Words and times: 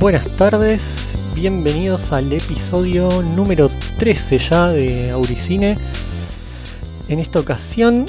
Buenas 0.00 0.34
tardes, 0.36 1.18
bienvenidos 1.34 2.10
al 2.10 2.32
episodio 2.32 3.10
número 3.20 3.70
13 3.98 4.38
ya 4.38 4.68
de 4.68 5.10
Auricine. 5.10 5.76
En 7.08 7.18
esta 7.18 7.38
ocasión 7.38 8.06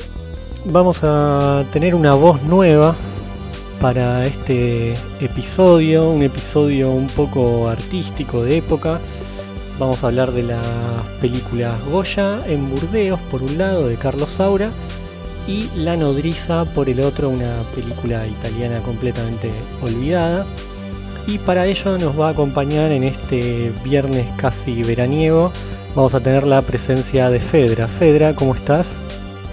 vamos 0.63 1.01
a 1.03 1.65
tener 1.73 1.93
una 1.93 2.13
voz 2.13 2.41
nueva 2.43 2.95
para 3.81 4.23
este 4.23 4.93
episodio, 5.19 6.09
un 6.09 6.21
episodio 6.21 6.91
un 6.91 7.07
poco 7.07 7.67
artístico 7.67 8.41
de 8.41 8.55
época. 8.55 9.01
Vamos 9.77 10.01
a 10.01 10.07
hablar 10.07 10.31
de 10.31 10.43
las 10.43 10.65
películas 11.19 11.75
Goya 11.87 12.39
en 12.47 12.69
Burdeos 12.69 13.19
por 13.29 13.43
un 13.43 13.57
lado 13.57 13.85
de 13.89 13.97
Carlos 13.97 14.31
Saura 14.31 14.71
y 15.45 15.69
La 15.75 15.97
Nodriza 15.97 16.63
por 16.63 16.87
el 16.87 17.01
otro, 17.01 17.27
una 17.27 17.53
película 17.75 18.25
italiana 18.25 18.79
completamente 18.79 19.51
olvidada. 19.81 20.47
Y 21.31 21.37
para 21.37 21.65
ello 21.65 21.97
nos 21.97 22.19
va 22.19 22.27
a 22.27 22.31
acompañar 22.31 22.91
en 22.91 23.05
este 23.05 23.71
viernes 23.85 24.27
casi 24.35 24.83
veraniego, 24.83 25.53
vamos 25.95 26.13
a 26.13 26.19
tener 26.19 26.45
la 26.45 26.61
presencia 26.61 27.29
de 27.29 27.39
Fedra. 27.39 27.87
Fedra, 27.87 28.35
¿cómo 28.35 28.53
estás? 28.53 28.99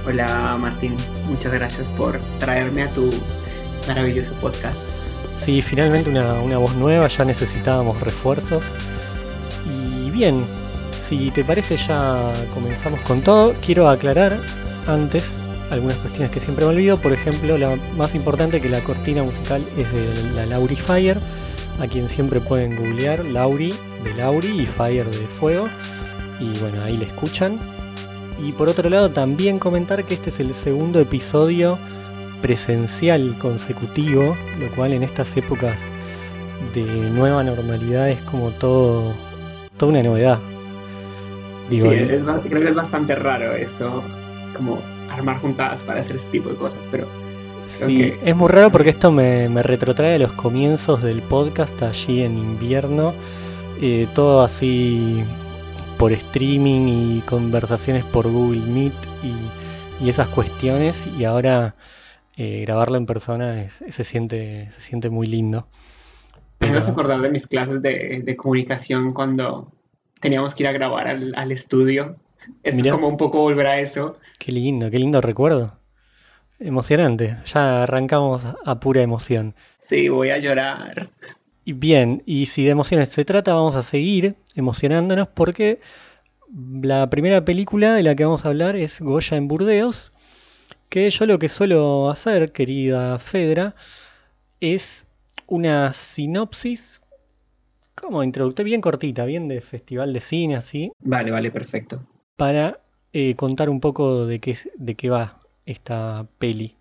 Hola 0.05 0.59
Martín, 0.61 0.97
muchas 1.29 1.53
gracias 1.53 1.87
por 1.93 2.19
traerme 2.41 2.83
a 2.83 2.91
tu 2.91 3.11
maravilloso 3.87 4.33
podcast. 4.41 4.77
Sí, 5.37 5.63
finalmente 5.63 6.11
una, 6.11 6.33
una 6.41 6.59
voz 6.59 6.75
nueva, 6.75 7.07
ya 7.07 7.25
necesitábamos 7.25 8.01
refuerzos. 8.01 8.73
Y 9.65 10.11
bien, 10.11 10.45
si 11.01 11.31
te 11.31 11.45
parece 11.45 11.77
ya 11.77 12.33
comenzamos 12.53 13.01
con 13.03 13.23
todo. 13.23 13.55
Quiero 13.65 13.89
aclarar 13.89 14.41
antes 14.89 15.37
algunas 15.71 15.97
cuestiones 15.99 16.31
que 16.31 16.41
siempre 16.41 16.65
me 16.65 16.73
olvido. 16.73 16.99
Por 16.99 17.13
ejemplo, 17.13 17.57
la 17.57 17.77
más 17.97 18.15
importante 18.15 18.61
que 18.61 18.69
la 18.69 18.83
cortina 18.83 19.23
musical 19.23 19.65
es 19.77 19.93
de 19.93 20.33
la 20.35 20.47
Lauri 20.47 20.77
Fire, 20.77 21.19
a 21.81 21.87
quien 21.87 22.09
siempre 22.09 22.41
pueden 22.41 22.77
googlear 22.77 23.25
Lauri 23.25 23.73
de 24.05 24.15
Lauri 24.15 24.63
y 24.63 24.67
Fire 24.67 25.07
de 25.07 25.27
Fuego. 25.27 25.67
Y 26.41 26.59
bueno, 26.61 26.83
ahí 26.83 26.97
le 26.97 27.07
escuchan. 27.07 27.59
Y 28.45 28.53
por 28.53 28.69
otro 28.69 28.89
lado, 28.89 29.11
también 29.11 29.59
comentar 29.59 30.05
que 30.05 30.15
este 30.15 30.31
es 30.31 30.41
el 30.41 30.55
segundo 30.55 31.01
episodio 31.01 31.79
presencial 32.41 33.37
consecutivo, 33.39 34.35
lo 34.61 34.69
cual 34.77 34.93
en 34.93 35.03
estas 35.03 35.37
épocas 35.37 35.81
de 36.73 36.85
nueva 37.11 37.43
normalidad 37.43 38.09
es 38.09 38.21
como 38.23 38.51
todo, 38.53 39.13
toda 39.77 39.93
una 39.93 40.03
novedad. 40.03 40.39
Digo, 41.69 41.91
sí, 41.91 41.97
es, 41.97 42.23
creo 42.49 42.63
que 42.63 42.69
es 42.69 42.75
bastante 42.75 43.15
raro 43.15 43.55
eso, 43.55 44.03
como 44.57 44.81
armar 45.11 45.39
juntadas 45.39 45.83
para 45.83 46.01
hacer 46.01 46.17
ese 46.17 46.27
tipo 46.31 46.49
de 46.49 46.57
cosas, 46.57 46.81
pero... 46.91 47.07
Sí, 47.69 48.15
es 48.25 48.35
muy 48.35 48.49
raro 48.49 48.73
porque 48.73 48.91
esto 48.91 49.13
me, 49.13 49.49
me, 49.49 49.63
retrotrae 49.63 50.17
a 50.17 50.19
los 50.19 50.33
comienzos 50.33 51.03
del 51.03 51.23
podcast 51.23 51.81
allí 51.83 52.23
en 52.23 52.37
invierno, 52.37 53.13
eh, 53.81 54.09
todo 54.15 54.43
así 54.43 55.23
por 55.99 56.13
streaming 56.13 56.89
y 56.89 57.21
conversaciones 57.23 58.05
por 58.05 58.31
Google 58.31 58.61
Meet 58.63 58.95
y, 59.23 60.05
y 60.05 60.09
esas 60.09 60.29
cuestiones 60.29 61.09
y 61.19 61.25
ahora 61.25 61.75
eh, 62.37 62.63
grabarlo 62.63 62.97
en 62.97 63.07
persona 63.07 63.63
es, 63.63 63.83
se, 63.89 64.05
siente, 64.05 64.71
se 64.71 64.81
siente 64.81 65.11
muy 65.11 65.27
lindo. 65.27 65.67
Pero... 66.59 66.73
Me 66.73 66.79
vas 66.79 66.89
a 66.89 66.93
acordar 66.93 67.21
de 67.21 67.31
mis 67.31 67.47
clases 67.47 67.83
de, 67.83 68.23
de, 68.25 68.37
comunicación 68.37 69.13
cuando 69.13 69.73
teníamos 70.21 70.55
que 70.55 70.63
ir 70.63 70.69
a 70.69 70.73
grabar 70.73 71.09
al, 71.09 71.35
al 71.37 71.53
estudio. 71.53 72.17
Esto 72.63 72.81
es 72.81 72.93
como 72.93 73.09
un 73.09 73.17
poco 73.17 73.41
volver 73.41 73.67
a 73.67 73.81
eso. 73.81 74.17
Qué 74.39 74.53
lindo, 74.53 74.91
qué 74.91 74.99
lindo 74.99 75.21
recuerdo. 75.21 75.78
Emocionante, 76.61 77.37
ya 77.45 77.85
arrancamos 77.85 78.43
a 78.65 78.81
pura 78.81 79.01
emoción. 79.01 79.55
Sí, 79.81 80.09
voy 80.09 80.31
a 80.31 80.39
llorar. 80.39 81.11
Bien, 81.65 82.23
y 82.27 82.47
si 82.47 82.65
de 82.65 82.71
emociones 82.71 83.11
se 83.11 83.25
trata, 83.25 83.55
vamos 83.55 83.77
a 83.77 83.83
seguir 83.83 84.35
emocionándonos 84.57 85.29
porque 85.29 85.81
la 86.83 87.09
primera 87.11 87.45
película 87.45 87.95
de 87.95 88.03
la 88.03 88.15
que 88.15 88.25
vamos 88.25 88.45
a 88.45 88.49
hablar 88.49 88.75
es 88.75 89.01
Goya 89.01 89.37
en 89.37 89.49
Burdeos, 89.49 90.13
que 90.89 91.09
yo 91.11 91.27
lo 91.27 91.39
que 91.39 91.49
suelo 91.49 92.11
hacer, 92.11 92.53
querida 92.53 93.19
Fedra, 93.19 93.75
es 94.61 95.07
una 95.47 95.93
sinopsis 95.93 97.03
como 97.95 98.23
introductoria, 98.23 98.71
bien 98.71 98.81
cortita, 98.81 99.25
bien 99.25 99.49
de 99.49 99.61
festival 99.61 100.13
de 100.13 100.21
cine, 100.21 100.57
así. 100.57 100.93
Vale, 101.01 101.31
vale, 101.31 101.51
perfecto. 101.51 102.01
Para 102.37 102.81
eh, 103.13 103.35
contar 103.35 103.69
un 103.69 103.81
poco 103.81 104.27
de 104.27 104.39
qué, 104.39 104.57
de 104.77 104.95
qué 104.95 105.11
va 105.11 105.38
esta 105.69 106.27
peli. 106.39 106.75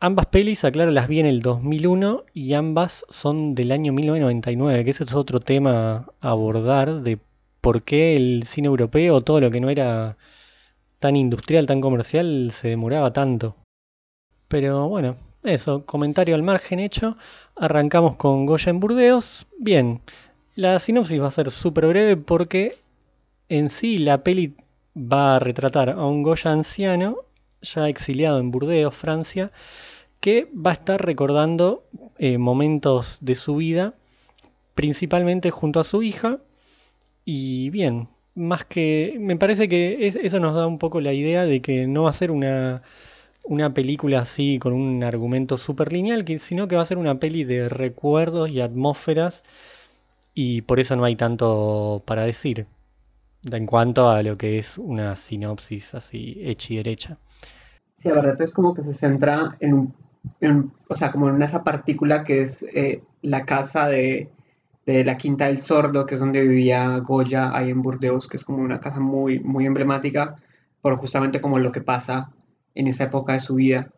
Ambas 0.00 0.26
pelis, 0.26 0.64
aclaro, 0.64 0.90
las 0.90 1.08
vi 1.08 1.20
en 1.20 1.26
el 1.26 1.42
2001 1.42 2.24
y 2.32 2.54
ambas 2.54 3.04
son 3.10 3.54
del 3.54 3.70
año 3.70 3.92
1999, 3.92 4.84
que 4.84 4.90
ese 4.90 5.04
es 5.04 5.14
otro 5.14 5.40
tema 5.40 6.08
a 6.20 6.30
abordar 6.30 7.02
de 7.02 7.18
por 7.60 7.82
qué 7.82 8.16
el 8.16 8.44
cine 8.44 8.68
europeo, 8.68 9.20
todo 9.20 9.40
lo 9.40 9.50
que 9.50 9.60
no 9.60 9.68
era 9.68 10.16
tan 11.00 11.16
industrial, 11.16 11.66
tan 11.66 11.80
comercial, 11.80 12.50
se 12.52 12.68
demoraba 12.68 13.12
tanto. 13.12 13.56
Pero 14.48 14.88
bueno, 14.88 15.16
eso, 15.44 15.84
comentario 15.86 16.34
al 16.34 16.42
margen 16.42 16.80
hecho. 16.80 17.16
Arrancamos 17.56 18.16
con 18.16 18.46
Goya 18.46 18.70
en 18.70 18.80
Burdeos. 18.80 19.46
Bien, 19.58 20.00
la 20.54 20.78
sinopsis 20.78 21.20
va 21.20 21.28
a 21.28 21.30
ser 21.30 21.50
súper 21.50 21.86
breve 21.86 22.16
porque 22.16 22.78
en 23.48 23.70
sí 23.70 23.98
la 23.98 24.22
peli 24.24 24.54
va 24.96 25.36
a 25.36 25.38
retratar 25.38 25.90
a 25.90 26.06
un 26.06 26.22
Goya 26.22 26.52
anciano, 26.52 27.18
ya 27.62 27.88
exiliado 27.88 28.38
en 28.40 28.50
Burdeos, 28.50 28.94
Francia, 28.94 29.52
que 30.20 30.48
va 30.54 30.70
a 30.70 30.74
estar 30.74 31.04
recordando 31.04 31.84
eh, 32.18 32.38
momentos 32.38 33.18
de 33.20 33.34
su 33.34 33.56
vida, 33.56 33.94
principalmente 34.74 35.50
junto 35.50 35.80
a 35.80 35.84
su 35.84 36.02
hija. 36.02 36.38
Y 37.24 37.70
bien, 37.70 38.08
más 38.34 38.64
que. 38.64 39.16
Me 39.20 39.36
parece 39.36 39.68
que 39.68 40.06
es, 40.08 40.16
eso 40.16 40.38
nos 40.40 40.54
da 40.54 40.66
un 40.66 40.78
poco 40.78 41.00
la 41.00 41.12
idea 41.12 41.44
de 41.44 41.62
que 41.62 41.86
no 41.86 42.04
va 42.04 42.10
a 42.10 42.14
ser 42.14 42.30
una, 42.30 42.82
una 43.44 43.74
película 43.74 44.20
así 44.20 44.58
con 44.58 44.72
un 44.72 45.02
argumento 45.04 45.56
súper 45.56 45.92
lineal, 45.92 46.24
sino 46.38 46.68
que 46.68 46.76
va 46.76 46.82
a 46.82 46.86
ser 46.86 46.98
una 46.98 47.18
peli 47.20 47.44
de 47.44 47.68
recuerdos 47.68 48.50
y 48.50 48.60
atmósferas. 48.60 49.44
Y 50.34 50.62
por 50.62 50.80
eso 50.80 50.96
no 50.96 51.04
hay 51.04 51.16
tanto 51.16 52.02
para 52.06 52.24
decir 52.24 52.66
en 53.44 53.66
cuanto 53.66 54.08
a 54.08 54.22
lo 54.22 54.36
que 54.36 54.58
es 54.58 54.78
una 54.78 55.16
sinopsis 55.16 55.94
así 55.94 56.36
hecha 56.40 56.74
y 56.74 56.76
derecha. 56.76 57.18
Sí, 57.94 58.08
la 58.08 58.16
verdad 58.16 58.40
es 58.42 58.52
como 58.52 58.74
que 58.74 58.82
se 58.82 58.94
centra 58.94 59.56
en 59.60 59.74
un 59.74 59.94
o 60.88 60.96
sea, 60.96 61.10
como 61.10 61.28
en 61.28 61.42
esa 61.42 61.64
partícula 61.64 62.24
que 62.24 62.42
es 62.42 62.62
eh, 62.74 63.02
la 63.22 63.44
casa 63.44 63.88
de, 63.88 64.28
de, 64.86 65.04
la 65.04 65.16
Quinta 65.16 65.46
del 65.46 65.58
Sordo, 65.58 66.06
que 66.06 66.14
es 66.14 66.20
donde 66.20 66.42
vivía 66.42 66.98
Goya 66.98 67.56
ahí 67.56 67.70
en 67.70 67.82
Burdeos, 67.82 68.28
que 68.28 68.36
es 68.36 68.44
como 68.44 68.58
una 68.58 68.80
casa 68.80 69.00
muy, 69.00 69.40
muy 69.40 69.66
emblemática, 69.66 70.36
por 70.82 70.96
justamente 70.96 71.40
como 71.40 71.58
lo 71.58 71.72
que 71.72 71.80
pasa 71.80 72.32
en 72.74 72.86
esa 72.86 73.04
época 73.04 73.32
de 73.32 73.40
su 73.40 73.54
vida. 73.54 73.90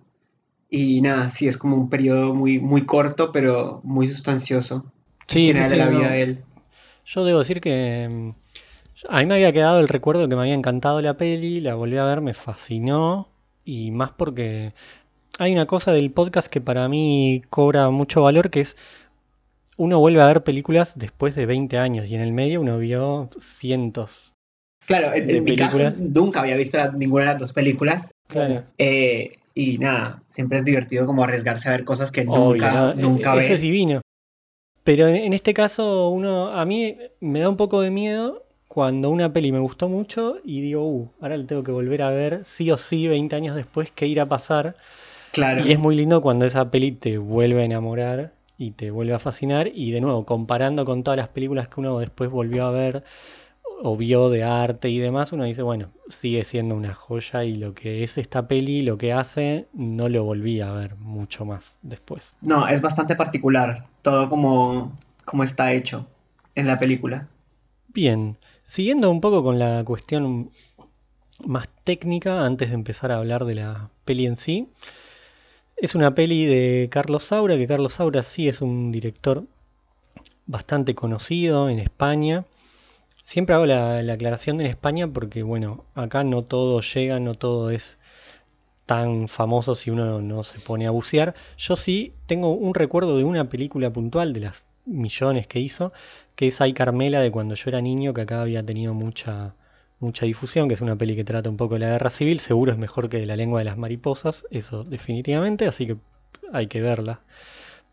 Y 0.68 1.00
nada, 1.02 1.28
sí 1.28 1.48
es 1.48 1.58
como 1.58 1.76
un 1.76 1.90
periodo 1.90 2.34
muy, 2.34 2.58
muy 2.58 2.86
corto, 2.86 3.30
pero 3.32 3.80
muy 3.84 4.08
sustancioso. 4.08 4.84
Sí, 5.26 5.52
sí, 5.52 5.62
sí, 5.62 5.70
de 5.70 5.76
la 5.76 5.88
vida 5.88 6.10
de 6.10 6.22
él. 6.22 6.44
Yo 7.04 7.24
debo 7.24 7.40
decir 7.40 7.60
que 7.60 8.08
mm, 8.08 8.30
a 9.08 9.20
mí 9.20 9.26
me 9.26 9.34
había 9.34 9.52
quedado 9.52 9.80
el 9.80 9.88
recuerdo 9.88 10.28
que 10.28 10.36
me 10.36 10.42
había 10.42 10.54
encantado 10.54 11.00
la 11.00 11.16
peli, 11.16 11.60
la 11.60 11.74
volví 11.74 11.96
a 11.96 12.04
ver, 12.04 12.20
me 12.20 12.34
fascinó. 12.34 13.28
Y 13.64 13.90
más 13.90 14.10
porque 14.10 14.72
hay 15.38 15.52
una 15.52 15.66
cosa 15.66 15.92
del 15.92 16.10
podcast 16.10 16.48
que 16.48 16.60
para 16.60 16.88
mí 16.88 17.42
cobra 17.50 17.90
mucho 17.90 18.22
valor, 18.22 18.50
que 18.50 18.60
es 18.60 18.76
uno 19.76 19.98
vuelve 19.98 20.20
a 20.20 20.26
ver 20.26 20.44
películas 20.44 20.98
después 20.98 21.34
de 21.34 21.46
20 21.46 21.78
años 21.78 22.08
y 22.08 22.14
en 22.14 22.20
el 22.20 22.32
medio 22.32 22.60
uno 22.60 22.78
vio 22.78 23.30
cientos. 23.38 24.32
Claro, 24.86 25.14
en, 25.14 25.30
en 25.30 25.44
mi 25.44 25.56
caso 25.56 25.78
nunca 25.98 26.40
había 26.40 26.56
visto 26.56 26.78
ninguna 26.92 27.24
de 27.24 27.30
las 27.30 27.40
dos 27.40 27.52
películas. 27.52 28.10
Claro. 28.28 28.64
Eh, 28.78 29.38
y 29.54 29.78
nada, 29.78 30.22
siempre 30.26 30.58
es 30.58 30.64
divertido 30.64 31.06
como 31.06 31.22
arriesgarse 31.22 31.68
a 31.68 31.72
ver 31.72 31.84
cosas 31.84 32.10
que 32.10 32.24
nunca, 32.24 32.90
Obvio, 32.90 32.94
nunca 32.94 33.30
Eso 33.32 33.38
ves. 33.38 33.50
es 33.50 33.60
divino. 33.60 34.00
Pero 34.84 35.06
en, 35.06 35.16
en 35.16 35.32
este 35.32 35.54
caso 35.54 36.08
uno, 36.08 36.48
a 36.48 36.64
mí 36.64 36.96
me 37.20 37.40
da 37.40 37.48
un 37.48 37.56
poco 37.56 37.80
de 37.80 37.90
miedo 37.90 38.44
cuando 38.72 39.10
una 39.10 39.30
peli 39.30 39.52
me 39.52 39.58
gustó 39.58 39.90
mucho 39.90 40.38
y 40.42 40.62
digo, 40.62 40.88
uh, 40.88 41.10
ahora 41.20 41.36
la 41.36 41.46
tengo 41.46 41.62
que 41.62 41.72
volver 41.72 42.00
a 42.00 42.08
ver 42.08 42.40
sí 42.46 42.70
o 42.70 42.78
sí 42.78 43.06
20 43.06 43.36
años 43.36 43.54
después, 43.54 43.90
¿qué 43.90 44.06
irá 44.06 44.22
a 44.22 44.28
pasar? 44.30 44.76
Claro. 45.30 45.62
Y 45.62 45.72
es 45.72 45.78
muy 45.78 45.94
lindo 45.94 46.22
cuando 46.22 46.46
esa 46.46 46.70
peli 46.70 46.92
te 46.92 47.18
vuelve 47.18 47.60
a 47.60 47.64
enamorar 47.66 48.32
y 48.56 48.70
te 48.70 48.90
vuelve 48.90 49.12
a 49.12 49.18
fascinar. 49.18 49.68
Y 49.74 49.90
de 49.90 50.00
nuevo, 50.00 50.24
comparando 50.24 50.86
con 50.86 51.04
todas 51.04 51.18
las 51.18 51.28
películas 51.28 51.68
que 51.68 51.80
uno 51.80 51.98
después 51.98 52.30
volvió 52.30 52.64
a 52.64 52.70
ver 52.70 53.04
o 53.82 53.94
vio 53.98 54.30
de 54.30 54.42
arte 54.42 54.88
y 54.88 54.98
demás, 54.98 55.32
uno 55.32 55.44
dice, 55.44 55.60
bueno, 55.60 55.90
sigue 56.08 56.42
siendo 56.42 56.74
una 56.74 56.94
joya 56.94 57.44
y 57.44 57.56
lo 57.56 57.74
que 57.74 58.02
es 58.02 58.16
esta 58.16 58.48
peli, 58.48 58.80
lo 58.80 58.96
que 58.96 59.12
hace, 59.12 59.66
no 59.74 60.08
lo 60.08 60.24
volví 60.24 60.62
a 60.62 60.72
ver 60.72 60.96
mucho 60.96 61.44
más 61.44 61.78
después. 61.82 62.36
No, 62.40 62.66
es 62.66 62.80
bastante 62.80 63.16
particular 63.16 63.84
todo 64.00 64.30
como, 64.30 64.96
como 65.26 65.44
está 65.44 65.72
hecho 65.72 66.06
en 66.54 66.66
la 66.66 66.78
película. 66.78 67.28
Bien, 67.88 68.38
siguiendo 68.64 69.10
un 69.10 69.20
poco 69.20 69.42
con 69.42 69.58
la 69.58 69.84
cuestión 69.84 70.50
más 71.46 71.68
técnica, 71.84 72.44
antes 72.44 72.68
de 72.68 72.74
empezar 72.74 73.12
a 73.12 73.16
hablar 73.16 73.44
de 73.44 73.54
la 73.56 73.90
peli 74.04 74.26
en 74.26 74.36
sí, 74.36 74.68
es 75.76 75.94
una 75.94 76.14
peli 76.14 76.44
de 76.46 76.88
Carlos 76.90 77.24
Saura, 77.24 77.56
que 77.56 77.66
Carlos 77.66 77.94
Saura 77.94 78.22
sí 78.22 78.48
es 78.48 78.60
un 78.60 78.92
director 78.92 79.44
bastante 80.46 80.94
conocido 80.94 81.68
en 81.68 81.78
España. 81.78 82.44
Siempre 83.22 83.54
hago 83.54 83.66
la, 83.66 84.02
la 84.02 84.12
aclaración 84.12 84.58
de 84.58 84.64
en 84.64 84.70
España 84.70 85.08
porque, 85.08 85.42
bueno, 85.42 85.84
acá 85.94 86.24
no 86.24 86.42
todo 86.42 86.80
llega, 86.80 87.18
no 87.20 87.34
todo 87.34 87.70
es 87.70 87.98
tan 88.86 89.28
famoso 89.28 89.74
si 89.74 89.90
uno 89.90 90.20
no 90.20 90.42
se 90.42 90.60
pone 90.60 90.86
a 90.86 90.90
bucear. 90.90 91.34
Yo 91.56 91.76
sí 91.76 92.12
tengo 92.26 92.52
un 92.52 92.74
recuerdo 92.74 93.16
de 93.16 93.24
una 93.24 93.48
película 93.48 93.90
puntual 93.90 94.32
de 94.32 94.40
las 94.40 94.66
millones 94.84 95.46
que 95.46 95.60
hizo, 95.60 95.92
que 96.34 96.46
es 96.48 96.60
Ay 96.60 96.72
Carmela 96.72 97.20
de 97.20 97.30
cuando 97.30 97.54
yo 97.54 97.70
era 97.70 97.80
niño, 97.80 98.14
que 98.14 98.22
acá 98.22 98.40
había 98.42 98.64
tenido 98.64 98.94
mucha, 98.94 99.54
mucha 100.00 100.26
difusión, 100.26 100.68
que 100.68 100.74
es 100.74 100.80
una 100.80 100.96
peli 100.96 101.16
que 101.16 101.24
trata 101.24 101.48
un 101.48 101.56
poco 101.56 101.74
de 101.74 101.80
la 101.80 101.90
guerra 101.90 102.10
civil, 102.10 102.40
seguro 102.40 102.72
es 102.72 102.78
mejor 102.78 103.08
que 103.08 103.18
de 103.18 103.26
La 103.26 103.36
lengua 103.36 103.60
de 103.60 103.64
las 103.66 103.78
mariposas, 103.78 104.44
eso 104.50 104.84
definitivamente, 104.84 105.66
así 105.66 105.86
que 105.86 105.96
hay 106.52 106.66
que 106.66 106.80
verla. 106.80 107.20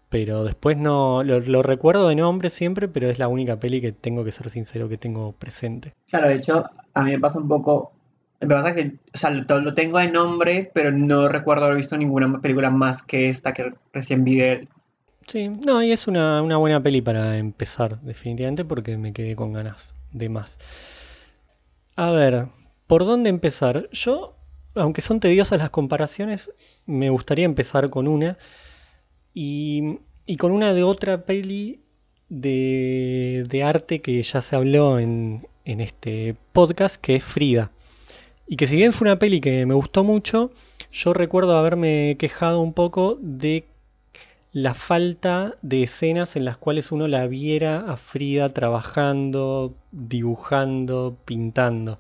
Pero 0.09 0.43
después 0.43 0.75
no, 0.75 1.23
lo, 1.23 1.39
lo 1.39 1.61
recuerdo 1.61 2.07
de 2.09 2.15
nombre 2.15 2.49
siempre, 2.49 2.87
pero 2.87 3.09
es 3.09 3.19
la 3.19 3.27
única 3.27 3.59
peli 3.59 3.79
que 3.79 3.91
tengo 3.91 4.23
que 4.23 4.31
ser 4.31 4.49
sincero 4.49 4.89
que 4.89 4.97
tengo 4.97 5.33
presente. 5.33 5.93
Claro, 6.09 6.29
de 6.29 6.35
hecho, 6.35 6.65
a 6.95 7.03
mí 7.03 7.11
me 7.11 7.19
pasa 7.19 7.39
un 7.39 7.47
poco. 7.47 7.93
Me 8.41 8.47
pasa 8.47 8.73
que, 8.73 8.95
o 9.13 9.17
sea, 9.17 9.29
lo, 9.29 9.59
lo 9.59 9.73
tengo 9.75 9.99
de 9.99 10.09
nombre, 10.09 10.71
pero 10.73 10.91
no 10.91 11.29
recuerdo 11.29 11.65
haber 11.65 11.77
visto 11.77 11.95
ninguna 11.95 12.39
película 12.41 12.71
más 12.71 13.03
que 13.03 13.29
esta 13.29 13.53
que 13.53 13.73
recién 13.93 14.23
vi 14.23 14.37
de. 14.37 14.67
Sí, 15.29 15.47
no, 15.47 15.81
y 15.83 15.91
es 15.91 16.07
una, 16.07 16.41
una 16.41 16.57
buena 16.57 16.81
peli 16.81 17.01
para 17.01 17.37
empezar, 17.37 18.01
definitivamente, 18.01 18.65
porque 18.65 18.97
me 18.97 19.13
quedé 19.13 19.35
con 19.35 19.53
ganas 19.53 19.95
de 20.11 20.27
más. 20.27 20.57
A 21.95 22.11
ver, 22.11 22.47
¿por 22.87 23.05
dónde 23.05 23.29
empezar? 23.29 23.89
Yo, 23.91 24.35
aunque 24.75 25.01
son 25.01 25.19
tediosas 25.19 25.59
las 25.59 25.69
comparaciones, 25.69 26.51
me 26.87 27.09
gustaría 27.11 27.45
empezar 27.45 27.89
con 27.91 28.07
una 28.07 28.37
y, 29.33 29.99
y 30.25 30.37
con 30.37 30.51
una 30.51 30.73
de 30.73 30.83
otra 30.83 31.25
peli 31.25 31.81
de, 32.29 33.45
de 33.47 33.63
arte 33.63 34.01
que 34.01 34.21
ya 34.23 34.41
se 34.41 34.55
habló 34.55 34.99
en, 34.99 35.47
en 35.65 35.81
este 35.81 36.35
podcast, 36.53 36.95
que 36.97 37.17
es 37.17 37.23
Frida. 37.23 37.71
Y 38.47 38.57
que 38.57 38.67
si 38.67 38.75
bien 38.75 38.93
fue 38.93 39.07
una 39.07 39.19
peli 39.19 39.41
que 39.41 39.65
me 39.67 39.75
gustó 39.75 40.03
mucho, 40.03 40.51
yo 40.91 41.13
recuerdo 41.13 41.57
haberme 41.57 42.15
quejado 42.19 42.61
un 42.61 42.73
poco 42.73 43.17
de 43.21 43.65
la 44.51 44.73
falta 44.73 45.55
de 45.61 45.83
escenas 45.83 46.35
en 46.35 46.45
las 46.45 46.57
cuales 46.57 46.91
uno 46.91 47.07
la 47.07 47.27
viera 47.27 47.85
a 47.87 47.97
Frida 47.97 48.49
trabajando, 48.49 49.75
dibujando, 49.91 51.15
pintando. 51.25 51.99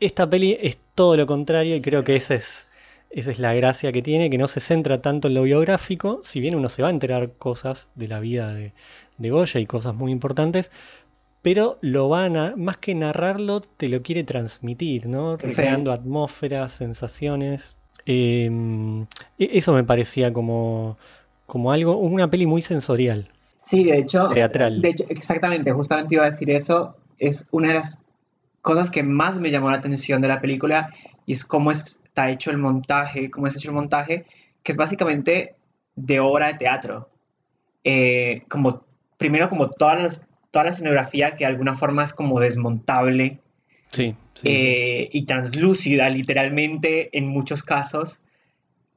Esta 0.00 0.28
peli 0.28 0.58
es 0.60 0.76
todo 0.94 1.16
lo 1.16 1.26
contrario 1.26 1.74
y 1.76 1.80
creo 1.80 2.04
que 2.04 2.16
esa 2.16 2.34
es, 2.34 2.66
esa 3.10 3.30
es 3.30 3.38
la 3.38 3.54
gracia 3.54 3.92
que 3.92 4.02
tiene, 4.02 4.28
que 4.28 4.38
no 4.38 4.48
se 4.48 4.60
centra 4.60 5.00
tanto 5.00 5.28
en 5.28 5.34
lo 5.34 5.42
biográfico, 5.42 6.20
si 6.22 6.40
bien 6.40 6.54
uno 6.54 6.68
se 6.68 6.82
va 6.82 6.88
a 6.88 6.92
enterar 6.92 7.32
cosas 7.32 7.88
de 7.94 8.08
la 8.08 8.20
vida 8.20 8.52
de, 8.52 8.72
de 9.16 9.30
Goya 9.30 9.60
y 9.60 9.66
cosas 9.66 9.94
muy 9.94 10.12
importantes, 10.12 10.70
pero 11.40 11.78
lo 11.80 12.08
van 12.08 12.36
a, 12.36 12.54
más 12.56 12.76
que 12.76 12.94
narrarlo, 12.94 13.60
te 13.60 13.88
lo 13.88 14.02
quiere 14.02 14.24
transmitir, 14.24 15.06
¿no? 15.06 15.38
Sí. 15.38 15.46
Recreando 15.46 15.92
atmósferas, 15.92 16.72
sensaciones. 16.72 17.76
Eh, 18.06 18.50
e- 19.38 19.50
eso 19.52 19.72
me 19.72 19.84
parecía 19.84 20.32
como, 20.32 20.96
como 21.46 21.72
algo, 21.72 21.96
una 21.98 22.28
peli 22.30 22.46
muy 22.46 22.62
sensorial, 22.62 23.28
Sí, 23.58 23.84
de 23.84 23.98
hecho, 23.98 24.28
teatral. 24.28 24.80
de 24.82 24.88
hecho, 24.90 25.04
exactamente, 25.08 25.72
justamente 25.72 26.14
iba 26.14 26.24
a 26.24 26.30
decir 26.30 26.50
eso. 26.50 26.96
Es 27.18 27.46
una 27.50 27.68
de 27.68 27.74
las 27.74 28.00
cosas 28.60 28.90
que 28.90 29.02
más 29.02 29.40
me 29.40 29.50
llamó 29.50 29.70
la 29.70 29.76
atención 29.76 30.20
de 30.20 30.28
la 30.28 30.40
película 30.40 30.90
y 31.26 31.32
es 31.32 31.44
cómo 31.44 31.70
está 31.70 32.30
hecho 32.30 32.50
el 32.50 32.58
montaje, 32.58 33.30
cómo 33.30 33.46
es 33.46 33.56
hecho 33.56 33.70
el 33.70 33.74
montaje, 33.74 34.26
que 34.62 34.72
es 34.72 34.76
básicamente 34.78 35.54
de 35.96 36.20
obra 36.20 36.48
de 36.48 36.54
teatro. 36.54 37.08
Eh, 37.84 38.42
como, 38.48 38.84
primero, 39.18 39.48
como 39.48 39.70
todas 39.70 40.02
las- 40.02 40.28
toda 40.50 40.66
la 40.66 40.70
escenografía 40.72 41.30
que 41.32 41.44
de 41.44 41.46
alguna 41.46 41.74
forma 41.74 42.04
es 42.04 42.12
como 42.12 42.40
desmontable 42.40 43.40
Sí, 43.90 44.14
sí, 44.34 44.42
sí. 44.42 44.48
eh, 44.48 45.08
y 45.12 45.22
translúcida, 45.24 46.08
literalmente, 46.10 47.16
en 47.16 47.28
muchos 47.28 47.62
casos. 47.62 48.20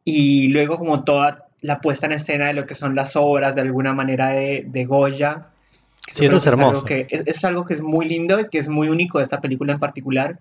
Y 0.03 0.47
luego 0.49 0.77
como 0.77 1.03
toda 1.03 1.46
la 1.61 1.79
puesta 1.79 2.05
en 2.05 2.13
escena 2.13 2.47
de 2.47 2.53
lo 2.53 2.65
que 2.65 2.75
son 2.75 2.95
las 2.95 3.15
obras, 3.15 3.55
de 3.55 3.61
alguna 3.61 3.93
manera, 3.93 4.29
de, 4.29 4.65
de 4.67 4.85
Goya. 4.85 5.47
Sí, 6.11 6.25
eso 6.25 6.37
es 6.37 6.47
algo 6.47 6.61
hermoso. 6.61 6.85
que, 6.85 7.07
es, 7.09 7.23
es 7.25 7.43
algo 7.43 7.65
que 7.65 7.73
es 7.73 7.81
muy 7.81 8.07
lindo 8.07 8.39
y 8.39 8.47
que 8.49 8.59
es 8.59 8.69
muy 8.69 8.89
único 8.89 9.17
de 9.17 9.25
esta 9.25 9.41
película 9.41 9.73
en 9.73 9.79
particular. 9.79 10.39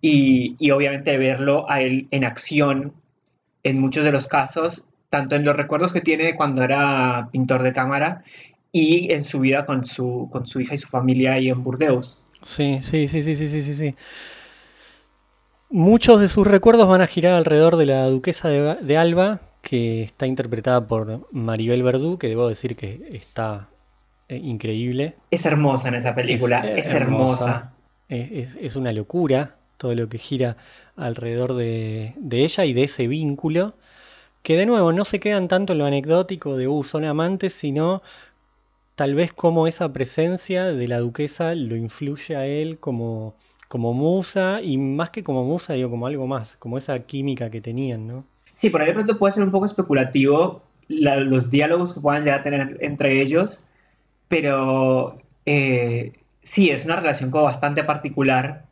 Y, 0.00 0.56
y 0.58 0.70
obviamente 0.70 1.16
verlo 1.18 1.68
a 1.70 1.80
él 1.80 2.06
en 2.10 2.24
acción 2.24 2.92
en 3.62 3.80
muchos 3.80 4.04
de 4.04 4.12
los 4.12 4.26
casos, 4.28 4.84
tanto 5.10 5.34
en 5.34 5.44
los 5.44 5.56
recuerdos 5.56 5.92
que 5.92 6.00
tiene 6.00 6.24
de 6.24 6.36
cuando 6.36 6.62
era 6.62 7.28
pintor 7.32 7.62
de 7.62 7.72
cámara 7.72 8.22
y 8.70 9.10
en 9.12 9.24
su 9.24 9.40
vida 9.40 9.64
con 9.64 9.84
su, 9.84 10.28
con 10.30 10.46
su 10.46 10.60
hija 10.60 10.74
y 10.74 10.78
su 10.78 10.86
familia 10.86 11.32
ahí 11.32 11.48
en 11.48 11.64
Burdeos. 11.64 12.18
Sí, 12.42 12.78
sí, 12.82 13.08
sí, 13.08 13.22
sí, 13.22 13.34
sí, 13.34 13.48
sí, 13.48 13.62
sí, 13.62 13.74
sí. 13.74 13.94
Muchos 15.70 16.20
de 16.20 16.28
sus 16.28 16.46
recuerdos 16.46 16.86
van 16.86 17.00
a 17.00 17.06
girar 17.06 17.32
alrededor 17.32 17.76
de 17.76 17.86
la 17.86 18.06
duquesa 18.06 18.48
de, 18.48 18.76
de 18.82 18.96
Alba, 18.98 19.40
que 19.66 20.02
está 20.02 20.28
interpretada 20.28 20.86
por 20.86 21.26
Maribel 21.32 21.82
Verdú, 21.82 22.18
que 22.18 22.28
debo 22.28 22.46
decir 22.46 22.76
que 22.76 23.08
está 23.10 23.68
eh, 24.28 24.36
increíble. 24.36 25.16
Es 25.32 25.44
hermosa 25.44 25.88
en 25.88 25.96
esa 25.96 26.14
película, 26.14 26.60
Es 26.60 26.86
es, 26.86 26.92
hermosa. 26.92 27.72
hermosa. 28.08 28.54
Es, 28.60 28.76
una 28.76 28.92
locura 28.92 29.56
todo 29.76 29.92
lo 29.96 30.08
que 30.08 30.18
gira 30.18 30.56
alrededor 30.94 31.54
de, 31.54 32.14
de 32.16 32.44
ella 32.44 32.64
y 32.64 32.74
de 32.74 32.84
ese 32.84 33.08
vínculo, 33.08 33.74
que 34.44 34.56
de 34.56 34.66
nuevo 34.66 34.92
no 34.92 35.04
se 35.04 35.18
quedan 35.18 35.48
tanto 35.48 35.72
en 35.72 35.80
lo 35.80 35.86
anecdótico 35.86 36.56
de, 36.56 36.68
uh, 36.68 36.84
son 36.84 37.04
amantes, 37.04 37.52
sino 37.52 38.02
tal 38.94 39.16
vez 39.16 39.32
como 39.32 39.66
esa 39.66 39.92
presencia 39.92 40.66
de 40.66 40.86
la 40.86 41.00
duquesa 41.00 41.56
lo 41.56 41.74
influye 41.74 42.36
a 42.36 42.46
él 42.46 42.78
como, 42.78 43.34
como 43.66 43.94
musa, 43.94 44.62
y 44.62 44.78
más 44.78 45.10
que 45.10 45.24
como 45.24 45.42
musa, 45.42 45.72
digo, 45.72 45.90
como 45.90 46.06
algo 46.06 46.28
más, 46.28 46.54
como 46.60 46.78
esa 46.78 46.96
química 47.00 47.50
que 47.50 47.60
tenían, 47.60 48.06
¿no? 48.06 48.35
Sí, 48.58 48.70
por 48.70 48.80
ahí 48.80 48.88
de 48.88 48.94
pronto 48.94 49.18
puede 49.18 49.34
ser 49.34 49.42
un 49.44 49.50
poco 49.50 49.66
especulativo 49.66 50.62
la- 50.88 51.16
los 51.20 51.50
diálogos 51.50 51.92
que 51.94 52.00
puedan 52.00 52.22
llegar 52.24 52.40
a 52.40 52.42
tener 52.42 52.78
entre 52.80 53.20
ellos, 53.20 53.64
pero 54.28 55.18
eh, 55.46 56.12
sí, 56.42 56.70
es 56.70 56.84
una 56.86 56.96
relación 56.96 57.30
como 57.30 57.44
bastante 57.44 57.84
particular 57.84 58.66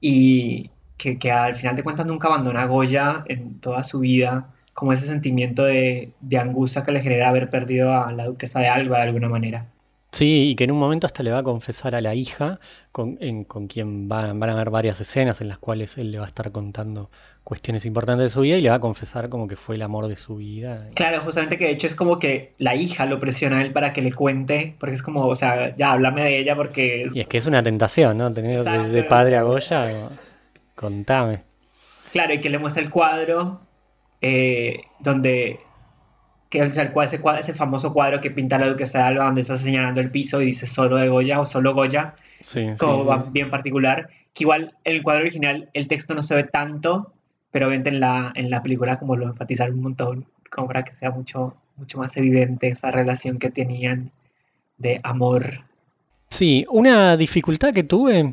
y 0.00 0.70
que, 0.98 1.18
que 1.18 1.32
al 1.32 1.54
final 1.56 1.76
de 1.76 1.82
cuentas 1.84 2.06
nunca 2.06 2.28
abandona 2.28 2.62
a 2.62 2.66
Goya 2.66 3.24
en 3.28 3.60
toda 3.60 3.84
su 3.84 4.00
vida, 4.00 4.54
como 4.74 4.92
ese 4.94 5.06
sentimiento 5.06 5.64
de, 5.64 6.14
de 6.20 6.38
angustia 6.38 6.82
que 6.84 6.92
le 6.92 7.02
genera 7.02 7.28
haber 7.30 7.50
perdido 7.50 7.92
a 7.94 8.12
la 8.12 8.26
duquesa 8.26 8.60
de 8.60 8.68
Alba 8.68 8.98
de 8.98 9.04
alguna 9.04 9.28
manera. 9.30 9.68
Sí, 10.12 10.50
y 10.50 10.56
que 10.56 10.64
en 10.64 10.72
un 10.72 10.78
momento 10.80 11.06
hasta 11.06 11.22
le 11.22 11.30
va 11.30 11.38
a 11.38 11.42
confesar 11.44 11.94
a 11.94 12.00
la 12.00 12.14
hija, 12.16 12.58
con, 12.90 13.16
en- 13.20 13.44
con 13.44 13.68
quien 13.68 14.10
va- 14.10 14.32
van 14.32 14.50
a 14.50 14.54
haber 14.54 14.70
varias 14.70 15.00
escenas 15.00 15.40
en 15.40 15.48
las 15.48 15.58
cuales 15.58 15.98
él 15.98 16.10
le 16.10 16.18
va 16.18 16.24
a 16.24 16.28
estar 16.28 16.50
contando 16.50 17.10
cuestiones 17.44 17.86
importantes 17.86 18.24
de 18.24 18.30
su 18.30 18.40
vida 18.40 18.56
y 18.56 18.60
le 18.60 18.70
va 18.70 18.76
a 18.76 18.80
confesar 18.80 19.28
como 19.28 19.46
que 19.46 19.54
fue 19.54 19.76
el 19.76 19.82
amor 19.82 20.08
de 20.08 20.16
su 20.16 20.36
vida. 20.36 20.88
Claro, 20.94 21.20
justamente 21.22 21.56
que 21.58 21.66
de 21.66 21.70
hecho 21.70 21.86
es 21.86 21.94
como 21.94 22.18
que 22.18 22.52
la 22.58 22.74
hija 22.74 23.06
lo 23.06 23.20
presiona 23.20 23.58
a 23.58 23.62
él 23.62 23.72
para 23.72 23.92
que 23.92 24.02
le 24.02 24.10
cuente, 24.12 24.74
porque 24.80 24.96
es 24.96 25.02
como, 25.02 25.26
o 25.26 25.34
sea, 25.36 25.74
ya 25.76 25.92
háblame 25.92 26.24
de 26.24 26.38
ella 26.38 26.56
porque 26.56 27.04
es 27.04 27.14
Y 27.14 27.20
es 27.20 27.28
que 27.28 27.38
es 27.38 27.46
una 27.46 27.62
tentación, 27.62 28.18
¿no? 28.18 28.32
Tener 28.32 28.64
de, 28.64 29.04
padre 29.04 29.36
a 29.36 29.42
Goya, 29.42 30.08
contame. 30.74 31.42
Claro, 32.12 32.34
y 32.34 32.40
que 32.40 32.50
le 32.50 32.58
muestra 32.58 32.82
el 32.82 32.90
cuadro 32.90 33.60
eh, 34.20 34.82
donde, 34.98 35.60
que, 36.50 36.70
sea, 36.70 36.82
el 36.82 36.92
cuadro- 36.92 37.06
ese, 37.08 37.20
cuadro- 37.22 37.40
ese 37.40 37.54
famoso 37.54 37.92
cuadro 37.94 38.20
que 38.20 38.30
pinta 38.30 38.58
la 38.58 38.68
duquesa 38.68 38.98
de 38.98 39.04
Alba 39.04 39.24
donde 39.26 39.40
está 39.42 39.56
señalando 39.56 40.00
el 40.00 40.10
piso 40.10 40.42
y 40.42 40.46
dice 40.46 40.66
solo 40.66 40.96
de 40.96 41.08
Goya 41.08 41.40
o 41.40 41.46
solo 41.46 41.74
Goya, 41.74 42.14
Sí, 42.40 42.60
es 42.60 42.72
sí, 42.72 42.78
como 42.78 43.04
sí. 43.04 43.30
bien 43.32 43.50
particular, 43.50 44.08
que 44.34 44.44
igual 44.44 44.74
en 44.84 44.96
el 44.96 45.02
cuadro 45.02 45.22
original 45.22 45.70
el 45.72 45.88
texto 45.88 46.14
no 46.14 46.22
se 46.22 46.34
ve 46.34 46.44
tanto, 46.44 47.12
pero 47.50 47.66
obviamente 47.68 47.90
en 47.90 48.00
la, 48.00 48.32
en 48.34 48.50
la 48.50 48.62
película 48.62 48.98
como 48.98 49.16
lo 49.16 49.28
enfatizaron 49.28 49.76
un 49.76 49.82
montón, 49.82 50.26
como 50.50 50.66
para 50.66 50.82
que 50.82 50.92
sea 50.92 51.10
mucho, 51.10 51.56
mucho 51.76 51.98
más 51.98 52.16
evidente 52.16 52.68
esa 52.68 52.90
relación 52.90 53.38
que 53.38 53.50
tenían 53.50 54.10
de 54.78 55.00
amor. 55.02 55.44
Sí, 56.30 56.64
una 56.70 57.16
dificultad 57.16 57.72
que 57.74 57.82
tuve, 57.84 58.32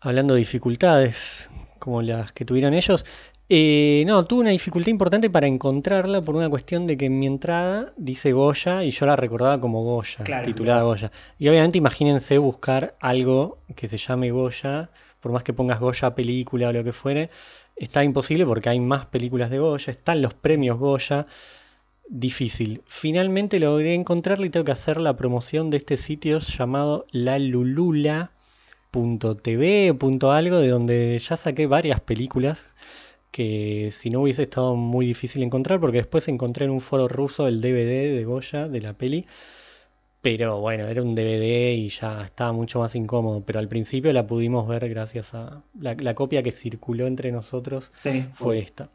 hablando 0.00 0.34
de 0.34 0.40
dificultades 0.40 1.50
como 1.78 2.02
las 2.02 2.32
que 2.32 2.44
tuvieron 2.44 2.74
ellos, 2.74 3.04
eh, 3.48 4.04
no, 4.06 4.24
tuve 4.24 4.40
una 4.40 4.50
dificultad 4.50 4.90
importante 4.90 5.28
para 5.28 5.46
encontrarla 5.46 6.22
por 6.22 6.34
una 6.34 6.48
cuestión 6.48 6.86
de 6.86 6.96
que 6.96 7.06
en 7.06 7.18
mi 7.18 7.26
entrada 7.26 7.92
dice 7.96 8.32
Goya 8.32 8.84
y 8.84 8.90
yo 8.90 9.06
la 9.06 9.16
recordaba 9.16 9.60
como 9.60 9.82
Goya, 9.84 10.24
Claro. 10.24 10.46
titulada 10.46 10.82
Goya. 10.82 11.12
Y 11.38 11.48
obviamente 11.48 11.78
imagínense 11.78 12.38
buscar 12.38 12.96
algo 13.00 13.58
que 13.76 13.88
se 13.88 13.98
llame 13.98 14.30
Goya, 14.30 14.88
por 15.20 15.32
más 15.32 15.42
que 15.42 15.52
pongas 15.52 15.80
Goya 15.80 16.14
película 16.14 16.68
o 16.68 16.72
lo 16.72 16.84
que 16.84 16.92
fuere, 16.92 17.28
está 17.76 18.02
imposible 18.02 18.46
porque 18.46 18.70
hay 18.70 18.80
más 18.80 19.06
películas 19.06 19.50
de 19.50 19.58
Goya, 19.58 19.90
están 19.90 20.22
los 20.22 20.32
premios 20.34 20.78
Goya. 20.78 21.26
Difícil. 22.06 22.82
Finalmente 22.86 23.58
logré 23.58 23.94
encontrarla 23.94 24.44
y 24.44 24.50
tengo 24.50 24.64
que 24.64 24.72
hacer 24.72 25.00
la 25.00 25.16
promoción 25.16 25.70
de 25.70 25.78
este 25.78 25.96
sitio 25.96 26.38
llamado 26.38 27.06
lalulula.tv 27.12 28.28
o 29.90 29.98
punto 29.98 30.32
algo, 30.32 30.58
de 30.58 30.68
donde 30.68 31.18
ya 31.18 31.36
saqué 31.36 31.66
varias 31.66 32.00
películas 32.00 32.74
que 33.34 33.90
si 33.92 34.10
no 34.10 34.22
hubiese 34.22 34.44
estado 34.44 34.76
muy 34.76 35.06
difícil 35.06 35.42
encontrar, 35.42 35.80
porque 35.80 35.98
después 35.98 36.28
encontré 36.28 36.64
en 36.66 36.70
un 36.72 36.80
foro 36.80 37.08
ruso 37.08 37.48
el 37.48 37.60
DVD 37.60 38.16
de 38.16 38.24
Goya 38.24 38.68
de 38.68 38.80
la 38.80 38.92
peli, 38.94 39.24
Pero 40.20 40.58
bueno, 40.60 40.86
era 40.88 41.02
un 41.02 41.14
DVD 41.14 41.74
y 41.74 41.88
ya 41.90 42.22
estaba 42.24 42.52
mucho 42.52 42.80
más 42.80 42.94
incómodo. 42.94 43.44
Pero 43.44 43.58
al 43.58 43.68
principio 43.68 44.12
la 44.12 44.26
pudimos 44.26 44.66
ver 44.68 44.88
gracias 44.88 45.34
a 45.34 45.62
la, 45.78 45.94
la 45.98 46.14
copia 46.14 46.42
que 46.42 46.50
circuló 46.52 47.06
entre 47.06 47.30
nosotros 47.32 47.92
Sí. 47.92 48.30
fue 48.34 48.58
esta. 48.58 48.90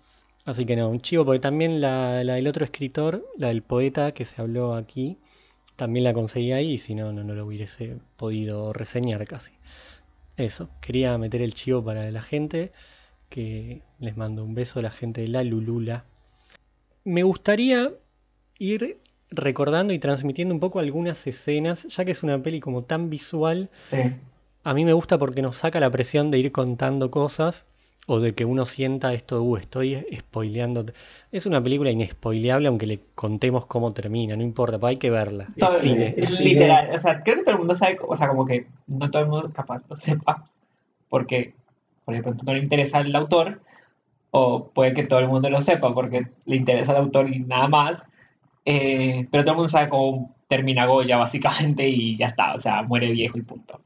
Así 0.46 0.66
que 0.66 0.76
no, 0.76 0.90
un 0.90 1.02
chivo, 1.02 1.26
porque 1.26 1.40
también 1.40 1.82
la, 1.82 2.24
la 2.24 2.36
del 2.36 2.48
otro 2.48 2.66
escritor, 2.66 3.26
la 3.38 3.50
del 3.50 3.62
poeta 3.62 4.12
que 4.14 4.26
se 4.26 4.42
habló 4.42 4.74
aquí, 4.76 5.20
también 5.76 6.04
la 6.06 6.14
conseguí 6.14 6.52
ahí 6.54 6.74
y 6.74 6.78
si 6.80 6.96
no, 6.96 7.14
no, 7.14 7.24
no 7.24 7.36
lo 7.36 7.46
hubiese 7.46 8.00
podido 8.18 8.74
reseñar 8.74 9.26
casi. 9.28 9.54
Eso, 10.38 10.70
quería 10.82 11.18
meter 11.18 11.42
el 11.42 11.54
chivo 11.54 11.84
para 11.84 12.10
la 12.12 12.22
gente, 12.24 12.72
que 13.30 13.82
les 14.00 14.18
mando 14.18 14.44
un 14.44 14.56
beso 14.56 14.80
a 14.80 14.82
la 14.82 14.92
gente 14.92 15.22
de 15.22 15.28
la 15.28 15.44
Lulula. 15.44 16.06
Me 17.04 17.24
gustaría 17.24 17.92
ir 18.58 19.00
recordando 19.32 19.94
y 19.94 20.00
transmitiendo 20.00 20.54
un 20.54 20.60
poco 20.60 20.80
algunas 20.80 21.26
escenas, 21.28 21.84
ya 21.84 22.04
que 22.06 22.12
es 22.12 22.24
una 22.24 22.42
peli 22.42 22.60
como 22.60 22.84
tan 22.84 23.10
visual, 23.10 23.70
Sí. 23.90 23.98
a 24.64 24.74
mí 24.74 24.86
me 24.86 24.94
gusta 24.94 25.18
porque 25.18 25.42
nos 25.42 25.58
saca 25.58 25.80
la 25.80 25.90
presión 25.92 26.32
de 26.32 26.40
ir 26.40 26.52
contando 26.52 27.10
cosas 27.10 27.66
o 28.08 28.20
de 28.20 28.34
que 28.34 28.44
uno 28.44 28.66
sienta 28.66 29.14
esto, 29.14 29.44
uh, 29.44 29.58
estoy 29.58 30.04
spoileando. 30.18 30.84
Es 31.32 31.46
una 31.46 31.62
película 31.62 31.92
inespoileable 31.92 32.68
aunque 32.68 32.88
le 32.88 33.00
contemos 33.14 33.68
cómo 33.68 33.94
termina, 33.94 34.36
no 34.36 34.42
importa, 34.42 34.80
hay 34.88 34.98
que 34.98 35.12
verla. 35.12 35.44
Es 35.56 35.56
Todo- 35.60 35.78
cine, 35.78 36.16
es 36.18 36.30
cine. 36.30 36.50
literal, 36.50 36.90
o 36.96 36.98
sea, 36.98 37.22
creo 37.22 37.36
que 37.36 37.42
todo 37.44 37.52
el 37.52 37.60
mundo 37.60 37.76
sabe, 37.76 38.00
o 38.02 38.16
sea, 38.16 38.28
como 38.30 38.46
que 38.48 38.66
no 38.88 39.12
todo 39.12 39.22
el 39.22 39.30
mundo 39.30 39.52
capaz 39.54 39.84
lo 39.88 39.96
sepa, 39.96 40.50
porque 41.08 41.54
por 42.10 42.16
de 42.16 42.24
pronto 42.24 42.44
no 42.46 42.54
le 42.54 42.60
interesa 42.60 43.00
el 43.00 43.16
autor, 43.16 43.62
o 44.32 44.70
puede 44.70 44.94
que 44.94 45.06
todo 45.06 45.20
el 45.20 45.28
mundo 45.28 45.50
lo 45.50 45.62
sepa 45.62 45.94
porque 45.94 46.28
le 46.46 46.56
interesa 46.56 46.92
el 46.92 47.00
autor 47.00 47.30
y 47.30 47.40
nada 47.40 47.68
más, 47.68 48.04
eh, 48.66 49.28
pero 49.32 49.44
todo 49.44 49.52
el 49.52 49.58
mundo 49.58 49.70
sabe 49.70 49.90
cómo 49.90 50.36
termina 50.48 50.86
Goya 50.86 51.18
básicamente 51.18 51.88
y 51.88 52.16
ya 52.16 52.28
está, 52.28 52.54
o 52.56 52.60
sea, 52.60 52.82
muere 52.82 53.12
viejo 53.12 53.38
y 53.38 53.44
punto. 53.44 53.82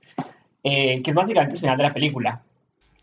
Eh, 0.63 1.01
que 1.01 1.09
es 1.09 1.15
básicamente 1.15 1.55
el 1.55 1.61
final 1.61 1.77
de 1.77 1.83
la 1.83 1.93
película. 1.93 2.41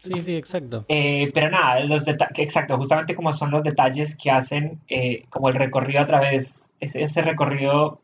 Sí, 0.03 0.23
sí, 0.23 0.35
exacto. 0.35 0.87
Eh, 0.89 1.31
pero 1.35 1.51
nada, 1.51 1.81
los 1.85 2.05
exacto, 2.09 2.79
justamente 2.79 3.15
como 3.15 3.35
son 3.35 3.51
los 3.51 3.63
detalles 3.63 4.17
que 4.17 4.31
hacen 4.31 4.81
eh, 4.89 5.25
como 5.29 5.51
el 5.51 5.57
recorrido 5.57 6.01
a 6.01 6.07
través, 6.07 6.73
ese, 6.81 7.03
ese 7.03 7.21
recorrido 7.21 8.01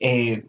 eh, 0.00 0.44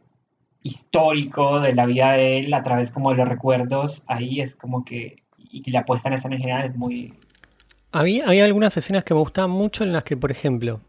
histórico 0.64 1.60
de 1.60 1.76
la 1.76 1.86
vida 1.86 2.14
de 2.14 2.40
él 2.40 2.54
a 2.56 2.64
través 2.64 2.92
como 2.92 3.12
de 3.12 3.18
los 3.18 3.28
recuerdos, 3.28 4.04
ahí 4.08 4.42
es 4.42 4.56
como 4.56 4.84
que, 4.84 5.22
y 5.64 5.72
la 5.72 5.86
puesta 5.86 6.10
en 6.10 6.16
escena 6.16 6.36
en 6.36 6.42
general 6.42 6.66
es 6.66 6.76
muy... 6.76 7.14
Había, 7.92 8.26
había 8.26 8.46
algunas 8.46 8.76
escenas 8.76 9.04
que 9.06 9.14
me 9.14 9.22
gustaban 9.22 9.52
mucho 9.52 9.84
en 9.84 9.94
las 9.94 10.04
que, 10.04 10.18
por 10.18 10.32
ejemplo, 10.32 10.82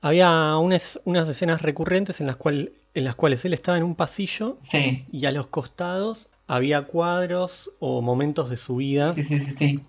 había 0.00 0.56
unas, 0.56 1.00
unas 1.04 1.28
escenas 1.28 1.62
recurrentes 1.62 2.20
en 2.20 2.26
las, 2.26 2.36
cual, 2.36 2.72
en 2.94 3.04
las 3.04 3.14
cuales 3.14 3.44
él 3.44 3.52
estaba 3.52 3.78
en 3.78 3.84
un 3.84 3.94
pasillo 3.94 4.58
Sí, 4.64 5.04
y 5.12 5.26
a 5.26 5.32
los 5.32 5.46
costados 5.48 6.28
había 6.46 6.82
cuadros 6.82 7.70
o 7.78 8.00
momentos 8.00 8.50
de 8.50 8.56
su 8.56 8.76
vida. 8.76 9.14
sí, 9.14 9.22
sí, 9.22 9.38
sí, 9.38 9.54
sí. 9.54 9.80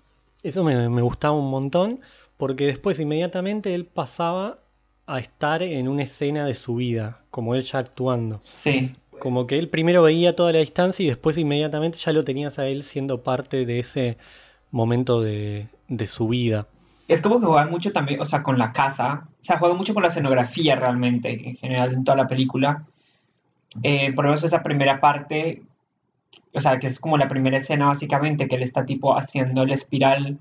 Eso 0.42 0.64
me, 0.64 0.88
me 0.88 1.02
gustaba 1.02 1.34
un 1.34 1.50
montón 1.50 2.00
porque 2.36 2.66
después 2.66 2.98
inmediatamente 3.00 3.74
él 3.74 3.84
pasaba 3.84 4.58
a 5.06 5.18
estar 5.18 5.62
en 5.62 5.88
una 5.88 6.04
escena 6.04 6.44
de 6.46 6.54
su 6.54 6.76
vida, 6.76 7.20
como 7.30 7.54
él 7.54 7.62
ya 7.62 7.80
actuando. 7.80 8.40
sí. 8.44 8.94
Como 9.20 9.46
que 9.46 9.58
él 9.58 9.68
primero 9.68 10.02
veía 10.02 10.34
toda 10.34 10.52
la 10.52 10.58
distancia 10.58 11.04
y 11.04 11.08
después 11.08 11.38
inmediatamente 11.38 11.98
ya 11.98 12.12
lo 12.12 12.24
tenías 12.24 12.58
a 12.58 12.66
él 12.66 12.82
siendo 12.82 13.22
parte 13.22 13.64
de 13.64 13.78
ese 13.78 14.16
momento 14.70 15.20
de, 15.20 15.68
de 15.88 16.06
su 16.06 16.28
vida. 16.28 16.66
Es 17.06 17.20
como 17.20 17.40
que 17.40 17.46
juegan 17.46 17.70
mucho 17.70 17.92
también, 17.92 18.20
o 18.20 18.24
sea, 18.24 18.42
con 18.42 18.58
la 18.58 18.72
casa, 18.72 19.26
o 19.40 19.44
sea, 19.44 19.58
juegan 19.58 19.76
mucho 19.76 19.94
con 19.94 20.02
la 20.02 20.08
escenografía 20.08 20.76
realmente, 20.76 21.48
en 21.48 21.56
general 21.56 21.92
en 21.92 22.04
toda 22.04 22.16
la 22.16 22.28
película. 22.28 22.84
Eh, 23.82 24.12
por 24.12 24.24
lo 24.24 24.30
menos 24.30 24.44
esa 24.44 24.62
primera 24.62 25.00
parte, 25.00 25.62
o 26.52 26.60
sea, 26.60 26.78
que 26.78 26.86
es 26.86 27.00
como 27.00 27.18
la 27.18 27.28
primera 27.28 27.56
escena 27.56 27.86
básicamente, 27.86 28.48
que 28.48 28.56
él 28.56 28.62
está 28.62 28.86
tipo 28.86 29.16
haciendo 29.16 29.62
el 29.62 29.72
espiral, 29.72 30.38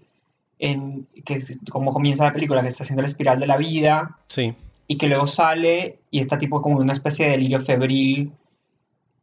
en, 0.60 1.08
que 1.26 1.36
es 1.36 1.60
como 1.70 1.92
comienza 1.92 2.26
la 2.26 2.34
película, 2.34 2.62
que 2.62 2.68
está 2.68 2.84
haciendo 2.84 3.02
el 3.02 3.10
espiral 3.10 3.40
de 3.40 3.48
la 3.48 3.58
vida, 3.58 4.18
Sí, 4.28 4.54
y 4.88 4.98
que 4.98 5.08
luego 5.08 5.28
sale 5.28 6.00
y 6.10 6.20
está 6.20 6.40
tipo 6.40 6.62
como 6.62 6.78
una 6.78 6.94
especie 6.94 7.26
de 7.26 7.32
delirio 7.32 7.62
febril, 7.62 8.32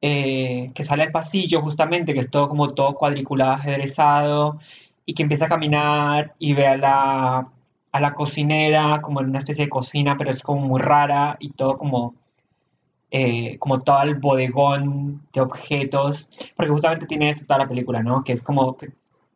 eh, 0.09 0.71
que 0.73 0.85
sale 0.85 1.03
al 1.03 1.11
pasillo 1.11 1.63
justamente, 1.63 2.15
que 2.15 2.21
es 2.21 2.31
todo 2.31 2.49
como 2.49 2.69
todo 2.69 2.95
cuadriculado, 2.95 3.53
ajedrezado, 3.55 4.61
y 5.05 5.15
que 5.15 5.25
empieza 5.25 5.47
a 5.47 5.49
caminar 5.49 6.35
y 6.39 6.55
ve 6.55 6.69
a 6.69 6.77
la, 6.77 7.49
a 7.91 8.01
la 8.01 8.15
cocinera 8.15 9.01
como 9.03 9.21
en 9.21 9.31
una 9.31 9.39
especie 9.41 9.65
de 9.65 9.71
cocina, 9.71 10.17
pero 10.17 10.31
es 10.31 10.45
como 10.45 10.61
muy 10.61 10.81
rara 10.81 11.37
y 11.41 11.51
todo 11.51 11.77
como, 11.77 12.15
eh, 13.11 13.59
como 13.59 13.81
todo 13.81 14.03
el 14.03 14.15
bodegón 14.15 15.27
de 15.33 15.41
objetos, 15.41 16.31
porque 16.57 16.71
justamente 16.71 17.07
tiene 17.07 17.31
eso 17.31 17.45
toda 17.45 17.59
la 17.59 17.69
película, 17.69 18.01
¿no? 18.01 18.23
Que 18.23 18.33
es 18.33 18.45
como 18.45 18.77
que 18.77 18.93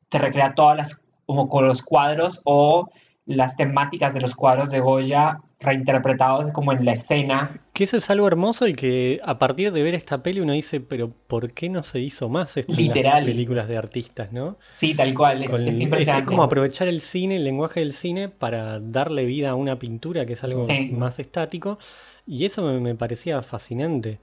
te 0.08 0.18
recrea 0.18 0.54
todas 0.54 0.76
las, 0.76 1.02
como 1.26 1.48
con 1.48 1.66
los 1.66 1.82
cuadros 1.82 2.42
o 2.44 2.88
las 3.26 3.56
temáticas 3.56 4.14
de 4.14 4.20
los 4.20 4.36
cuadros 4.36 4.70
de 4.70 4.78
Goya 4.78 5.40
reinterpretados 5.60 6.52
como 6.52 6.72
en 6.72 6.84
la 6.84 6.92
escena. 6.92 7.50
que 7.74 7.84
eso 7.84 7.96
es 7.98 8.10
algo 8.10 8.26
hermoso 8.26 8.66
y 8.66 8.74
que 8.74 9.18
a 9.24 9.38
partir 9.38 9.72
de 9.72 9.82
ver 9.82 9.94
esta 9.94 10.22
peli 10.22 10.40
uno 10.40 10.52
dice, 10.52 10.80
pero 10.80 11.10
¿por 11.26 11.52
qué 11.52 11.68
no 11.68 11.82
se 11.84 12.00
hizo 12.00 12.28
más 12.28 12.56
esto 12.56 12.72
en 12.72 12.88
las 12.88 12.96
Literal. 12.96 13.24
películas 13.24 13.68
de 13.68 13.76
artistas, 13.76 14.32
¿no? 14.32 14.56
Sí, 14.76 14.94
tal 14.94 15.14
cual, 15.14 15.44
es, 15.44 15.50
Con- 15.50 15.66
es 15.68 15.74
es- 15.74 15.80
impresionante. 15.80 16.24
es 16.24 16.28
como 16.28 16.42
aprovechar 16.42 16.88
el 16.88 17.00
cine, 17.00 17.36
el 17.36 17.44
lenguaje 17.44 17.80
del 17.80 17.92
cine, 17.92 18.28
para 18.28 18.80
darle 18.80 19.24
vida 19.24 19.50
a 19.50 19.54
una 19.54 19.78
pintura 19.78 20.24
que 20.26 20.32
es 20.32 20.42
algo 20.44 20.66
Sí. 20.66 20.90
más 20.92 21.18
estático. 21.18 21.78
Y 22.26 22.44
eso 22.44 22.62
me, 22.62 22.80
me 22.80 22.94
parecía 22.94 23.42
fascinante. 23.42 24.18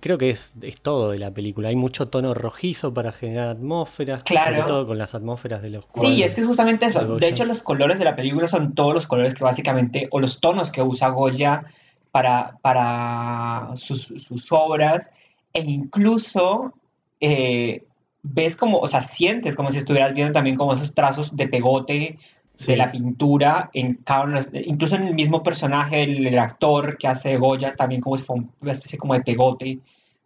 Creo 0.00 0.18
que 0.18 0.30
es, 0.30 0.54
es 0.62 0.80
todo 0.80 1.10
de 1.10 1.18
la 1.18 1.30
película. 1.32 1.68
Hay 1.68 1.76
mucho 1.76 2.08
tono 2.08 2.34
rojizo 2.34 2.92
para 2.94 3.12
generar 3.12 3.48
atmósferas, 3.48 4.22
Claro. 4.24 4.56
sobre 4.56 4.66
todo 4.68 4.86
con 4.86 4.98
las 4.98 5.14
atmósferas 5.14 5.62
de 5.62 5.70
los 5.70 5.84
Sí, 5.84 5.90
cuadros. 5.92 6.20
es 6.20 6.34
que 6.34 6.40
es 6.42 6.46
justamente 6.46 6.84
de 6.86 6.90
eso. 6.90 7.06
Goya. 7.06 7.20
De 7.20 7.28
hecho, 7.28 7.44
los 7.44 7.62
colores 7.62 7.98
de 7.98 8.04
la 8.04 8.16
película 8.16 8.46
son 8.48 8.74
todos 8.74 8.94
los 8.94 9.06
colores 9.06 9.34
que 9.34 9.44
básicamente, 9.44 10.08
o 10.10 10.20
los 10.20 10.40
tonos 10.40 10.70
que 10.70 10.82
usa 10.82 11.08
Goya 11.08 11.64
para, 12.10 12.58
para 12.62 13.70
sus, 13.76 14.02
sus 14.18 14.46
obras, 14.52 15.12
e 15.52 15.60
incluso 15.62 16.72
eh, 17.20 17.84
ves 18.22 18.56
como, 18.56 18.78
o 18.78 18.88
sea, 18.88 19.02
sientes 19.02 19.54
como 19.56 19.70
si 19.72 19.78
estuvieras 19.78 20.14
viendo 20.14 20.32
también 20.32 20.56
como 20.56 20.72
esos 20.74 20.94
trazos 20.94 21.34
de 21.36 21.48
pegote 21.48 22.18
Sí. 22.54 22.72
de 22.72 22.76
la 22.76 22.92
pintura, 22.92 23.70
en 23.72 23.94
cada 24.04 24.46
incluso 24.52 24.94
en 24.96 25.04
el 25.04 25.14
mismo 25.14 25.42
personaje, 25.42 26.02
el, 26.02 26.26
el 26.26 26.38
actor 26.38 26.96
que 26.98 27.08
hace 27.08 27.36
Goya, 27.36 27.74
también 27.74 28.00
como 28.00 28.16
si 28.16 28.24
fuera 28.24 28.44
una 28.60 28.72
especie 28.72 28.98
como 28.98 29.14
de 29.14 29.22
pegote 29.22 29.78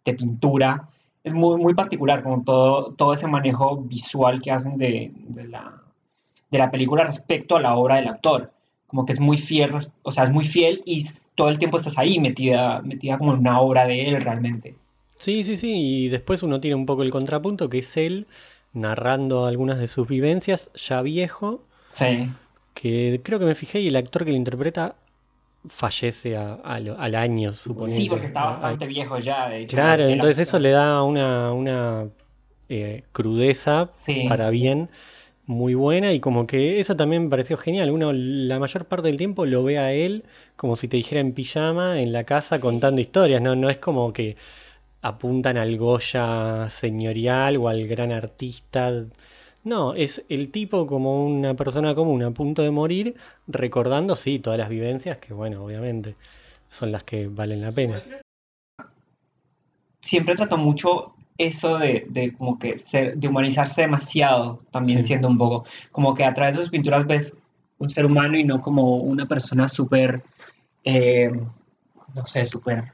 de 0.05 0.13
pintura. 0.13 0.89
Es 1.23 1.33
muy, 1.33 1.59
muy 1.59 1.73
particular 1.73 2.23
como 2.23 2.43
todo, 2.43 2.93
todo 2.93 3.13
ese 3.13 3.27
manejo 3.27 3.77
visual 3.77 4.41
que 4.41 4.51
hacen 4.51 4.77
de, 4.77 5.11
de 5.13 5.47
la, 5.47 5.81
de 6.51 6.57
la 6.57 6.71
película 6.71 7.03
respecto 7.03 7.57
a 7.57 7.61
la 7.61 7.75
obra 7.75 7.95
del 7.95 8.07
actor. 8.07 8.53
Como 8.85 9.05
que 9.05 9.13
es 9.13 9.19
muy 9.19 9.37
fiel, 9.37 9.71
o 10.03 10.11
sea, 10.11 10.23
es 10.23 10.31
muy 10.31 10.45
fiel 10.45 10.81
y 10.85 11.03
todo 11.35 11.49
el 11.49 11.57
tiempo 11.59 11.77
estás 11.77 11.97
ahí 11.97 12.19
metida, 12.19 12.81
metida 12.81 13.17
como 13.17 13.33
en 13.33 13.39
una 13.39 13.59
obra 13.59 13.85
de 13.85 14.07
él 14.07 14.21
realmente. 14.21 14.75
Sí, 15.17 15.43
sí, 15.43 15.57
sí, 15.57 16.05
y 16.05 16.07
después 16.09 16.43
uno 16.43 16.61
tiene 16.61 16.75
un 16.75 16.85
poco 16.85 17.03
el 17.03 17.11
contrapunto, 17.11 17.69
que 17.69 17.79
es 17.79 17.97
él 17.97 18.27
narrando 18.71 19.45
algunas 19.45 19.79
de 19.79 19.87
sus 19.87 20.07
vivencias, 20.07 20.71
ya 20.75 21.01
viejo, 21.01 21.63
Sí, 21.87 22.33
que 22.73 23.21
creo 23.23 23.39
que 23.39 23.45
me 23.45 23.55
fijé 23.55 23.79
y 23.81 23.87
el 23.87 23.95
actor 23.95 24.25
que 24.25 24.31
lo 24.31 24.37
interpreta 24.37 24.95
fallece 25.69 26.37
a- 26.37 26.55
al 26.55 27.15
año, 27.15 27.53
suponete. 27.53 27.97
sí, 27.97 28.09
porque 28.09 28.25
está 28.25 28.43
bastante 28.45 28.85
viejo 28.87 29.17
ya, 29.19 29.49
de 29.49 29.57
hecho. 29.63 29.75
Claro, 29.75 30.03
entonces 30.05 30.39
eso 30.47 30.59
le 30.59 30.71
da 30.71 31.03
una, 31.03 31.53
una 31.53 32.09
eh, 32.69 33.03
crudeza 33.13 33.89
Sí. 33.91 34.27
para 34.27 34.49
bien 34.49 34.89
muy 35.47 35.75
buena 35.75 36.13
y 36.13 36.19
como 36.21 36.47
que 36.47 36.79
eso 36.79 36.95
también 36.97 37.25
me 37.25 37.29
pareció 37.31 37.57
genial. 37.57 37.91
Uno 37.91 38.13
la 38.13 38.59
mayor 38.59 38.85
parte 38.87 39.07
del 39.09 39.17
tiempo 39.17 39.45
lo 39.45 39.63
ve 39.63 39.79
a 39.79 39.93
él 39.93 40.25
como 40.57 40.75
si 40.77 40.87
te 40.87 40.97
dijera 40.97 41.21
en 41.21 41.33
pijama 41.33 42.01
en 42.01 42.13
la 42.13 42.25
casa 42.25 42.59
contando 42.61 43.01
historias, 43.01 43.41
¿no? 43.41 43.55
No 43.55 43.69
es 43.69 43.77
como 43.79 44.13
que 44.13 44.37
apuntan 45.01 45.57
al 45.57 45.77
Goya 45.77 46.69
señorial 46.69 47.57
o 47.57 47.69
al 47.69 47.87
gran 47.87 48.11
artista. 48.11 49.05
No, 49.67 49.93
es 49.93 50.23
el 50.29 50.49
tipo 50.49 50.87
como 50.87 51.25
una 51.25 51.53
persona 51.53 51.93
común 51.93 52.23
a 52.23 52.31
punto 52.31 52.61
de 52.61 52.71
morir, 52.71 53.15
recordando, 53.47 54.15
sí, 54.15 54.39
todas 54.39 54.57
las 54.57 54.69
vivencias 54.69 55.19
que, 55.19 55.33
bueno, 55.33 55.65
obviamente 55.65 56.15
son 56.69 56.93
las 56.93 57.03
que 57.03 57.27
valen 57.27 57.59
la 57.59 57.73
pena. 57.73 58.01
siempre 59.99 60.35
trató 60.35 60.57
mucho 60.57 61.15
eso 61.37 61.77
de, 61.79 62.05
de 62.07 62.31
como 62.31 62.57
que 62.57 62.79
ser, 62.79 63.15
de 63.15 63.27
humanizarse 63.27 63.81
demasiado, 63.81 64.61
también 64.71 65.01
Sí. 65.01 65.07
siendo 65.09 65.27
un 65.27 65.37
poco, 65.37 65.65
como 65.91 66.13
que 66.13 66.23
a 66.23 66.33
través 66.33 66.55
de 66.55 66.61
sus 66.61 66.69
pinturas 66.71 67.05
ves 67.05 67.37
un 67.77 67.89
ser 67.89 68.05
humano 68.05 68.37
y 68.37 68.45
no 68.45 68.61
como 68.61 68.95
una 68.95 69.27
persona 69.27 69.67
súper, 69.67 70.23
eh, 70.85 71.29
no 72.15 72.25
sé, 72.25 72.45
súper 72.45 72.93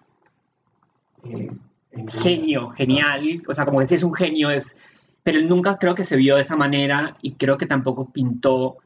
eh, 1.23 1.51
genio, 2.07 2.69
genial, 2.69 3.43
o 3.47 3.53
sea, 3.53 3.63
como 3.63 3.77
que 3.77 3.85
sí 3.85 3.93
es 3.93 4.03
un 4.03 4.15
genio, 4.15 4.49
es, 4.49 4.75
pero 5.23 5.39
él 5.39 5.47
nunca 5.47 5.77
creo 5.77 5.95
que 5.95 6.03
se 6.03 6.17
vio 6.17 6.35
de 6.35 6.41
esa 6.41 6.55
manera 6.55 7.15
y 7.21 7.31
creo 7.33 7.57
que 7.57 7.65
tampoco 7.65 8.11
pintó 8.11 8.77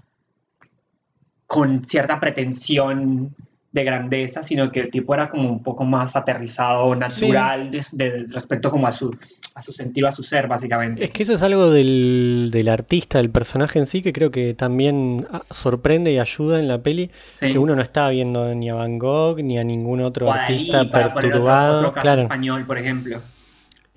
con 1.46 1.84
cierta 1.86 2.20
pretensión 2.20 3.34
de 3.72 3.84
grandeza, 3.84 4.42
sino 4.44 4.72
que 4.72 4.80
el 4.80 4.90
tipo 4.90 5.14
era 5.14 5.30
como 5.30 5.50
un 5.50 5.62
poco 5.62 5.84
más 5.86 6.16
aterrizado, 6.16 6.96
natural, 6.96 7.70
de, 7.70 7.86
de- 7.92 8.26
respecto 8.32 8.72
como 8.72 8.88
a 8.88 8.92
su, 8.92 9.16
a 9.56 9.62
su 9.62 9.72
sentido, 9.72 10.08
a 10.08 10.12
su 10.12 10.24
ser, 10.24 10.48
básicamente. 10.48 11.04
Es 11.04 11.12
que 11.12 11.24
eso 11.24 11.34
es 11.34 11.44
algo 11.44 11.70
del, 11.70 12.50
del 12.52 12.70
artista, 12.70 13.20
del 13.20 13.30
personaje 13.30 13.78
en 13.78 13.86
sí, 13.86 14.02
que 14.02 14.14
creo 14.14 14.32
que 14.32 14.54
también 14.56 15.26
ah, 15.32 15.44
sorprende 15.52 16.12
y 16.12 16.18
ayuda 16.20 16.60
en 16.60 16.68
la 16.68 16.82
peli, 16.82 17.12
Sí. 17.32 17.52
que 17.52 17.60
uno 17.60 17.76
no 17.76 17.82
está 17.82 18.10
viendo 18.10 18.54
ni 18.56 18.70
a 18.70 18.74
Van 18.76 18.98
Gogh 18.98 19.40
ni 19.44 19.60
a 19.60 19.64
ningún 19.64 20.02
otro 20.02 20.32
artista 20.32 20.82
otro, 20.84 21.14
perturbado. 21.14 21.78
otro 21.80 21.92
caso 21.92 22.02
Claro. 22.04 22.22
español, 22.24 22.66
por 22.66 22.78
ejemplo. 22.80 23.20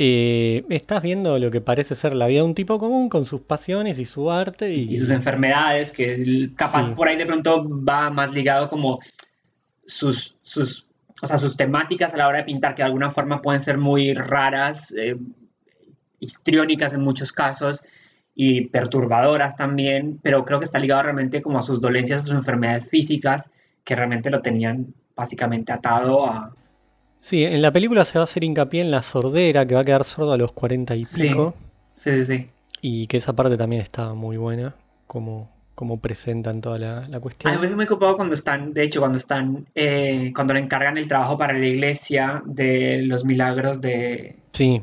Eh, 0.02 0.64
estás 0.71 1.02
viendo 1.02 1.38
lo 1.38 1.50
que 1.50 1.61
parece 1.61 1.95
ser 1.95 2.14
la 2.14 2.26
vida 2.26 2.38
de 2.40 2.47
un 2.47 2.54
tipo 2.54 2.78
común 2.78 3.11
con 3.11 3.26
sus 3.26 3.42
pasiones 3.42 3.99
y 3.99 4.07
su 4.07 4.30
arte 4.30 4.73
y, 4.73 4.90
y 4.92 4.97
sus 4.97 5.11
enfermedades, 5.11 5.92
que 5.92 6.49
capaz 6.57 6.87
Sí. 6.87 6.95
por 6.95 7.07
ahí 7.07 7.16
de 7.16 7.26
pronto 7.26 7.69
va 7.85 8.09
más 8.09 8.33
ligado 8.33 8.71
como 8.71 8.99
sus, 9.85 10.37
sus, 10.42 10.87
o 11.21 11.26
sea, 11.26 11.37
sus 11.37 11.54
temáticas 11.54 12.14
a 12.14 12.16
la 12.16 12.28
hora 12.28 12.38
de 12.38 12.45
pintar, 12.45 12.75
que 12.75 12.80
de 12.83 12.87
alguna 12.87 13.11
forma 13.11 13.42
pueden 13.42 13.61
ser 13.61 13.76
muy 13.76 14.14
raras, 14.14 14.95
eh, 14.97 15.16
histriónicas 16.19 16.95
en 16.95 17.02
muchos 17.02 17.30
casos 17.30 17.83
y 18.35 18.69
perturbadoras 18.69 19.54
también, 19.54 20.19
pero 20.23 20.47
creo 20.47 20.61
que 20.61 20.64
está 20.64 20.78
ligado 20.78 21.02
realmente 21.02 21.42
como 21.42 21.59
a 21.59 21.62
sus 21.62 21.78
dolencias, 21.78 22.21
a 22.21 22.23
sus 22.23 22.33
enfermedades 22.33 22.88
físicas, 22.88 23.50
que 23.85 23.95
realmente 23.97 24.30
lo 24.30 24.40
tenían 24.40 24.95
básicamente 25.14 25.73
atado 25.73 26.26
a... 26.26 26.57
Sí, 27.21 27.45
en 27.45 27.61
la 27.62 27.71
película 27.73 28.05
se 28.05 28.19
va 28.19 28.23
a 28.23 28.25
hacer 28.25 28.45
hincapié 28.45 28.81
en 28.81 28.91
la 28.91 29.03
sordera, 29.03 29.67
que 29.67 29.75
va 29.75 29.83
a 29.83 29.85
quedar 29.85 30.05
sordo 30.05 30.33
a 30.33 30.39
los 30.39 30.53
cuarenta 30.53 30.97
y 30.97 31.05
Sí. 31.05 31.29
pico, 31.29 31.55
Sí, 31.95 32.11
sí, 32.17 32.25
sí. 32.25 32.50
y 32.81 33.07
que 33.07 33.19
esa 33.19 33.35
parte 33.35 33.57
también 33.57 33.83
está 33.83 34.15
muy 34.15 34.39
buena, 34.39 34.75
como, 35.07 35.50
como 35.75 36.00
presentan 36.00 36.61
toda 36.62 36.79
la, 36.79 37.09
la 37.09 37.19
A 37.19 37.21
cuestión. 37.21 37.53
mí 37.53 37.57
me 37.57 37.59
parece 37.61 37.77
muy 37.77 37.85
ocupado 37.85 38.17
cuando 38.17 38.35
están, 38.35 38.73
de 38.73 38.85
hecho, 38.85 39.00
cuando 39.00 39.19
están, 39.19 39.67
eh, 39.75 40.33
cuando 40.35 40.55
le 40.55 40.61
encargan 40.61 40.97
el 40.97 41.09
trabajo 41.09 41.37
para 41.37 41.53
la 41.53 41.67
iglesia 41.67 42.43
de 42.47 43.03
los 43.03 43.25
milagros 43.25 43.81
de, 43.83 44.37
Sí, 44.53 44.83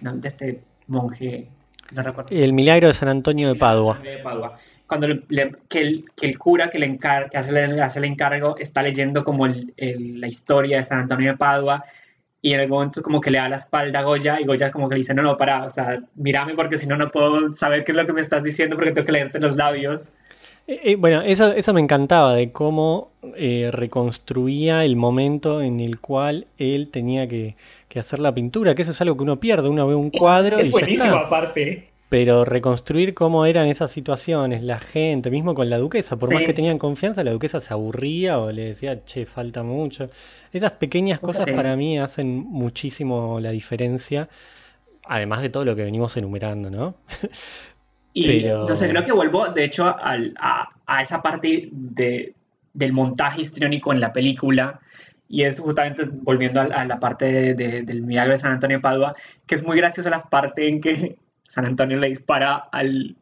no, 0.00 0.14
de 0.16 0.28
este 0.28 0.62
monje, 0.86 1.48
no 1.92 2.02
recuerdo. 2.02 2.30
el 2.34 2.52
milagro 2.54 2.88
de 2.88 2.94
San 2.94 3.08
Antonio 3.10 3.48
de 3.48 3.56
Padua. 3.56 3.98
De 4.02 4.18
Padua. 4.18 4.58
Cuando 4.92 5.08
le- 5.08 5.22
le- 5.30 5.52
que, 5.70 5.80
el, 5.80 6.04
que 6.14 6.26
el 6.26 6.38
cura 6.38 6.68
que, 6.68 6.78
le 6.78 6.86
encar- 6.86 7.30
que 7.30 7.38
hace, 7.38 7.50
el- 7.58 7.80
hace 7.80 7.98
el 7.98 8.04
encargo 8.04 8.56
está 8.58 8.82
leyendo 8.82 9.24
como 9.24 9.46
el- 9.46 9.72
el- 9.78 10.20
la 10.20 10.28
historia 10.28 10.76
de 10.76 10.84
San 10.84 10.98
Antonio 10.98 11.32
de 11.32 11.38
Padua 11.38 11.82
y 12.42 12.52
en 12.52 12.60
el 12.60 12.68
momento 12.68 13.00
como 13.02 13.18
que 13.18 13.30
le 13.30 13.38
da 13.38 13.48
la 13.48 13.56
espalda 13.56 14.00
a 14.00 14.02
Goya 14.02 14.38
y 14.38 14.44
Goya 14.44 14.70
como 14.70 14.90
que 14.90 14.96
le 14.96 14.98
dice, 14.98 15.14
no, 15.14 15.22
no, 15.22 15.38
para, 15.38 15.64
o 15.64 15.70
sea, 15.70 16.02
mírame 16.14 16.54
porque 16.54 16.76
si 16.76 16.86
no, 16.86 16.96
no 16.98 17.10
puedo 17.10 17.54
saber 17.54 17.84
qué 17.84 17.92
es 17.92 17.96
lo 17.96 18.04
que 18.04 18.12
me 18.12 18.20
estás 18.20 18.42
diciendo 18.42 18.76
porque 18.76 18.90
tengo 18.92 19.06
que 19.06 19.12
leerte 19.12 19.40
los 19.40 19.56
labios. 19.56 20.10
Eh, 20.66 20.80
eh, 20.84 20.96
bueno, 20.96 21.22
eso, 21.22 21.52
eso 21.52 21.72
me 21.72 21.80
encantaba 21.80 22.34
de 22.34 22.52
cómo 22.52 23.12
eh, 23.34 23.70
reconstruía 23.72 24.84
el 24.84 24.96
momento 24.96 25.62
en 25.62 25.80
el 25.80 26.00
cual 26.00 26.46
él 26.58 26.88
tenía 26.88 27.26
que, 27.26 27.56
que 27.88 27.98
hacer 27.98 28.18
la 28.20 28.34
pintura, 28.34 28.74
que 28.74 28.82
eso 28.82 28.90
es 28.90 29.00
algo 29.00 29.16
que 29.16 29.22
uno 29.22 29.40
pierde, 29.40 29.70
uno 29.70 29.86
ve 29.88 29.94
un 29.94 30.10
cuadro 30.10 30.58
Es 30.58 30.64
y 30.64 30.66
ya 30.66 30.70
buenísimo 30.72 31.04
está. 31.14 31.20
aparte. 31.20 31.91
Pero 32.12 32.44
reconstruir 32.44 33.14
cómo 33.14 33.46
eran 33.46 33.68
esas 33.68 33.90
situaciones, 33.90 34.62
la 34.62 34.78
gente, 34.78 35.30
mismo 35.30 35.54
con 35.54 35.70
la 35.70 35.78
duquesa, 35.78 36.18
por 36.18 36.30
más 36.30 36.42
que 36.42 36.52
tenían 36.52 36.76
confianza, 36.76 37.24
la 37.24 37.30
duquesa 37.30 37.58
se 37.58 37.72
aburría 37.72 38.38
o 38.38 38.52
le 38.52 38.66
decía, 38.66 39.02
che, 39.06 39.24
falta 39.24 39.62
mucho. 39.62 40.10
Esas 40.52 40.72
pequeñas 40.72 41.20
cosas 41.20 41.46
Sí. 41.46 41.52
para 41.52 41.74
mí 41.74 41.98
hacen 41.98 42.36
muchísimo 42.36 43.40
la 43.40 43.50
diferencia, 43.50 44.28
además 45.06 45.40
de 45.40 45.48
todo 45.48 45.64
lo 45.64 45.74
que 45.74 45.84
venimos 45.84 46.14
enumerando, 46.18 46.70
¿no? 46.70 46.96
Y 48.14 48.26
Pero- 48.42 48.68
no 48.68 48.76
sé, 48.76 48.90
creo 48.90 49.02
que 49.04 49.12
vuelvo, 49.12 49.48
de 49.48 49.64
hecho, 49.64 49.86
a, 49.86 50.68
a 50.86 51.02
esa 51.02 51.22
parte 51.22 51.70
de, 51.72 52.34
del 52.74 52.92
montaje 52.92 53.40
histriónico 53.40 53.90
en 53.90 54.00
la 54.00 54.12
película. 54.12 54.80
Y 55.30 55.44
es 55.44 55.58
justamente 55.60 56.04
volviendo 56.10 56.60
a, 56.60 56.64
a 56.64 56.84
la 56.84 57.00
parte 57.00 57.24
de- 57.24 57.54
de- 57.54 57.82
del 57.84 58.02
milagro 58.02 58.32
de 58.32 58.38
San 58.38 58.52
Antonio 58.52 58.76
de 58.76 58.82
Padua, 58.82 59.16
que 59.46 59.54
es 59.54 59.64
muy 59.64 59.78
graciosa 59.78 60.10
la 60.10 60.24
parte 60.24 60.68
en 60.68 60.82
que 60.82 61.16
San 61.52 61.66
Antonio 61.66 61.98
le 61.98 62.08
dispara 62.08 62.54
al, 62.54 63.14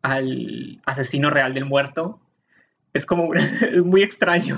al 0.00 0.80
asesino 0.86 1.28
real 1.28 1.52
del 1.52 1.66
muerto. 1.66 2.18
Es 2.94 3.04
como 3.04 3.34
es 3.34 3.84
muy 3.84 4.02
extraño, 4.02 4.56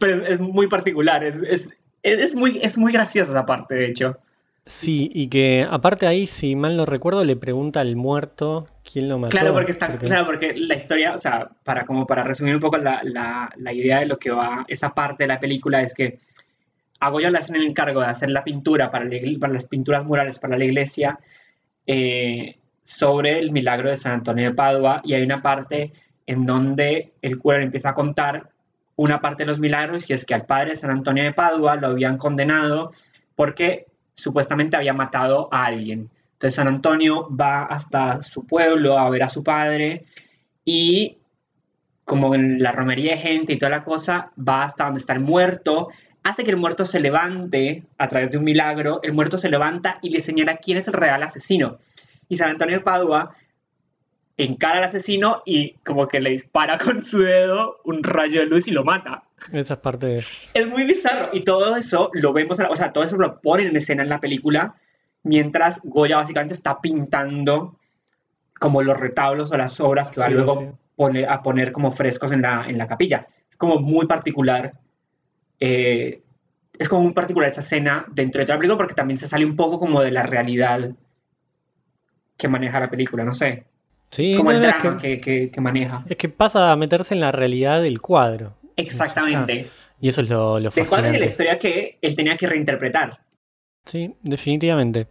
pero 0.00 0.16
es, 0.24 0.30
es 0.30 0.40
muy 0.40 0.66
particular. 0.66 1.22
Es, 1.22 1.40
es, 1.42 1.78
es, 2.02 2.34
muy, 2.34 2.58
es 2.60 2.76
muy 2.76 2.92
graciosa 2.92 3.30
esa 3.30 3.46
parte, 3.46 3.76
de 3.76 3.86
hecho. 3.86 4.18
Sí, 4.66 5.10
y 5.14 5.28
que 5.28 5.64
aparte 5.68 6.08
ahí, 6.08 6.26
si 6.26 6.56
mal 6.56 6.76
no 6.76 6.86
recuerdo, 6.86 7.22
le 7.24 7.36
pregunta 7.36 7.80
al 7.80 7.94
muerto 7.94 8.66
quién 8.90 9.08
lo 9.08 9.18
mató. 9.18 9.30
Claro, 9.30 9.52
porque 9.54 9.70
está, 9.70 9.88
porque- 9.88 10.06
claro, 10.06 10.26
porque 10.26 10.52
la 10.56 10.74
historia, 10.74 11.14
o 11.14 11.18
sea, 11.18 11.50
para 11.62 11.86
como 11.86 12.04
para 12.04 12.24
resumir 12.24 12.54
un 12.56 12.60
poco 12.60 12.78
la, 12.78 13.00
la- 13.04 13.52
la 13.56 13.72
idea 13.72 14.00
de 14.00 14.06
lo 14.06 14.18
que 14.18 14.30
va 14.32 14.64
esa 14.66 14.92
parte 14.92 15.22
de 15.24 15.28
la 15.28 15.38
película 15.38 15.82
es 15.82 15.94
que 15.94 16.18
a 16.98 17.10
Goya 17.10 17.30
le 17.30 17.38
hacen 17.38 17.54
el 17.56 17.64
encargo 17.64 18.00
de 18.00 18.06
hacer 18.06 18.28
la 18.30 18.42
pintura 18.42 18.90
para, 18.90 19.04
la 19.04 19.16
para 19.38 19.52
las 19.52 19.66
pinturas 19.66 20.04
murales 20.04 20.38
para 20.40 20.58
la 20.58 20.64
iglesia 20.64 21.18
eh, 21.92 22.56
sobre 22.84 23.40
el 23.40 23.50
milagro 23.50 23.90
de 23.90 23.96
San 23.96 24.12
Antonio 24.12 24.50
de 24.50 24.54
Padua 24.54 25.00
y 25.02 25.14
hay 25.14 25.24
una 25.24 25.42
parte 25.42 25.90
en 26.24 26.46
donde 26.46 27.14
el 27.20 27.36
cura 27.36 27.58
le 27.58 27.64
empieza 27.64 27.88
a 27.88 27.94
contar 27.94 28.48
una 28.94 29.20
parte 29.20 29.42
de 29.42 29.48
los 29.48 29.58
milagros 29.58 30.08
y 30.08 30.12
es 30.12 30.24
que 30.24 30.34
al 30.34 30.46
padre 30.46 30.70
de 30.70 30.76
San 30.76 30.92
Antonio 30.92 31.24
de 31.24 31.32
Padua 31.32 31.74
lo 31.74 31.88
habían 31.88 32.16
condenado 32.16 32.92
porque 33.34 33.86
supuestamente 34.14 34.76
había 34.76 34.92
matado 34.92 35.48
a 35.50 35.64
alguien. 35.64 36.08
Entonces 36.34 36.54
San 36.54 36.68
Antonio 36.68 37.28
va 37.28 37.64
hasta 37.64 38.22
su 38.22 38.46
pueblo 38.46 38.96
a 38.96 39.10
ver 39.10 39.24
a 39.24 39.28
su 39.28 39.42
padre 39.42 40.04
y 40.64 41.18
como 42.04 42.36
en 42.36 42.62
la 42.62 42.70
romería 42.70 43.16
de 43.16 43.18
gente 43.18 43.52
y 43.54 43.58
toda 43.58 43.70
la 43.70 43.82
cosa, 43.82 44.30
va 44.38 44.62
hasta 44.62 44.84
donde 44.84 45.00
está 45.00 45.12
el 45.12 45.20
muerto, 45.20 45.88
hace 46.22 46.44
que 46.44 46.50
el 46.50 46.56
muerto 46.56 46.84
se 46.84 47.00
levante 47.00 47.84
a 47.98 48.08
través 48.08 48.30
de 48.30 48.38
un 48.38 48.44
milagro, 48.44 49.00
el 49.02 49.12
muerto 49.12 49.38
se 49.38 49.48
levanta 49.48 49.98
y 50.02 50.10
le 50.10 50.20
señala 50.20 50.56
quién 50.56 50.78
es 50.78 50.88
el 50.88 50.94
real 50.94 51.22
asesino. 51.22 51.78
Y 52.28 52.36
San 52.36 52.50
Antonio 52.50 52.78
de 52.78 52.84
Padua 52.84 53.34
encara 54.36 54.78
al 54.78 54.84
asesino 54.84 55.42
y 55.44 55.74
como 55.84 56.08
que 56.08 56.20
le 56.20 56.30
dispara 56.30 56.78
con 56.78 57.02
su 57.02 57.20
dedo 57.20 57.80
un 57.84 58.02
rayo 58.02 58.40
de 58.40 58.46
luz 58.46 58.68
y 58.68 58.70
lo 58.70 58.84
mata. 58.84 59.24
Esa 59.52 59.74
es 59.74 59.80
parte. 59.80 60.18
Es 60.54 60.66
muy 60.68 60.84
bizarro 60.84 61.30
y 61.32 61.44
todo 61.44 61.76
eso 61.76 62.10
lo 62.14 62.32
vemos, 62.32 62.60
o 62.60 62.76
sea, 62.76 62.92
todo 62.92 63.04
eso 63.04 63.16
lo 63.16 63.40
ponen 63.40 63.68
en 63.68 63.76
escena 63.76 64.02
en 64.02 64.08
la 64.08 64.20
película 64.20 64.74
mientras 65.22 65.80
Goya 65.84 66.16
básicamente 66.16 66.54
está 66.54 66.80
pintando 66.80 67.76
como 68.58 68.82
los 68.82 68.98
retablos 68.98 69.50
o 69.52 69.56
las 69.56 69.80
obras 69.80 70.10
que 70.10 70.20
va 70.20 70.26
Sí, 70.26 70.32
luego 70.32 70.78
sí. 71.12 71.24
a 71.26 71.42
poner 71.42 71.72
como 71.72 71.92
frescos 71.92 72.32
en 72.32 72.42
la, 72.42 72.64
en 72.68 72.78
la 72.78 72.86
capilla. 72.86 73.26
Es 73.50 73.56
como 73.56 73.78
muy 73.78 74.06
particular, 74.06 74.74
eh, 75.60 76.22
es 76.78 76.88
como 76.88 77.02
muy 77.02 77.12
particular 77.12 77.50
esa 77.50 77.60
escena 77.60 78.06
dentro 78.12 78.40
de 78.40 78.46
toda 78.46 78.56
la 78.56 78.60
película 78.60 78.78
porque 78.78 78.94
también 78.94 79.18
se 79.18 79.28
sale 79.28 79.44
un 79.44 79.56
poco 79.56 79.78
como 79.78 80.00
de 80.00 80.10
la 80.10 80.22
realidad 80.22 80.90
que 82.36 82.48
maneja 82.48 82.80
la 82.80 82.90
película, 82.90 83.24
no 83.24 83.34
sé, 83.34 83.64
Sí, 84.10 84.34
como 84.36 84.50
no, 84.50 84.56
el 84.56 84.62
es 84.62 84.68
drama 84.68 84.96
que, 84.96 85.20
que, 85.20 85.20
que- 85.20 85.50
que 85.50 85.60
maneja. 85.60 86.04
es 86.08 86.16
que 86.16 86.28
pasa 86.28 86.72
a 86.72 86.76
meterse 86.76 87.14
en 87.14 87.20
la 87.20 87.30
realidad 87.32 87.80
del 87.82 88.00
cuadro. 88.00 88.54
Exactamente. 88.76 89.68
Y 90.00 90.08
eso 90.08 90.22
es 90.22 90.28
lo, 90.30 90.58
lo 90.58 90.70
Del 90.70 90.88
cuadro 90.88 91.08
y 91.10 91.12
de 91.12 91.18
la 91.18 91.26
fascinante. 91.26 91.26
historia 91.26 91.58
que 91.58 91.98
él 92.00 92.14
tenía 92.16 92.36
que 92.36 92.46
reinterpretar. 92.46 93.20
Sí, 93.84 94.14
definitivamente. 94.22 95.06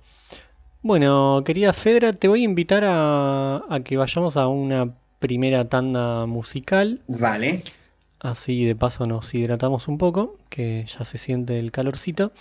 Bueno, 0.82 1.44
querida 1.46 1.72
Fedra, 1.74 2.14
te 2.14 2.28
voy 2.28 2.42
a 2.42 2.46
invitar 2.46 2.84
a, 2.86 3.62
a 3.70 3.80
que 3.84 3.96
vayamos 3.98 4.36
a 4.38 4.48
una 4.48 4.96
primera 5.20 5.70
tanda 5.70 6.26
musical. 6.26 7.02
Vale. 7.08 7.62
Así 8.20 8.66
de 8.66 8.76
paso 8.76 9.06
nos 9.06 9.34
hidratamos 9.34 9.88
un 9.88 9.98
poco, 9.98 10.38
que 10.50 10.86
ya 10.86 11.06
se 11.06 11.18
siente 11.18 11.58
el 11.60 11.72
calorcito. 11.72 12.34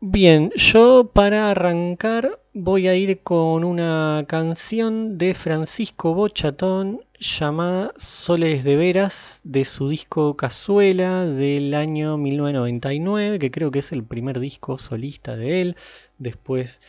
Bien, 0.00 0.50
yo 0.56 1.10
para 1.12 1.50
arrancar 1.50 2.38
voy 2.52 2.88
a 2.88 2.94
ir 2.94 3.20
con 3.22 3.64
una 3.64 4.24
canción 4.28 5.18
de 5.18 5.34
Francisco 5.34 6.14
Bochatón 6.14 7.00
llamada 7.18 7.92
Soles 7.96 8.64
de 8.64 8.76
Veras 8.76 9.40
de 9.44 9.64
su 9.64 9.88
disco 9.88 10.36
Cazuela 10.36 11.24
del 11.24 11.74
año 11.74 12.18
1999, 12.18 13.38
que 13.38 13.50
creo 13.50 13.70
que 13.70 13.78
es 13.78 13.92
el 13.92 14.04
primer 14.04 14.40
disco 14.40 14.78
solista 14.78 15.36
de 15.36 15.62
él, 15.62 15.76
después 16.18 16.80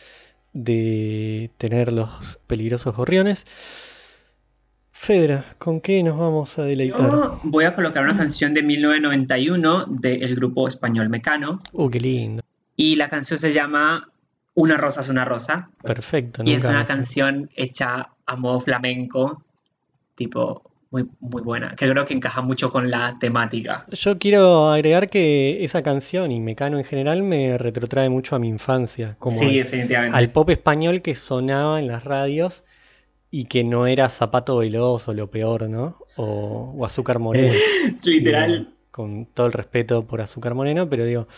de 0.52 1.50
tener 1.58 1.92
los 1.92 2.38
peligrosos 2.46 2.96
gorriones. 2.96 3.46
Fedra, 4.98 5.44
¿con 5.58 5.80
qué 5.80 6.02
nos 6.02 6.18
vamos 6.18 6.58
a 6.58 6.64
deleitar? 6.64 6.98
Yo 7.10 7.38
voy 7.44 7.64
a 7.64 7.74
colocar 7.74 8.02
una 8.02 8.16
canción 8.16 8.54
de 8.54 8.62
1991 8.62 9.84
del 9.88 10.34
grupo 10.34 10.66
español 10.66 11.08
Mecano 11.10 11.60
Uh, 11.72 11.88
qué 11.90 12.00
lindo. 12.00 12.42
y 12.76 12.96
la 12.96 13.08
canción 13.08 13.38
se 13.38 13.52
llama 13.52 14.08
Una 14.54 14.76
rosa 14.78 15.02
es 15.02 15.08
una 15.08 15.24
rosa 15.24 15.68
Perfecto, 15.82 16.42
y 16.44 16.54
es 16.54 16.64
una 16.64 16.78
más. 16.78 16.86
canción 16.88 17.50
hecha 17.56 18.08
a 18.24 18.36
modo 18.36 18.58
flamenco, 18.60 19.42
tipo 20.16 20.62
muy, 20.90 21.04
muy 21.20 21.42
buena, 21.42 21.76
que 21.76 21.88
creo 21.88 22.04
que 22.06 22.14
encaja 22.14 22.40
mucho 22.40 22.72
con 22.72 22.90
la 22.90 23.16
temática. 23.20 23.84
Yo 23.92 24.18
quiero 24.18 24.70
agregar 24.70 25.10
que 25.10 25.62
esa 25.62 25.82
canción 25.82 26.32
y 26.32 26.40
Mecano 26.40 26.78
en 26.78 26.84
general 26.84 27.22
me 27.22 27.58
retrotrae 27.58 28.08
mucho 28.08 28.34
a 28.34 28.38
mi 28.38 28.48
infancia, 28.48 29.14
como 29.18 29.38
sí, 29.38 29.44
al, 29.46 29.54
definitivamente. 29.64 30.16
al 30.16 30.30
pop 30.30 30.48
español 30.50 31.02
que 31.02 31.14
sonaba 31.14 31.78
en 31.80 31.88
las 31.88 32.02
radios 32.04 32.64
y 33.36 33.44
que 33.44 33.64
no 33.64 33.86
era 33.86 34.08
Zapato 34.08 34.56
Veloz 34.56 35.08
o 35.08 35.12
lo 35.12 35.30
peor, 35.30 35.68
¿no? 35.68 35.98
O, 36.16 36.72
o 36.74 36.86
Azúcar 36.86 37.18
Moreno. 37.18 37.52
Literal. 38.06 38.58
Digo, 38.60 38.70
con 38.90 39.26
todo 39.26 39.46
el 39.46 39.52
respeto 39.52 40.06
por 40.06 40.22
Azúcar 40.22 40.54
Moreno, 40.54 40.88
pero 40.88 41.04
digo, 41.04 41.28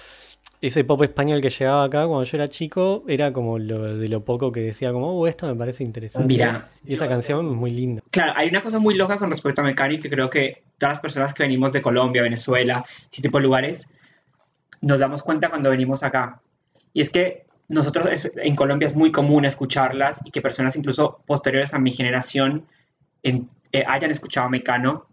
ese 0.60 0.84
pop 0.84 1.02
español 1.02 1.40
que 1.40 1.50
llegaba 1.50 1.82
acá 1.82 2.06
cuando 2.06 2.22
yo 2.22 2.36
era 2.36 2.48
chico 2.48 3.02
era 3.08 3.32
como 3.32 3.58
lo, 3.58 3.96
de 3.96 4.06
lo 4.06 4.24
poco 4.24 4.52
que 4.52 4.60
decía 4.60 4.92
como, 4.92 5.10
oh, 5.10 5.26
esto 5.26 5.48
me 5.48 5.56
parece 5.56 5.82
interesante. 5.82 6.28
Mira, 6.28 6.70
y 6.86 6.94
esa 6.94 7.08
canción 7.08 7.50
es 7.50 7.56
muy 7.56 7.72
linda. 7.72 8.00
Claro, 8.12 8.32
hay 8.36 8.48
una 8.48 8.62
cosa 8.62 8.78
muy 8.78 8.94
loca 8.94 9.18
con 9.18 9.32
respecto 9.32 9.60
a 9.60 9.64
Mecano 9.64 9.94
y 9.94 9.98
que 9.98 10.08
creo 10.08 10.30
que 10.30 10.62
todas 10.78 10.92
las 10.92 11.00
personas 11.00 11.34
que 11.34 11.42
venimos 11.42 11.72
de 11.72 11.82
Colombia, 11.82 12.22
Venezuela, 12.22 12.84
ese 13.10 13.22
tipo 13.22 13.38
de 13.38 13.42
lugares, 13.42 13.88
nos 14.82 15.00
damos 15.00 15.24
cuenta 15.24 15.50
cuando 15.50 15.70
venimos 15.70 16.04
acá. 16.04 16.40
Y 16.92 17.00
es 17.00 17.10
que 17.10 17.47
nosotros 17.68 18.30
en 18.36 18.56
Colombia 18.56 18.86
es 18.86 18.94
muy 18.94 19.12
común 19.12 19.44
escucharlas 19.44 20.20
y 20.24 20.30
que 20.30 20.40
personas 20.40 20.74
incluso 20.76 21.22
posteriores 21.26 21.74
a 21.74 21.78
mi 21.78 21.90
generación 21.90 22.66
eh, 23.22 23.44
hayan 23.86 24.10
escuchado 24.10 24.48
Mecano 24.48 25.06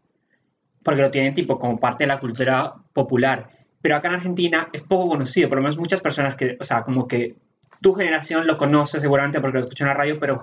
porque 0.83 1.01
lo 1.01 1.11
tienen 1.11 1.33
tipo 1.33 1.59
como 1.59 1.79
parte 1.79 2.03
de 2.03 2.07
la 2.07 2.19
cultura 2.19 2.73
popular 2.93 3.49
pero 3.85 3.97
acá 3.97 4.07
en 4.07 4.15
Argentina 4.15 4.67
es 4.73 4.81
poco 4.81 5.09
conocido, 5.09 5.47
por 5.47 5.59
lo 5.59 5.61
menos 5.61 5.77
muchas 5.77 6.01
personas 6.01 6.35
que, 6.35 6.57
o 6.59 6.63
sea, 6.63 6.81
como 6.81 7.07
que 7.07 7.35
tu 7.81 7.93
generación 7.93 8.47
lo 8.47 8.57
conoce 8.57 8.99
seguramente 8.99 9.39
porque 9.39 9.59
lo 9.59 9.63
escuchan 9.63 9.87
en 9.87 9.93
la 9.93 9.99
radio, 9.99 10.19
pero 10.19 10.39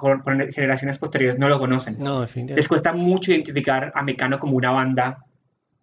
generaciones 0.55 0.97
posteriores 0.99 1.41
no 1.41 1.49
lo 1.49 1.59
conocen. 1.59 1.99
No, 1.99 2.21
definitivamente. 2.21 2.55
Les 2.55 2.69
cuesta 2.69 2.93
mucho 2.93 3.33
identificar 3.33 3.91
a 3.97 4.05
Mecano 4.05 4.39
como 4.39 4.57
una 4.57 4.71
banda 4.71 5.25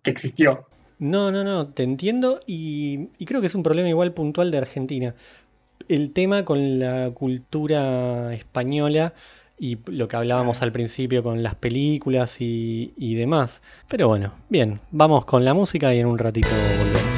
que 0.01 0.09
existió. 0.09 0.69
No, 0.99 1.33
no, 1.33 1.43
no, 1.43 1.67
te 1.67 1.83
entiendo 1.83 2.39
y, 2.47 3.09
y 3.17 3.25
creo 3.25 3.41
que 3.41 3.47
es 3.47 3.55
un 3.55 3.63
problema 3.63 3.89
igual 3.89 4.13
puntual 4.13 4.51
de 4.51 4.57
Argentina. 4.59 5.13
El 5.87 6.11
tema 6.11 6.45
con 6.45 6.79
la 6.79 7.11
cultura 7.11 8.33
española 8.33 9.13
y 9.57 9.77
lo 9.87 10.07
que 10.07 10.15
hablábamos 10.15 10.61
al 10.61 10.71
principio 10.71 11.23
con 11.23 11.43
las 11.43 11.55
películas 11.55 12.39
y, 12.39 12.93
y 12.97 13.15
demás. 13.15 13.61
Pero 13.87 14.07
bueno, 14.07 14.33
bien, 14.49 14.79
vamos 14.91 15.25
con 15.25 15.43
la 15.43 15.53
música 15.53 15.93
y 15.93 15.99
en 15.99 16.07
un 16.07 16.17
ratito 16.17 16.49
volvemos. 16.79 17.08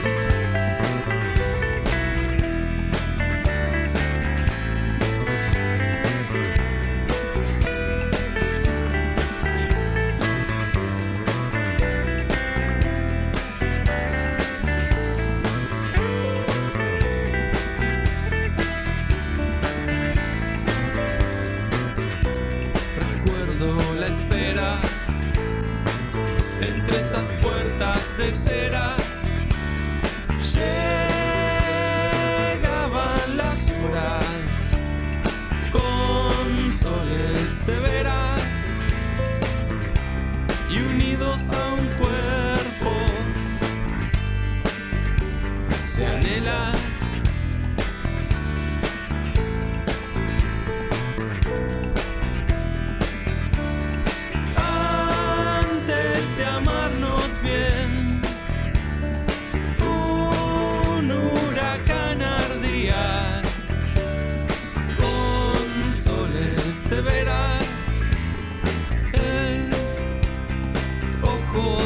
Ojo 71.56 71.81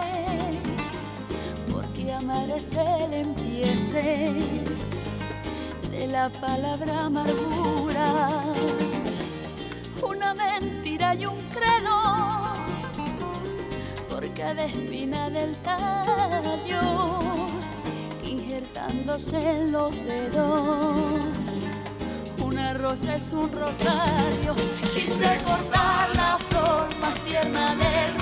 porque 1.71 2.13
amar 2.13 2.51
es 2.51 2.67
el 2.73 3.13
empiece 3.13 4.33
de 5.91 6.07
la 6.07 6.31
palabra 6.31 7.07
amargura, 7.07 8.31
una 10.03 10.35
mentira 10.35 11.15
y 11.15 11.27
un 11.27 11.39
credo, 11.51 12.01
porque 14.09 14.45
de 14.55 14.65
espina 14.65 15.29
del 15.29 15.55
tallo, 15.57 16.81
injertándose 18.25 19.39
en 19.39 19.73
los 19.73 19.95
dedos 20.05 21.41
una 22.43 22.75
rosa 22.75 23.15
es 23.15 23.33
un 23.33 23.51
rosario. 23.53 24.55
Quise 24.95 25.39
cortar 25.45 26.09
la 26.17 26.37
flor 26.39 26.40
más 27.01 27.15
tierna 27.25 27.75
del 27.77 28.20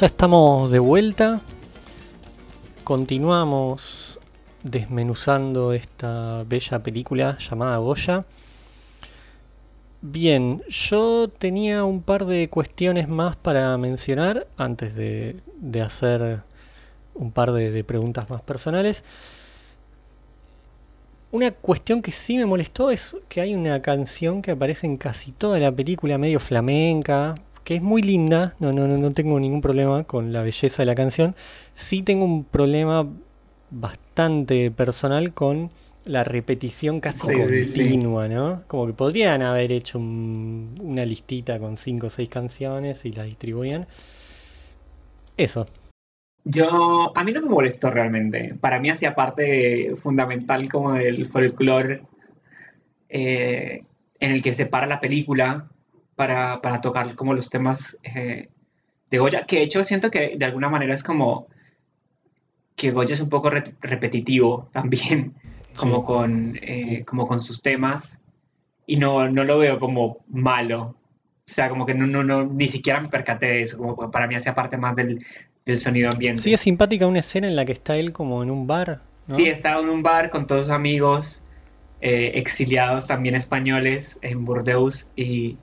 Ya 0.00 0.06
estamos 0.06 0.70
de 0.70 0.78
vuelta. 0.78 1.42
Continuamos 2.84 4.18
desmenuzando 4.62 5.74
esta 5.74 6.42
bella 6.44 6.78
película 6.78 7.36
llamada 7.36 7.76
Goya. 7.76 8.24
Bien, 10.00 10.62
yo 10.70 11.28
tenía 11.28 11.84
un 11.84 12.00
par 12.00 12.24
de 12.24 12.48
cuestiones 12.48 13.08
más 13.10 13.36
para 13.36 13.76
mencionar 13.76 14.46
antes 14.56 14.94
de, 14.94 15.42
hacer 15.84 16.40
un 17.12 17.30
par 17.30 17.52
de, 17.52 17.70
de 17.70 17.84
preguntas 17.84 18.30
más 18.30 18.40
personales. 18.40 19.04
Una 21.30 21.50
cuestión 21.50 22.00
que 22.00 22.10
sí 22.10 22.38
me 22.38 22.46
molestó 22.46 22.90
es 22.90 23.14
que 23.28 23.42
hay 23.42 23.54
una 23.54 23.82
canción 23.82 24.40
que 24.40 24.52
aparece 24.52 24.86
en 24.86 24.96
casi 24.96 25.32
toda 25.32 25.58
la 25.58 25.70
película, 25.70 26.16
medio 26.16 26.40
flamenca, 26.40 27.34
que 27.70 27.76
es 27.76 27.82
muy 27.82 28.02
linda, 28.02 28.56
no, 28.58 28.72
no, 28.72 28.88
no, 28.88 28.98
no 28.98 29.12
tengo 29.12 29.38
ningún 29.38 29.60
problema 29.60 30.02
con 30.02 30.32
la 30.32 30.42
belleza 30.42 30.82
de 30.82 30.86
la 30.86 30.96
canción. 30.96 31.36
Sí 31.72 32.02
tengo 32.02 32.24
un 32.24 32.42
problema 32.44 33.06
bastante 33.70 34.72
personal 34.72 35.32
con 35.34 35.70
la 36.04 36.24
repetición 36.24 36.98
casi 37.00 37.28
Sí, 37.28 37.34
sí, 37.36 37.64
sí. 37.66 37.82
continua, 37.84 38.26
¿no? 38.26 38.64
Como 38.66 38.88
que 38.88 38.92
podrían 38.94 39.42
haber 39.42 39.70
hecho 39.70 40.00
un- 40.00 40.74
una 40.82 41.04
listita 41.04 41.60
con 41.60 41.76
cinco 41.76 42.08
o 42.08 42.10
seis 42.10 42.28
canciones 42.28 43.04
y 43.04 43.12
la 43.12 43.22
distribuían. 43.22 43.86
Eso. 45.36 45.66
Yo, 46.44 47.16
a 47.16 47.24
mí 47.24 47.32
no 47.32 47.40
me 47.42 47.48
molestó 47.48 47.90
realmente. 47.90 48.54
Para 48.60 48.80
mí 48.80 48.90
hacía 48.90 49.14
parte 49.14 49.94
fundamental 49.96 50.68
como 50.68 50.92
del 50.94 51.26
folclore 51.26 52.02
eh, 53.08 53.82
en 54.18 54.30
el 54.30 54.42
que 54.42 54.52
se 54.52 54.66
para 54.66 54.86
la 54.86 55.00
película 55.00 55.68
para, 56.20 56.60
para 56.60 56.82
tocar 56.82 57.14
como 57.14 57.32
los 57.32 57.48
temas 57.48 57.96
eh, 58.02 58.50
de 59.10 59.18
Goya, 59.18 59.46
que 59.46 59.56
de 59.56 59.62
hecho 59.62 59.82
siento 59.84 60.10
que 60.10 60.36
de 60.36 60.44
alguna 60.44 60.68
manera 60.68 60.92
es 60.92 61.02
como 61.02 61.46
que 62.76 62.90
Goya 62.90 63.14
es 63.14 63.20
un 63.22 63.30
poco 63.30 63.48
re- 63.48 63.74
repetitivo 63.80 64.68
también, 64.72 65.32
como, 65.74 66.00
Sí. 66.00 66.04
con, 66.06 66.58
eh, 66.60 67.04
como 67.06 67.26
con 67.26 67.40
sus 67.40 67.62
temas, 67.62 68.20
y 68.86 68.96
no, 68.96 69.30
no 69.30 69.44
lo 69.44 69.56
veo 69.58 69.78
como 69.80 70.18
malo. 70.28 70.94
O 71.48 71.52
sea, 71.52 71.70
como 71.70 71.86
que 71.86 71.94
no, 71.94 72.06
no, 72.06 72.22
no, 72.22 72.44
ni 72.44 72.68
siquiera 72.68 73.00
me 73.00 73.08
percaté 73.08 73.46
de 73.46 73.60
eso, 73.62 73.78
como 73.78 74.10
para 74.10 74.26
mí 74.26 74.34
hacía 74.34 74.52
parte 74.52 74.76
más 74.76 74.94
del, 74.96 75.24
del 75.64 75.78
sonido 75.78 76.10
ambiente. 76.10 76.42
Sí, 76.42 76.52
es 76.52 76.60
simpática 76.60 77.06
una 77.06 77.20
escena 77.20 77.48
en 77.48 77.56
la 77.56 77.64
que 77.64 77.72
está 77.72 77.96
él 77.96 78.12
como 78.12 78.42
en 78.42 78.50
un 78.50 78.66
bar, 78.66 79.00
¿no? 79.26 79.34
Sí, 79.36 79.46
estaba 79.46 79.80
en 79.80 79.88
un 79.88 80.02
bar 80.02 80.28
con 80.28 80.46
todos 80.46 80.66
sus 80.66 80.70
amigos, 80.74 81.42
eh, 82.02 82.32
exiliados 82.34 83.06
también 83.06 83.34
españoles 83.34 84.18
en 84.22 84.44
Burdeos 84.44 85.06
y 85.16 85.56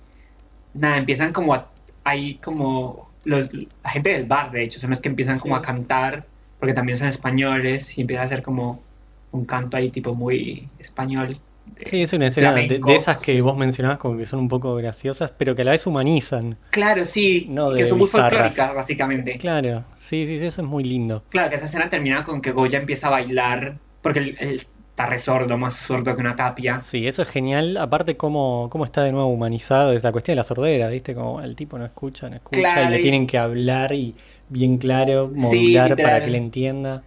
nada, 0.74 0.98
empiezan 0.98 1.34
como 1.34 1.54
a, 1.54 1.72
hay 2.04 2.38
como 2.40 3.12
los, 3.24 3.50
la 3.54 3.90
gente 3.90 4.12
del 4.12 4.26
bar, 4.26 4.52
de 4.52 4.64
hecho, 4.64 4.80
son 4.80 4.90
los 4.92 5.02
que 5.02 5.10
empiezan 5.10 5.40
como 5.40 5.56
a 5.56 5.62
cantar, 5.62 6.26
porque 6.60 6.74
también 6.74 6.98
son 6.98 7.08
españoles 7.08 7.98
y 7.98 8.02
empieza 8.02 8.24
a 8.24 8.26
hacer 8.26 8.42
como 8.44 8.84
un 9.32 9.46
canto 9.46 9.78
ahí 9.78 9.90
tipo 9.92 10.16
muy 10.16 10.70
español. 10.80 11.38
de 11.66 11.86
Sí, 11.86 12.02
es 12.02 12.14
una 12.14 12.28
escena 12.28 12.54
de, 12.54 12.80
de 12.80 12.96
esas 12.96 13.18
que 13.18 13.42
vos 13.42 13.58
mencionabas 13.58 14.00
como 14.00 14.18
que 14.18 14.26
son 14.26 14.40
un 14.40 14.48
poco 14.48 14.76
graciosas, 14.76 15.32
pero 15.38 15.56
que 15.56 15.62
a 15.64 15.66
la 15.66 15.72
vez 15.72 15.86
humanizan. 15.86 16.58
Claro, 16.72 17.06
sí, 17.06 17.46
No 17.50 17.74
que 17.76 17.86
son 17.86 18.00
muy 18.00 18.08
folclóricas, 18.08 18.74
básicamente. 18.74 19.38
Claro, 19.38 19.86
sí, 19.96 20.26
sí, 20.26 20.40
sí, 20.40 20.46
eso 20.46 20.62
es 20.62 20.68
muy 20.68 20.84
lindo. 20.84 21.24
Claro, 21.30 21.50
que 21.50 21.56
esa 21.56 21.66
escena 21.66 21.90
termina 21.90 22.24
con 22.24 22.42
que 22.42 22.52
Goya 22.52 22.80
empieza 22.80 23.08
a 23.08 23.12
bailar, 23.12 23.80
porque 24.02 24.20
el- 24.20 24.38
el- 24.40 24.68
está 24.98 25.06
re 25.06 25.20
sordo, 25.20 25.60
más 25.60 25.76
sordo 25.76 26.16
que 26.16 26.22
una 26.22 26.36
tapia. 26.36 26.82
Sí, 26.82 27.06
eso 27.08 27.22
es 27.22 27.30
genial. 27.30 27.78
Aparte, 27.78 28.18
cómo, 28.18 28.68
cómo 28.72 28.84
está 28.84 29.04
de 29.04 29.12
nuevo 29.12 29.28
humanizado 29.28 29.94
es 29.94 30.04
la 30.04 30.12
cuestión 30.12 30.34
de 30.34 30.38
la 30.38 30.44
sordera, 30.44 30.88
¿viste? 30.90 31.14
Como 31.14 31.40
el 31.40 31.56
tipo 31.56 31.78
no 31.78 31.86
escucha, 31.86 32.28
no 32.30 32.36
escucha 32.38 32.62
Claro, 32.62 32.82
y 32.88 32.88
le 32.94 32.98
y- 32.98 33.02
tienen 33.04 33.28
que 33.28 33.38
hablar 33.38 33.94
y 33.94 34.16
bien 34.50 34.80
claro, 34.80 35.30
Sí, 35.36 35.40
modular 35.40 35.96
para 35.96 36.20
que 36.24 36.32
le 36.32 36.38
entienda. 36.40 37.04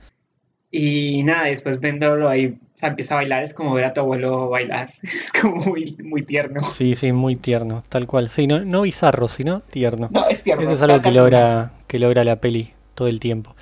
Y 0.70 1.24
nada, 1.24 1.46
después 1.46 1.81
viéndolo 1.81 2.29
ahí, 2.29 2.46
o 2.46 2.79
sea, 2.79 2.90
empieza 2.90 3.14
a 3.14 3.16
bailar, 3.16 3.42
es 3.42 3.53
como 3.53 3.74
ver 3.74 3.87
a 3.87 3.92
tu 3.92 4.03
abuelo 4.03 4.48
bailar. 4.48 4.94
Es 5.03 5.33
como 5.33 5.57
muy, 5.57 5.96
muy 6.05 6.22
tierno. 6.22 6.62
Sí, 6.62 6.94
sí, 6.94 7.11
muy 7.11 7.35
tierno, 7.35 7.83
tal 7.88 8.07
cual. 8.07 8.29
Sí, 8.29 8.46
no, 8.46 8.61
no 8.64 8.83
bizarro, 8.83 9.26
sino 9.26 9.59
tierno. 9.62 10.07
No, 10.12 10.29
es 10.29 10.44
tierno. 10.44 10.62
Eso 10.62 10.74
es 10.74 10.83
algo 10.83 11.03
que 11.03 11.11
logra, 11.11 11.72
que 11.88 11.98
logra 11.98 12.22
la 12.22 12.37
peli 12.37 12.70
todo 12.94 13.09
el 13.09 13.18
tiempo. 13.18 13.57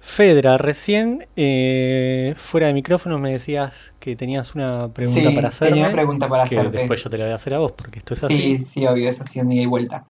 Fedra, 0.00 0.56
recién 0.56 1.26
eh, 1.36 2.32
fuera 2.36 2.68
de 2.68 2.72
micrófono 2.74 3.18
me 3.18 3.32
decías 3.32 3.92
que 4.00 4.16
tenías 4.16 4.54
una 4.54 4.88
pregunta 4.92 5.28
Sí, 5.28 5.34
para 5.34 5.48
hacerme, 5.48 5.70
tenía 5.72 5.84
una 5.88 5.92
pregunta 5.92 6.28
para 6.28 6.44
que 6.46 6.56
hacerte. 6.58 6.78
después 6.78 7.04
yo 7.04 7.10
te 7.10 7.18
la 7.18 7.24
voy 7.24 7.32
a 7.32 7.36
hacer 7.36 7.54
a 7.54 7.58
vos, 7.58 7.72
porque 7.72 7.98
esto 7.98 8.14
es 8.14 8.24
así. 8.24 8.58
Sí, 8.58 8.64
sí, 8.64 8.86
obvio, 8.86 9.08
es 9.10 9.20
así, 9.20 9.40
un 9.40 9.52
ida 9.52 9.62
y 9.62 9.66
vuelta. 9.66 10.06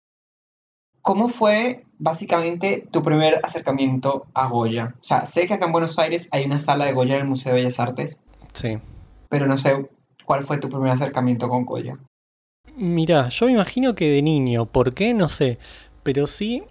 ¿Cómo 1.00 1.28
fue 1.30 1.84
básicamente 1.98 2.86
tu 2.90 3.02
primer 3.02 3.40
acercamiento 3.42 4.26
a 4.34 4.46
Goya? 4.48 4.94
O 5.00 5.04
sea, 5.04 5.24
sé 5.24 5.46
que 5.46 5.54
acá 5.54 5.64
en 5.66 5.72
Buenos 5.72 5.98
Aires 5.98 6.28
hay 6.32 6.44
una 6.44 6.58
sala 6.58 6.84
de 6.84 6.92
Goya 6.92 7.14
en 7.14 7.22
el 7.22 7.26
Museo 7.28 7.54
de 7.54 7.60
Bellas 7.60 7.80
Artes, 7.80 8.20
Sí. 8.52 8.76
pero 9.30 9.46
no 9.46 9.56
sé 9.56 9.88
cuál 10.26 10.44
fue 10.44 10.58
tu 10.58 10.68
primer 10.68 10.90
acercamiento 10.90 11.48
con 11.48 11.64
Goya. 11.64 11.98
Mirá, 12.76 13.30
yo 13.30 13.46
me 13.46 13.52
imagino 13.52 13.94
que 13.94 14.10
de 14.10 14.20
niño, 14.22 14.66
¿por 14.66 14.92
qué? 14.92 15.14
No 15.14 15.28
sé, 15.28 15.58
pero 16.02 16.26
sí, 16.26 16.62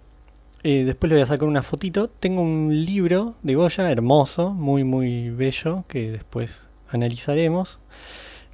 eh, 0.62 0.84
después 0.84 1.08
le 1.10 1.16
voy 1.16 1.22
a 1.22 1.26
sacar 1.26 1.48
una 1.48 1.62
fotito. 1.62 2.08
Tengo 2.08 2.42
un 2.42 2.84
libro 2.84 3.34
de 3.42 3.54
Goya 3.54 3.90
hermoso, 3.90 4.50
muy, 4.50 4.84
muy 4.84 5.30
bello, 5.30 5.84
que 5.88 6.10
después 6.10 6.68
analizaremos, 6.90 7.78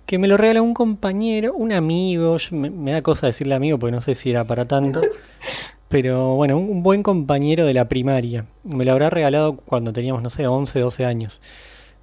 que 0.06 0.18
me 0.18 0.28
lo 0.28 0.36
regaló 0.36 0.62
un 0.64 0.74
compañero, 0.74 1.54
un 1.54 1.72
amigo, 1.72 2.36
yo- 2.38 2.56
me, 2.56 2.70
me 2.70 2.92
da 2.92 3.02
cosa 3.02 3.28
decirle 3.28 3.54
amigo 3.54 3.78
porque 3.78 3.92
no 3.96 4.00
sé 4.02 4.14
si 4.16 4.30
era 4.30 4.44
para 4.44 4.66
tanto, 4.66 5.00
pero 5.88 6.34
bueno, 6.36 6.58
un, 6.58 6.68
un 6.70 6.82
buen 6.84 7.02
compañero 7.02 7.66
de 7.66 7.74
la 7.74 7.88
primaria. 7.88 8.46
Me 8.64 8.84
lo 8.84 8.92
habrá 8.92 9.10
regalado 9.10 9.56
cuando 9.58 9.92
teníamos, 9.92 10.22
no 10.22 10.30
sé, 10.30 10.46
11, 10.48 10.80
12 10.80 11.04
años. 11.06 11.40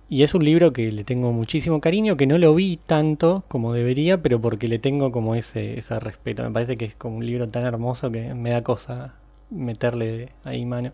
Y 0.10 0.24
es 0.24 0.34
un 0.36 0.44
libro 0.46 0.74
que 0.74 0.92
le 0.92 1.04
tengo 1.06 1.32
muchísimo 1.34 1.82
cariño, 1.82 2.18
que 2.18 2.28
no 2.28 2.38
lo 2.38 2.54
vi 2.56 2.78
tanto 2.78 3.44
como 3.48 3.74
debería, 3.74 4.22
pero 4.22 4.42
porque 4.42 4.68
le 4.68 4.80
tengo 4.80 5.12
como 5.12 5.36
ese, 5.36 5.78
ese 5.80 6.00
respeto. 6.00 6.44
Me 6.44 6.52
parece 6.52 6.78
que 6.78 6.86
es 6.86 6.96
como 6.96 7.18
un 7.18 7.26
libro 7.26 7.48
tan 7.48 7.66
hermoso 7.66 8.12
que 8.12 8.34
me 8.36 8.52
da 8.52 8.62
cosa 8.64 9.16
meterle 9.52 10.30
ahí 10.44 10.66
mano. 10.66 10.94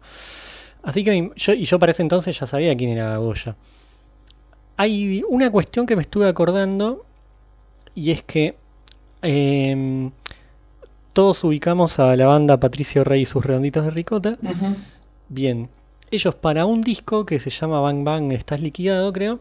Así 0.83 1.03
que 1.03 1.31
yo, 1.35 1.53
y 1.53 1.63
yo 1.63 1.79
para 1.79 1.91
ese 1.91 2.01
entonces 2.01 2.37
ya 2.37 2.45
sabía 2.45 2.75
quién 2.75 2.91
era 2.91 3.17
Goya. 3.17 3.55
Hay 4.75 5.23
una 5.27 5.49
cuestión 5.49 5.85
que 5.85 5.95
me 5.95 6.01
estuve 6.01 6.27
acordando, 6.27 7.05
y 7.95 8.11
es 8.11 8.21
que 8.21 8.55
em, 9.21 10.11
todos 11.13 11.43
ubicamos 11.43 11.97
a 11.99 12.15
la 12.15 12.27
banda 12.27 12.59
Patricio 12.59 13.03
Rey 13.03 13.21
y 13.21 13.25
sus 13.25 13.43
redonditos 13.43 13.85
de 13.85 13.91
ricota. 13.91 14.37
Bien, 15.29 15.69
ellos 16.11 16.35
para 16.35 16.65
un 16.65 16.81
disco 16.81 17.25
que 17.25 17.39
se 17.39 17.49
llama 17.49 17.81
Bang 17.81 18.03
Bang 18.03 18.31
Estás 18.31 18.61
Liquidado, 18.61 19.11
creo, 19.11 19.39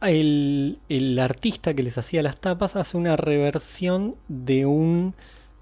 el, 0.00 0.78
el 0.88 1.18
artista 1.18 1.72
que 1.72 1.82
les 1.82 1.96
hacía 1.96 2.22
las 2.22 2.36
tapas 2.38 2.76
hace 2.76 2.96
una 2.96 3.16
reversión 3.16 4.16
de 4.28 4.66
un 4.66 5.14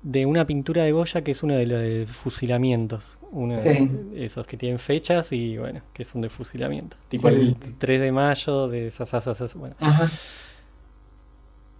de 0.04 0.26
una 0.26 0.46
pintura 0.46 0.84
de 0.84 0.92
Goya 0.92 1.24
que 1.24 1.32
es 1.32 1.42
uno 1.42 1.54
de 1.56 1.66
los 1.66 1.80
de 1.80 2.06
fusilamientos, 2.06 3.18
uno 3.32 3.60
de 3.60 3.74
Sí. 3.76 3.90
esos 4.14 4.46
que 4.46 4.56
tienen 4.56 4.78
fechas 4.78 5.32
y 5.32 5.56
bueno, 5.58 5.80
que 5.92 6.04
son 6.04 6.20
de 6.20 6.28
fusilamiento, 6.28 6.96
tipo 7.08 7.28
Sí, 7.30 7.34
el 7.34 7.52
sí, 7.54 7.56
sí. 7.60 7.74
3 7.78 8.00
de 8.00 8.12
mayo 8.12 8.68
de 8.68 8.86
esas, 8.88 9.08
esas, 9.08 9.26
esas, 9.28 9.54
bueno. 9.54 9.74
Ajá. 9.80 10.08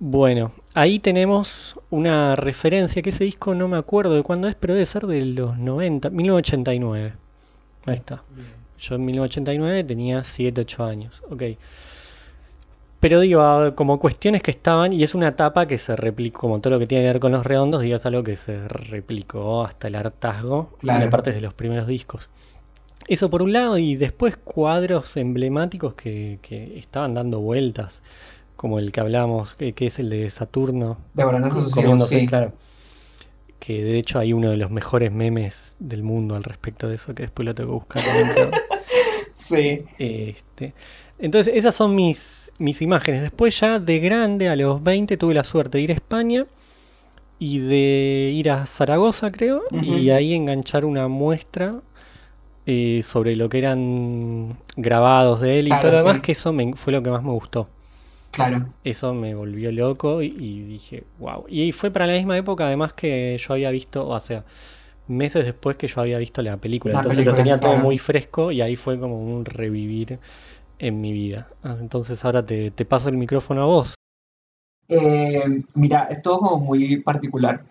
Bueno, 0.00 0.52
ahí 0.74 0.98
tenemos 0.98 1.78
una 1.90 2.34
referencia, 2.37 3.00
que 3.00 3.10
ese 3.10 3.24
disco 3.24 3.54
no 3.54 3.68
me 3.68 3.76
acuerdo 3.76 4.14
de 4.14 4.22
cuándo 4.22 4.48
es, 4.48 4.54
pero 4.54 4.74
debe 4.74 4.87
ser 4.87 5.06
de 5.06 5.24
los 5.24 5.56
90, 5.56 6.10
1989. 6.10 7.12
Ahí 7.87 7.94
está. 7.96 8.22
Yo 8.78 8.96
en 8.96 9.04
1989 9.04 9.84
tenía 9.84 10.24
7, 10.24 10.62
8 10.62 10.84
años. 10.84 11.22
Ok. 11.30 11.42
Pero 13.04 13.20
digo, 13.20 13.74
como 13.74 13.98
cuestiones 13.98 14.40
que 14.40 14.50
estaban, 14.50 14.94
y 14.94 15.02
es 15.02 15.14
una 15.14 15.36
tapa 15.36 15.66
que 15.66 15.76
se 15.76 15.94
replicó, 15.94 16.40
como 16.40 16.60
todo 16.62 16.72
lo 16.72 16.78
que 16.78 16.86
tiene 16.86 17.04
que 17.04 17.08
ver 17.08 17.20
con 17.20 17.32
los 17.32 17.44
redondos, 17.44 17.82
digo, 17.82 17.96
es 17.96 18.06
algo 18.06 18.22
que 18.22 18.34
se 18.34 18.66
replicó 18.66 19.62
hasta 19.62 19.88
el 19.88 19.96
hartazgo, 19.96 20.70
Claro. 20.78 21.00
tiene 21.00 21.10
partes 21.10 21.34
de 21.34 21.42
los 21.42 21.52
primeros 21.52 21.86
discos. 21.86 22.30
Eso 23.06 23.28
por 23.28 23.42
un 23.42 23.52
lado, 23.52 23.76
y 23.76 23.96
después 23.96 24.38
cuadros 24.38 25.18
emblemáticos 25.18 25.92
que, 25.92 26.38
que 26.40 26.78
estaban 26.78 27.12
dando 27.12 27.40
vueltas, 27.40 28.02
como 28.56 28.78
el 28.78 28.90
que 28.90 29.00
hablamos, 29.00 29.52
que, 29.52 29.74
que 29.74 29.88
es 29.88 29.98
el 29.98 30.08
de 30.08 30.30
Saturno, 30.30 30.96
hijos, 31.14 31.72
comiéndose, 31.72 32.20
sí. 32.20 32.26
claro. 32.26 32.54
Que 33.58 33.84
de 33.84 33.98
hecho 33.98 34.18
hay 34.18 34.32
uno 34.32 34.48
de 34.48 34.56
los 34.56 34.70
mejores 34.70 35.12
memes 35.12 35.76
del 35.78 36.04
mundo 36.04 36.36
al 36.36 36.44
respecto 36.44 36.88
de 36.88 36.94
eso, 36.94 37.14
que 37.14 37.24
después 37.24 37.44
lo 37.44 37.54
tengo 37.54 37.68
que 37.86 38.00
buscar. 38.00 38.02
Sí. 39.34 39.84
este, 39.98 40.72
entonces, 41.18 41.55
esas 41.57 41.74
son 41.74 41.94
mis, 41.94 42.53
mis 42.59 42.83
imágenes. 42.83 43.22
Después 43.22 43.59
ya 43.61 43.79
de 43.79 43.98
grande, 44.00 44.48
a 44.48 44.57
los 44.57 44.83
20, 44.83 45.16
tuve 45.16 45.35
la 45.35 45.44
suerte 45.44 45.79
de 45.79 45.85
ir 45.85 45.90
a 45.90 45.94
España 45.94 46.46
y 47.38 47.59
de 47.61 48.33
ir 48.35 48.50
a 48.50 48.66
Zaragoza, 48.66 49.31
creo, 49.31 49.62
y 49.83 50.11
ahí 50.11 50.35
enganchar 50.35 50.85
una 50.85 51.09
muestra 51.09 51.83
eh, 52.66 53.00
sobre 53.03 53.37
lo 53.37 53.48
que 53.48 53.59
eran 53.59 54.59
grabados 54.77 55.40
de 55.40 55.59
él 55.61 55.68
y 55.68 55.70
Claro, 55.70 55.83
todo 55.83 55.90
lo 55.92 55.98
demás, 55.98 56.20
que 56.20 56.33
eso 56.33 56.53
me- 56.53 56.74
fue 56.77 56.92
lo 56.92 57.03
que 57.03 57.11
más 57.11 57.22
me 57.22 57.33
gustó. 57.33 57.68
Claro. 58.33 58.66
Eso 58.85 59.14
me 59.14 59.35
volvió 59.35 59.72
loco 59.72 60.22
y, 60.22 60.27
y 60.38 60.62
dije, 60.64 61.05
wow. 61.18 61.46
Y 61.48 61.72
fue 61.72 61.90
para 61.90 62.07
la 62.07 62.12
misma 62.14 62.37
época, 62.37 62.66
además, 62.66 62.92
que 62.92 63.37
yo 63.38 63.55
había 63.55 63.70
visto, 63.70 64.07
o 64.07 64.20
sea, 64.20 64.44
meses 65.09 65.46
después 65.46 65.77
que 65.77 65.87
yo 65.88 66.00
había 66.00 66.18
visto 66.18 66.42
la 66.42 66.57
película. 66.59 66.94
La 66.94 67.00
Entonces 67.00 67.27
lo 67.27 67.35
tenía 67.35 67.61
todo 67.61 67.77
muy 67.79 67.98
fresco 67.98 68.53
y 68.53 68.61
ahí 68.62 68.77
fue 68.77 68.98
como 68.98 69.18
un 69.22 69.44
revivir 69.44 70.18
en 70.85 71.01
mi 71.01 71.12
vida. 71.12 71.49
Ah, 71.62 71.77
Entonces 71.81 72.25
ahora 72.25 72.44
te, 72.44 72.70
paso 72.85 73.09
el 73.09 73.16
micrófono 73.16 73.62
a 73.62 73.66
vos. 73.66 73.94
Eh, 74.89 75.62
mira, 75.74 76.09
es 76.11 76.22
todo 76.22 76.39
como 76.41 76.59
muy 76.59 77.01
particular. 77.01 77.64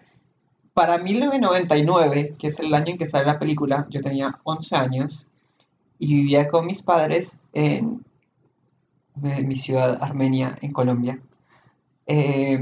Para 0.74 0.98
1999, 0.98 2.36
que 2.40 2.48
es 2.48 2.60
el 2.60 2.74
año 2.74 2.94
en 2.94 2.98
que 2.98 3.06
sale 3.06 3.28
la 3.28 3.38
película, 3.38 3.86
yo 3.90 4.02
tenía 4.02 4.40
11 4.44 4.76
años 4.76 5.28
y 6.00 6.16
vivía 6.16 6.48
con 6.50 6.66
mis 6.66 6.82
padres 6.82 7.40
en 7.54 8.04
mi 9.16 9.56
ciudad 9.56 10.00
Armenia, 10.02 10.58
en 10.62 10.72
Colombia. 10.74 11.22
Eh, 12.08 12.60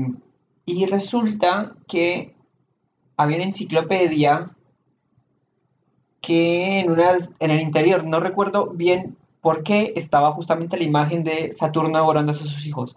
y 0.65 0.85
resulta 0.85 1.73
que 1.87 2.35
había 3.15 3.37
una 3.37 3.45
enciclopedia 3.45 4.51
que 6.19 6.79
en, 6.79 6.91
unas, 6.91 7.31
en 7.39 7.51
el 7.51 7.61
interior, 7.61 8.03
no 8.03 8.19
recuerdo 8.19 8.67
bien 8.67 9.15
por 9.41 9.63
qué, 9.63 9.93
estaba 9.95 10.31
justamente 10.33 10.77
la 10.77 10.83
imagen 10.83 11.23
de 11.23 11.51
Saturno 11.53 11.97
devorándose 11.97 12.43
a 12.43 12.47
sus 12.47 12.65
hijos. 12.65 12.95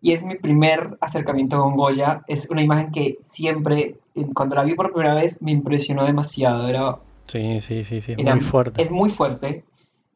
Y 0.00 0.12
es 0.12 0.24
mi 0.24 0.34
primer 0.36 0.96
acercamiento 1.00 1.60
con 1.60 1.76
Goya. 1.76 2.22
Es 2.26 2.50
una 2.50 2.62
imagen 2.62 2.90
que 2.90 3.18
siempre, 3.20 3.96
eh, 4.14 4.26
cuando 4.34 4.56
la 4.56 4.64
vi 4.64 4.74
por 4.74 4.92
primera 4.92 5.14
vez, 5.14 5.40
me 5.42 5.52
impresionó 5.52 6.04
demasiado. 6.04 6.66
Era, 6.66 6.96
Sí, 7.26 7.60
sí, 7.60 7.84
sí, 7.84 8.00
sí, 8.00 8.12
es 8.12 8.18
era- 8.18 8.34
muy 8.34 8.42
fuerte. 8.44 8.82
Es 8.82 8.90
muy 8.90 9.10
fuerte. 9.10 9.64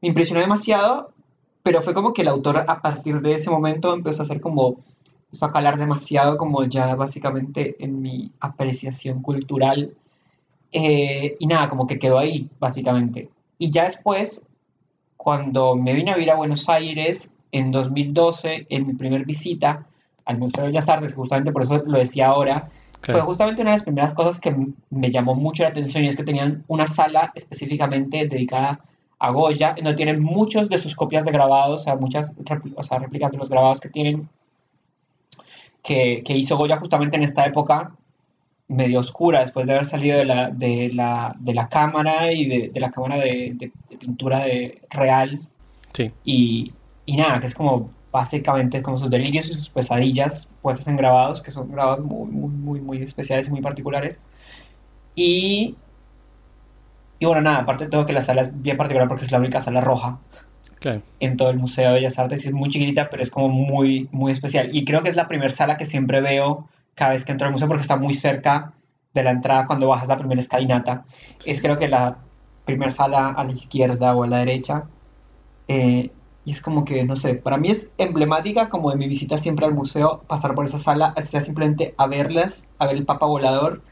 Me 0.02 0.08
impresionó 0.08 0.40
demasiado, 0.40 1.12
pero 1.62 1.82
fue 1.82 1.94
como 1.94 2.12
que 2.12 2.22
el 2.22 2.28
autor 2.28 2.64
a 2.66 2.82
partir 2.82 3.20
de 3.20 3.34
ese 3.34 3.48
momento 3.50 3.94
empezó 3.94 4.22
a 4.22 4.24
hacer 4.24 4.40
como, 4.40 4.74
empezó 5.26 5.46
a 5.46 5.52
calar 5.52 5.78
demasiado 5.78 6.36
como 6.36 6.64
ya 6.64 6.94
básicamente 6.96 7.76
en 7.78 8.00
mi 8.02 8.32
apreciación 8.40 9.22
cultural. 9.22 9.94
Eh, 10.72 11.36
y 11.38 11.46
nada, 11.46 11.68
como 11.68 11.86
que 11.86 11.98
quedó 11.98 12.18
ahí, 12.18 12.48
básicamente. 12.58 13.30
Y 13.58 13.70
ya 13.70 13.84
después, 13.84 14.45
cuando 15.16 15.74
me 15.74 15.92
vine 15.92 16.12
a 16.12 16.14
vivir 16.14 16.30
a 16.30 16.36
Buenos 16.36 16.68
Aires 16.68 17.32
en 17.52 17.72
2012, 17.72 18.66
en 18.68 18.86
mi 18.86 18.94
primer 18.94 19.24
visita 19.24 19.86
al 20.24 20.38
Museo 20.38 20.64
de 20.64 20.70
Bellas 20.70 20.88
Artes, 20.88 21.14
justamente 21.14 21.52
por 21.52 21.62
eso 21.62 21.82
lo 21.84 21.98
decía 21.98 22.28
ahora, 22.28 22.68
fue 23.02 23.20
justamente 23.20 23.62
una 23.62 23.70
de 23.70 23.76
las 23.76 23.84
primeras 23.84 24.14
cosas 24.14 24.40
que 24.40 24.54
me 24.90 25.10
llamó 25.10 25.34
mucho 25.34 25.62
la 25.62 25.68
atención 25.68 26.04
y 26.04 26.08
es 26.08 26.16
que 26.16 26.24
tenían 26.24 26.64
una 26.66 26.86
sala 26.86 27.32
específicamente 27.34 28.26
dedicada 28.26 28.80
a 29.18 29.30
Goya, 29.30 29.74
en 29.76 29.84
donde 29.84 29.96
tienen 29.96 30.22
muchos 30.22 30.68
de 30.68 30.78
sus 30.78 30.96
copias 30.96 31.24
de 31.24 31.30
grabados, 31.30 31.82
o 31.82 31.84
sea, 31.84 31.96
muchas 31.96 32.32
o 32.74 32.82
sea, 32.82 32.98
réplicas 32.98 33.32
de 33.32 33.38
los 33.38 33.48
grabados 33.48 33.80
que 33.80 33.88
tienen, 33.88 34.28
que, 35.82 36.22
que 36.24 36.36
hizo 36.36 36.56
Goya 36.56 36.78
justamente 36.78 37.16
en 37.16 37.22
esta 37.22 37.46
época 37.46 37.92
medio 38.68 39.00
oscura, 39.00 39.40
después 39.40 39.66
de 39.66 39.72
haber 39.72 39.84
salido 39.84 40.18
de 40.18 40.24
la, 40.24 40.50
de 40.50 40.90
la, 40.92 41.34
de 41.38 41.54
la 41.54 41.68
cámara 41.68 42.32
y 42.32 42.46
de, 42.46 42.68
de 42.68 42.80
la 42.80 42.90
cámara 42.90 43.16
de, 43.18 43.70
pintura 43.98 44.40
de 44.40 44.82
real 44.90 45.40
Sí, 45.92 46.10
y, 46.24 46.72
y 47.06 47.16
nada, 47.16 47.40
que 47.40 47.46
es 47.46 47.54
como 47.54 47.90
básicamente 48.16 48.82
como 48.82 48.98
sus 48.98 49.10
delirios 49.10 49.48
y 49.48 49.54
sus 49.54 49.68
pesadillas 49.68 50.50
puestas 50.62 50.88
en 50.88 50.96
grabados, 50.96 51.42
que 51.42 51.52
son 51.52 51.70
grabados 51.70 52.04
muy, 52.04 52.30
muy, 52.30 52.50
muy, 52.50 52.80
muy 52.80 53.02
especiales 53.02 53.48
y 53.48 53.50
muy 53.50 53.60
particulares. 53.60 54.20
Y, 55.14 55.76
y 57.18 57.26
bueno, 57.26 57.42
nada, 57.42 57.58
aparte 57.58 57.84
de 57.84 57.90
todo 57.90 58.06
que 58.06 58.12
la 58.12 58.22
sala 58.22 58.42
es 58.42 58.62
bien 58.62 58.76
particular 58.76 59.08
porque 59.08 59.24
es 59.24 59.32
la 59.32 59.38
única 59.38 59.60
sala 59.60 59.80
roja. 59.80 60.18
Claro. 60.78 61.00
en 61.20 61.38
todo 61.38 61.48
el 61.50 61.56
Museo 61.56 61.88
de 61.88 61.94
Bellas 61.94 62.18
Artes. 62.18 62.44
y 62.44 62.48
Es 62.48 62.54
muy 62.54 62.68
chiquitita, 62.68 63.08
pero 63.10 63.22
es 63.22 63.30
como 63.30 63.48
muy, 63.48 64.08
muy 64.12 64.30
especial. 64.30 64.70
Y 64.76 64.84
creo 64.84 65.02
que 65.02 65.08
es 65.08 65.16
la 65.16 65.26
primera 65.26 65.50
sala 65.50 65.76
que 65.76 65.86
siempre 65.86 66.20
veo 66.20 66.68
cada 66.96 67.12
vez 67.12 67.24
que 67.24 67.32
entro 67.32 67.46
al 67.46 67.52
museo 67.52 67.68
porque 67.68 67.82
está 67.82 67.96
muy 67.96 68.14
cerca 68.14 68.72
de 69.14 69.22
la 69.22 69.30
entrada 69.30 69.66
cuando 69.66 69.86
bajas 69.86 70.08
la 70.08 70.16
primera 70.16 70.40
escalinata. 70.40 71.04
Es 71.44 71.62
creo 71.62 71.78
que 71.78 71.88
la 71.88 72.18
primera 72.64 72.90
sala 72.90 73.28
a 73.28 73.44
la 73.44 73.52
izquierda 73.52 74.16
o 74.16 74.24
a 74.24 74.26
la 74.26 74.38
derecha. 74.38 74.84
Eh, 75.68 76.10
y 76.44 76.50
es 76.50 76.60
como 76.60 76.84
que, 76.84 77.04
no 77.04 77.16
sé, 77.16 77.34
para 77.34 77.56
mí 77.56 77.70
es 77.70 77.90
emblemática 77.98 78.68
como 78.68 78.90
de 78.90 78.96
mi 78.96 79.08
visita 79.08 79.38
siempre 79.38 79.66
al 79.66 79.74
museo, 79.74 80.22
pasar 80.26 80.54
por 80.54 80.64
esa 80.64 80.78
sala, 80.78 81.12
así 81.16 81.28
sea 81.32 81.40
simplemente 81.40 81.94
a 81.98 82.06
verlas, 82.06 82.64
a 82.78 82.86
ver 82.86 82.96
el 82.96 83.04
Papa 83.04 83.26
Volador. 83.26 83.82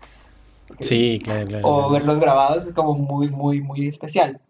Sí, 0.81 1.19
claro, 1.23 1.47
claro. 1.47 1.69
o 1.69 1.73
claro. 1.75 1.91
verlos 1.91 2.21
grabados 2.21 2.67
es 2.67 2.73
como 2.75 2.95
muy, 2.95 3.29
muy, 3.29 3.61
muy 3.61 3.89
especial. 3.89 4.41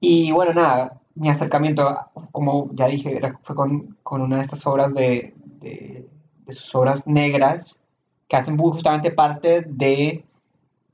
Y 0.00 0.32
bueno, 0.32 0.54
nada, 0.54 1.00
mi 1.14 1.28
acercamiento, 1.28 1.98
como 2.32 2.70
ya 2.74 2.86
dije, 2.86 3.16
era- 3.16 3.38
fue 3.42 3.54
con, 3.56 3.96
con 4.02 4.22
una 4.22 4.36
de 4.36 4.42
estas 4.42 4.66
obras 4.66 4.94
de, 4.94 5.34
de, 5.60 6.08
de 6.50 6.54
sus 6.56 6.74
obras 6.74 7.06
negras, 7.06 7.80
que 8.28 8.36
hacen 8.36 8.56
justamente 8.58 9.10
parte 9.10 9.62
de, 9.66 10.22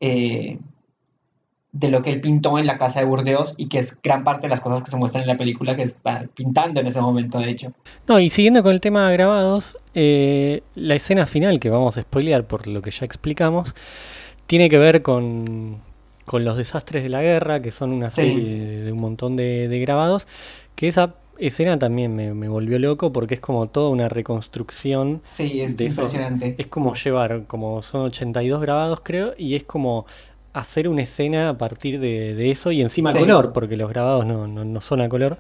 eh, 0.01 0.59
de 1.73 1.89
lo 1.91 2.03
que 2.03 2.11
él 2.11 2.21
pintó 2.23 2.59
en 2.59 2.67
la 2.67 2.79
casa 2.79 3.01
de 3.01 3.07
Burdeos 3.07 3.55
y 3.59 3.69
que 3.69 3.79
es 3.79 4.01
gran 4.03 4.25
parte 4.25 4.43
de 4.43 4.49
las 4.51 4.61
cosas 4.63 4.83
que 4.83 4.91
se 4.91 4.97
muestran 4.97 5.23
en 5.23 5.29
la 5.29 5.37
película 5.37 5.77
que 5.77 5.83
está 5.83 6.25
pintando 6.35 6.81
en 6.81 6.87
ese 6.87 7.01
momento, 7.03 7.39
de 7.39 7.51
hecho. 7.51 7.73
No, 8.09 8.19
y 8.19 8.31
siguiendo 8.31 8.63
con 8.63 8.73
el 8.73 8.81
tema 8.81 9.09
de 9.09 9.13
grabados, 9.15 9.77
eh, 9.95 10.63
la 10.75 10.95
escena 10.95 11.27
final 11.27 11.61
que 11.61 11.69
vamos 11.69 11.97
a 11.99 12.03
spoilear 12.03 12.47
por 12.47 12.67
lo 12.67 12.81
que 12.81 12.91
ya 12.91 13.05
explicamos, 13.05 13.75
tiene 14.47 14.71
que 14.71 14.79
ver 14.79 15.03
con, 15.03 15.83
con 16.25 16.45
los 16.45 16.57
desastres 16.57 17.03
de 17.03 17.11
la 17.11 17.21
guerra, 17.21 17.61
que 17.61 17.71
son 17.71 17.93
una 17.93 18.09
Sí. 18.11 18.23
serie 18.23 18.55
de, 18.57 18.83
de 18.85 18.93
un 18.93 19.01
montón 19.01 19.37
de, 19.37 19.69
de 19.69 19.79
grabados, 19.81 20.27
que 20.77 20.89
esa 20.89 21.15
escena 21.39 21.78
también 21.78 22.14
me, 22.14 22.34
me 22.34 22.49
volvió 22.49 22.78
loco 22.78 23.12
porque 23.12 23.34
es 23.34 23.41
como 23.41 23.68
toda 23.68 23.91
una 23.91 24.09
reconstrucción, 24.09 25.22
Sí, 25.24 25.61
es 25.62 25.76
De 25.76 25.84
impresionante. 25.87 26.55
es 26.59 26.66
como 26.68 26.95
llevar, 26.95 27.47
como 27.47 27.82
son 27.82 28.03
82 28.03 28.61
grabados 28.61 29.01
creo, 29.03 29.34
y 29.37 29.55
es 29.57 29.64
como 29.64 30.07
hacer 30.53 30.89
una 30.89 31.03
escena 31.03 31.51
a 31.51 31.59
partir 31.59 32.01
de, 32.01 32.34
de 32.34 32.51
eso 32.51 32.72
y 32.72 32.80
encima 32.82 33.11
a 33.11 33.12
color, 33.12 33.53
porque 33.53 33.76
los 33.76 33.89
grabados 33.91 34.26
no, 34.26 34.47
no, 34.49 34.64
no 34.64 34.80
son 34.80 35.03
a 35.03 35.09
color. 35.09 35.39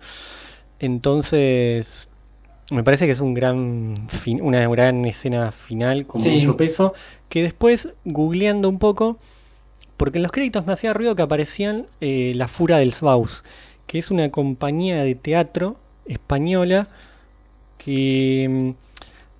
Entonces, 0.78 2.08
me 2.70 2.84
parece 2.84 3.06
que 3.06 3.12
es 3.12 3.20
un 3.20 3.34
gran 3.34 4.08
fin- 4.08 4.42
una 4.42 4.68
gran 4.68 5.04
escena 5.06 5.52
final 5.52 6.06
con 6.06 6.22
Sí. 6.22 6.30
mucho 6.36 6.56
peso, 6.56 6.94
que 7.28 7.42
después, 7.42 7.90
googleando 8.04 8.68
un 8.68 8.78
poco, 8.78 9.18
porque 9.96 10.18
en 10.18 10.24
los 10.24 10.32
créditos 10.32 10.66
me 10.66 10.72
hacía 10.74 10.92
ruido 10.94 11.16
que 11.16 11.22
aparecían 11.22 11.86
eh, 12.00 12.32
La 12.36 12.48
Fura 12.48 12.78
del 12.78 12.92
Sbaus, 12.92 13.44
que 13.86 13.98
es 13.98 14.10
una 14.10 14.30
compañía 14.30 15.02
de 15.04 15.14
teatro 15.14 15.76
española 16.08 16.88
que 17.78 18.46
mm, 18.48 18.70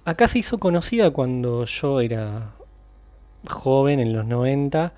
acá 0.05 0.29
se 0.29 0.39
hizo 0.39 0.59
conocida 0.59 1.11
cuando 1.11 1.65
yo 1.65 2.01
era 2.01 2.53
joven, 3.49 4.01
en 4.01 4.13
los 4.13 4.27
90, 4.27 4.93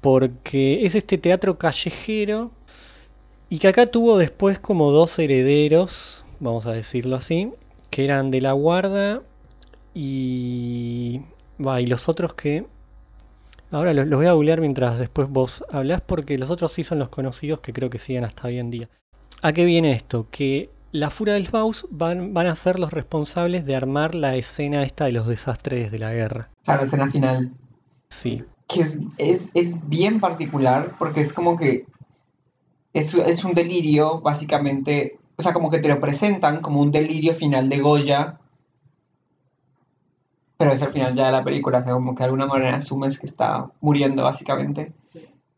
porque 0.00 0.84
es 0.86 0.94
este 0.94 1.18
teatro 1.18 1.58
callejero 1.58 2.50
y 3.48 3.58
que 3.58 3.68
acá 3.68 3.86
tuvo 3.86 4.18
después 4.18 4.58
como 4.58 4.90
dos 4.90 5.18
herederos, 5.18 6.24
vamos 6.40 6.66
a 6.66 6.72
decirlo 6.72 7.16
así, 7.16 7.52
que 7.90 8.04
eran 8.04 8.30
de 8.30 8.40
la 8.40 8.52
Guarda 8.52 9.22
y, 9.94 11.22
va, 11.64 11.80
y 11.80 11.86
los 11.86 12.08
otros 12.08 12.34
que... 12.34 12.66
Ahora 13.72 13.94
los, 13.94 14.06
los 14.06 14.18
voy 14.18 14.26
a 14.26 14.32
googlear 14.32 14.60
mientras 14.60 14.98
después 14.98 15.28
vos 15.28 15.64
hablás 15.70 16.00
porque 16.00 16.38
los 16.38 16.50
otros 16.50 16.72
sí 16.72 16.84
son 16.84 17.00
los 17.00 17.08
conocidos 17.08 17.60
que 17.60 17.72
creo 17.72 17.90
que 17.90 17.98
siguen 17.98 18.24
hasta 18.24 18.46
hoy 18.46 18.58
en 18.58 18.70
día. 18.70 18.88
¿A 19.42 19.52
qué 19.52 19.64
viene 19.64 19.92
esto? 19.92 20.26
Que 20.30 20.70
la 20.92 21.10
Fura 21.10 21.34
del 21.34 21.46
Faust 21.46 21.84
van, 21.90 22.34
van 22.34 22.46
a 22.46 22.54
ser 22.54 22.78
los 22.78 22.92
responsables 22.92 23.66
de 23.66 23.76
armar 23.76 24.14
la 24.14 24.36
escena 24.36 24.82
esta 24.82 25.04
de 25.04 25.12
los 25.12 25.26
desastres 25.26 25.90
de 25.92 25.98
la 25.98 26.12
guerra. 26.12 26.48
Claro, 26.64 26.80
la 26.80 26.86
escena 26.86 27.10
final. 27.10 27.52
Sí, 28.08 28.42
que 28.68 28.80
es, 28.80 28.98
es, 29.18 29.50
es 29.54 29.88
bien 29.88 30.20
particular 30.20 30.96
porque 30.98 31.20
es 31.20 31.32
como 31.32 31.56
que 31.56 31.86
es, 32.92 33.14
es 33.14 33.44
un 33.44 33.54
delirio, 33.54 34.20
básicamente, 34.20 35.18
o 35.36 35.42
sea, 35.42 35.52
como 35.52 35.70
que 35.70 35.78
te 35.78 35.88
lo 35.88 36.00
presentan 36.00 36.60
como 36.60 36.80
un 36.80 36.90
delirio 36.90 37.34
final 37.34 37.68
de 37.68 37.78
Goya, 37.78 38.38
pero 40.56 40.72
es 40.72 40.80
el 40.80 40.90
final 40.90 41.14
ya 41.14 41.26
de 41.26 41.32
la 41.32 41.44
película, 41.44 41.78
o 41.78 41.84
sea, 41.84 41.92
como 41.92 42.14
que 42.14 42.20
de 42.20 42.24
alguna 42.24 42.46
manera 42.46 42.76
asumes 42.76 43.18
que 43.18 43.26
está 43.26 43.70
muriendo, 43.80 44.24
básicamente. 44.24 44.92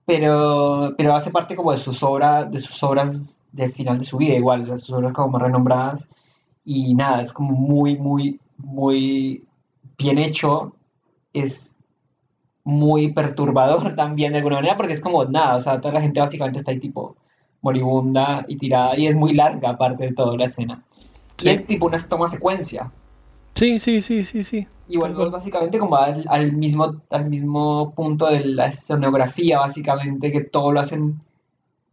Pero, 0.04 0.94
pero 0.96 1.14
hace 1.14 1.30
parte 1.30 1.54
como 1.54 1.70
de 1.70 1.78
sus 1.78 2.02
obras, 2.02 2.50
de 2.50 2.58
sus 2.58 2.82
obras 2.82 3.37
del 3.52 3.72
final 3.72 3.98
de 3.98 4.04
su 4.04 4.18
vida, 4.18 4.34
igual, 4.34 4.66
sus 4.78 4.90
obras 4.90 5.12
como 5.12 5.30
más 5.30 5.42
renombradas. 5.42 6.08
Y 6.64 6.94
nada, 6.94 7.22
es 7.22 7.32
como 7.32 7.52
muy, 7.52 7.96
muy, 7.96 8.40
muy 8.58 9.44
bien 9.96 10.18
hecho. 10.18 10.74
Es 11.32 11.74
muy 12.64 13.12
perturbador 13.12 13.94
también 13.96 14.32
de 14.32 14.38
alguna 14.38 14.56
manera, 14.56 14.76
porque 14.76 14.92
es 14.92 15.00
como 15.00 15.24
nada, 15.24 15.56
o 15.56 15.60
sea, 15.60 15.80
toda 15.80 15.94
la 15.94 16.00
gente 16.02 16.20
básicamente 16.20 16.58
está 16.58 16.70
ahí 16.70 16.78
tipo 16.78 17.16
moribunda 17.60 18.44
y 18.46 18.56
tirada, 18.56 18.96
y 18.96 19.06
es 19.06 19.16
muy 19.16 19.34
larga 19.34 19.70
aparte 19.70 20.04
de 20.04 20.12
toda 20.12 20.36
la 20.36 20.44
escena. 20.44 20.84
Sí. 21.38 21.48
Y 21.48 21.50
es 21.50 21.66
tipo 21.66 21.86
una 21.86 21.98
toma 21.98 22.28
secuencia. 22.28 22.92
sí, 23.54 23.78
sí, 23.78 24.00
sí, 24.00 24.22
sí, 24.22 24.44
sí. 24.44 24.66
Y 24.88 24.96
cual. 24.96 25.30
básicamente 25.30 25.78
como 25.78 25.96
al, 25.96 26.24
al 26.28 26.52
mismo, 26.52 27.00
al 27.10 27.28
mismo 27.28 27.92
punto 27.94 28.26
de 28.26 28.44
la 28.44 28.66
escenografía, 28.66 29.58
básicamente, 29.58 30.32
que 30.32 30.42
todo 30.42 30.72
lo 30.72 30.80
hacen, 30.80 31.20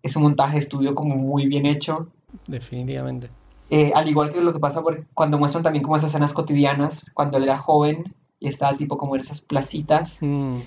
es 0.07 0.15
un 0.15 0.23
montaje 0.23 0.53
de 0.53 0.59
estudio 0.59 0.93
como 0.95 1.15
muy 1.15 1.47
bien 1.47 1.65
hecho. 1.65 2.07
Definitivamente. 2.47 3.29
Eh, 3.69 3.91
al 3.95 4.07
igual 4.07 4.31
que 4.31 4.41
lo 4.41 4.53
que 4.53 4.59
pasa 4.59 4.81
por- 4.81 5.05
cuando 5.13 5.37
muestran 5.39 5.63
también 5.63 5.83
como 5.83 5.95
esas 5.95 6.11
escenas 6.11 6.33
cotidianas, 6.33 7.11
cuando 7.13 7.37
él 7.37 7.43
era 7.43 7.57
joven 7.57 8.13
y 8.39 8.47
estaba 8.47 8.77
tipo 8.77 8.97
como 8.97 9.15
en 9.15 9.21
esas 9.21 9.41
placitas, 9.41 10.17
Mm, 10.21 10.59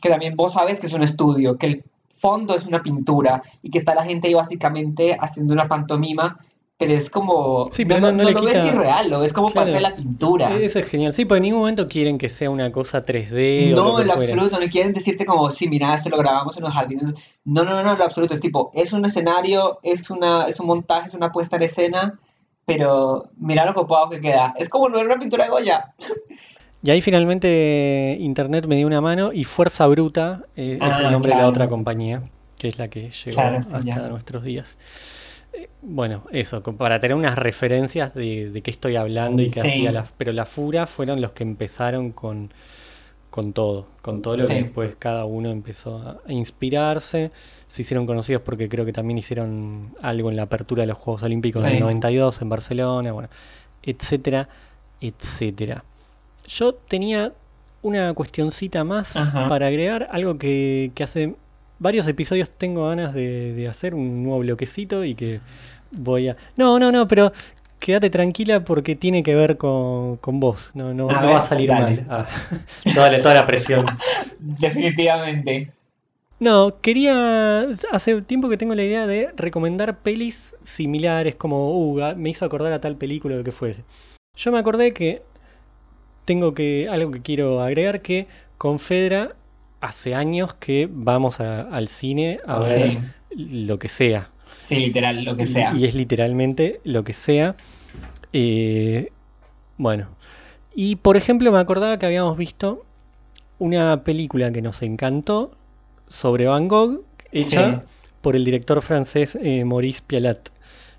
que 0.00 0.08
también 0.08 0.36
vos 0.36 0.54
sabes 0.54 0.80
que 0.80 0.86
es 0.86 0.92
un 0.94 1.02
estudio, 1.02 1.58
que 1.58 1.66
el 1.66 1.84
fondo 2.14 2.56
es 2.56 2.64
una 2.64 2.82
pintura 2.82 3.42
y 3.62 3.70
que 3.70 3.78
está 3.78 3.94
la 3.94 4.04
gente 4.04 4.28
ahí 4.28 4.34
básicamente 4.34 5.16
haciendo 5.20 5.52
una 5.52 5.68
pantomima, 5.68 6.38
pero 6.78 6.92
es 6.92 7.08
como, 7.08 7.68
Sí, 7.72 7.84
pero 7.86 8.00
no- 8.00 8.12
no 8.12 8.22
lo 8.24 8.40
le 8.40 8.46
ves 8.52 8.54
quita- 8.64 8.66
irreal, 8.74 9.08
lo 9.10 9.20
ves 9.20 9.32
como 9.32 9.48
Claro. 9.48 9.72
parte 9.72 9.74
de 9.76 9.80
la 9.80 9.96
pintura. 9.96 10.58
Eso 10.58 10.78
es 10.78 10.86
genial. 10.86 11.14
Sí, 11.14 11.24
porque 11.24 11.38
en 11.38 11.42
ningún 11.44 11.60
momento 11.60 11.86
quieren 11.88 12.18
que 12.18 12.28
sea 12.28 12.50
una 12.50 12.70
cosa 12.70 13.02
3D 13.04 13.72
o 13.72 13.76
No, 13.76 13.92
lo 13.92 14.00
en 14.00 14.06
lo 14.08 14.12
absoluto, 14.12 14.60
no 14.60 14.66
quieren 14.68 14.92
decirte 14.92 15.24
como, 15.24 15.50
sí, 15.52 15.68
mira, 15.68 15.94
esto 15.94 16.10
lo 16.10 16.18
grabamos 16.18 16.56
en 16.58 16.64
los 16.64 16.72
jardines. 16.74 17.04
No, 17.44 17.64
no, 17.64 17.70
no, 17.74 17.82
no, 17.82 17.92
en 17.92 17.98
lo 17.98 18.04
absoluto, 18.04 18.34
es 18.34 18.40
tipo, 18.40 18.70
es 18.74 18.92
un 18.92 19.04
escenario, 19.06 19.78
es 19.82 20.10
una, 20.10 20.46
es 20.48 20.60
un 20.60 20.66
montaje, 20.66 21.08
es 21.08 21.14
una 21.14 21.32
puesta 21.32 21.56
en 21.56 21.62
escena, 21.62 22.18
pero 22.66 23.30
mira 23.38 23.64
lo 23.64 23.72
copado 23.72 24.10
que 24.10 24.20
queda. 24.20 24.52
Es 24.58 24.68
como 24.68 24.88
no 24.90 24.98
era 24.98 25.06
una 25.06 25.18
pintura 25.18 25.44
de 25.44 25.50
Goya. 25.50 25.94
Y 26.82 26.90
ahí 26.90 27.00
finalmente 27.00 28.16
Internet 28.20 28.66
me 28.66 28.76
dio 28.76 28.86
una 28.86 29.00
mano 29.00 29.32
y 29.32 29.44
Fuerza 29.44 29.86
Bruta 29.86 30.42
eh, 30.56 30.78
es 30.80 30.92
Ah, 30.92 31.00
el 31.04 31.10
nombre 31.10 31.32
de 31.32 31.38
la 31.38 31.46
otra 31.48 31.68
compañía, 31.68 32.22
que 32.58 32.68
es 32.68 32.78
la 32.78 32.88
que 32.88 33.10
llegó 33.10 33.34
Claro, 33.36 33.56
hasta 33.56 33.80
ya. 33.80 33.96
nuestros 34.08 34.44
días. 34.44 34.76
Bueno, 35.82 36.24
eso, 36.32 36.62
para 36.62 36.98
tener 37.00 37.16
unas 37.16 37.36
referencias 37.38 38.14
de, 38.14 38.50
de 38.50 38.62
qué 38.62 38.70
estoy 38.70 38.96
hablando 38.96 39.42
y 39.42 39.50
qué 39.50 39.60
Sí. 39.60 39.68
hacía 39.68 39.92
la... 39.92 40.04
Pero 40.18 40.32
la 40.32 40.44
Fura 40.46 40.86
fueron 40.86 41.20
los 41.20 41.30
que 41.32 41.44
empezaron 41.44 42.10
con, 42.12 42.50
con 43.30 43.52
todo, 43.52 43.86
con 44.02 44.20
todo 44.22 44.36
lo 44.36 44.46
que 44.48 44.54
Sí. 44.54 44.62
después 44.64 44.96
cada 44.98 45.24
uno 45.26 45.50
empezó 45.50 45.98
a, 45.98 46.18
a 46.26 46.32
inspirarse. 46.32 47.30
Se 47.68 47.82
hicieron 47.82 48.06
conocidos 48.06 48.42
porque 48.42 48.68
creo 48.68 48.84
que 48.84 48.92
también 48.92 49.18
hicieron 49.18 49.90
algo 50.02 50.30
en 50.30 50.36
la 50.36 50.42
apertura 50.42 50.82
de 50.82 50.88
los 50.88 50.98
Juegos 50.98 51.22
Olímpicos 51.22 51.62
Sí. 51.62 51.68
del 51.68 51.80
92 51.80 52.42
en 52.42 52.48
Barcelona, 52.48 53.12
bueno, 53.12 53.28
etcétera, 53.82 54.48
etcétera. 55.00 55.84
Yo 56.48 56.74
tenía 56.74 57.32
una 57.82 58.12
cuestioncita 58.14 58.82
más 58.82 59.16
Ajá. 59.16 59.46
para 59.48 59.68
agregar, 59.68 60.08
algo 60.10 60.38
que, 60.38 60.90
que 60.94 61.04
hace 61.04 61.34
varios 61.78 62.06
episodios 62.08 62.50
tengo 62.50 62.88
ganas 62.88 63.14
de, 63.14 63.52
de 63.54 63.68
hacer, 63.68 63.94
un 63.94 64.22
nuevo 64.24 64.40
bloquecito 64.40 65.04
y 65.04 65.14
que 65.14 65.40
voy 65.92 66.28
a... 66.28 66.36
No, 66.56 66.78
no, 66.78 66.90
no, 66.92 67.06
pero 67.08 67.32
quédate 67.78 68.10
tranquila 68.10 68.64
porque 68.64 68.96
tiene 68.96 69.22
que 69.22 69.34
ver 69.34 69.56
con, 69.56 70.16
con 70.16 70.40
vos, 70.40 70.70
no, 70.74 70.94
no, 70.94 71.10
A 71.10 71.14
no 71.14 71.20
ver, 71.26 71.30
va 71.34 71.38
a 71.38 71.42
salir 71.42 71.68
dale. 71.68 72.02
mal. 72.02 72.06
Ah, 72.08 72.26
toda, 72.94 73.10
la, 73.10 73.22
toda 73.22 73.34
la 73.34 73.46
presión. 73.46 73.84
Definitivamente. 74.40 75.72
No, 76.38 76.80
quería. 76.82 77.66
Hace 77.92 78.20
tiempo 78.22 78.48
que 78.50 78.58
tengo 78.58 78.74
la 78.74 78.84
idea 78.84 79.06
de 79.06 79.30
recomendar 79.36 80.00
pelis 80.00 80.54
similares, 80.62 81.34
como, 81.34 81.72
uh, 81.72 82.00
a- 82.04 82.14
me 82.14 82.28
hizo 82.28 82.44
acordar 82.44 82.72
a 82.74 82.80
tal 82.80 82.96
película 82.96 83.34
o 83.36 83.38
lo 83.38 83.44
que 83.44 83.52
fuese. 83.52 83.84
Yo 84.36 84.52
me 84.52 84.58
acordé 84.58 84.92
que 84.92 85.22
tengo 86.26 86.52
que. 86.52 86.88
Algo 86.90 87.10
que 87.10 87.22
quiero 87.22 87.62
agregar: 87.62 88.02
que 88.02 88.26
con 88.58 88.78
Fedra 88.78 89.34
hace 89.80 90.14
años 90.14 90.54
que 90.54 90.88
vamos 90.90 91.40
a- 91.40 91.62
al 91.62 91.88
cine 91.88 92.40
a 92.46 92.58
ver 92.60 92.98
lo 93.30 93.78
que 93.78 93.88
sea. 93.88 94.30
Sí, 94.62 94.76
literal, 94.76 95.24
lo 95.24 95.36
que 95.36 95.46
sea. 95.46 95.74
Y, 95.76 95.84
es 95.84 95.94
literalmente 95.94 96.80
lo 96.84 97.04
que 97.04 97.12
sea. 97.12 97.56
Eh, 98.32 99.12
bueno. 99.76 100.08
Y 100.74 100.96
por 100.96 101.16
ejemplo, 101.16 101.52
me 101.52 101.58
acordaba 101.58 101.98
que 101.98 102.06
habíamos 102.06 102.36
visto 102.36 102.84
una 103.58 104.02
película 104.04 104.50
que 104.52 104.60
nos 104.62 104.82
encantó 104.82 105.52
sobre 106.08 106.46
Van 106.46 106.68
Gogh, 106.68 107.02
hecha 107.32 107.80
Sí. 107.80 107.86
por 108.20 108.36
el 108.36 108.44
director 108.44 108.82
francés 108.82 109.38
eh, 109.40 109.64
Maurice 109.64 110.02
Pialat, 110.06 110.50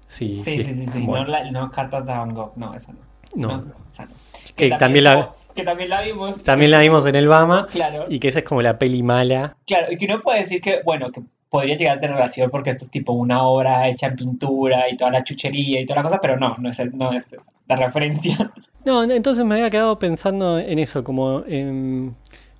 Sí, 0.07 0.41
Sí, 0.43 0.63
sí, 0.63 0.73
sí, 0.73 0.85
sí. 0.87 1.01
Bueno, 1.01 1.25
No, 1.25 1.31
la- 1.31 1.51
no 1.51 1.69
cartas 1.69 2.05
de 2.05 2.13
Van 2.13 2.33
Gogh, 2.33 2.53
no, 2.55 2.73
esa 2.73 2.93
no. 3.35 3.47
no, 3.47 3.63
esa 3.93 4.05
no. 4.05 4.11
Que 4.55 4.69
también 4.69 5.03
la- 5.03 5.13
como- 5.15 5.35
que 5.57 5.63
también 5.63 5.89
la 5.89 6.01
vimos. 6.01 6.41
También 6.43 6.71
la 6.71 6.79
vimos 6.79 7.05
en 7.05 7.15
el 7.15 7.27
Bama 7.27 7.67
Claro, 7.69 8.05
y 8.09 8.19
que 8.19 8.29
esa 8.29 8.39
es 8.39 8.45
como 8.45 8.61
la 8.61 8.79
peli 8.79 9.03
mala. 9.03 9.57
claro, 9.65 9.91
y 9.91 9.97
que 9.97 10.05
uno 10.05 10.21
puede 10.21 10.39
decir 10.41 10.61
que, 10.61 10.81
bueno, 10.85 11.11
que 11.11 11.21
podría 11.49 11.75
llegar 11.75 11.97
a 11.97 11.99
tener 11.99 12.15
relación 12.15 12.49
porque 12.51 12.69
esto 12.71 12.85
es 12.85 12.91
tipo 12.91 13.11
una 13.13 13.43
obra 13.43 13.89
hecha 13.89 14.07
en 14.07 14.15
pintura 14.15 14.89
y 14.89 14.97
toda 14.97 15.11
la 15.11 15.23
chuchería 15.23 15.81
y 15.81 15.85
toda 15.85 15.97
la 15.97 16.03
cosa, 16.03 16.19
pero 16.21 16.37
no, 16.37 16.55
no 16.59 16.69
es, 16.69 16.93
no 16.93 17.11
es 17.13 17.25
la 17.67 17.75
referencia. 17.75 18.51
No, 18.85 19.03
entonces 19.03 19.43
me 19.43 19.55
había 19.55 19.69
quedado 19.69 19.99
pensando 19.99 20.59
en 20.59 20.79
eso, 20.79 21.03
como 21.03 21.43
en, 21.45 22.15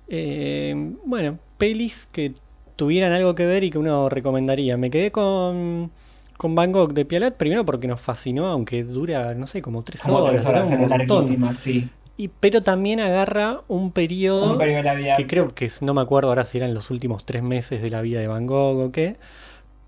eh, 0.08 0.74
bueno, 1.06 1.38
pelis 1.56 2.06
que 2.12 2.34
tuvieran 2.76 3.12
algo 3.12 3.34
que 3.34 3.46
ver 3.46 3.64
y 3.64 3.70
que 3.70 3.78
uno 3.78 4.10
recomendaría. 4.10 4.76
Me 4.76 4.90
quedé 4.90 5.10
con, 5.10 5.90
con 6.36 6.54
Van 6.54 6.70
Gogh 6.72 6.92
de 6.92 7.06
Pialat, 7.06 7.36
primero 7.36 7.64
porque 7.64 7.86
nos 7.88 8.00
fascinó, 8.00 8.48
aunque 8.48 8.84
dura, 8.84 9.34
no 9.34 9.46
sé, 9.46 9.62
como 9.62 9.82
tres 9.84 10.02
Como 10.02 10.18
horas, 10.18 10.44
tres 10.44 10.46
horas, 10.46 10.70
¿no? 10.70 10.76
un 10.76 10.88
montón. 10.88 11.54
sí. 11.54 11.88
Y, 12.18 12.28
pero 12.28 12.60
también 12.62 13.00
agarra 13.00 13.62
un 13.68 13.92
periodo 13.92 14.52
Un 14.52 14.58
periodo 14.58 14.78
de 14.78 14.82
la 14.82 14.94
vida. 14.94 15.16
que 15.16 15.26
creo 15.26 15.48
que 15.54 15.64
es- 15.66 15.80
no 15.82 15.94
me 15.94 16.02
acuerdo 16.02 16.28
ahora 16.28 16.44
si 16.44 16.58
eran 16.58 16.74
los 16.74 16.90
últimos 16.90 17.24
tres 17.24 17.42
meses 17.42 17.80
de 17.80 17.88
la 17.90 18.02
vida 18.02 18.20
de 18.20 18.26
Van 18.26 18.46
Gogh 18.46 18.78
o 18.88 18.92
qué, 18.92 19.16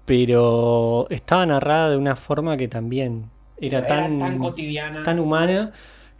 pero 0.05 1.07
estaba 1.11 1.45
narrada 1.47 1.91
de 1.91 1.97
una 1.97 2.17
forma 2.17 2.57
que 2.57 2.69
también 2.69 3.27
era 3.61 3.87
tan, 3.87 4.19
tan 4.19 4.39
cotidiana. 4.39 5.03
tan 5.03 5.19
humana 5.19 5.73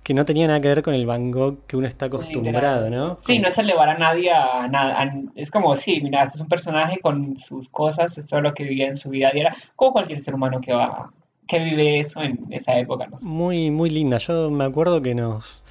que 0.05 0.15
no 0.15 0.25
tenía 0.25 0.47
nada 0.47 0.61
que 0.61 0.69
ver 0.69 0.83
con 0.83 0.95
el 0.95 1.07
Van 1.07 1.31
Gogh 1.31 1.67
que 1.67 1.77
uno 1.77 1.87
está 1.87 2.07
acostumbrado, 2.07 2.91
¿no? 2.91 3.17
Sí, 3.21 3.35
Como- 3.35 3.43
no 3.43 3.49
es 3.49 3.59
elevar 3.59 3.89
a 3.91 3.99
nadie 3.99 4.33
a 4.33 4.67
nada. 4.69 5.13
es 5.35 5.51
como, 5.51 5.77
sí, 5.77 6.01
mira, 6.03 6.23
este 6.25 6.37
es 6.39 6.41
un 6.43 6.49
personaje 6.49 6.99
con 7.01 7.37
sus 7.37 7.69
cosas, 7.69 8.17
esto 8.19 8.37
es 8.39 8.43
lo 8.43 8.53
que 8.55 8.65
vivía 8.65 8.87
en 8.89 8.97
su 8.97 9.11
vida 9.11 9.31
diaria, 9.33 9.55
como 9.77 9.93
cualquier 9.93 10.19
ser 10.21 10.35
humano 10.35 10.61
que 10.61 10.73
va, 10.73 11.13
que 11.47 11.59
vive 11.59 12.01
eso 12.01 12.23
en 12.23 12.47
esa 12.51 12.79
época, 12.79 13.07
¿no? 13.07 13.19
Muy, 13.23 13.71
muy 13.71 13.91
linda. 13.91 14.19
Yo 14.19 14.51
me 14.51 14.65
acuerdo 14.65 15.03
que 15.03 15.15
nos, 15.15 15.63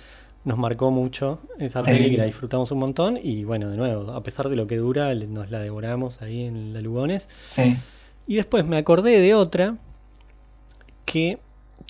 nos 0.50 0.58
marcó 0.58 0.92
mucho 0.92 1.40
esa 1.60 1.84
Sí. 1.84 1.92
peli, 1.92 2.10
que 2.12 2.18
la 2.18 2.26
disfrutamos 2.26 2.72
un 2.72 2.80
montón 2.80 3.20
y 3.22 3.44
bueno, 3.46 3.70
de 3.70 3.78
nuevo, 3.78 4.12
a 4.12 4.24
pesar 4.24 4.50
de 4.50 4.56
lo 4.56 4.68
que 4.68 4.78
dura, 4.78 5.14
nos 5.16 5.50
la 5.52 5.60
devoramos 5.60 6.22
ahí 6.22 6.44
en 6.44 6.74
la 6.74 6.82
Lugones. 6.82 7.30
Sí. 7.48 7.78
Y 8.28 8.36
después 8.36 8.66
me 8.66 8.78
acordé 8.78 9.20
de 9.20 9.34
otra 9.36 9.78
que, 11.06 11.40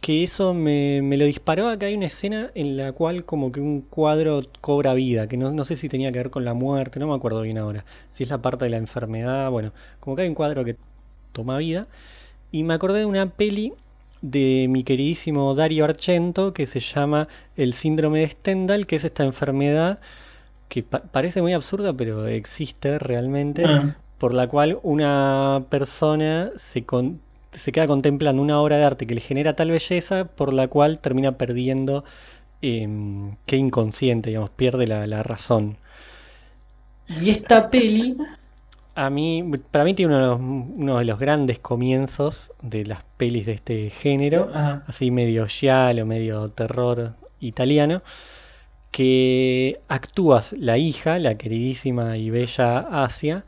que 0.01 0.23
eso 0.23 0.53
me, 0.53 1.01
me 1.01 1.17
lo 1.17 1.25
disparó. 1.25 1.69
Acá 1.69 1.87
hay 1.87 1.95
una 1.95 2.05
escena 2.07 2.51
en 2.55 2.77
la 2.77 2.91
cual 2.93 3.25
como 3.25 3.51
que 3.51 3.59
un 3.61 3.81
cuadro 3.81 4.41
cobra 4.61 4.93
vida, 4.93 5.27
que 5.27 5.37
no, 5.37 5.51
no 5.51 5.63
sé 5.65 5.75
si 5.75 5.89
tenía 5.89 6.11
que 6.11 6.19
ver 6.19 6.29
con 6.29 6.45
la 6.45 6.53
muerte, 6.53 6.99
no 6.99 7.07
me 7.07 7.15
acuerdo 7.15 7.41
bien 7.41 7.57
ahora. 7.57 7.85
Si 8.11 8.23
es 8.23 8.29
la 8.29 8.41
parte 8.41 8.65
de 8.65 8.71
la 8.71 8.77
enfermedad, 8.77 9.49
bueno, 9.51 9.73
como 9.99 10.15
que 10.15 10.23
hay 10.23 10.29
un 10.29 10.35
cuadro 10.35 10.63
que 10.65 10.75
toma 11.33 11.57
vida. 11.57 11.87
Y 12.51 12.63
me 12.63 12.73
acordé 12.73 12.99
de 12.99 13.05
una 13.05 13.29
peli 13.29 13.73
de 14.21 14.67
mi 14.69 14.83
queridísimo 14.83 15.53
Dario 15.55 15.85
Argento 15.85 16.53
que 16.53 16.65
se 16.65 16.79
llama 16.79 17.27
El 17.55 17.73
síndrome 17.73 18.19
de 18.19 18.29
Stendhal, 18.29 18.87
que 18.87 18.97
es 18.97 19.03
esta 19.03 19.23
enfermedad 19.25 19.99
que 20.69 20.83
pa- 20.83 21.03
parece 21.03 21.41
muy 21.41 21.53
absurda, 21.53 21.93
pero 21.93 22.27
existe 22.27 22.99
realmente 22.99 23.71
Ah, 23.71 23.95
por 24.17 24.33
la 24.33 24.47
cual 24.47 24.79
una 24.83 25.65
persona 25.69 26.51
se, 26.57 26.85
con- 26.85 27.21
se 27.51 27.71
queda 27.71 27.87
contemplando 27.87 28.41
una 28.41 28.61
obra 28.61 28.77
de 28.77 28.83
arte 28.85 29.07
que 29.07 29.15
le 29.15 29.21
genera 29.21 29.55
tal 29.55 29.71
belleza, 29.71 30.25
por 30.25 30.53
la 30.53 30.67
cual 30.67 30.99
termina 30.99 31.37
perdiendo, 31.37 32.03
em, 32.61 33.35
qué 33.47 33.57
inconsciente, 33.57 34.29
digamos, 34.31 34.51
pierde 34.51 34.87
la, 34.87 35.07
la 35.07 35.23
razón. 35.23 35.77
Y 37.07 37.29
esta 37.31 37.69
peli, 37.69 38.15
a 38.99 39.09
mí, 39.09 39.49
para 39.71 39.85
mí 39.85 39.93
tiene 39.93 40.13
uno 40.13 40.21
de 40.21 40.27
los, 40.27 40.39
uno 40.41 40.97
de 40.99 41.05
los 41.05 41.19
grandes 41.19 41.57
comienzos 41.57 42.51
de 42.61 42.85
las 42.85 43.05
pelis 43.15 43.45
de 43.45 43.53
este 43.53 43.89
género, 43.91 44.49
ajá. 44.53 44.83
así 44.87 45.09
medio 45.09 45.47
giallo, 45.47 46.05
medio 46.05 46.49
terror 46.49 47.13
italiano, 47.39 48.01
que 48.91 49.79
actúas 49.87 50.51
la 50.51 50.77
hija, 50.77 51.17
la 51.17 51.37
queridísima 51.37 52.17
y 52.17 52.29
bella 52.29 52.79
Asia, 52.79 53.45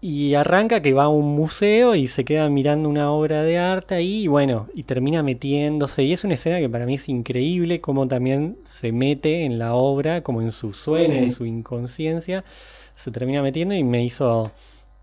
y 0.00 0.34
arranca 0.34 0.80
que 0.80 0.94
va 0.94 1.04
a 1.04 1.08
un 1.08 1.34
museo 1.34 1.94
y 1.94 2.06
se 2.06 2.24
queda 2.24 2.48
mirando 2.48 2.88
una 2.88 3.10
obra 3.10 3.42
de 3.42 3.58
arte 3.58 3.94
ahí, 3.96 4.22
y 4.22 4.26
bueno, 4.26 4.68
y 4.72 4.84
termina 4.84 5.22
metiéndose, 5.22 6.02
y 6.02 6.14
es 6.14 6.24
una 6.24 6.32
escena 6.32 6.60
que 6.60 6.70
para 6.70 6.86
mí 6.86 6.94
es 6.94 7.10
increíble, 7.10 7.82
como 7.82 8.08
también 8.08 8.56
se 8.64 8.90
mete 8.90 9.44
en 9.44 9.58
la 9.58 9.74
obra, 9.74 10.22
como 10.22 10.40
en 10.40 10.52
su 10.52 10.72
sueño, 10.72 11.14
en 11.14 11.30
su 11.30 11.44
inconsciencia, 11.44 12.42
se 12.96 13.12
termina 13.12 13.42
metiendo 13.42 13.76
y 13.76 13.84
me 13.84 14.04
hizo 14.04 14.52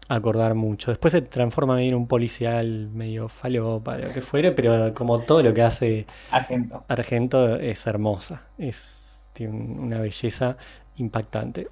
acordar 0.10 0.56
mucho. 0.56 0.92
Después 0.92 1.14
se 1.14 1.22
transforma 1.24 1.82
en 1.84 1.96
un 1.96 2.08
policial 2.08 2.90
medio 2.94 3.30
falopa, 3.30 3.98
lo 3.98 4.14
que 4.14 4.22
fuere, 4.22 4.52
pero 4.54 4.94
como 4.96 5.22
todo 5.22 5.44
lo 5.44 5.54
que 5.54 5.64
hace 5.64 6.08
Argento. 6.32 6.84
Argento 6.90 7.56
es 7.58 7.88
hermosa, 7.88 8.44
es, 8.58 9.30
tiene 9.34 9.54
un- 9.56 9.80
una 9.80 10.00
belleza 10.02 10.58
impactante. 10.98 11.70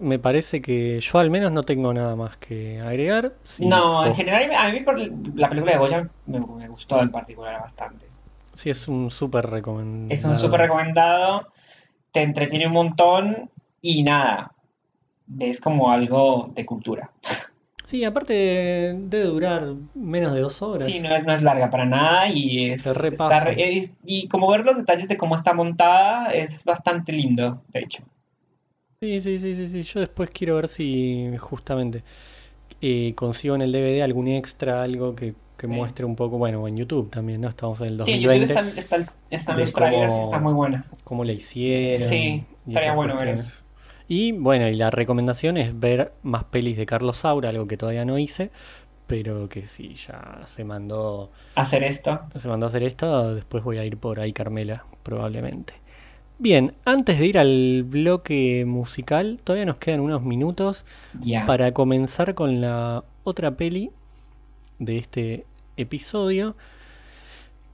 Me 0.00 0.18
parece 0.18 0.60
que 0.60 1.00
yo 1.00 1.18
al 1.18 1.30
menos 1.30 1.52
no 1.52 1.62
tengo 1.62 1.94
nada 1.94 2.16
más 2.16 2.36
que 2.36 2.80
agregar. 2.80 3.34
Si 3.44 3.66
No, 3.66 4.04
en 4.04 4.14
general, 4.14 4.50
a 4.54 4.68
mí 4.70 4.80
por 4.80 4.98
la 4.98 5.48
película 5.48 5.72
de 5.72 5.78
Goya 5.78 6.10
me, 6.26 6.40
me 6.40 6.68
gustó 6.68 7.00
en 7.00 7.10
particular 7.12 7.60
bastante. 7.60 8.06
sí, 8.54 8.70
es 8.70 8.88
un 8.88 9.10
súper 9.10 9.46
recomendado. 9.46 10.14
Es 10.14 10.24
un 10.24 10.36
súper 10.36 10.60
recomendado, 10.60 11.52
te 12.12 12.22
entretiene 12.22 12.66
un 12.66 12.72
montón 12.74 13.50
y 13.82 14.02
nada, 14.02 14.51
ves 15.34 15.60
como 15.60 15.90
algo 15.90 16.50
de 16.54 16.64
cultura. 16.66 17.10
Sí, 17.84 18.04
aparte 18.04 18.32
debe 18.32 19.24
durar 19.24 19.74
menos 19.94 20.34
de 20.34 20.40
dos 20.40 20.62
horas. 20.62 20.86
Sí, 20.86 21.00
no 21.00 21.14
es, 21.14 21.24
no 21.24 21.32
es 21.34 21.42
larga 21.42 21.68
para 21.70 21.84
nada 21.84 22.28
y 22.28 22.70
es, 22.70 22.86
está 22.86 23.50
es- 23.50 23.94
y 24.04 24.28
como 24.28 24.50
ver 24.50 24.64
los 24.64 24.76
detalles 24.76 25.08
de 25.08 25.16
cómo 25.16 25.36
está 25.36 25.52
montada 25.52 26.32
es 26.32 26.64
bastante 26.64 27.12
lindo, 27.12 27.62
de 27.68 27.80
hecho. 27.80 28.02
Sí, 29.00 29.20
sí, 29.20 29.38
sí, 29.38 29.56
sí, 29.56 29.66
sí. 29.66 29.82
Yo 29.82 30.00
después 30.00 30.30
quiero 30.30 30.56
ver 30.56 30.68
si 30.68 31.28
justamente 31.38 32.04
eh, 32.80 33.14
consigo 33.16 33.54
en 33.56 33.62
el 33.62 33.72
DVD 33.72 34.02
algún 34.02 34.28
extra, 34.28 34.82
algo 34.82 35.14
que, 35.16 35.34
que 35.56 35.66
Sí. 35.66 35.72
muestre 35.72 36.04
un 36.06 36.14
poco, 36.16 36.38
bueno, 36.38 36.66
en 36.68 36.76
YouTube 36.76 37.10
también, 37.10 37.40
¿no? 37.40 37.48
Estamos 37.48 37.80
en 37.80 37.88
el 37.88 38.00
Sí, 38.02 38.12
en 38.12 38.20
YouTube 38.20 38.40
2020, 38.40 38.52
están, 38.52 38.78
están, 38.78 39.06
están 39.30 39.56
de 39.56 39.62
los 39.62 39.72
trailers 39.72 40.14
y 40.14 40.16
cómo- 40.16 40.24
está 40.24 40.38
muy 40.40 40.52
buena. 40.54 40.86
cómo 41.04 41.24
la 41.24 41.32
hicieron 41.32 42.08
Sí, 42.08 42.44
y 42.66 42.70
estaría 42.70 42.94
bueno 42.94 43.16
ver 43.16 43.26
cuestiones. 43.34 43.64
Y 44.08 44.32
bueno, 44.32 44.68
y 44.68 44.74
la 44.74 44.90
recomendación 44.90 45.56
es 45.56 45.78
ver 45.78 46.12
más 46.22 46.44
pelis 46.44 46.76
de 46.76 46.86
Carlos 46.86 47.18
Saura, 47.18 47.48
algo 47.50 47.66
que 47.66 47.76
todavía 47.76 48.04
no 48.04 48.18
hice, 48.18 48.50
pero 49.06 49.48
que 49.48 49.66
sí, 49.66 49.94
ya 49.94 50.40
se 50.44 50.64
mandó, 50.64 51.30
Hacer 51.54 51.82
esto. 51.84 52.20
se 52.34 52.48
mandó 52.48 52.66
a 52.66 52.68
hacer 52.68 52.82
esto, 52.82 53.34
después 53.34 53.62
voy 53.64 53.78
a 53.78 53.84
ir 53.84 53.96
por 53.96 54.20
ahí 54.20 54.32
Carmela, 54.32 54.84
probablemente. 55.02 55.74
Bien, 56.38 56.74
antes 56.84 57.18
de 57.20 57.26
ir 57.26 57.38
al 57.38 57.84
bloque 57.84 58.64
musical, 58.66 59.38
todavía 59.44 59.66
nos 59.66 59.78
quedan 59.78 60.00
unos 60.00 60.22
minutos 60.22 60.84
para 61.46 61.72
comenzar 61.72 62.34
con 62.34 62.60
la 62.60 63.04
otra 63.22 63.52
peli 63.52 63.90
de 64.78 64.98
este 64.98 65.46
episodio 65.76 66.56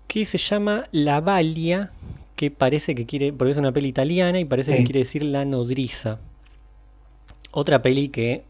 que 0.07 0.25
se 0.25 0.39
llama 0.39 0.87
La 0.93 1.21
Balia, 1.21 1.91
que 2.39 2.51
parece 2.51 2.95
que 2.97 3.07
quiere, 3.11 3.33
porque 3.33 3.53
es 3.53 3.59
una 3.59 3.73
peli 3.73 3.89
italiana 3.89 4.39
y 4.41 4.45
parece 4.47 4.73
que 4.77 4.85
quiere 4.85 5.01
decir 5.01 5.23
la 5.25 5.45
nodriza. 5.45 6.21
Otra 7.51 7.83
peli 7.83 8.09
que 8.09 8.45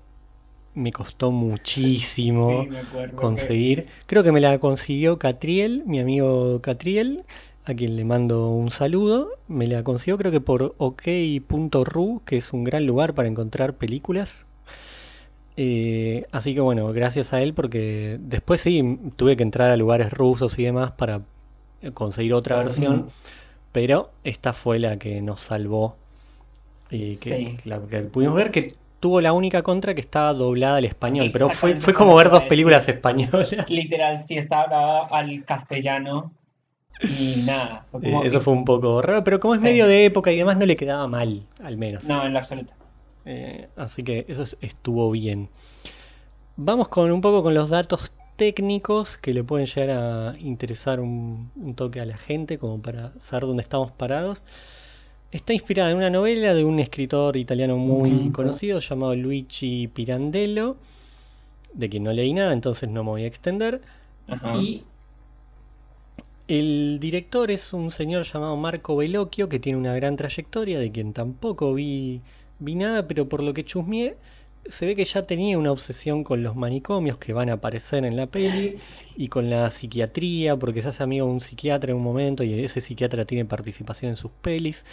me 0.74 0.92
costó 0.92 1.30
muchísimo 1.32 2.62
Sí, 2.64 2.68
me 2.70 2.78
acuerdo 2.78 3.10
que- 3.10 3.16
conseguir. 3.16 3.86
Creo 4.06 4.22
que 4.22 4.32
me 4.32 4.40
la 4.40 4.58
consiguió 4.58 5.18
Catriel, 5.18 5.82
mi 5.86 6.00
amigo 6.00 6.60
Catriel, 6.62 7.24
a 7.64 7.74
quien 7.74 7.96
le 7.96 8.04
mando 8.04 8.50
un 8.50 8.70
saludo. 8.70 9.30
Me 9.48 9.66
la 9.66 9.82
consiguió 9.84 10.18
creo 10.18 10.32
que 10.32 10.40
por 10.40 10.74
ok.ru, 10.78 12.22
que 12.24 12.36
es 12.38 12.52
un 12.52 12.64
gran 12.64 12.86
lugar 12.86 13.14
para 13.14 13.28
encontrar 13.28 13.74
películas. 13.76 14.46
Eh, 15.56 16.24
así 16.30 16.54
que 16.54 16.60
bueno, 16.60 16.92
gracias 16.92 17.32
a 17.32 17.42
él 17.42 17.52
porque 17.52 18.18
después 18.20 18.60
sí 18.60 18.98
tuve 19.16 19.36
que 19.36 19.42
entrar 19.42 19.70
a 19.70 19.76
lugares 19.76 20.12
rusos 20.12 20.56
y 20.58 20.64
demás 20.64 20.92
para 20.92 21.22
conseguir 21.94 22.34
otra 22.34 22.58
versión, 22.58 23.00
Ujú. 23.00 23.10
Pero 23.80 24.10
esta 24.24 24.52
fue 24.54 24.80
la 24.80 24.98
que 24.98 25.22
nos 25.22 25.40
salvó 25.40 25.94
y 26.90 27.16
que, 27.18 27.56
Sí. 27.60 27.68
la 27.68 27.78
que 27.86 28.00
pudimos 28.00 28.34
ver 28.34 28.50
que 28.50 28.74
tuvo 28.98 29.20
la 29.20 29.32
única 29.32 29.62
contra 29.62 29.94
que 29.94 30.00
estaba 30.00 30.32
doblada 30.34 30.78
al 30.78 30.84
español, 30.84 31.30
pero 31.32 31.48
fue, 31.48 31.76
fue 31.76 31.94
como 31.94 32.16
ver 32.16 32.28
dos 32.28 32.42
películas 32.44 32.88
españolas. 32.88 33.54
Literal, 33.70 34.20
sí, 34.20 34.36
estaba 34.36 35.06
al 35.06 35.44
castellano 35.44 36.32
y 37.02 37.44
nada. 37.46 37.86
fue 37.92 38.00
Eh, 38.00 38.10
como 38.10 38.24
eso 38.24 38.38
que- 38.40 38.44
fue 38.44 38.52
un 38.52 38.64
poco 38.64 39.00
raro, 39.00 39.22
pero 39.22 39.38
como 39.38 39.54
es 39.54 39.60
Sí. 39.60 39.66
medio 39.68 39.86
de 39.86 40.06
época 40.06 40.32
y 40.32 40.36
demás 40.36 40.56
no 40.56 40.66
le 40.66 40.74
quedaba 40.74 41.06
mal, 41.06 41.46
al 41.62 41.76
menos. 41.76 42.02
No, 42.08 42.26
en 42.26 42.32
lo 42.32 42.40
absoluto. 42.40 42.72
Eh, 43.26 43.68
así 43.76 44.02
que 44.02 44.24
eso 44.26 44.42
es- 44.42 44.56
estuvo 44.60 45.08
bien. 45.12 45.50
Vamos 46.56 46.88
con 46.88 47.12
un 47.12 47.20
poco 47.20 47.44
con 47.44 47.54
los 47.54 47.70
datos 47.70 48.10
técnicos 48.38 49.18
que 49.18 49.34
le 49.34 49.44
pueden 49.44 49.66
llegar 49.66 49.90
a 49.90 50.38
interesar 50.38 51.00
un, 51.00 51.50
un 51.56 51.74
toque 51.74 52.00
a 52.00 52.06
la 52.06 52.16
gente, 52.16 52.58
como 52.58 52.80
para 52.80 53.12
saber 53.20 53.44
dónde 53.48 53.62
estamos 53.62 53.92
parados. 53.92 54.42
Está 55.32 55.52
inspirada 55.52 55.90
en 55.90 55.98
una 55.98 56.10
novela 56.10 56.54
de 56.54 56.64
un 56.64 56.78
escritor 56.78 57.36
italiano 57.36 57.76
muy 57.76 58.30
conocido 58.32 58.78
llamado 58.78 59.14
Luigi 59.14 59.88
Pirandello, 59.88 60.76
de 61.74 61.88
quien 61.90 62.04
no 62.04 62.12
leí 62.12 62.32
nada, 62.32 62.52
entonces 62.52 62.88
no 62.88 63.04
me 63.04 63.10
voy 63.10 63.24
a 63.24 63.26
extender. 63.26 63.82
Y 64.60 64.84
El 66.48 66.98
director 67.00 67.50
es 67.50 67.72
un 67.74 67.90
señor 67.92 68.24
llamado 68.24 68.56
Marco 68.56 68.96
Bellocchio 68.96 69.48
que 69.48 69.58
tiene 69.60 69.78
una 69.78 69.94
gran 69.94 70.16
trayectoria, 70.16 70.78
de 70.78 70.90
quien 70.90 71.12
tampoco 71.12 71.74
vi, 71.74 72.22
vi 72.58 72.74
nada, 72.74 73.06
pero 73.06 73.28
por 73.28 73.42
lo 73.42 73.52
que 73.52 73.64
chusmeé, 73.64 74.16
se 74.66 74.86
ve 74.86 74.94
que 74.94 75.04
ya 75.04 75.22
tenía 75.22 75.58
una 75.58 75.72
obsesión 75.72 76.24
con 76.24 76.42
los 76.42 76.56
manicomios 76.56 77.18
que 77.18 77.32
van 77.32 77.48
a 77.50 77.54
aparecer 77.54 78.04
en 78.04 78.16
la 78.16 78.26
peli 78.26 78.76
y 79.16 79.28
con 79.28 79.50
la 79.50 79.70
psiquiatría, 79.70 80.56
porque 80.56 80.82
se 80.82 80.88
hace 80.88 81.02
amigo 81.02 81.26
de 81.26 81.32
un 81.32 81.40
psiquiatra 81.40 81.90
en 81.90 81.96
un 81.96 82.02
momento 82.02 82.44
y 82.44 82.62
ese 82.62 82.80
psiquiatra 82.80 83.24
tiene 83.24 83.44
participación 83.44 84.10
en 84.10 84.16
sus 84.16 84.30
pelis. 84.30 84.84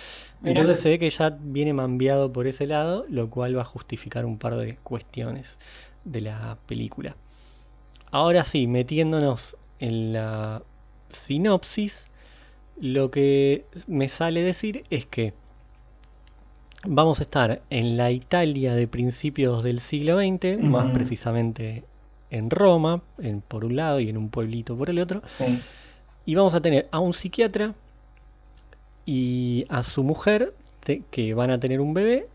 Entonces 0.43 0.79
se 0.79 0.89
ve 0.89 0.99
que 0.99 1.09
ya 1.09 1.37
viene 1.41 1.73
mambeado 1.73 2.31
por 2.31 2.47
ese 2.47 2.67
lado, 2.67 3.05
lo 3.09 3.29
cual 3.29 3.57
va 3.57 3.61
a 3.61 3.65
justificar 3.65 4.25
un 4.25 4.37
par 4.37 4.55
de 4.55 4.77
cuestiones 4.77 5.57
de 6.03 6.21
la 6.21 6.57
película. 6.65 7.15
Ahora 8.11 8.43
sí, 8.43 8.67
metiéndonos 8.67 9.57
en 9.79 10.13
la 10.13 10.63
sinopsis, 11.09 12.07
lo 12.79 13.11
que 13.11 13.65
me 13.87 14.07
sale 14.09 14.41
decir 14.41 14.83
es 14.89 15.05
que 15.05 15.33
vamos 16.87 17.19
a 17.19 17.23
estar 17.23 17.61
en 17.69 17.97
la 17.97 18.11
Italia 18.11 18.73
de 18.75 18.87
principios 18.87 19.63
del 19.63 19.79
siglo 19.79 20.17
XX, 20.19 20.59
más 20.61 20.91
precisamente 20.91 21.83
en 22.29 22.49
Roma, 22.49 23.01
en, 23.19 23.41
por 23.41 23.65
un 23.65 23.75
lado 23.75 23.99
y 23.99 24.09
en 24.09 24.17
un 24.17 24.29
pueblito 24.29 24.75
por 24.77 24.89
el 24.89 24.99
otro, 24.99 25.21
Sí. 25.37 25.59
y 26.25 26.35
vamos 26.35 26.53
a 26.53 26.61
tener 26.61 26.87
a 26.91 26.99
un 26.99 27.13
psiquiatra 27.13 27.73
y 29.05 29.65
a 29.69 29.83
su 29.83 30.03
mujer 30.03 30.53
te- 30.83 31.03
que 31.11 31.33
van 31.33 31.51
a 31.51 31.59
tener 31.59 31.79
un 31.81 31.93
bebé 31.93 32.27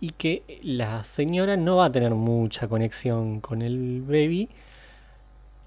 y 0.00 0.10
que 0.10 0.42
la 0.62 1.04
señora 1.04 1.56
no 1.56 1.76
va 1.76 1.86
a 1.86 1.92
tener 1.92 2.14
mucha 2.14 2.68
conexión 2.68 3.40
con 3.40 3.62
el 3.62 4.02
baby 4.02 4.48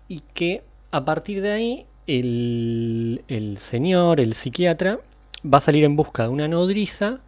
y 0.08 0.22
que 0.34 0.64
a 0.92 1.06
partir 1.06 1.42
de 1.42 1.52
ahí 1.52 1.86
el, 2.08 3.24
el 3.28 3.58
señor, 3.58 4.20
el 4.20 4.34
psiquiatra, 4.34 5.00
va 5.46 5.60
a 5.60 5.62
salir 5.62 5.84
en 5.84 5.96
busca 5.96 6.24
de 6.24 6.30
una 6.30 6.48
nodriza, 6.48 7.20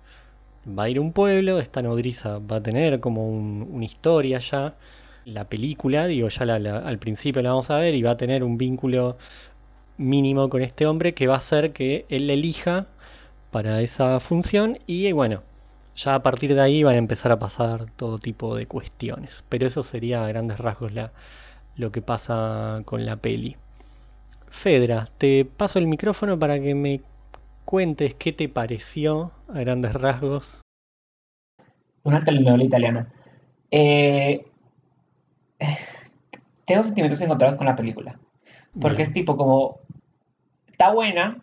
va 0.68 0.84
a 0.84 0.90
ir 0.90 1.00
un 1.00 1.12
pueblo, 1.14 1.60
esta 1.60 1.82
nodriza 1.82 2.40
va 2.40 2.58
a 2.58 2.64
tener 2.64 3.00
como 3.00 3.28
un- 3.30 3.68
una 3.72 3.86
historia 3.86 4.40
ya, 4.40 4.76
la 5.26 5.46
película, 5.46 6.08
digo, 6.08 6.28
ya 6.30 6.46
la- 6.46 6.60
la- 6.60 6.80
al 6.80 6.98
principio 7.00 7.42
la 7.42 7.50
vamos 7.50 7.70
a 7.70 7.78
ver 7.78 7.94
y 7.96 8.02
va 8.04 8.12
a 8.12 8.18
tener 8.18 8.44
un 8.44 8.58
vínculo 8.58 9.18
mínimo 9.98 10.50
con 10.50 10.62
este 10.62 10.86
hombre 10.88 11.14
que 11.14 11.28
va 11.28 11.36
a 11.36 11.38
hacer 11.38 11.74
que 11.74 12.06
él 12.10 12.28
le 12.28 12.34
elija 12.34 12.88
para 13.52 13.82
esa 13.82 14.20
función 14.20 14.80
y 14.88 15.12
bueno, 15.14 15.44
ya 15.96 16.16
a 16.16 16.24
partir 16.24 16.56
de 16.56 16.62
ahí 16.62 16.84
van 16.84 16.96
a 16.96 17.00
empezar 17.00 17.32
a 17.32 17.40
pasar 17.40 17.86
todo 17.98 18.20
tipo 18.20 18.56
de 18.56 18.66
cuestiones. 18.68 19.44
Pero 19.50 19.68
eso 19.68 19.84
sería 19.84 20.26
a 20.26 20.28
grandes 20.30 20.60
rasgos 20.60 20.94
la, 20.94 21.12
lo 21.78 21.92
que 21.92 22.02
pasa 22.02 22.82
con 22.86 23.06
la 23.06 23.18
peli. 23.18 23.58
Fedra, 24.50 25.08
te 25.18 25.46
paso 25.46 25.80
el 25.80 25.88
micrófono 25.88 26.38
para 26.38 26.60
que 26.60 26.76
me 26.76 27.02
cuentes 27.72 28.14
qué 28.16 28.34
te 28.34 28.50
pareció 28.50 29.32
a 29.48 29.60
grandes 29.62 29.94
rasgos. 29.94 30.60
Una 32.04 32.22
telenovela 32.22 32.66
italiana. 32.66 33.14
Eh, 33.72 34.44
tengo 36.66 36.84
sentimientos 36.84 37.22
encontrados 37.22 37.56
con 37.56 37.66
la 37.68 37.76
película. 37.78 38.20
Porque 38.74 38.98
Bien. 38.98 39.08
es 39.08 39.14
tipo 39.14 39.38
como. 39.38 39.80
Está 40.70 40.92
buena. 40.92 41.42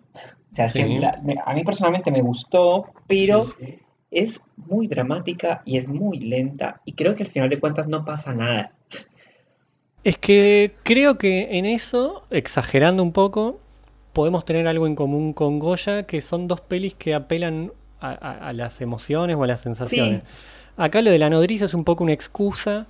O 0.52 0.54
sea, 0.54 0.68
Sí. 0.68 0.98
la- 0.98 1.18
a 1.46 1.54
mí 1.54 1.64
personalmente 1.64 2.10
me 2.10 2.20
gustó, 2.20 2.92
pero 3.06 3.44
Sí, 3.44 3.52
sí. 3.60 3.78
es 4.10 4.42
muy 4.56 4.86
dramática 4.86 5.62
y 5.64 5.78
es 5.78 5.88
muy 5.88 6.20
lenta. 6.20 6.82
Y 6.84 6.92
creo 6.92 7.14
que 7.14 7.22
al 7.22 7.30
final 7.30 7.48
de 7.48 7.58
cuentas 7.58 7.86
no 7.88 8.04
pasa 8.04 8.34
nada. 8.34 8.72
Es 10.04 10.18
que 10.18 10.74
creo 10.82 11.16
que 11.16 11.58
en 11.58 11.64
eso, 11.64 12.24
exagerando 12.30 13.02
un 13.02 13.12
poco, 13.12 13.60
podemos 14.18 14.44
tener 14.44 14.66
algo 14.66 14.88
en 14.88 14.96
común 14.96 15.32
con 15.32 15.60
Goya, 15.60 16.02
que 16.02 16.20
son 16.20 16.48
dos 16.48 16.60
pelis 16.60 16.92
que 16.94 17.14
apelan 17.14 17.70
a, 18.00 18.10
a- 18.10 18.48
a 18.48 18.52
las 18.52 18.80
emociones 18.80 19.36
o 19.36 19.44
a 19.44 19.46
las 19.46 19.60
sensaciones. 19.60 20.24
Acá 20.76 21.02
lo 21.02 21.12
de 21.12 21.20
la 21.20 21.30
nodriza 21.30 21.66
es 21.66 21.72
un 21.72 21.84
poco 21.84 22.02
una 22.02 22.14
excusa 22.14 22.88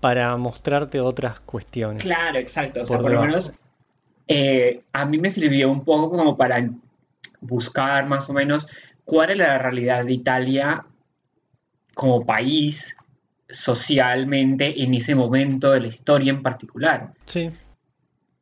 para 0.00 0.36
mostrarte 0.36 1.00
otras 1.00 1.40
cuestiones. 1.40 2.02
Claro, 2.02 2.38
exacto. 2.38 2.82
O 2.82 2.84
sea, 2.84 2.98
Por 2.98 3.04
por, 3.06 3.14
lo 3.14 3.20
menos 3.22 3.54
eh, 4.26 4.82
a 4.92 5.06
mí 5.06 5.16
me 5.16 5.30
sirvió 5.30 5.70
un 5.70 5.86
poco 5.86 6.10
como 6.10 6.36
para 6.36 6.68
buscar 7.40 8.06
más 8.06 8.28
o 8.28 8.34
menos 8.34 8.66
cuál 9.06 9.30
era 9.30 9.48
la 9.48 9.58
realidad 9.58 10.04
de 10.04 10.12
Italia 10.12 10.84
como 11.94 12.26
país 12.26 12.94
socialmente 13.48 14.82
en 14.82 14.92
ese 14.92 15.14
momento 15.14 15.70
de 15.70 15.80
la 15.80 15.86
historia 15.86 16.28
en 16.30 16.42
particular. 16.42 17.14
Sí, 17.24 17.48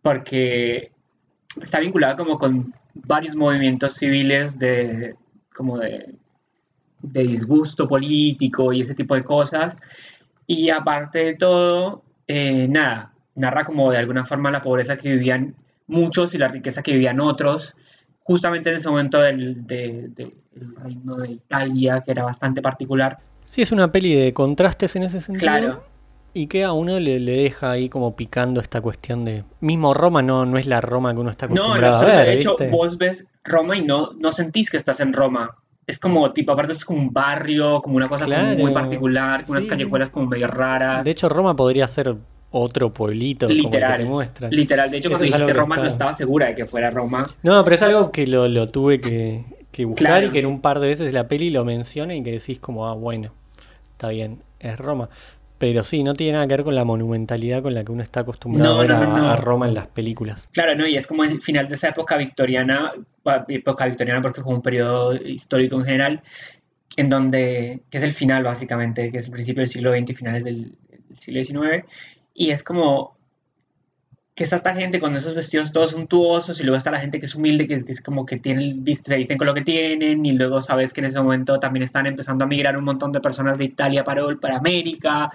Porque 0.02 0.90
está 1.62 1.80
vinculada 1.80 2.16
como 2.16 2.38
con 2.38 2.74
varios 2.94 3.34
movimientos 3.34 3.94
civiles 3.94 4.59
de 4.59 5.14
como 5.54 5.78
de, 5.78 6.14
de 7.02 7.22
disgusto 7.22 7.86
político 7.88 8.72
y 8.72 8.80
ese 8.82 8.94
tipo 8.94 9.14
de 9.14 9.24
cosas. 9.24 9.78
Y 10.46 10.70
aparte 10.70 11.18
de 11.20 11.34
todo, 11.34 12.02
eh, 12.28 12.66
nada, 12.68 13.12
narra 13.34 13.64
como 13.64 13.90
de 13.90 13.98
alguna 13.98 14.24
forma 14.24 14.50
la 14.50 14.61
pobreza 14.62 14.96
que 14.96 15.11
vivían 15.11 15.54
muchos 15.86 16.34
y 16.34 16.38
la 16.38 16.48
riqueza 16.48 16.82
que 16.82 16.92
vivían 16.92 17.20
otros, 17.20 17.74
justamente 18.22 18.70
en 18.70 18.76
ese 18.76 18.88
momento 18.88 19.18
del, 19.20 19.66
de- 19.66 20.09
de- 20.09 20.34
del 20.52 20.74
reino 20.76 21.16
de 21.16 21.32
Italia, 21.32 22.02
que 22.04 22.11
era 22.12 22.24
bastante 22.24 22.61
particular. 22.62 23.18
sí 23.44 23.62
es 23.62 23.70
una 23.72 23.92
peli 23.92 24.14
de 24.14 24.32
contrastes 24.32 24.96
en 24.96 25.04
ese 25.04 25.20
sentido. 25.20 25.40
Claro, 25.52 25.84
Y 26.37 26.49
que 26.49 26.64
a 26.64 26.72
uno 26.72 27.01
le, 27.01 27.18
le 27.18 27.32
deja 27.32 27.70
ahí 27.70 27.89
como 27.89 28.14
picando 28.14 28.61
esta 28.61 28.80
cuestión 28.82 29.24
de... 29.24 29.43
Mismo 29.61 29.95
Roma 29.95 30.20
no, 30.20 30.45
no 30.45 30.59
es 30.59 30.66
la 30.66 30.80
Roma 30.82 31.14
que 31.14 31.20
uno 31.20 31.30
está 31.30 31.47
no, 31.47 31.55
acostumbrado 31.55 31.95
a 31.95 31.99
absoluto. 31.99 32.16
ver, 32.18 32.26
De 32.26 32.34
hecho, 32.34 32.51
¿viste? 32.51 32.68
vos 32.70 32.99
ves 32.99 33.26
Roma 33.43 33.76
y 33.76 33.82
no, 33.82 34.12
no 34.18 34.32
sentís 34.32 34.68
que 34.70 34.76
estás 34.76 35.01
en 35.01 35.12
Roma. 35.14 35.57
Es 35.87 35.99
como, 35.99 36.32
tipo, 36.32 36.53
aparte 36.53 36.74
es 36.74 36.84
como 36.84 36.99
un 37.01 37.12
barrio, 37.12 37.80
como 37.80 37.97
una 37.97 38.09
cosa 38.09 38.26
como 38.26 38.55
muy 38.57 38.72
particular, 38.72 39.45
con 39.45 39.53
unas 39.53 39.64
sí. 39.64 39.70
callejuelas 39.70 40.11
como 40.11 40.26
medio 40.26 40.49
raras. 40.49 41.05
De 41.05 41.11
hecho, 41.12 41.28
Roma 41.28 41.57
podría 41.57 41.87
ser 41.89 42.14
otro 42.51 42.93
pueblito 42.93 43.47
como 43.47 43.55
el 43.57 43.62
que 43.62 43.64
Literal, 43.68 43.97
te 43.99 44.05
muestran. 44.05 44.51
Literal, 44.51 44.91
de 44.91 44.97
hecho, 44.99 45.09
cuando 45.09 45.24
dijiste 45.24 45.53
Roma 45.55 45.76
no 45.76 45.87
estaba 45.87 46.12
segura 46.12 46.47
de 46.49 46.55
que 46.55 46.66
fuera 46.66 46.91
Roma. 46.91 47.30
No, 47.43 47.62
pero 47.64 47.76
es 47.76 47.82
algo 47.82 48.11
que 48.12 48.26
lo, 48.26 48.47
lo 48.49 48.68
tuve 48.68 49.01
que, 49.01 49.45
que 49.72 49.84
buscar 49.84 50.07
Claro. 50.07 50.26
y 50.26 50.30
que 50.32 50.41
en 50.41 50.47
un 50.47 50.61
par 50.61 50.80
de 50.80 50.89
veces 50.89 51.12
la 51.14 51.28
peli 51.28 51.51
lo 51.51 51.64
menciona 51.64 52.14
y 52.14 52.22
que 52.22 52.32
decís 52.32 52.59
como, 52.59 52.87
ah, 52.89 52.95
bueno, 52.95 53.32
está 53.93 54.09
bien, 54.09 54.41
es 54.59 54.76
Roma. 54.78 55.09
Pero 55.59 55.82
sí, 55.82 56.02
no 56.02 56.12
tiene 56.12 56.32
nada 56.32 56.46
que 56.46 56.54
ver 56.54 56.64
con 56.64 56.74
la 56.74 56.84
monumentalidad 56.84 57.62
con 57.62 57.72
la 57.74 57.82
que 57.84 57.92
uno 57.92 58.02
está 58.02 58.20
acostumbrado 58.20 58.74
No, 58.74 58.78
a 58.78 58.82
ver 58.82 58.90
no, 58.90 58.96
a, 58.96 59.07
no, 59.07 59.18
no. 59.18 59.30
a 59.30 59.36
Roma 59.36 59.66
en 59.66 59.74
las 59.74 59.86
películas. 59.88 60.48
Claro, 60.52 60.74
¿no? 60.74 60.86
Y 60.86 60.96
es 60.96 61.07
como 61.07 61.24
el 61.24 61.40
final 61.40 61.68
de 61.68 61.76
esa 61.76 61.88
época 61.88 62.16
victoriana, 62.16 62.92
época 63.48 63.86
victoriana 63.86 64.20
porque 64.20 64.40
es 64.40 64.44
como 64.44 64.57
un 64.57 64.62
periodo 64.62 65.14
histórico 65.14 65.76
en 65.76 65.84
general, 65.84 66.22
en 66.96 67.09
donde, 67.09 67.82
que 67.90 67.98
es 67.98 68.04
el 68.04 68.12
final 68.12 68.44
básicamente, 68.44 69.11
que 69.11 69.18
es 69.18 69.26
el 69.26 69.32
principio 69.32 69.62
del 69.62 69.68
siglo 69.68 69.92
XX 69.92 70.11
y 70.11 70.14
finales 70.14 70.44
del, 70.44 70.76
del 70.90 71.18
siglo 71.18 71.44
XIX, 71.44 71.84
y 72.34 72.50
es 72.50 72.62
como 72.62 73.15
que 74.37 74.45
está 74.45 74.57
esta 74.57 74.74
gente 74.74 75.01
con 75.01 75.16
esos 75.16 75.34
vestidos 75.34 75.72
todos 75.72 75.91
suntuosos 75.91 76.61
y 76.61 76.62
luego 76.62 76.76
está 76.76 76.93
la 76.93 77.01
gente 77.01 77.18
que 77.18 77.26
es 77.26 77.34
humilde, 77.34 77.66
que, 77.66 77.84
que 77.84 77.91
es 77.91 78.01
como 78.01 78.24
que 78.24 78.39
tienen, 78.39 78.84
viste, 78.84 79.11
se 79.11 79.16
visten 79.16 79.39
con 79.39 79.49
lo 79.49 79.55
que 79.55 79.62
tienen 79.62 80.24
y 80.24 80.32
luego 80.34 80.61
sabes 80.61 80.93
que 80.93 81.01
en 81.01 81.07
ese 81.07 81.20
momento 81.20 81.59
también 81.59 81.82
están 81.82 82.07
empezando 82.07 82.45
a 82.45 82.47
migrar 82.47 82.76
un 82.76 82.84
montón 82.84 83.11
de 83.11 83.20
personas 83.20 83.59
de 83.59 83.64
Italia 83.64 84.05
para, 84.05 84.22
para 84.37 84.59
América, 84.59 85.30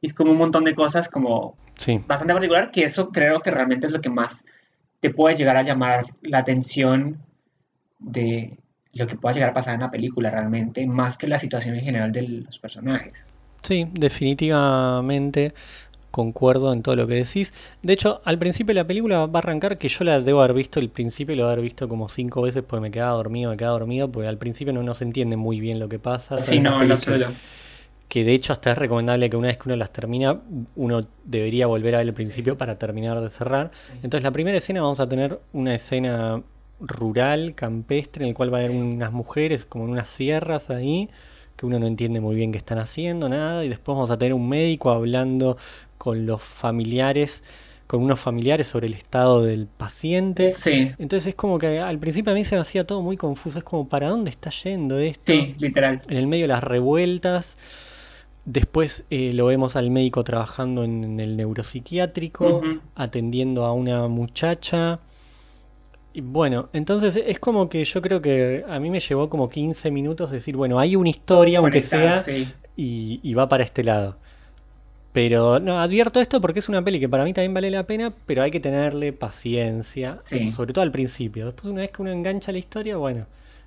y 0.00 0.06
es 0.06 0.14
como 0.14 0.32
un 0.32 0.38
montón 0.38 0.64
de 0.64 0.74
cosas 0.74 1.08
como 1.08 1.56
Sí, 1.76 2.00
bastante 2.06 2.32
particular, 2.32 2.70
que 2.70 2.84
eso 2.84 3.10
creo 3.10 3.40
que 3.40 3.50
realmente 3.50 3.86
es 3.86 3.92
lo 3.92 4.00
que 4.00 4.08
más 4.08 4.44
te 5.00 5.10
puede 5.10 5.36
llegar 5.36 5.56
a 5.56 5.62
llamar 5.62 6.06
la 6.22 6.38
atención 6.38 7.18
de 7.98 8.58
lo 8.94 9.06
que 9.06 9.16
pueda 9.16 9.34
llegar 9.34 9.50
a 9.50 9.54
pasar 9.54 9.74
en 9.74 9.80
la 9.80 9.90
película 9.90 10.30
realmente, 10.30 10.86
más 10.86 11.18
que 11.18 11.26
la 11.26 11.38
situación 11.38 11.74
en 11.74 11.82
general 11.82 12.12
de 12.12 12.22
los 12.22 12.58
personajes. 12.58 13.26
sí, 13.60 13.86
definitivamente 13.92 15.52
concuerdo 16.16 16.72
en 16.72 16.82
todo 16.82 16.96
lo 16.96 17.06
que 17.06 17.14
decís. 17.14 17.52
De 17.82 17.92
hecho, 17.92 18.20
al 18.24 18.38
principio 18.38 18.70
de 18.74 18.80
la 18.80 18.86
película 18.86 19.26
va 19.26 19.38
a 19.38 19.42
arrancar 19.42 19.78
que 19.78 19.88
yo 19.88 20.02
la 20.04 20.20
debo 20.20 20.40
haber 20.42 20.54
visto 20.56 20.80
el 20.80 20.88
principio, 20.88 21.36
lo 21.36 21.42
debo 21.42 21.52
haber 21.52 21.62
visto 21.64 21.88
como 21.88 22.08
cinco 22.08 22.42
veces 22.42 22.64
porque 22.66 22.80
me 22.82 22.90
quedaba 22.90 23.12
dormido, 23.12 23.50
me 23.50 23.56
quedaba 23.56 23.78
dormido, 23.78 24.10
porque 24.10 24.28
al 24.28 24.38
principio 24.38 24.72
no, 24.72 24.82
no 24.82 24.94
se 24.94 25.04
entiende 25.04 25.36
muy 25.36 25.60
bien 25.60 25.78
lo 25.78 25.88
que 25.88 25.98
pasa. 25.98 26.36
Sí, 26.38 26.58
no, 26.60 26.78
que- 26.78 26.92
absoluto. 26.92 27.30
que 28.08 28.24
de 28.24 28.34
hecho 28.34 28.52
hasta 28.52 28.72
es 28.72 28.78
recomendable 28.78 29.28
que 29.28 29.36
una 29.36 29.48
vez 29.48 29.58
que 29.58 29.68
uno 29.68 29.76
las 29.76 29.92
termina, 29.92 30.40
uno 30.76 31.06
debería 31.24 31.66
volver 31.66 31.94
a 31.94 31.98
ver 31.98 32.06
el 32.06 32.14
principio 32.14 32.56
para 32.56 32.78
terminar 32.78 33.20
de 33.20 33.30
cerrar. 33.30 33.70
Entonces 34.02 34.22
la 34.22 34.30
primera 34.30 34.56
escena 34.58 34.82
vamos 34.82 35.00
a 35.00 35.08
tener 35.08 35.40
una 35.52 35.74
escena 35.74 36.42
rural, 36.80 37.54
campestre, 37.54 38.24
en 38.24 38.28
el 38.30 38.34
cual 38.34 38.52
va 38.52 38.58
a 38.58 38.60
haber 38.60 38.70
unas 38.70 39.12
mujeres 39.12 39.64
como 39.64 39.84
en 39.86 39.90
unas 39.90 40.08
sierras 40.08 40.70
ahí, 40.70 41.08
que 41.56 41.66
uno 41.66 41.78
no 41.78 41.86
entiende 41.86 42.20
muy 42.20 42.36
bien 42.36 42.52
qué 42.52 42.58
están 42.58 42.78
haciendo, 42.78 43.28
nada, 43.28 43.64
y 43.64 43.68
después 43.68 43.94
vamos 43.94 44.10
a 44.10 44.18
tener 44.18 44.34
un 44.34 44.48
médico 44.48 44.90
hablando 44.90 45.56
con 45.98 46.26
los 46.26 46.42
familiares, 46.42 47.42
con 47.86 48.02
unos 48.02 48.20
familiares 48.20 48.66
sobre 48.66 48.86
el 48.88 48.94
estado 48.94 49.42
del 49.42 49.66
paciente. 49.66 50.50
Sí, 50.50 50.90
Entonces 50.98 51.28
es 51.28 51.34
como 51.34 51.58
que 51.58 51.80
al 51.80 51.98
principio 51.98 52.32
a 52.32 52.34
mí 52.34 52.44
se 52.44 52.56
me 52.56 52.60
hacía 52.60 52.86
todo 52.86 53.00
muy 53.02 53.16
confuso, 53.16 53.58
es 53.58 53.64
como, 53.64 53.88
¿para 53.88 54.08
dónde 54.08 54.30
está 54.30 54.50
yendo 54.50 54.98
esto? 54.98 55.32
sí, 55.32 55.54
literal. 55.58 56.02
en 56.08 56.16
el 56.16 56.26
medio 56.26 56.44
de 56.44 56.48
las 56.48 56.62
revueltas. 56.64 57.56
Después 58.44 59.04
eh, 59.10 59.32
lo 59.32 59.46
vemos 59.46 59.74
al 59.74 59.90
médico 59.90 60.22
trabajando 60.22 60.84
en 60.84 61.18
el 61.18 61.36
neuropsiquiátrico, 61.36 62.62
atendiendo 62.94 63.64
a 63.64 63.72
una 63.72 64.06
muchacha. 64.06 65.00
Bueno, 66.22 66.70
entonces 66.72 67.16
es 67.26 67.38
como 67.38 67.68
que 67.68 67.84
yo 67.84 68.00
creo 68.02 68.22
que 68.22 68.64
a 68.68 68.78
mí 68.80 68.90
me 68.90 69.00
llevó 69.00 69.28
como 69.28 69.50
15 69.50 69.90
minutos 69.90 70.30
decir, 70.30 70.56
bueno, 70.56 70.78
hay 70.80 70.96
una 70.96 71.10
historia, 71.10 71.58
aunque 71.58 71.80
sea, 71.82 72.22
sí. 72.22 72.48
y, 72.76 73.20
y 73.22 73.34
va 73.34 73.48
para 73.48 73.64
este 73.64 73.84
lado. 73.84 74.16
Pero 75.12 75.58
no, 75.60 75.80
advierto 75.80 76.20
esto 76.20 76.40
porque 76.40 76.58
es 76.60 76.68
una 76.68 76.82
peli 76.84 77.00
que 77.00 77.08
para 77.08 77.24
mí 77.24 77.32
también 77.32 77.54
vale 77.54 77.70
la 77.70 77.86
pena, 77.86 78.12
pero 78.26 78.42
hay 78.42 78.50
que 78.50 78.60
tenerle 78.60 79.12
paciencia, 79.12 80.18
Sí. 80.24 80.50
sobre 80.50 80.72
todo 80.74 80.82
al 80.82 80.92
principio. 80.92 81.46
Después, 81.46 81.72
una 81.72 81.82
vez 81.82 81.90
que 81.90 82.02
uno 82.02 82.10
engancha 82.12 82.52
la 82.52 82.58
historia, 82.58 82.96
bueno, 82.98 83.26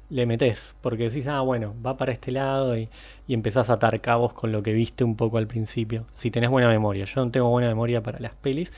le 0.10 0.26
metes, 0.28 0.76
porque 0.82 1.06
decís, 1.10 1.28
ah, 1.28 1.42
bueno, 1.42 1.74
va 1.86 1.98
para 1.98 2.12
este 2.12 2.32
lado 2.32 2.78
y, 2.78 2.90
y 3.28 3.34
empezás 3.34 3.70
a 3.70 3.74
atar 3.74 4.00
cabos 4.02 4.34
con 4.34 4.52
lo 4.52 4.62
que 4.64 4.74
viste 4.74 5.04
un 5.04 5.16
poco 5.16 5.38
al 5.40 5.48
principio. 5.48 6.06
Si 6.12 6.32
tenés 6.32 6.50
buena 6.52 6.70
memoria. 6.70 7.06
Yo 7.06 7.26
no 7.26 7.32
tengo 7.32 7.50
buena 7.50 7.68
memoria 7.68 8.02
para 8.04 8.20
las 8.20 8.34
pelis, 8.36 8.72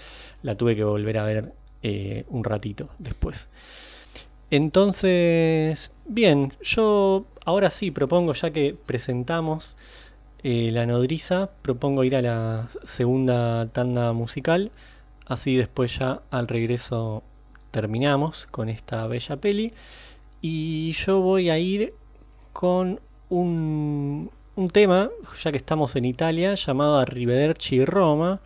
la 0.44 0.56
tuve 0.56 0.76
que 0.76 0.84
volver 0.86 1.18
a 1.18 1.24
ver 1.26 1.54
eh, 1.84 2.26
un 2.30 2.44
ratito 2.44 2.90
después. 3.00 3.50
Entonces, 4.52 5.92
bien, 6.06 6.52
yo 6.62 7.26
ahora 7.46 7.70
sí 7.72 7.90
propongo, 7.92 8.34
ya 8.34 8.52
que 8.52 8.76
presentamos 8.86 9.78
eh, 10.44 10.72
la 10.72 10.86
nodriza, 10.86 11.52
propongo 11.62 12.04
ir 12.04 12.16
a 12.16 12.22
la 12.22 12.68
segunda 12.84 13.68
tanda 13.68 14.12
musical, 14.14 14.72
así 15.26 15.56
después 15.56 15.98
ya 15.98 16.22
al 16.32 16.48
regreso 16.48 17.24
terminamos 17.72 18.46
con 18.48 18.70
esta 18.70 19.08
bella 19.08 19.38
peli. 19.38 19.74
Y 20.42 20.92
yo 20.94 21.22
voy 21.22 21.50
a 21.50 21.58
ir 21.58 21.94
con 22.54 23.00
un, 23.30 24.32
un 24.56 24.70
tema, 24.70 25.10
ya 25.44 25.52
que 25.52 25.58
estamos 25.58 25.96
en 25.96 26.06
Italia, 26.06 26.56
llamado 26.56 26.98
Arrivederci 26.98 27.86
Roma, 27.86 28.42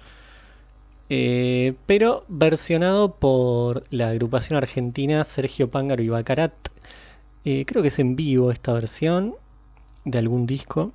eh, 1.09 1.75
pero 1.85 2.25
versionado 2.27 3.15
por 3.15 3.83
la 3.91 4.09
agrupación 4.09 4.57
argentina 4.57 5.23
Sergio 5.23 5.69
Pángaro 5.71 6.03
y 6.03 6.09
Bacarat. 6.09 6.53
Eh, 7.45 7.65
creo 7.67 7.81
que 7.83 7.89
es 7.89 7.99
en 7.99 8.15
vivo 8.15 8.51
esta 8.51 8.73
versión 8.73 9.35
de 10.05 10.19
algún 10.19 10.45
disco. 10.47 10.93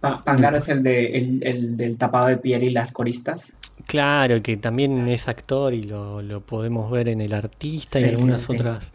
Pa- 0.00 0.24
Pangaro 0.24 0.56
es 0.56 0.68
el, 0.68 0.82
de, 0.82 1.06
el, 1.16 1.40
el 1.46 1.76
del 1.76 1.96
tapado 1.98 2.26
de 2.26 2.38
piel 2.38 2.64
y 2.64 2.70
las 2.70 2.90
coristas. 2.92 3.56
Claro, 3.86 4.42
que 4.42 4.56
también 4.56 5.08
es 5.08 5.28
actor 5.28 5.72
y 5.74 5.82
lo, 5.82 6.20
lo 6.22 6.44
podemos 6.44 6.90
ver 6.90 7.08
en 7.08 7.20
El 7.20 7.32
Artista 7.32 8.00
y 8.00 8.04
Sí, 8.04 8.16
sí, 8.16 8.36
algunas 8.36 8.48
sí. 8.48 8.48
otras 8.50 8.92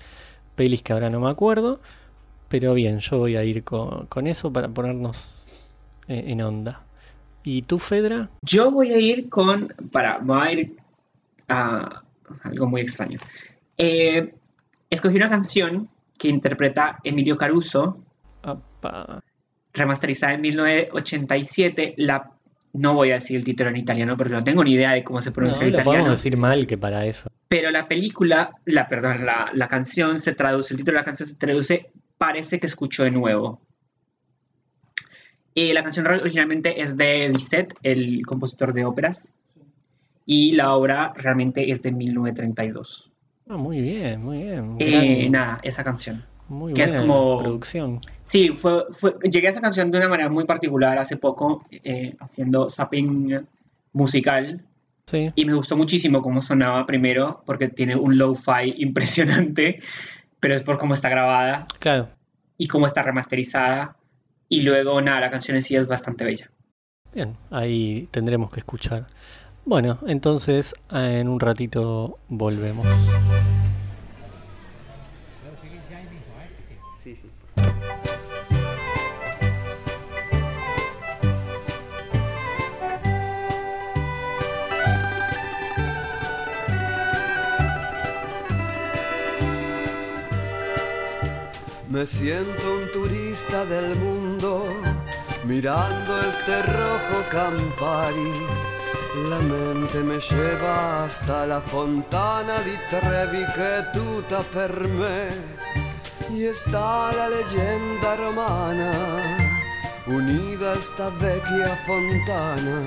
pelis 0.56 0.84
que 0.84 0.94
ahora 0.94 1.10
no 1.10 1.20
me 1.22 1.30
acuerdo. 1.30 1.82
Pero 2.50 2.74
bien, 2.76 3.00
yo 3.00 3.20
voy 3.20 3.36
a 3.38 3.44
ir 3.46 3.64
con, 3.66 4.08
con 4.08 4.28
eso 4.28 4.54
para 4.54 4.70
ponernos 4.70 5.48
eh, 6.08 6.26
en 6.28 6.42
onda. 6.44 6.86
¿Y 7.44 7.64
tú, 7.64 7.78
Fedra? 7.80 8.30
Yo 8.42 8.72
voy 8.72 8.92
a 8.94 9.00
ir 9.00 9.30
con, 9.30 9.68
para, 9.92 10.18
voy 10.20 10.40
a 10.48 10.52
ir 10.52 10.76
a 11.50 12.02
algo 12.44 12.68
muy 12.68 12.82
extraño. 12.82 13.20
Eh, 13.78 14.34
escogí 14.90 15.18
una 15.18 15.30
canción 15.30 15.90
que 16.18 16.30
interpreta 16.30 17.00
Emilio 17.04 17.36
Caruso, 17.36 17.98
Apa. 18.44 19.22
remasterizada 19.74 20.34
en 20.34 20.42
1987. 20.42 21.96
La, 21.98 22.32
no 22.74 22.94
voy 22.94 23.12
a 23.12 23.16
decir 23.16 23.38
el 23.38 23.44
título 23.44 23.70
en 23.70 23.78
italiano 23.78 24.16
porque 24.18 24.34
no 24.34 24.44
tengo 24.44 24.64
ni 24.64 24.74
idea 24.74 24.92
de 24.92 25.04
cómo 25.04 25.22
se 25.22 25.30
No, 25.30 25.34
pronuncia 25.36 25.62
lo 25.64 25.68
en 25.68 25.74
podemos 25.74 25.86
italiano. 25.94 26.12
decir 26.12 26.38
mal 26.38 26.66
que 26.68 26.78
para 26.78 27.06
eso. 27.06 27.30
Pero 27.50 27.72
la 27.72 27.86
película, 27.86 28.52
la, 28.66 28.88
perdón, 28.88 29.26
la, 29.26 29.50
la 29.54 29.68
canción 29.68 30.20
se 30.20 30.34
traduce, 30.34 30.74
el 30.74 30.78
título 30.80 30.96
de 30.96 31.02
la 31.02 31.06
canción 31.06 31.28
se 31.30 31.36
traduce 31.36 31.90
Parece 32.18 32.58
que 32.60 32.68
escucho 32.68 33.04
de 33.04 33.12
nuevo. 33.12 33.60
Y 35.56 35.74
la 35.74 35.84
canción 35.84 36.08
originalmente 36.08 36.82
es 36.82 36.98
de 36.98 37.30
Bizet, 37.30 37.74
el 37.84 38.26
compositor 38.26 38.74
de 38.74 38.86
óperas. 38.86 39.34
Y 40.26 40.54
la 40.54 40.74
obra 40.76 41.14
realmente 41.16 41.70
es 41.72 41.82
de 41.82 41.92
1932. 41.92 43.12
Ah, 43.50 43.58
muy 43.58 43.82
bien, 43.82 44.24
muy 44.24 44.44
bien. 44.44 44.76
Eh, 44.80 45.28
nada, 45.30 45.60
esa 45.64 45.84
canción. 45.84 46.26
muy 46.48 46.74
que 46.74 46.84
es 46.84 46.92
buena 46.92 47.08
como- 47.08 47.38
producción. 47.38 48.02
Sí, 48.24 48.50
fue, 48.50 48.84
fue- 49.00 49.14
llegué 49.32 49.48
a 49.48 49.50
esa 49.50 49.62
canción 49.62 49.90
de 49.92 49.98
una 49.98 50.10
manera 50.10 50.30
muy 50.30 50.46
particular 50.46 50.98
hace 50.98 51.18
poco, 51.18 51.66
eh, 51.72 52.16
haciendo 52.20 52.70
zapping 52.70 53.46
musical. 53.94 54.62
Sí. 55.06 55.32
Y 55.36 55.46
me 55.46 55.54
gustó 55.54 55.76
muchísimo 55.78 56.22
cómo 56.22 56.42
sonaba 56.42 56.86
primero, 56.86 57.44
porque 57.46 57.68
tiene 57.70 57.96
un 57.96 58.18
lo-fi 58.18 58.74
impresionante, 58.78 59.82
pero 60.40 60.56
es 60.56 60.64
por 60.64 60.78
cómo 60.78 60.94
está 60.94 61.10
grabada 61.10 61.66
Claro. 61.80 62.10
y 62.58 62.68
cómo 62.68 62.86
está 62.86 63.02
remasterizada. 63.04 63.96
Y 64.54 64.62
luego, 64.62 65.02
nada, 65.02 65.20
la 65.20 65.32
canción 65.32 65.58
en 65.58 65.64
sí 65.64 65.76
es 65.76 65.88
bastante 65.88 66.24
bella. 66.24 66.48
Bien, 67.12 67.36
ahí 67.50 68.08
tendremos 68.12 68.52
que 68.54 68.60
escuchar. 68.60 69.08
Bueno, 69.66 69.98
entonces 70.06 70.76
en 70.92 71.28
un 71.28 71.40
ratito 71.40 72.20
volvemos. 72.28 72.88
Me 91.94 92.08
siento 92.08 92.74
un 92.74 92.92
turista 92.92 93.66
del 93.66 93.96
mundo 93.98 94.66
mirando 95.46 96.20
este 96.22 96.64
rojo 96.64 97.24
Campari. 97.30 98.34
La 99.30 99.38
mente 99.38 100.02
me 100.02 100.18
lleva 100.20 101.04
hasta 101.04 101.46
la 101.46 101.62
fontana 101.62 102.64
di 102.64 102.76
Trevi 102.90 103.46
che 103.54 103.86
tutta 103.94 104.42
per 104.42 104.88
me. 104.88 105.38
Y 106.32 106.46
está 106.46 107.12
la 107.14 107.28
leyenda 107.28 108.16
romana, 108.16 108.92
unida 110.08 110.72
a 110.72 110.76
esta 110.76 111.12
vecchia 111.12 111.78
fontana. 111.86 112.82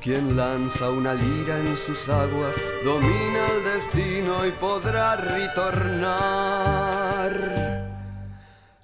Quien 0.00 0.36
lanza 0.36 0.88
una 0.90 1.14
lira 1.14 1.58
en 1.58 1.76
sus 1.76 2.08
aguas 2.08 2.56
domina 2.84 3.48
el 3.56 3.64
destino 3.64 4.46
y 4.46 4.52
podrá 4.52 5.16
ritornar. 5.16 6.60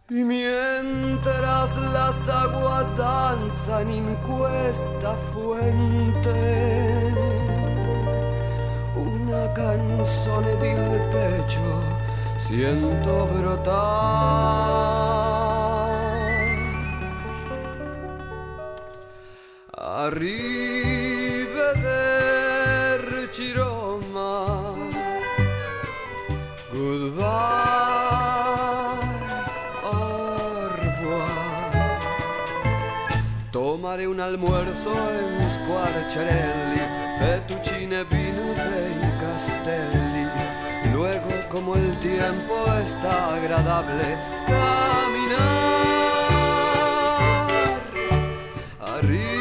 Y 0.08 0.22
mientras 0.22 1.76
las 1.78 2.28
aguas 2.28 2.96
danzan 2.96 3.90
in 3.90 4.16
questa 4.22 5.16
fuente, 5.32 7.12
una 8.94 9.52
canzone 9.52 10.54
del 10.58 11.00
pecho 11.10 11.82
siento 12.38 13.26
brotar. 13.26 13.66
Arrivederci 19.76 20.85
Tomaré 33.76 34.08
un 34.08 34.20
almuerzo 34.20 34.90
en 35.12 35.50
Squarciarelli, 35.50 36.80
fettuccine 37.18 38.04
vino 38.04 38.54
dei 38.54 38.98
castelli. 39.20 40.26
Luego, 40.94 41.28
como 41.50 41.74
el 41.74 41.94
tiempo 41.98 42.54
está 42.82 43.34
agradable, 43.34 44.16
caminar. 44.46 45.36
Arrivederci 48.80 49.36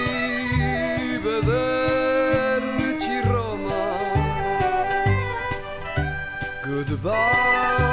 Roma. 3.22 3.84
Goodbye, 6.62 7.85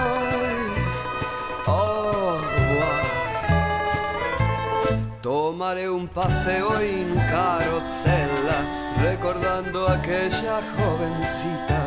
paseo 6.15 6.79
en 6.81 7.15
carrozzella, 7.31 8.59
recordando 9.03 9.89
aquella 9.89 10.61
jovencita 10.77 11.81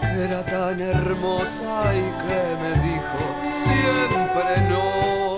que 0.00 0.24
era 0.24 0.44
tan 0.44 0.80
hermosa 0.80 1.92
y 1.94 2.06
que 2.22 2.40
me 2.62 2.72
dijo 2.88 3.20
siempre 3.56 4.68
no. 4.68 5.33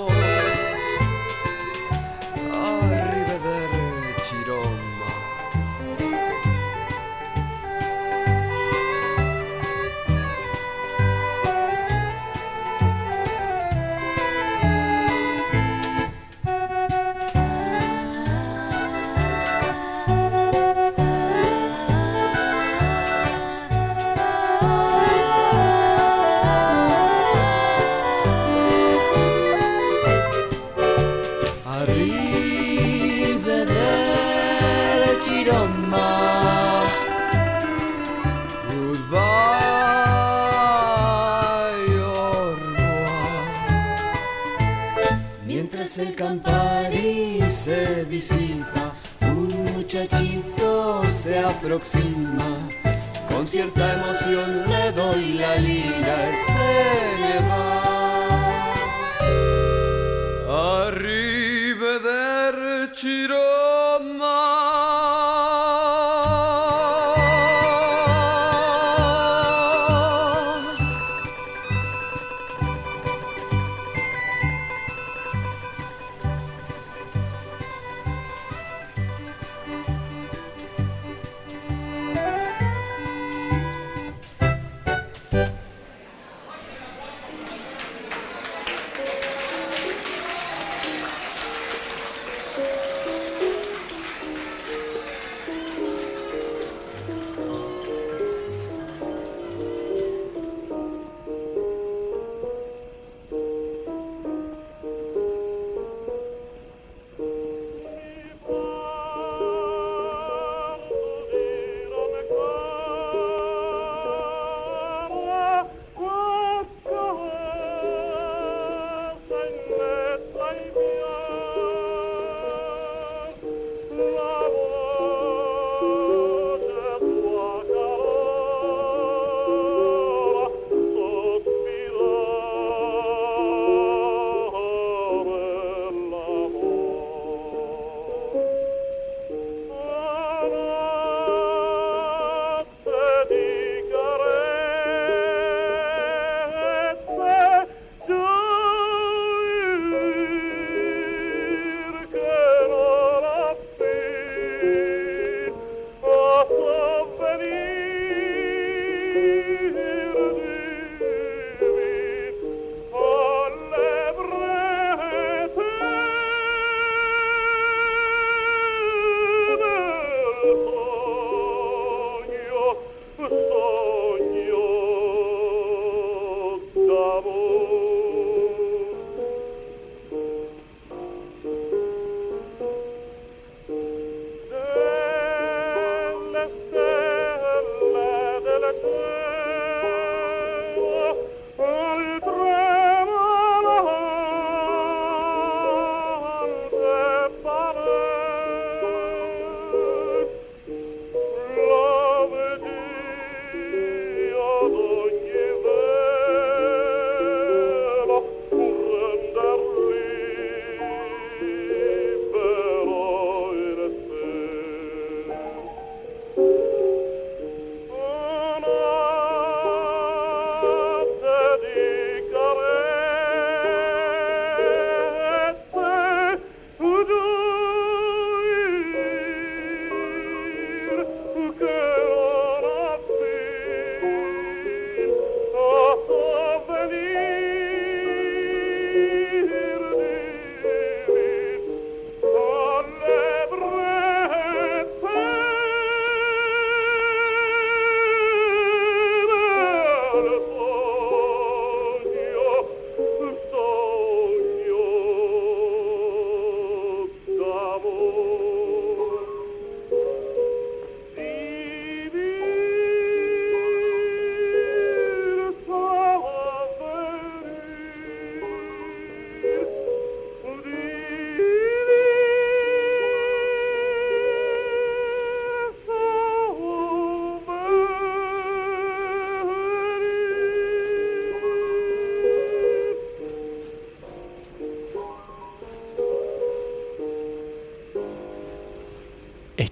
Con 53.29 53.45
cierta 53.45 53.95
emoción 53.97 54.36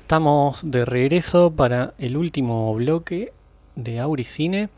Estamos 0.04 0.70
de 0.70 0.84
regreso 0.84 1.50
para 1.56 1.94
el 1.96 2.18
último 2.18 2.74
bloque 2.74 3.32
de 3.74 4.00
Auricine. 4.00 4.68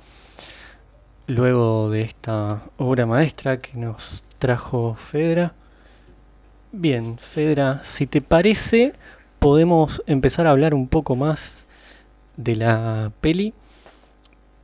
Luego 1.27 1.91
de 1.91 2.03
esta 2.03 2.63
obra 2.77 3.07
maestra 3.07 3.59
que 3.59 3.77
nos 3.77 4.23
trajo 4.39 4.95
Fedra. 4.95 5.53
Bien, 6.71 7.19
Fedra, 7.19 7.81
si 7.83 8.07
te 8.07 8.21
parece, 8.21 8.93
podemos 9.41 10.01
empezar 10.07 10.47
a 10.47 10.53
hablar 10.53 10.75
un 10.75 10.87
poco 10.87 11.17
más 11.17 11.67
de 12.37 12.55
la 12.55 13.11
peli. 13.21 13.53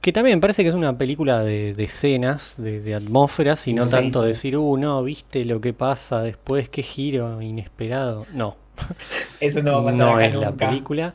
Que 0.01 0.13
también 0.13 0.41
parece 0.41 0.63
que 0.63 0.69
es 0.69 0.77
una 0.77 0.97
película 0.97 1.41
de, 1.43 1.75
de 1.75 1.83
escenas, 1.85 2.55
de, 2.57 2.81
de 2.81 2.95
atmósferas, 2.95 3.67
y 3.67 3.73
no 3.73 3.85
Sí. 3.87 3.91
tanto 3.91 4.23
decir, 4.23 4.57
uh, 4.57 4.77
no, 4.77 5.03
viste 5.03 5.45
lo 5.45 5.61
que 5.61 5.73
pasa 5.73 6.23
después, 6.23 6.69
qué 6.69 6.85
giro 6.85 7.43
inesperado. 7.43 8.27
No, 8.33 8.57
Eso 9.41 9.63
no 9.63 9.73
va 9.73 9.79
a 9.81 9.85
pasar 9.85 9.99
no 9.99 10.13
acá 10.15 10.27
es 10.27 10.35
la 10.35 10.53
película. 10.53 11.15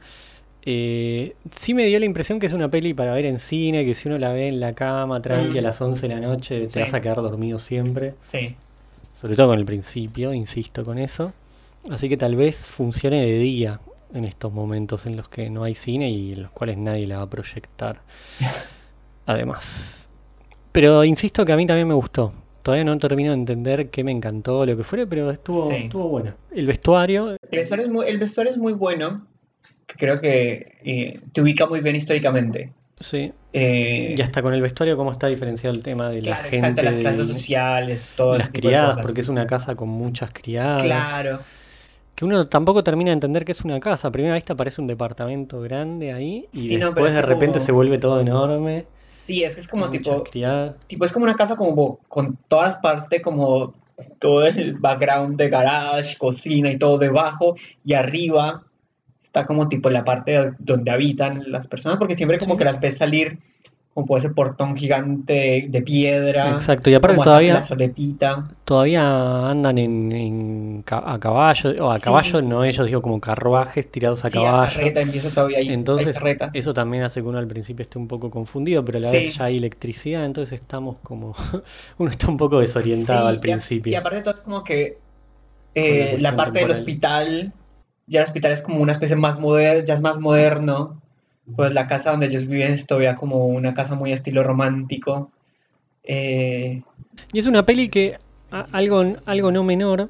Eh, 0.70 1.36
sí 1.55 1.74
me 1.74 1.86
dio 1.86 1.97
la 1.99 2.05
impresión 2.05 2.39
que 2.39 2.45
es 2.45 2.53
una 2.53 2.70
peli 2.70 2.93
para 2.93 3.13
ver 3.13 3.26
en 3.26 3.39
cine, 3.39 3.86
que 3.86 3.93
si 3.93 4.09
uno 4.09 4.18
la 4.20 4.34
ve 4.34 4.49
en 4.49 4.59
la 4.59 4.74
cama, 4.74 5.22
tranqui, 5.22 5.57
a 5.57 5.61
Mm. 5.61 5.63
las 5.63 5.80
11 5.82 6.07
de 6.09 6.15
la 6.15 6.20
noche, 6.20 6.68
te 6.68 6.80
vas 6.82 6.93
a 6.93 6.99
quedar 7.01 7.18
dormido 7.18 7.57
siempre. 7.57 8.15
Sí. 8.22 8.55
Sobre 9.22 9.36
todo 9.36 9.47
con 9.47 9.59
el 9.59 9.65
principio, 9.65 10.34
insisto 10.34 10.84
con 10.84 10.97
eso. 10.99 11.32
Así 11.89 12.09
que 12.09 12.18
tal 12.18 12.36
vez 12.36 12.70
funcione 12.70 13.26
de 13.26 13.38
día 13.39 13.80
en 14.13 14.26
estos 14.26 14.51
momentos 14.51 15.05
en 15.05 15.15
los 15.15 15.30
que 15.30 15.49
no 15.49 15.63
hay 15.63 15.74
cine 15.74 16.09
y 16.09 16.34
en 16.34 16.43
los 16.43 16.51
cuales 16.51 16.78
nadie 16.78 17.07
la 17.07 17.18
va 17.18 17.24
a 17.24 17.30
proyectar. 17.30 18.01
Además. 19.26 20.09
Pero 20.72 21.03
insisto 21.03 21.45
que 21.45 21.51
a 21.53 21.57
mí 21.57 21.65
también 21.65 21.88
me 21.88 21.93
gustó. 21.93 22.34
Todavía 22.68 22.84
no 22.84 22.97
termino 22.99 23.30
de 23.32 23.38
entender 23.38 23.89
qué 23.89 24.03
me 24.03 24.11
encantó, 24.11 24.65
lo 24.65 24.76
que 24.76 24.84
fuera, 24.84 25.05
pero 25.05 25.32
estuvo, 25.32 25.65
Sí. 25.68 25.76
estuvo 25.86 26.09
bueno. 26.09 26.34
El 26.53 26.68
vestuario, 26.68 27.30
El 27.49 27.59
vestuario 27.59 27.86
es 27.86 27.91
muy, 27.93 28.05
el 28.07 28.18
vestuario 28.18 28.51
es 28.51 28.57
muy 28.57 28.74
bueno, 28.74 29.26
creo 29.86 30.20
que 30.20 30.76
eh, 30.84 31.18
te 31.32 31.41
ubica 31.41 31.65
muy 31.65 31.80
bien 31.80 31.95
históricamente. 31.95 32.74
sí. 32.99 33.32
Eh, 33.53 34.15
Y 34.18 34.22
hasta 34.22 34.41
con 34.41 34.53
el 34.53 34.61
vestuario, 34.61 34.97
cómo 34.97 35.13
está 35.13 35.28
diferenciado 35.28 35.74
el 35.78 35.82
tema 35.82 36.09
de 36.09 36.22
la 36.24 36.36
gente, 36.36 36.57
exacto, 36.57 36.82
las 36.84 36.97
clases 36.97 37.28
de- 37.30 37.34
sociales, 37.34 38.13
todo 38.18 38.38
las 38.38 38.49
criadas, 38.49 38.89
cosas. 38.89 39.05
porque 39.05 39.22
es 39.22 39.30
una 39.30 39.47
casa 39.47 39.76
con 39.76 39.88
muchas 39.88 40.32
criadas. 40.34 40.84
Claro. 40.84 41.39
Que 42.15 42.26
uno 42.26 42.47
tampoco 42.47 42.84
termina 42.84 43.11
de 43.11 43.13
entender 43.13 43.45
que 43.45 43.53
es 43.53 43.61
una 43.61 43.80
casa. 43.80 44.09
A 44.09 44.11
primera 44.11 44.36
vista 44.36 44.55
parece 44.55 44.82
un 44.82 44.88
departamento 44.88 45.61
grande 45.61 46.11
ahí 46.11 46.47
y 46.51 46.68
Sí, 46.68 46.76
después 46.78 47.07
es 47.07 47.13
de 47.15 47.22
repente 47.22 47.53
como- 47.59 47.65
se 47.65 47.72
vuelve 47.72 47.97
todo 47.97 48.20
enorme. 48.20 48.86
Sí, 49.28 49.43
es 49.43 49.55
que 49.55 49.59
es 49.59 49.67
como 49.67 49.89
tipo, 49.89 50.23
tipo, 50.88 51.03
es 51.03 51.11
como 51.11 51.25
una 51.25 51.36
casa 51.36 51.57
como 51.57 51.99
con 52.07 52.38
todas 52.47 52.67
las 52.67 52.78
partes, 52.78 53.21
como 53.21 53.73
todo 54.19 54.45
el 54.45 54.75
background 54.75 55.36
de 55.38 55.49
garage, 55.49 56.17
cocina 56.17 56.71
y 56.71 56.78
todo 56.80 56.97
debajo, 56.97 57.57
y 57.84 57.93
arriba 57.93 58.63
está 59.21 59.45
como 59.45 59.67
tipo 59.67 59.89
la 59.89 60.05
parte 60.05 60.53
donde 60.59 60.91
habitan 60.91 61.51
las 61.51 61.67
personas, 61.67 61.97
porque 61.97 62.15
siempre 62.15 62.38
como 62.38 62.53
Sí. 62.53 62.59
que 62.59 62.63
las 62.63 62.80
ves 62.80 62.97
salir 62.99 63.38
como 63.97 64.05
por 64.05 64.19
ese 64.19 64.29
portón 64.29 64.75
gigante 64.77 65.65
de 65.67 65.81
piedra, 65.81 66.53
Exacto, 66.53 66.91
y 66.91 66.93
aparte 66.93 67.19
todavía, 67.23 67.63
todavía 68.63 69.49
andan 69.49 69.79
en, 69.79 70.83
a 70.85 71.17
caballo, 71.19 71.73
o 71.83 71.89
a 71.89 71.97
Sí. 71.97 72.03
caballo 72.03 72.43
no 72.43 72.63
ellos, 72.63 72.85
digo 72.85 73.01
como 73.01 73.19
carruajes 73.19 73.89
tirados 73.91 74.23
a 74.23 74.29
Sí, 74.29 74.37
caballo. 74.37 74.75
carreta 74.75 75.01
empieza 75.01 75.29
todavía 75.31 75.57
ahí, 75.57 75.69
Entonces, 75.73 76.15
eso 76.53 76.73
también 76.75 77.03
hace 77.05 77.21
que 77.23 77.27
uno 77.27 77.39
al 77.39 77.47
principio 77.47 77.81
esté 77.81 77.97
un 77.97 78.07
poco 78.07 78.29
confundido, 78.29 78.85
pero 78.85 78.99
a 78.99 79.01
la 79.01 79.09
Sí. 79.09 79.17
vez 79.17 79.35
ya 79.35 79.45
hay 79.45 79.57
electricidad, 79.57 80.25
entonces 80.25 80.61
estamos 80.61 80.97
como, 81.01 81.33
uno 81.97 82.11
está 82.11 82.27
un 82.29 82.37
poco 82.37 82.59
desorientado 82.59 83.27
al 83.29 83.35
y 83.35 83.37
a- 83.37 83.41
principio. 83.41 83.93
Y, 83.93 83.95
aparte 83.95 84.17
de 84.17 84.21
todo, 84.21 84.35
es 84.35 84.41
como 84.41 84.61
que 84.63 84.99
eh, 85.75 86.17
la 86.19 86.35
parte 86.35 86.59
del 86.59 86.71
hospital, 86.71 87.53
ya 88.05 88.19
el 88.21 88.25
hospital 88.27 88.51
es 88.51 88.61
como 88.61 88.79
una 88.81 88.91
especie 88.91 89.15
más 89.15 89.39
moderna, 89.39 89.83
ya 89.83 89.93
es 89.95 90.01
más 90.01 90.19
moderno. 90.19 91.01
Pues 91.55 91.73
la 91.73 91.87
casa 91.87 92.11
donde 92.11 92.27
ellos 92.27 92.47
viven 92.47 92.73
es 92.73 92.85
todavía 92.85 93.15
como 93.15 93.45
una 93.47 93.73
casa 93.73 93.95
muy 93.95 94.11
estilo 94.11 94.43
romántico. 94.43 95.31
Eh, 96.03 96.81
Y 97.33 97.39
es 97.39 97.45
una 97.45 97.65
peli 97.65 97.89
que 97.89 98.17
algo, 98.71 99.03
algo 99.25 99.51
no 99.51 99.63
menor, 99.63 100.09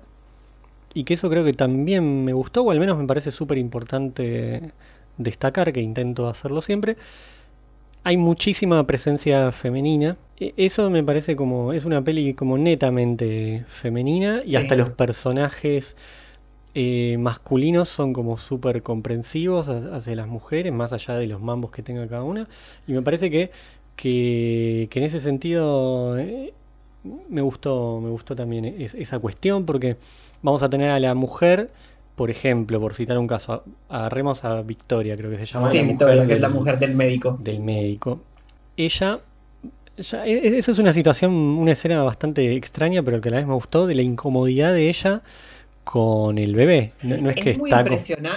y 0.93 1.03
que 1.03 1.15
eso 1.15 1.29
creo 1.29 1.45
que 1.45 1.53
también 1.53 2.25
me 2.25 2.33
gustó, 2.33 2.63
o 2.63 2.71
al 2.71 2.79
menos 2.79 2.97
me 2.97 3.07
parece 3.07 3.31
súper 3.31 3.57
importante 3.57 4.73
destacar, 5.17 5.73
que 5.73 5.81
intento 5.81 6.27
hacerlo 6.27 6.61
siempre. 6.61 6.97
Hay 8.03 8.17
muchísima 8.17 8.85
presencia 8.88 9.51
femenina. 9.51 10.17
E- 10.39 10.53
Eso 10.57 10.89
me 10.89 11.03
parece 11.03 11.35
como, 11.35 11.73
es 11.73 11.85
una 11.85 12.03
peli 12.03 12.33
como 12.33 12.57
netamente 12.57 13.65
femenina, 13.67 14.41
y 14.45 14.51
Sí. 14.51 14.57
hasta 14.57 14.75
los 14.75 14.89
personajes 14.91 15.95
eh, 16.80 17.17
masculinos 17.17 17.89
son 17.89 18.13
como 18.13 18.38
súper 18.38 18.84
comprensivos 18.84 19.67
ha- 19.67 19.95
hacia 19.95 20.15
las 20.15 20.28
mujeres, 20.28 20.71
más 20.71 20.93
allá 20.93 21.15
de 21.15 21.25
los 21.25 21.41
mambos 21.41 21.71
que 21.71 21.82
tenga 21.82 22.07
cada 22.07 22.21
una. 22.23 22.47
Y 22.88 22.93
me 22.93 23.01
parece 23.01 23.32
que, 23.32 23.49
que, 23.95 24.88
que 24.91 24.99
en 24.99 25.05
ese 25.05 25.19
sentido 25.19 26.17
eh, 26.19 26.53
me 27.30 27.41
gustó, 27.41 27.99
me 28.01 28.09
gustó 28.09 28.36
también 28.36 28.65
es- 28.65 28.93
esa 28.93 29.17
cuestión, 29.19 29.65
porque 29.65 29.97
vamos 30.43 30.61
a 30.61 30.69
tener 30.69 30.91
a 30.91 30.99
la 30.99 31.15
mujer, 31.15 31.71
por 32.15 32.30
ejemplo, 32.30 32.80
por 32.80 32.93
citar 32.93 33.17
un 33.17 33.28
caso, 33.28 33.63
a- 33.89 33.97
agarremos 33.97 34.43
a 34.43 34.61
Victoria, 34.61 35.15
creo 35.15 35.32
que 35.32 35.38
se 35.39 35.45
llama 35.45 35.69
sí, 35.69 35.82
Victoria, 35.82 36.28
que 36.28 36.34
es 36.34 36.41
la 36.41 36.49
mujer 36.49 36.78
del 36.78 36.93
médico. 36.95 37.38
del 37.39 37.59
médico. 37.59 38.21
Ella, 38.78 39.19
ya- 39.97 40.28
e- 40.28 40.47
e- 40.47 40.57
esa 40.59 40.71
es 40.73 40.78
una 40.80 40.93
situación, 40.93 41.32
una 41.34 41.71
escena 41.71 42.03
bastante 42.03 42.55
extraña, 42.55 43.01
pero 43.01 43.19
que 43.19 43.30
a 43.30 43.32
la 43.32 43.38
vez 43.38 43.47
me 43.47 43.55
gustó, 43.55 43.88
de 43.88 43.95
la 43.95 44.03
incomodidad 44.03 44.73
de 44.73 44.89
ella 44.89 45.21
con 45.91 46.38
el 46.38 46.53
bebé. 46.53 46.91
No, 47.01 47.17
no 47.17 47.29
es 47.29 47.35
que 47.38 47.55
muy 47.55 47.71
está... 47.71 47.83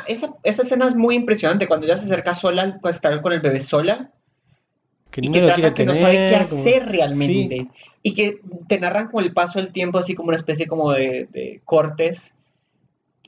Esa, 0.06 0.34
esa 0.44 0.62
escena 0.62 0.86
es 0.86 0.94
muy 0.94 1.16
impresionante. 1.16 1.66
Cuando 1.66 1.86
ella 1.86 1.96
se 1.96 2.04
acerca 2.04 2.32
sola, 2.32 2.78
pues 2.80 2.96
estar 2.96 3.20
con 3.20 3.32
el 3.32 3.40
bebé 3.40 3.58
sola. 3.58 4.10
que 5.10 5.20
y 5.24 5.30
que 5.30 5.40
trata 5.42 5.74
que 5.74 5.84
no 5.84 5.94
sabe 5.94 6.12
qué 6.12 6.32
como- 6.48 6.60
hacer 6.60 6.86
realmente. 6.86 7.56
Sí. 7.56 7.68
Y 8.02 8.14
que 8.14 8.40
te 8.68 8.78
narran 8.78 9.08
como 9.08 9.20
el 9.20 9.32
paso 9.32 9.58
del 9.58 9.72
tiempo, 9.72 9.98
así 9.98 10.14
como 10.14 10.28
una 10.28 10.36
especie 10.36 10.66
como 10.68 10.92
de, 10.92 11.28
de 11.32 11.60
cortes. 11.64 12.34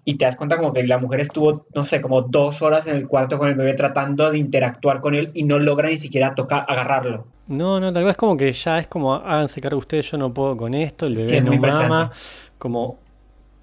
Y 0.04 0.14
te 0.14 0.24
das 0.24 0.36
cuenta 0.36 0.56
como 0.56 0.72
que 0.72 0.82
la 0.84 0.98
mujer 0.98 1.20
estuvo, 1.20 1.66
no 1.74 1.84
sé, 1.86 2.00
como 2.00 2.22
dos 2.22 2.62
horas 2.62 2.86
en 2.86 2.96
el 2.96 3.06
cuarto 3.08 3.38
con 3.38 3.48
el 3.48 3.54
bebé 3.54 3.74
tratando 3.74 4.30
de 4.30 4.38
interactuar 4.38 5.00
con 5.00 5.14
él 5.14 5.30
y 5.34 5.42
no 5.44 5.58
logra 5.58 5.88
ni 5.88 5.98
siquiera 5.98 6.34
tocar, 6.34 6.64
agarrarlo. 6.68 7.26
No, 7.48 7.78
no, 7.80 7.92
tal 7.92 8.04
vez 8.04 8.16
como 8.16 8.36
que 8.36 8.52
ya 8.52 8.78
es 8.78 8.86
como, 8.86 9.14
háganse 9.14 9.60
cargo 9.60 9.78
ustedes, 9.78 10.10
yo 10.10 10.16
no 10.16 10.32
puedo 10.32 10.56
con 10.56 10.74
esto, 10.74 11.06
el 11.06 11.14
Sí, 11.14 11.22
bebé 11.22 11.36
es 11.38 11.44
no 11.44 11.54
mama, 11.56 12.10
como, 12.58 12.98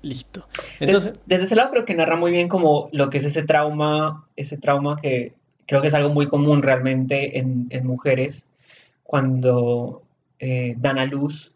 listo. 0.02 0.48
Entonces, 0.80 1.14
desde 1.26 1.44
ese 1.46 1.56
lado 1.56 1.72
creo 1.72 1.86
que 1.86 1.96
narra 1.96 2.16
muy 2.16 2.32
bien 2.32 2.48
como 2.48 2.90
lo 2.92 3.10
que 3.10 3.18
es 3.18 3.24
ese 3.26 3.44
trauma, 3.44 4.26
ese 4.36 4.58
trauma 4.58 4.98
que 5.02 5.34
creo 5.66 5.82
que 5.82 5.88
es 5.88 5.94
algo 5.94 6.10
muy 6.10 6.28
común 6.28 6.62
realmente 6.64 7.38
en, 7.38 7.68
en 7.70 7.86
mujeres 7.86 8.48
cuando 9.04 10.02
eh, 10.40 10.76
dan 10.78 11.00
a 11.00 11.06
luz, 11.06 11.54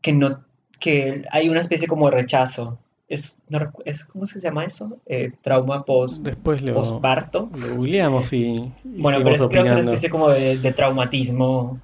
que 0.00 0.12
no, 0.12 0.42
que 0.78 1.24
hay 1.30 1.48
una 1.48 1.60
especie 1.60 1.86
como 1.86 2.06
de 2.10 2.16
rechazo. 2.16 2.78
Es, 3.08 3.36
no 3.48 3.58
es- 3.84 4.04
¿cómo 4.04 4.24
se 4.26 4.40
llama 4.40 4.64
eso? 4.64 4.98
Eh, 5.06 5.32
trauma 5.42 5.84
post, 5.84 6.22
después 6.24 6.62
lo, 6.62 6.74
postparto. 6.74 7.50
lo 7.54 7.74
googleamos 7.74 8.32
y, 8.32 8.38
y 8.38 8.72
Bueno, 9.02 9.18
pero 9.22 9.34
es 9.34 9.42
creo 9.46 9.64
que 9.64 9.70
una 9.70 9.80
especie 9.80 10.10
como 10.10 10.30
de, 10.30 10.58
de 10.58 10.72
traumatismo. 10.72 11.80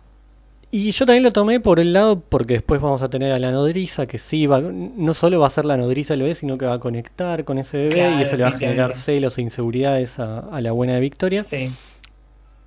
Y 0.79 0.91
yo 0.91 1.07
también 1.07 1.23
lo 1.23 1.33
tomé 1.33 1.59
por 1.59 1.81
el 1.81 1.95
lado 1.95 2.21
porque 2.21 2.53
después 2.55 2.83
vamos 2.83 3.01
a 3.01 3.09
tener 3.09 3.33
a 3.33 3.39
la 3.39 3.51
nodriza 3.51 4.07
que 4.07 4.19
sí 4.19 4.47
va, 4.47 4.61
no 4.61 5.15
solo 5.15 5.41
va 5.41 5.47
a 5.47 5.51
ser 5.51 5.65
la 5.65 5.79
nodriza 5.79 6.13
del 6.13 6.23
bebé, 6.23 6.35
sino 6.35 6.59
que 6.59 6.67
va 6.67 6.75
a 6.75 6.79
conectar 6.81 7.45
con 7.45 7.57
ese 7.59 7.79
bebé 7.79 7.91
Claro, 7.95 8.13
y 8.13 8.21
eso 8.21 8.37
le 8.37 8.43
va 8.43 8.51
a 8.51 8.53
generar 8.53 8.93
celos 8.93 9.39
e 9.39 9.43
inseguridades 9.43 10.19
a, 10.19 10.41
a 10.41 10.61
la 10.61 10.73
buena 10.73 10.93
de 10.95 11.01
Victoria. 11.01 11.45
Sí, 11.45 11.79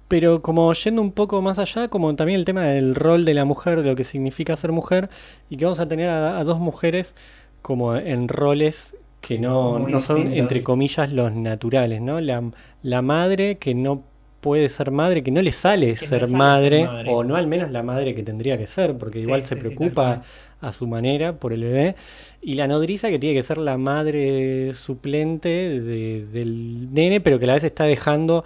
Pero 0.07 0.41
como 0.41 0.74
yendo 0.74 1.01
un 1.01 1.12
poco 1.12 1.41
más 1.41 1.60
allá, 1.60 1.88
como 1.88 2.16
también 2.16 2.39
el 2.39 2.45
tema 2.45 2.64
del 2.64 2.95
rol 2.95 3.26
de 3.26 3.34
la 3.36 3.45
mujer, 3.45 3.82
de 3.84 3.89
lo 3.89 3.95
que 3.95 4.03
significa 4.03 4.55
ser 4.55 4.72
mujer, 4.72 5.10
y 5.49 5.57
que 5.57 5.66
vamos 5.66 5.80
a 5.80 5.88
tener 5.88 6.10
a, 6.10 6.39
a 6.39 6.43
dos 6.43 6.60
mujeres 6.60 7.16
como 7.62 7.95
en 7.95 8.28
roles 8.28 8.95
que 9.22 9.38
no, 9.38 9.80
no 9.80 9.99
son, 9.99 10.34
entre 10.34 10.64
comillas, 10.64 11.12
los 11.12 11.32
naturales, 11.34 12.01
¿no? 12.01 12.22
La, 12.22 12.41
la 12.82 13.01
madre 13.01 13.57
que 13.60 13.76
no 13.76 14.03
puede 14.41 14.69
ser 14.69 14.91
madre, 14.91 15.23
que 15.23 15.31
no 15.31 15.41
le 15.41 15.51
sale 15.51 15.89
no 15.91 15.95
ser 15.97 16.27
madre, 16.29 16.85
o 17.07 17.23
no 17.23 17.35
al 17.35 17.47
menos 17.47 17.71
la 17.71 17.83
madre 17.83 18.15
que 18.15 18.23
tendría 18.23 18.57
que 18.57 18.67
ser, 18.67 18.97
porque 18.97 19.19
Sí, 19.19 19.21
igual 19.21 19.41
se 19.43 19.55
sí, 19.55 19.59
preocupa 19.61 20.21
a 20.61 20.73
su 20.73 20.87
manera 20.87 21.33
por 21.39 21.53
el 21.53 21.63
bebé, 21.63 21.95
y 22.41 22.53
la 22.53 22.67
nodriza 22.67 23.09
que 23.09 23.19
tiene 23.19 23.35
que 23.35 23.43
ser 23.43 23.57
la 23.57 23.77
madre 23.77 24.73
suplente 24.73 25.49
de- 25.49 26.25
del 26.31 26.93
nene, 26.93 27.21
pero 27.21 27.39
que 27.39 27.45
a 27.45 27.47
la 27.47 27.53
vez 27.55 27.63
está 27.63 27.83
dejando 27.85 28.43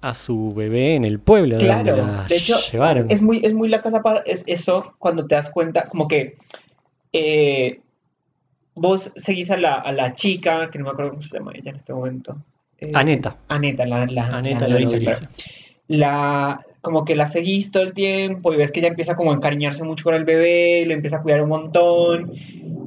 a 0.00 0.14
su 0.14 0.52
bebé 0.54 0.94
en 0.94 1.04
el 1.04 1.18
pueblo 1.18 1.56
de 1.58 1.66
donde 1.66 1.92
Claro, 1.92 1.96
la 1.96 2.26
de 2.28 2.36
hecho, 2.36 2.54
llevaron. 2.72 3.10
Es 3.10 3.22
muy, 3.22 3.40
es 3.44 3.54
muy 3.54 3.68
la 3.68 3.82
casa 3.82 4.02
para 4.02 4.20
es 4.20 4.44
eso 4.46 4.94
cuando 4.98 5.26
te 5.26 5.34
das 5.34 5.50
cuenta, 5.50 5.84
como 5.84 6.06
que 6.06 6.36
eh, 7.12 7.80
vos 8.74 9.12
seguís 9.16 9.50
a 9.50 9.56
la, 9.56 9.74
a 9.74 9.92
la 9.92 10.14
chica, 10.14 10.70
que 10.70 10.78
no 10.78 10.84
me 10.86 10.90
acuerdo 10.90 11.12
cómo 11.12 11.22
se 11.22 11.38
llama 11.38 11.52
ella 11.54 11.70
en 11.70 11.76
este 11.76 11.92
momento. 11.94 12.36
Eh, 12.80 12.90
Aneta. 12.94 13.36
Aneta, 13.48 13.86
la, 13.86 14.06
la, 14.06 14.26
Aneta 14.36 14.68
la 14.68 14.74
nodriza. 14.78 14.98
claro. 14.98 15.26
La, 15.88 16.60
como 16.80 17.04
que 17.04 17.16
la 17.16 17.26
seguís 17.26 17.70
todo 17.70 17.82
el 17.84 17.94
tiempo 17.94 18.52
y 18.52 18.56
ves 18.56 18.70
que 18.72 18.80
ella 18.80 18.88
empieza 18.88 19.16
como 19.16 19.30
a 19.30 19.34
encariñarse 19.34 19.84
mucho 19.84 20.04
con 20.04 20.14
el 20.14 20.24
bebé, 20.24 20.84
lo 20.86 20.94
empieza 20.94 21.16
a 21.18 21.22
cuidar 21.22 21.42
un 21.42 21.48
montón 21.48 22.32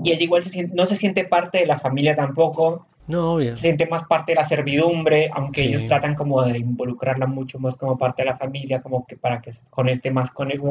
y 0.03 0.11
ella 0.11 0.23
igual 0.23 0.43
se 0.43 0.49
siente- 0.49 0.75
no 0.75 0.85
se 0.85 0.95
siente 0.95 1.25
parte 1.25 1.57
de 1.59 1.65
la 1.65 1.77
familia 1.79 2.15
tampoco, 2.15 2.87
No, 3.07 3.33
obvio. 3.35 3.55
se 3.57 3.63
siente 3.63 3.85
más 3.87 4.03
parte 4.05 4.33
de 4.33 4.35
la 4.37 4.43
servidumbre, 4.43 5.29
aunque 5.33 5.61
Sí. 5.61 5.67
ellos 5.67 5.85
tratan 5.85 6.15
como 6.15 6.41
de 6.43 6.57
involucrarla 6.59 7.25
mucho 7.25 7.57
más 7.59 7.75
como 7.75 7.97
parte 7.97 8.21
de 8.23 8.27
la 8.29 8.37
familia, 8.37 8.81
como 8.81 9.05
que 9.05 9.15
para 9.17 9.41
que 9.41 9.51
conecte 9.69 10.11
más 10.11 10.29
con 10.31 10.51
el, 10.51 10.61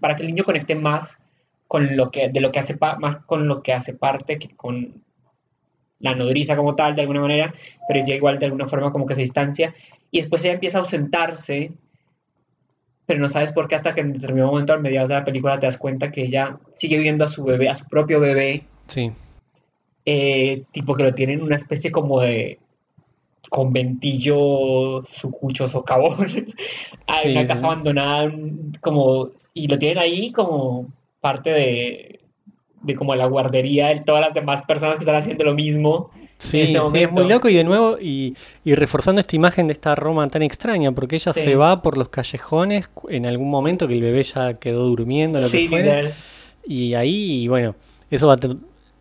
para 0.00 0.14
que 0.16 0.22
el 0.22 0.28
niño 0.28 0.44
conecte 0.44 0.74
más 0.74 1.18
con 1.68 1.96
lo 1.96 2.10
que 2.12 2.28
de 2.28 2.40
lo 2.40 2.52
que 2.52 2.60
hace 2.60 2.76
más 3.00 3.16
con 3.26 3.48
lo 3.48 3.62
que 3.62 3.72
hace 3.72 3.92
parte 3.94 4.38
que 4.38 4.50
con 4.54 5.02
la 6.00 6.14
nodriza 6.14 6.56
como 6.56 6.74
tal 6.74 6.94
de 6.94 7.02
alguna 7.02 7.20
manera, 7.20 7.54
pero 7.88 8.00
ella 8.00 8.14
igual 8.14 8.38
de 8.38 8.46
alguna 8.46 8.66
forma 8.66 8.92
como 8.92 9.06
que 9.06 9.14
se 9.14 9.22
distancia 9.22 9.74
y 10.10 10.18
después 10.20 10.44
ella 10.44 10.54
empieza 10.54 10.78
a 10.78 10.82
ausentarse, 10.82 11.72
pero 13.06 13.20
no 13.20 13.28
sabes 13.28 13.52
por 13.52 13.66
qué 13.68 13.76
hasta 13.76 13.94
que 13.94 14.00
en 14.02 14.12
determinado 14.12 14.50
momento 14.50 14.72
al 14.72 14.80
mediados 14.82 15.08
de 15.08 15.14
la 15.14 15.24
película 15.24 15.58
te 15.58 15.66
das 15.66 15.78
cuenta 15.78 16.10
que 16.10 16.22
ella 16.24 16.58
sigue 16.72 16.98
viendo 16.98 17.24
a 17.24 17.28
su 17.28 17.44
bebé, 17.44 17.68
a 17.68 17.74
su 17.74 17.86
propio 17.86 18.20
bebé 18.20 18.64
Sí. 18.88 19.10
eh, 20.04 20.64
tipo 20.72 20.94
que 20.94 21.02
lo 21.02 21.14
tienen 21.14 21.40
una 21.42 21.56
especie 21.56 21.90
como 21.90 22.20
de 22.20 22.58
conventillo 23.48 25.02
sucucho 25.04 25.66
socavón 25.68 26.26
hay 27.06 27.22
Sí, 27.22 27.28
una 27.30 27.42
sí. 27.42 27.46
casa 27.48 27.66
abandonada 27.66 28.32
como 28.80 29.30
y 29.54 29.68
lo 29.68 29.78
tienen 29.78 29.98
ahí 29.98 30.32
como 30.32 30.86
parte 31.20 31.50
de 31.50 32.20
de 32.82 32.94
como 32.94 33.14
la 33.14 33.26
guardería 33.26 33.88
de 33.88 34.00
todas 34.00 34.20
las 34.20 34.34
demás 34.34 34.62
personas 34.62 34.96
que 34.96 35.04
están 35.04 35.16
haciendo 35.16 35.44
lo 35.44 35.54
mismo 35.54 36.10
Sí, 36.38 36.60
ese 36.60 36.78
sí, 36.90 36.98
es 36.98 37.10
muy 37.12 37.26
loco 37.26 37.48
y 37.48 37.54
de 37.54 37.64
nuevo, 37.64 37.98
y, 37.98 38.36
y 38.62 38.74
reforzando 38.74 39.20
esta 39.20 39.34
imagen 39.36 39.68
de 39.68 39.72
esta 39.72 39.94
Roma 39.94 40.28
tan 40.28 40.42
extraña, 40.42 40.92
porque 40.92 41.16
ella 41.16 41.32
Sí. 41.32 41.40
se 41.40 41.56
va 41.56 41.80
por 41.80 41.96
los 41.96 42.10
callejones 42.10 42.90
en 43.08 43.24
algún 43.24 43.48
momento 43.48 43.88
que 43.88 43.94
el 43.94 44.02
bebé 44.02 44.22
ya 44.22 44.52
quedó 44.52 44.84
durmiendo, 44.84 45.40
lo 45.40 45.48
sí 45.48 45.62
que 45.62 45.68
fuera. 45.68 46.10
Y 46.66 46.92
ahí, 46.92 47.48
bueno, 47.48 47.74
eso 48.10 48.26
va 48.26 48.34
a, 48.34 48.36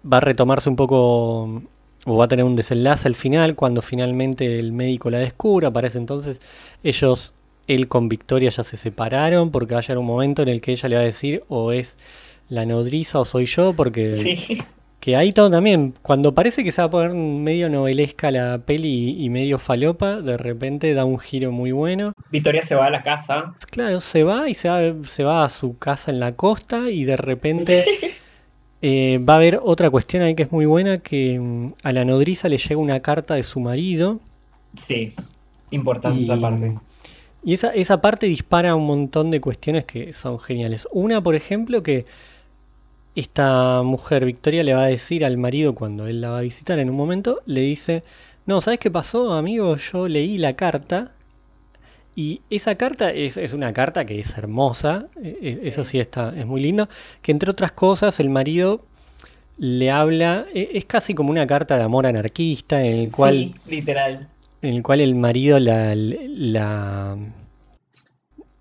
va 0.09 0.17
a 0.17 0.21
retomarse 0.21 0.69
un 0.69 0.78
poco, 0.78 1.61
o 2.05 2.15
va 2.17 2.23
a 2.23 2.28
tener 2.30 2.45
un 2.45 2.55
desenlace 2.55 3.07
al 3.09 3.15
final, 3.15 3.55
cuando 3.55 3.82
finalmente 3.82 4.57
el 4.57 4.71
médico 4.71 5.09
la 5.09 5.19
descubra. 5.19 5.71
Para 5.71 5.88
ese 5.88 5.97
entonces, 5.97 6.39
ellos, 6.84 7.34
él 7.67 7.89
con 7.89 8.07
Victoria 8.07 8.49
ya 8.49 8.63
se 8.63 8.78
separaron, 8.78 9.51
porque 9.51 9.73
va 9.73 9.80
a 9.80 9.82
llegar 9.82 9.97
un 9.97 10.05
momento 10.05 10.41
en 10.41 10.47
el 10.47 10.61
que 10.61 10.71
ella 10.71 10.88
le 10.88 10.95
va 10.95 11.01
a 11.01 11.05
decir, 11.05 11.43
o 11.49 11.73
es 11.73 11.97
la 12.50 12.66
nodriza 12.66 13.20
o 13.20 13.26
soy 13.26 13.46
yo, 13.46 13.74
porque 13.74 14.14
Sí. 14.14 14.60
que 15.00 15.16
ahí 15.16 15.34
todo 15.34 15.50
también, 15.52 15.93
cuando 16.02 16.34
parece 16.34 16.64
que 16.64 16.72
se 16.72 16.82
va 16.82 16.88
a 16.88 16.89
poner 16.89 17.12
medio 17.14 17.70
novelesca 17.70 18.32
la 18.32 18.58
peli 18.60 19.16
y, 19.24 19.30
medio 19.30 19.60
falopa, 19.60 20.22
de 20.22 20.36
repente 20.38 20.93
da 20.93 21.06
un 21.06 21.20
giro 21.20 21.52
muy 21.52 21.72
bueno. 21.72 22.14
Victoria 22.32 22.62
se 22.64 22.74
va 22.76 22.88
a 22.88 22.89
la 22.89 23.04
casa. 23.04 23.54
Claro, 23.70 24.00
se 24.00 24.24
va 24.24 24.50
y 24.50 24.54
se 24.56 24.70
va, 24.70 24.82
se 25.08 25.24
va 25.24 25.46
a 25.46 25.50
su 25.50 25.78
casa 25.78 26.10
en 26.12 26.20
la 26.20 26.32
costa 26.34 26.89
y 26.89 27.04
de 27.04 27.18
repente 27.18 27.86
eh, 28.82 29.20
va 29.28 29.34
a 29.34 29.38
haber 29.38 29.60
otra 29.64 29.89
cuestión 29.89 30.24
ahí 30.24 30.36
que 30.36 30.43
es 30.43 30.52
muy 30.52 30.66
buena, 30.66 30.98
que 30.98 31.39
mm, 31.39 31.74
a 31.84 31.91
la 31.93 32.06
nodriza 32.06 32.50
le 32.50 32.58
llega 32.58 32.78
una 32.78 33.00
carta 33.02 33.36
de 33.36 33.43
su 33.43 33.60
marido 33.60 34.20
Sí, 34.78 35.14
importante 35.72 36.22
esa 36.22 36.36
y, 36.36 36.39
parte. 36.41 36.76
y 37.43 37.54
esa, 37.54 37.70
esa 37.70 38.02
parte 38.02 38.26
dispara 38.26 38.76
un 38.76 38.86
montón 38.86 39.32
de 39.32 39.39
cuestiones 39.39 39.86
que 39.86 40.12
son 40.14 40.39
geniales. 40.39 40.88
Una, 40.91 41.22
por 41.22 41.36
ejemplo, 41.36 41.82
que 41.84 42.06
esta 43.16 43.82
mujer, 43.84 44.26
Victoria, 44.26 44.63
le 44.63 44.74
va 44.74 44.84
a 44.84 44.88
decir 44.88 45.24
al 45.26 45.38
marido 45.38 45.74
cuando 45.76 46.07
él 46.07 46.22
la 46.22 46.30
va 46.32 46.39
a 46.39 46.41
visitar 46.41 46.80
en 46.80 46.89
un 46.89 46.95
momento, 46.95 47.41
le 47.45 47.61
dice, 47.61 48.03
no, 48.45 48.61
¿sabes 48.61 48.80
qué 48.80 48.91
pasó, 48.91 49.34
amigo? 49.34 49.78
Yo 49.78 50.07
leí 50.07 50.38
la 50.38 50.53
carta 50.53 51.11
y 52.16 52.41
esa 52.49 52.76
carta 52.76 53.11
es, 53.11 53.38
es 53.38 53.53
una 53.53 53.74
carta 53.74 54.05
que 54.05 54.20
es 54.20 54.38
hermosa, 54.38 55.07
e- 55.22 55.38
e- 55.63 55.68
eso 55.68 55.84
Sí. 55.84 55.99
está, 55.99 56.34
es 56.38 56.45
muy 56.45 56.61
lindo, 56.61 56.88
que 57.22 57.32
entre 57.32 57.51
otras 57.51 57.72
cosas 57.74 58.20
el 58.20 58.30
marido 58.30 58.86
le 59.57 59.91
habla, 59.91 60.45
e- 60.53 60.72
es 60.74 60.86
casi 60.86 61.13
como 61.13 61.30
una 61.32 61.47
carta 61.47 61.78
de 61.78 61.84
amor 61.84 62.07
anarquista 62.07 62.84
en 62.84 62.97
el 62.99 63.11
cual 63.11 63.34
Sí, 63.34 63.55
literal. 63.70 64.28
en 64.61 64.74
el 64.76 64.84
cual 64.84 65.01
el 65.01 65.16
marido 65.16 65.59
la, 65.59 65.93
la- 65.95 67.18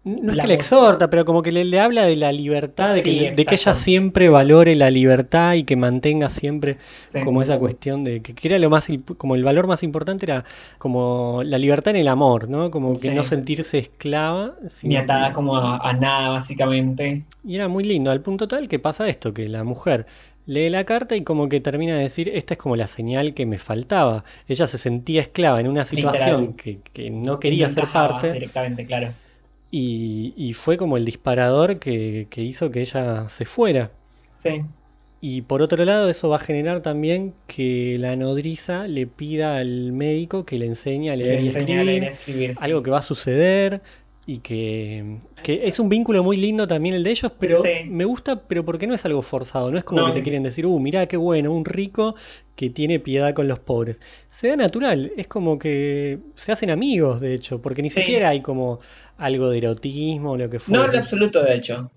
no 0.05 0.33
es 0.33 0.37
La 0.37 0.43
que 0.43 0.49
le 0.49 0.55
exhorta, 0.55 1.09
pero 1.09 1.25
como 1.25 1.43
que 1.43 1.51
le, 1.51 1.65
le 1.65 1.81
habla 1.81 2.05
de 2.05 2.17
la 2.17 2.31
libertad, 2.31 2.95
de 2.95 3.03
que, 3.03 3.11
Sí, 3.11 3.19
de 3.31 3.45
que 3.47 3.55
ella 3.55 3.73
siempre 3.75 4.29
valore 4.29 4.75
la 4.75 4.91
libertad 4.91 5.55
y 5.55 5.65
que 5.65 5.77
mantenga 5.77 6.29
siempre 6.31 6.77
Sí. 7.09 7.21
como 7.25 7.41
esa 7.43 7.59
cuestión 7.59 8.05
de 8.05 8.21
que, 8.21 8.35
que 8.35 8.49
era 8.49 8.59
lo 8.59 8.69
más, 8.71 8.89
como 9.17 9.35
el 9.35 9.43
valor 9.45 9.67
más 9.67 9.83
importante 9.83 10.27
era 10.27 10.45
como 10.79 11.43
la 11.45 11.57
libertad 11.59 11.95
en 11.95 12.01
el 12.03 12.09
amor, 12.09 12.49
¿no? 12.49 12.71
Como 12.71 12.99
que 13.01 13.15
no 13.15 13.23
sentirse 13.23 13.79
esclava, 13.79 14.55
Ni 14.63 14.69
sino 14.69 14.99
atada 14.99 15.29
que- 15.29 15.35
como 15.35 15.57
a, 15.57 15.79
a 15.79 15.93
nada, 15.95 16.29
básicamente. 16.31 17.23
y 17.45 17.57
era 17.57 17.69
muy 17.69 17.85
lindo, 17.85 18.11
al 18.11 18.21
punto 18.21 18.47
tal 18.49 18.69
que 18.69 18.79
pasa 18.79 19.09
esto, 19.09 19.33
que 19.33 19.49
la 19.49 19.65
mujer 19.65 20.07
lee 20.47 20.69
la 20.69 20.85
carta 20.85 21.17
y 21.17 21.23
como 21.25 21.49
que 21.49 21.61
termina 21.61 21.97
de 21.97 22.03
decir, 22.03 22.29
esta 22.29 22.53
es 22.55 22.59
como 22.59 22.77
la 22.77 22.87
señal 22.87 23.33
que 23.33 23.47
me 23.47 23.57
faltaba. 23.59 24.25
Ella 24.47 24.67
se 24.67 24.77
sentía 24.77 25.23
esclava 25.23 25.59
en 25.61 25.69
una 25.69 25.87
situación 25.87 26.41
Literal. 26.41 26.57
que, 26.57 26.79
que 26.93 27.09
no 27.11 27.41
quería 27.41 27.71
ser 27.71 27.87
parte 27.87 28.33
Directamente, 28.33 28.85
claro. 28.85 29.09
Y, 29.77 30.33
y 30.37 30.53
fue 30.55 30.77
como 30.77 30.97
el 30.97 31.05
disparador 31.05 31.79
que, 31.81 32.27
que 32.31 32.43
hizo 32.43 32.71
que 32.71 32.81
ella 32.81 33.29
se 33.29 33.45
fuera. 33.45 33.91
Sí. 34.33 34.63
Y 35.21 35.43
por 35.43 35.63
otro 35.63 35.85
lado, 35.85 36.09
eso 36.11 36.29
va 36.29 36.37
a 36.37 36.39
generar 36.39 36.81
también 36.81 37.33
que 37.47 37.97
la 37.99 38.15
nodriza 38.15 38.87
le 38.87 39.07
pida 39.07 39.57
al 39.57 39.91
médico 39.93 40.45
que 40.45 40.59
le 40.59 40.67
enseñe 40.67 41.11
a 41.11 41.17
leer 41.17 41.41
y 41.43 41.47
enseña 41.49 41.81
a 41.81 41.85
leer 41.85 42.03
y 42.03 42.07
escribir, 42.07 42.07
a 42.07 42.15
escribir. 42.15 42.55
sí. 42.55 42.61
algo 42.63 42.83
que 42.83 42.91
va 42.91 42.99
a 42.99 43.03
suceder 43.03 43.81
y 44.27 44.39
que, 44.39 45.19
que 45.43 45.67
es 45.67 45.79
un 45.79 45.89
vínculo 45.91 46.23
muy 46.23 46.37
lindo 46.39 46.67
también 46.67 46.95
el 46.95 47.05
de 47.05 47.11
ellos, 47.11 47.33
pero 47.39 47.61
Sí. 47.63 47.89
me 47.91 48.05
gusta, 48.07 48.43
pero 48.49 48.65
porque 48.65 48.87
no 48.87 48.95
es 48.95 49.05
algo 49.05 49.21
forzado, 49.23 49.71
no 49.71 49.77
es 49.79 49.85
como 49.85 50.07
que 50.07 50.13
te 50.13 50.23
quieren 50.23 50.43
decir, 50.43 50.65
uh, 50.67 50.79
mirá 50.79 51.07
qué 51.07 51.17
bueno, 51.19 51.53
un 51.53 51.65
rico 51.65 52.15
que 52.57 52.71
tiene 52.71 53.01
piedad 53.01 53.35
con 53.35 53.49
los 53.49 53.59
pobres. 53.59 54.01
Se 54.29 54.49
da 54.49 54.57
natural, 54.57 55.13
es 55.17 55.27
como 55.27 55.59
que 55.59 56.21
se 56.37 56.53
hacen 56.53 56.71
amigos, 56.71 57.21
de 57.21 57.35
hecho, 57.35 57.61
porque 57.61 57.83
ni 57.83 57.91
Sí. 57.91 58.01
siquiera 58.01 58.31
hay 58.31 58.41
como 58.41 58.81
algo 59.19 59.51
de 59.51 59.59
erotismo 59.59 60.33
o 60.33 60.37
lo 60.37 60.49
que 60.51 60.59
No, 60.69 60.85
en 60.85 60.97
absoluto, 60.97 61.43
de 61.43 61.55
hecho. 61.55 61.91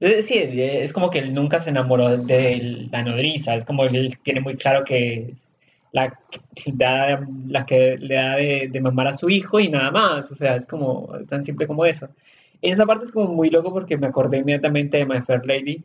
Eh, 0.00 0.22
Sí, 0.22 0.34
eh, 0.38 0.82
es 0.82 0.92
como 0.92 1.10
que 1.10 1.18
él 1.20 1.34
nunca 1.34 1.60
se 1.60 1.70
enamoró 1.70 2.16
de 2.18 2.88
la 2.90 3.02
nodriza. 3.02 3.54
Es 3.54 3.64
como 3.64 3.84
él 3.84 4.18
tiene 4.22 4.40
muy 4.40 4.56
claro 4.56 4.84
que 4.84 5.34
la, 5.92 6.10
que 6.54 6.72
da- 6.74 7.26
la 7.48 7.66
que 7.66 7.96
le 7.98 8.14
da 8.16 8.36
de, 8.36 8.68
de 8.70 8.80
mamar 8.80 9.08
a 9.08 9.16
su 9.16 9.30
hijo 9.30 9.60
y 9.60 9.68
nada 9.70 9.90
más. 9.90 10.30
O 10.32 10.34
sea, 10.34 10.56
es 10.56 10.66
como 10.66 11.10
tan 11.28 11.42
simple 11.44 11.66
como 11.66 11.84
eso. 11.86 12.08
En 12.62 12.72
esa 12.72 12.86
parte 12.86 13.04
es 13.04 13.12
como 13.12 13.28
muy 13.32 13.50
loco 13.50 13.72
porque 13.72 13.96
me 13.98 14.06
acordé 14.06 14.38
inmediatamente 14.38 14.98
de 14.98 15.06
My 15.06 15.20
Fair 15.22 15.46
Lady, 15.46 15.84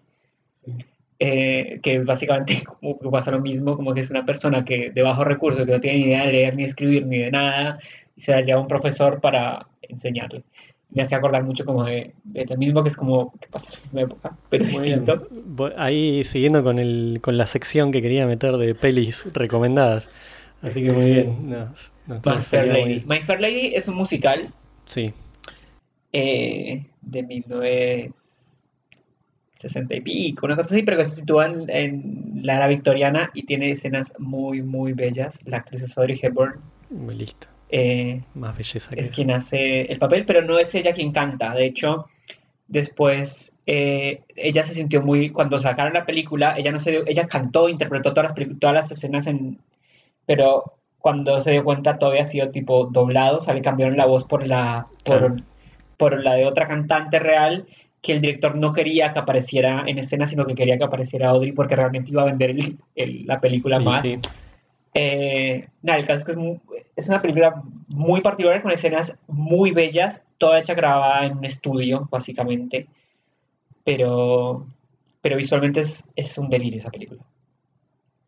eh, 1.19 1.79
que 1.83 1.99
básicamente 1.99 2.63
como 2.79 2.99
que 2.99 3.09
pasa 3.09 3.31
lo 3.31 3.39
mismo, 3.41 3.75
como 3.75 3.93
que 3.93 4.01
es 4.01 4.11
una 4.11 4.25
persona 4.25 4.63
que 4.65 4.91
de 4.91 5.01
bajo 5.01 5.23
recurso, 5.23 5.65
que 5.65 5.71
no 5.73 5.79
tiene 5.79 5.99
ni 5.99 6.05
idea 6.05 6.25
de 6.25 6.31
leer 6.33 6.55
ni 6.55 6.63
escribir 6.63 7.05
ni 7.05 7.19
de 7.19 7.31
nada, 7.31 7.79
y 8.15 8.21
se 8.21 8.31
la 8.31 8.41
lleva 8.41 8.59
a 8.59 8.61
un 8.61 8.67
profesor 8.67 9.19
para 9.21 9.67
enseñarle. 9.89 10.43
Me 10.91 11.03
hace 11.03 11.13
acordar 11.13 11.43
mucho 11.43 11.65
como 11.65 11.83
de, 11.83 12.13
de 12.23 12.45
lo 12.45 12.57
mismo 12.57 12.81
que 12.81 12.89
es 12.89 12.97
como 12.97 13.31
que 13.39 13.47
pasa 13.47 13.69
en 13.69 13.75
la 13.75 13.81
misma 13.81 14.01
época, 14.01 14.35
pero 14.49 14.65
Muy 14.65 14.85
distinto. 14.85 15.27
Ahí 15.77 16.23
siguiendo 16.23 16.63
con 16.63 16.79
el, 16.79 17.19
con 17.21 17.37
la 17.37 17.45
sección 17.45 17.91
que 17.91 18.01
quería 18.01 18.25
meter 18.25 18.57
de 18.57 18.73
pelis 18.73 19.23
recomendadas. 19.33 20.09
Así 20.61 20.83
que 20.83 20.91
muy 20.91 21.05
bien. 21.11 21.49
No, 21.49 21.71
no, 22.07 22.21
My 22.25 22.41
Fair 22.41 22.65
muy 22.67 22.79
Lady. 22.95 23.05
My 23.07 23.19
Fair 23.19 23.39
Lady 23.39 23.75
es 23.75 23.87
un 23.87 23.95
musical 23.95 24.51
Sí, 24.85 25.13
eh, 26.11 26.83
de 27.01 27.23
1960 27.23 29.95
y 29.95 30.01
pico, 30.01 30.45
una 30.47 30.55
cosa 30.55 30.69
así, 30.73 30.81
pero 30.83 30.97
que 30.97 31.05
se 31.05 31.17
sitúa 31.17 31.45
en, 31.45 31.69
en 31.69 32.39
la 32.43 32.55
era 32.55 32.67
victoriana 32.67 33.29
y 33.33 33.43
tiene 33.43 33.69
escenas 33.71 34.11
muy, 34.17 34.61
muy 34.63 34.93
bellas. 34.93 35.43
La 35.45 35.57
actriz 35.57 35.83
es 35.83 35.95
Audrey 35.97 36.19
Hepburn. 36.21 36.59
muy 36.89 37.15
listo. 37.15 37.47
Eh, 37.69 38.21
Más 38.33 38.57
belleza 38.57 38.93
que 38.93 39.01
es 39.01 39.07
eso. 39.07 39.15
quien 39.15 39.31
hace 39.31 39.81
el 39.91 39.97
papel, 39.99 40.25
pero 40.25 40.41
no 40.41 40.57
es 40.59 40.73
ella 40.75 40.93
quien 40.93 41.11
canta. 41.11 41.53
De 41.53 41.65
hecho, 41.65 42.07
después 42.67 43.55
eh, 43.65 44.21
ella 44.35 44.63
se 44.63 44.73
sintió 44.73 45.01
muy. 45.01 45.29
Cuando 45.29 45.59
sacaron 45.59 45.93
la 45.93 46.05
película, 46.05 46.55
ella 46.57 46.71
no 46.71 46.79
se 46.79 46.91
dio- 46.91 47.03
ella 47.07 47.27
cantó, 47.27 47.69
interpretó 47.69 48.13
todas 48.13 48.31
las, 48.35 48.59
todas 48.59 48.73
las 48.75 48.91
escenas, 48.91 49.27
en, 49.27 49.57
pero 50.25 50.73
cuando 50.99 51.39
se 51.41 51.51
dio 51.51 51.63
cuenta 51.63 51.97
todo 51.97 52.11
había 52.11 52.25
sido 52.25 52.49
tipo 52.49 52.85
doblado, 52.87 53.37
o 53.37 53.41
sea, 53.41 53.53
le 53.53 53.61
cambiaron 53.61 53.95
la 53.97 54.05
voz 54.05 54.25
por 54.25 54.45
la, 54.45 54.85
por, 55.03 55.19
Claro. 55.19 55.35
por 55.97 56.23
la 56.23 56.33
de 56.35 56.45
otra 56.45 56.67
cantante 56.67 57.19
real. 57.19 57.65
Que 58.01 58.13
el 58.13 58.21
director 58.21 58.55
no 58.55 58.71
quería 58.71 59.11
que 59.11 59.19
apareciera 59.19 59.83
en 59.85 59.99
escena, 59.99 60.25
sino 60.25 60.45
que 60.45 60.55
quería 60.55 60.77
que 60.77 60.85
apareciera 60.85 61.31
Audrey 61.31 61.51
porque 61.51 61.75
realmente 61.75 62.11
iba 62.11 62.21
a 62.21 62.25
vender 62.27 62.51
el- 62.51 62.77
el- 62.95 63.25
la 63.27 63.41
película 63.41 63.81
Y 63.81 63.83
más. 63.83 64.01
sí, 64.01 64.17
Eh, 64.93 65.67
nada, 65.83 65.99
el 65.99 66.05
caso 66.05 66.19
es 66.19 66.25
que 66.25 66.31
es, 66.31 66.37
mu- 66.37 66.59
es 66.95 67.07
una 67.09 67.21
película 67.21 67.61
muy 67.89 68.21
particular 68.21 68.61
con 68.61 68.71
escenas 68.71 69.17
muy 69.27 69.71
bellas, 69.71 70.21
toda 70.37 70.59
hecha 70.59 70.73
grabada 70.73 71.25
en 71.25 71.37
un 71.37 71.45
estudio, 71.45 72.07
básicamente. 72.11 72.87
Pero, 73.83 74.65
pero 75.21 75.37
visualmente 75.37 75.81
es, 75.81 76.09
es 76.15 76.37
un 76.37 76.49
delirio 76.49 76.79
esa 76.79 76.91
película. 76.91 77.21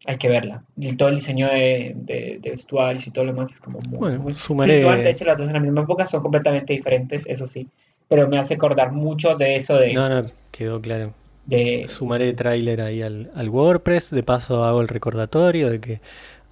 Hay 0.07 0.17
que 0.17 0.29
verla. 0.29 0.63
Y 0.77 0.95
todo 0.97 1.09
el 1.09 1.15
diseño 1.15 1.47
de, 1.47 1.93
de, 1.95 2.39
de 2.41 2.49
vestuarios 2.49 3.05
y 3.05 3.11
todo 3.11 3.25
lo 3.25 3.33
demás 3.33 3.51
es 3.51 3.59
como 3.59 3.79
muy, 3.81 3.99
Bueno, 3.99 4.19
muy- 4.21 4.33
sumaré- 4.33 5.03
de 5.03 5.09
hecho, 5.09 5.25
las 5.25 5.37
dos 5.37 5.47
en 5.47 5.53
la 5.53 5.59
misma 5.59 5.81
época 5.81 6.05
son 6.07 6.21
completamente 6.21 6.73
diferentes, 6.73 7.25
eso 7.27 7.45
sí. 7.45 7.67
Pero 8.07 8.27
me 8.27 8.39
hace 8.39 8.55
acordar 8.55 8.91
mucho 8.91 9.35
de 9.35 9.55
eso 9.55 9.75
de, 9.75 9.93
no, 9.93 10.09
no, 10.09 10.21
quedó 10.51 10.81
claro. 10.81 11.13
de 11.45 11.85
Sumaré 11.87 12.33
tráiler 12.33 12.81
ahí 12.81 13.01
al, 13.03 13.31
al 13.35 13.49
WordPress. 13.49 14.09
De 14.09 14.23
paso 14.23 14.63
hago 14.65 14.81
el 14.81 14.87
recordatorio 14.87 15.69
de 15.69 15.79
que 15.79 16.01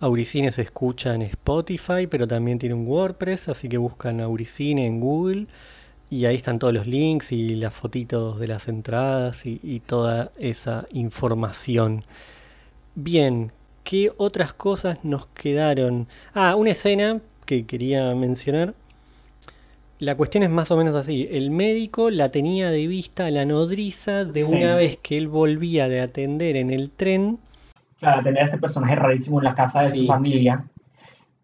Auricine 0.02 0.52
se 0.52 0.62
escucha 0.62 1.14
en 1.14 1.24
Spotify, 1.24 2.08
pero 2.10 2.28
también 2.28 2.58
tiene 2.60 2.76
un 2.76 2.88
WordPress, 2.88 3.50
así 3.50 3.68
que 3.68 3.78
buscan 3.78 4.22
Auricine 4.22 4.86
en 4.86 5.00
Google 5.00 5.48
y 6.10 6.26
ahí 6.26 6.36
están 6.36 6.58
todos 6.58 6.74
los 6.74 6.88
links 6.88 7.32
y 7.32 7.50
las 7.56 7.74
fotitos 7.74 8.40
de 8.40 8.48
las 8.48 8.68
entradas 8.68 9.46
y, 9.46 9.60
y 9.62 9.82
toda 9.82 10.32
esa 10.40 10.86
información. 10.92 12.04
Bien, 12.96 13.52
¿qué 13.84 14.12
otras 14.18 14.54
cosas 14.54 15.04
nos 15.04 15.28
quedaron? 15.28 16.08
Ah, 16.34 16.56
una 16.56 16.72
escena 16.72 17.20
que 17.46 17.66
quería 17.66 18.16
mencionar. 18.16 18.74
La 20.00 20.16
cuestión 20.16 20.44
es 20.44 20.50
más 20.50 20.72
o 20.72 20.78
menos 20.78 20.96
así. 20.96 21.28
El 21.30 21.52
médico 21.52 22.10
la 22.10 22.30
tenía 22.30 22.72
de 22.72 22.88
vista 22.88 23.26
a 23.26 23.32
la 23.32 23.44
nodriza 23.44 24.24
de 24.24 24.46
Sí. 24.46 24.56
una 24.56 24.76
vez 24.76 24.98
que 25.02 25.18
él 25.18 25.28
volvía 25.28 25.90
de 25.90 26.00
atender 26.00 26.56
en 26.56 26.72
el 26.72 26.90
tren. 26.90 27.38
Claro, 28.00 28.22
tener 28.24 28.42
a 28.42 28.46
este 28.46 28.58
personaje 28.58 28.96
rarísimo 28.96 29.40
en 29.40 29.44
la 29.46 29.54
casa 29.54 29.82
de 29.82 29.90
Sí. 29.92 29.98
su 30.02 30.06
familia. 30.08 30.66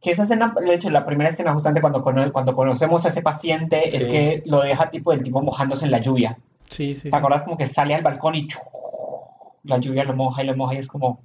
Que 0.02 0.12
esa 0.12 0.24
escena, 0.24 0.54
de 0.60 0.74
hecho, 0.74 0.90
la 0.90 1.04
primera 1.04 1.30
escena 1.30 1.54
justamente 1.54 1.82
cuando, 1.82 2.02
cono- 2.04 2.32
cuando 2.32 2.54
conocemos 2.56 3.04
a 3.06 3.08
ese 3.10 3.22
paciente 3.22 3.96
es 3.98 4.06
que 4.06 4.44
lo 4.46 4.62
deja 4.62 4.90
tipo 4.90 5.12
el 5.12 5.24
tipo 5.24 5.42
mojándose 5.42 5.86
en 5.86 5.92
la 5.92 6.00
lluvia. 6.00 6.38
Sí, 6.70 6.96
sí, 6.96 7.10
¿Te 7.10 7.16
acuerdas 7.16 7.44
como 7.44 7.58
que 7.58 7.68
sale 7.68 7.94
al 7.96 8.02
balcón 8.04 8.36
y 8.36 8.48
la 9.64 9.78
lluvia 9.80 10.04
lo 10.04 10.16
moja 10.16 10.44
y 10.44 10.48
lo 10.48 10.56
moja 10.56 10.76
y 10.76 10.78
es 10.78 10.88
como... 10.88 11.20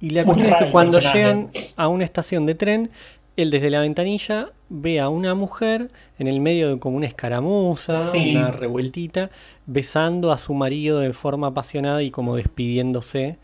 Y 0.00 0.10
la 0.10 0.24
cuestión 0.24 0.52
es 0.52 0.56
que 0.56 0.70
cuando 0.70 1.00
llegan 1.00 1.50
a 1.76 1.88
una 1.88 2.04
estación 2.04 2.46
de 2.46 2.54
tren, 2.54 2.90
él 3.36 3.50
desde 3.50 3.70
la 3.70 3.80
ventanilla 3.80 4.50
ve 4.68 5.00
a 5.00 5.08
una 5.08 5.34
mujer 5.34 5.90
en 6.18 6.28
el 6.28 6.40
medio 6.40 6.68
de 6.68 6.78
como 6.78 6.96
una 6.96 7.06
escaramuza, 7.06 7.98
Sí. 7.98 8.36
una 8.36 8.50
revueltita, 8.50 9.30
besando 9.66 10.32
a 10.32 10.38
su 10.38 10.54
marido 10.54 11.00
de 11.00 11.12
forma 11.12 11.48
apasionada 11.48 12.02
y 12.02 12.10
como 12.10 12.36
despidiéndose, 12.36 13.38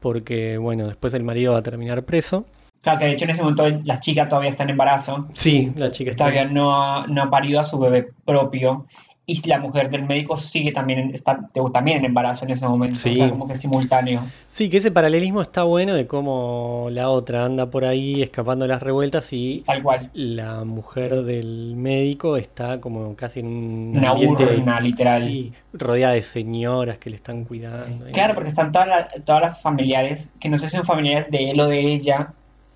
porque 0.00 0.58
bueno, 0.58 0.88
después 0.88 1.14
el 1.14 1.24
marido 1.24 1.52
va 1.52 1.58
a 1.58 1.62
terminar 1.62 2.04
preso. 2.04 2.46
Claro, 2.82 2.98
que 2.98 3.04
de 3.04 3.12
hecho 3.12 3.24
en 3.24 3.30
ese 3.30 3.42
momento 3.42 3.68
la 3.84 4.00
chica 4.00 4.28
todavía 4.28 4.48
está 4.48 4.64
en 4.64 4.70
embarazo. 4.70 5.28
Sí, 5.34 5.72
la 5.76 5.90
chica 5.90 6.10
está... 6.10 6.24
Todavía 6.24 6.46
no 6.46 6.82
ha, 6.82 7.06
no 7.06 7.22
ha 7.22 7.30
parido 7.30 7.60
a 7.60 7.64
su 7.64 7.78
bebé 7.78 8.10
propio. 8.24 8.86
Y 9.32 9.48
la 9.48 9.58
mujer 9.60 9.90
del 9.90 10.04
médico 10.06 10.36
sigue 10.36 10.72
también 10.72 10.98
en, 10.98 11.14
está 11.14 11.48
también 11.72 11.98
en 11.98 12.04
embarazo 12.06 12.44
en 12.44 12.50
ese 12.50 12.66
momento. 12.66 12.96
Sí. 12.98 13.12
O 13.12 13.16
sea, 13.16 13.30
como 13.30 13.46
que 13.46 13.54
simultáneo. 13.54 14.22
Sí, 14.48 14.68
que 14.68 14.78
ese 14.78 14.90
paralelismo 14.90 15.40
está 15.40 15.62
bueno 15.62 15.94
de 15.94 16.06
cómo 16.06 16.88
la 16.90 17.08
otra 17.10 17.44
anda 17.44 17.70
por 17.70 17.84
ahí 17.84 18.22
escapando 18.22 18.64
de 18.64 18.70
las 18.70 18.82
revueltas 18.82 19.32
y 19.32 19.62
Tal 19.66 19.82
cual. 19.82 20.10
la 20.14 20.64
mujer 20.64 21.22
del 21.22 21.74
médico 21.76 22.36
está 22.36 22.80
como 22.80 23.14
casi 23.14 23.40
en 23.40 23.46
un 23.46 23.94
Una 23.98 24.10
ambiente, 24.10 24.44
urna, 24.44 24.80
literal. 24.80 25.22
sí, 25.22 25.52
rodeada 25.72 26.14
de 26.14 26.22
señoras 26.22 26.98
que 26.98 27.10
le 27.10 27.16
están 27.16 27.44
cuidando. 27.44 28.06
Claro, 28.12 28.34
porque 28.34 28.48
están 28.50 28.72
todas, 28.72 28.88
las- 28.88 29.24
todas 29.24 29.42
las 29.42 29.60
familiares, 29.62 30.30
que 30.40 30.48
no 30.48 30.58
sé 30.58 30.68
si 30.70 30.76
son 30.76 30.84
familiares 30.84 31.30
de 31.30 31.50
él 31.50 31.60
o 31.60 31.66
de 31.66 31.78
ella, 31.78 32.32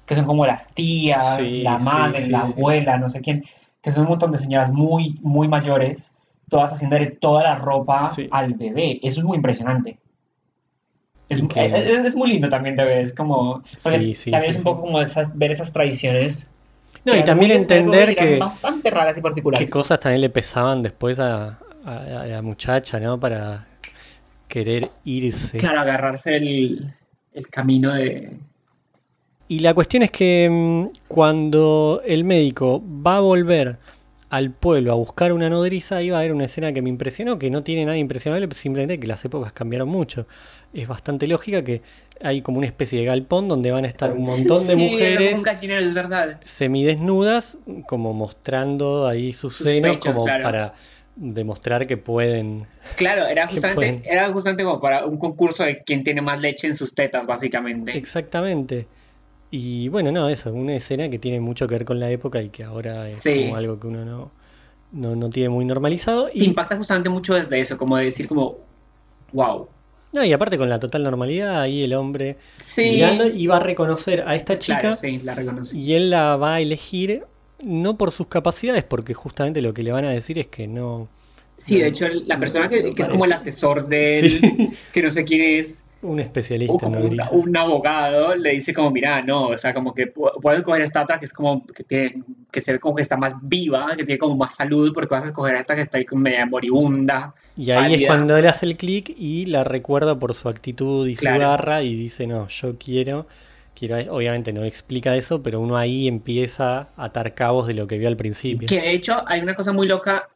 que 0.06 0.14
son 0.14 0.24
como 0.24 0.46
las 0.46 0.68
tías, 0.68 1.36
Sí, 1.38 1.62
la 1.62 1.78
madre, 1.78 2.28
la 2.28 2.40
abuela, 2.40 2.98
no 2.98 3.08
sé 3.08 3.20
quién, 3.22 3.42
que 3.82 3.90
son 3.92 4.02
un 4.04 4.10
montón 4.10 4.30
de 4.32 4.38
señoras 4.38 4.70
muy, 4.72 5.18
muy 5.22 5.48
mayores, 5.48 6.14
todas 6.54 6.70
haciéndole 6.72 7.06
toda 7.06 7.42
la 7.42 7.56
ropa 7.56 8.12
Sí. 8.12 8.28
al 8.30 8.54
bebé. 8.54 9.00
Eso 9.02 9.18
es 9.20 9.26
muy 9.26 9.36
impresionante. 9.38 9.98
Es, 11.28 11.40
Increíble. 11.40 11.78
es- 11.90 12.04
es 12.06 12.14
muy 12.14 12.28
lindo 12.30 12.48
también 12.48 12.76
de 12.76 12.84
ver, 12.84 12.98
es 12.98 13.12
como... 13.12 13.60
Sí, 13.76 14.14
sí, 14.14 14.30
también 14.30 14.52
es 14.52 14.58
un 14.58 14.62
poco 14.62 14.82
como 14.82 15.00
esas, 15.00 15.36
ver 15.36 15.50
esas 15.50 15.72
tradiciones. 15.72 16.48
No, 17.04 17.16
y 17.16 17.24
también 17.24 17.50
entender 17.50 18.14
que, 18.14 18.38
bastante 18.38 18.88
raras 18.90 19.14
y 19.14 19.16
qué 19.16 19.22
particulares. 19.22 19.70
cosas 19.70 19.98
también 19.98 20.20
le 20.20 20.30
pesaban 20.30 20.80
después 20.82 21.18
a, 21.18 21.58
a- 21.84 22.20
a 22.22 22.26
la 22.26 22.40
muchacha, 22.40 23.00
¿no? 23.00 23.18
Para 23.18 23.66
querer 24.46 24.90
irse. 25.04 25.58
Claro, 25.58 25.80
agarrarse 25.80 26.36
el, 26.36 26.94
el 27.32 27.48
camino 27.48 27.92
de... 27.94 28.30
Y 29.48 29.58
la 29.58 29.74
cuestión 29.74 30.04
es 30.04 30.12
que 30.12 30.48
mm, 30.48 30.86
cuando 31.08 32.00
el 32.06 32.22
médico 32.22 32.80
va 33.04 33.16
a 33.16 33.20
volver 33.20 33.76
al 34.34 34.50
pueblo 34.50 34.90
a 34.90 34.96
buscar 34.96 35.32
una 35.32 35.48
nodriza, 35.48 36.02
iba 36.02 36.16
a 36.16 36.20
haber 36.20 36.32
una 36.32 36.46
escena 36.46 36.72
que 36.72 36.82
me 36.82 36.88
impresionó, 36.88 37.38
que 37.38 37.50
no 37.50 37.62
tiene 37.62 37.84
nada 37.84 37.96
impresionable, 37.96 38.48
simplemente 38.52 38.98
que 38.98 39.06
las 39.06 39.24
épocas 39.24 39.52
cambiaron 39.52 39.88
mucho. 39.88 40.26
Es 40.72 40.88
bastante 40.88 41.28
lógica 41.28 41.62
que 41.62 41.82
hay 42.20 42.42
como 42.42 42.58
una 42.58 42.66
especie 42.66 42.98
de 42.98 43.04
galpón 43.04 43.46
donde 43.46 43.70
van 43.70 43.84
a 43.84 43.88
estar 43.88 44.12
un 44.12 44.24
montón 44.24 44.66
de 44.66 44.74
Sí, 44.74 44.90
mujeres 44.90 45.38
un 45.38 45.94
verdad. 45.94 46.40
semidesnudas, 46.42 47.58
como 47.86 48.12
mostrando 48.12 49.06
ahí 49.06 49.32
sus 49.32 49.54
Sus 49.56 49.66
senos, 49.68 49.98
pechos, 49.98 50.14
como 50.16 50.24
claro. 50.24 50.42
para 50.42 50.74
demostrar 51.14 51.86
que 51.86 51.96
pueden. 51.96 52.66
Claro, 52.96 53.28
era 53.28 53.46
justamente, 53.46 53.74
pueden. 53.76 54.02
era 54.04 54.28
justamente 54.30 54.64
como 54.64 54.80
para 54.80 55.06
un 55.06 55.16
concurso 55.16 55.62
de 55.62 55.84
quién 55.84 56.02
tiene 56.02 56.22
más 56.22 56.40
leche 56.40 56.66
en 56.66 56.74
sus 56.74 56.92
tetas, 56.92 57.24
básicamente. 57.24 57.96
Exactamente. 57.96 58.88
Y 59.56 59.88
bueno, 59.88 60.10
no, 60.10 60.28
eso, 60.28 60.52
una 60.52 60.74
escena 60.74 61.08
que 61.08 61.20
tiene 61.20 61.38
mucho 61.38 61.68
que 61.68 61.74
ver 61.76 61.84
con 61.84 62.00
la 62.00 62.10
época 62.10 62.42
y 62.42 62.48
que 62.48 62.64
ahora 62.64 63.06
es 63.06 63.14
Sí. 63.14 63.44
como 63.44 63.54
algo 63.54 63.78
que 63.78 63.86
uno 63.86 64.04
no, 64.04 64.32
no, 64.90 65.14
no 65.14 65.30
tiene 65.30 65.48
muy 65.48 65.64
normalizado. 65.64 66.26
Te 66.26 66.42
impacta 66.44 66.76
justamente 66.76 67.08
mucho 67.08 67.34
desde 67.34 67.60
eso, 67.60 67.78
como 67.78 67.96
de 67.96 68.06
decir 68.06 68.26
como, 68.26 68.56
wow. 69.32 69.68
no, 70.12 70.24
y 70.24 70.32
aparte 70.32 70.58
con 70.58 70.68
la 70.68 70.80
total 70.80 71.04
normalidad, 71.04 71.60
ahí 71.60 71.84
el 71.84 71.94
hombre 71.94 72.36
Sí, 72.58 72.82
mirando 72.82 73.28
y 73.28 73.46
va 73.46 73.58
a 73.58 73.60
reconocer 73.60 74.24
a 74.26 74.34
esta 74.34 74.58
chica 74.58 74.80
claro, 74.80 74.96
sí, 74.96 75.20
la 75.22 75.36
y 75.72 75.92
él 75.92 76.10
la 76.10 76.34
va 76.34 76.56
a 76.56 76.60
elegir 76.60 77.22
no 77.62 77.96
por 77.96 78.10
sus 78.10 78.26
capacidades, 78.26 78.82
porque 78.82 79.14
justamente 79.14 79.62
lo 79.62 79.72
que 79.72 79.84
le 79.84 79.92
van 79.92 80.04
a 80.04 80.10
decir 80.10 80.36
es 80.40 80.48
que 80.48 80.66
no. 80.66 81.06
Sí, 81.56 81.78
de 81.78 81.86
hecho, 81.86 82.08
la 82.08 82.40
persona 82.40 82.68
que, 82.68 82.88
es 82.88 83.08
como 83.08 83.24
el 83.24 83.32
asesor 83.32 83.86
de 83.86 84.18
él, 84.18 84.70
que 84.92 85.00
no 85.00 85.12
sé 85.12 85.24
quién 85.24 85.42
es, 85.42 85.83
un 86.04 86.20
especialista 86.20 86.86
en 86.86 86.96
un, 86.96 87.18
un 87.32 87.56
abogado, 87.56 88.34
le 88.34 88.50
dice 88.52 88.72
como, 88.74 88.90
mira, 88.90 89.22
no, 89.22 89.48
o 89.48 89.58
sea, 89.58 89.74
como 89.74 89.94
que 89.94 90.12
pu- 90.14 90.32
puedes 90.40 90.62
coger 90.62 90.82
esta 90.82 91.02
otra 91.02 91.18
que 91.18 91.26
es 91.26 91.32
como, 91.32 91.66
que 91.66 91.84
tiene, 91.84 92.22
que 92.52 92.60
se 92.60 92.72
ve 92.72 92.78
como 92.80 92.96
que 92.96 93.02
está 93.02 93.16
más 93.16 93.34
viva, 93.42 93.96
que 93.96 94.04
tiene 94.04 94.18
como 94.18 94.36
más 94.36 94.54
salud, 94.56 94.92
porque 94.94 95.14
vas 95.14 95.24
a 95.24 95.28
escoger 95.28 95.56
a 95.56 95.60
esta 95.60 95.74
que 95.74 95.82
está 95.82 95.98
ahí 95.98 96.04
como 96.04 96.22
media 96.22 96.46
moribunda. 96.46 97.34
Y 97.56 97.70
ahí 97.70 97.94
es 97.94 98.00
pálida. 98.00 98.06
cuando 98.06 98.36
él 98.36 98.46
hace 98.46 98.66
el 98.66 98.76
clic 98.76 99.12
y 99.16 99.46
la 99.46 99.64
recuerda 99.64 100.18
por 100.18 100.34
su 100.34 100.48
actitud 100.48 101.06
y 101.06 101.14
su 101.14 101.34
Claro. 101.34 101.40
garra 101.40 101.82
y 101.82 101.94
dice, 101.94 102.26
no, 102.26 102.48
yo 102.48 102.76
quiero, 102.78 103.26
quiero, 103.78 103.96
obviamente 104.14 104.52
no 104.52 104.64
explica 104.64 105.16
eso, 105.16 105.42
pero 105.42 105.60
uno 105.60 105.76
ahí 105.76 106.08
empieza 106.08 106.88
a 106.96 107.04
atar 107.04 107.34
cabos 107.34 107.66
de 107.68 107.74
lo 107.74 107.86
que 107.86 107.98
vio 107.98 108.08
al 108.08 108.16
principio. 108.16 108.66
Que 108.68 108.80
de 108.80 108.92
hecho 108.92 109.22
hay 109.26 109.40
una 109.40 109.54
cosa 109.54 109.72
muy 109.72 109.86
loca 109.86 110.28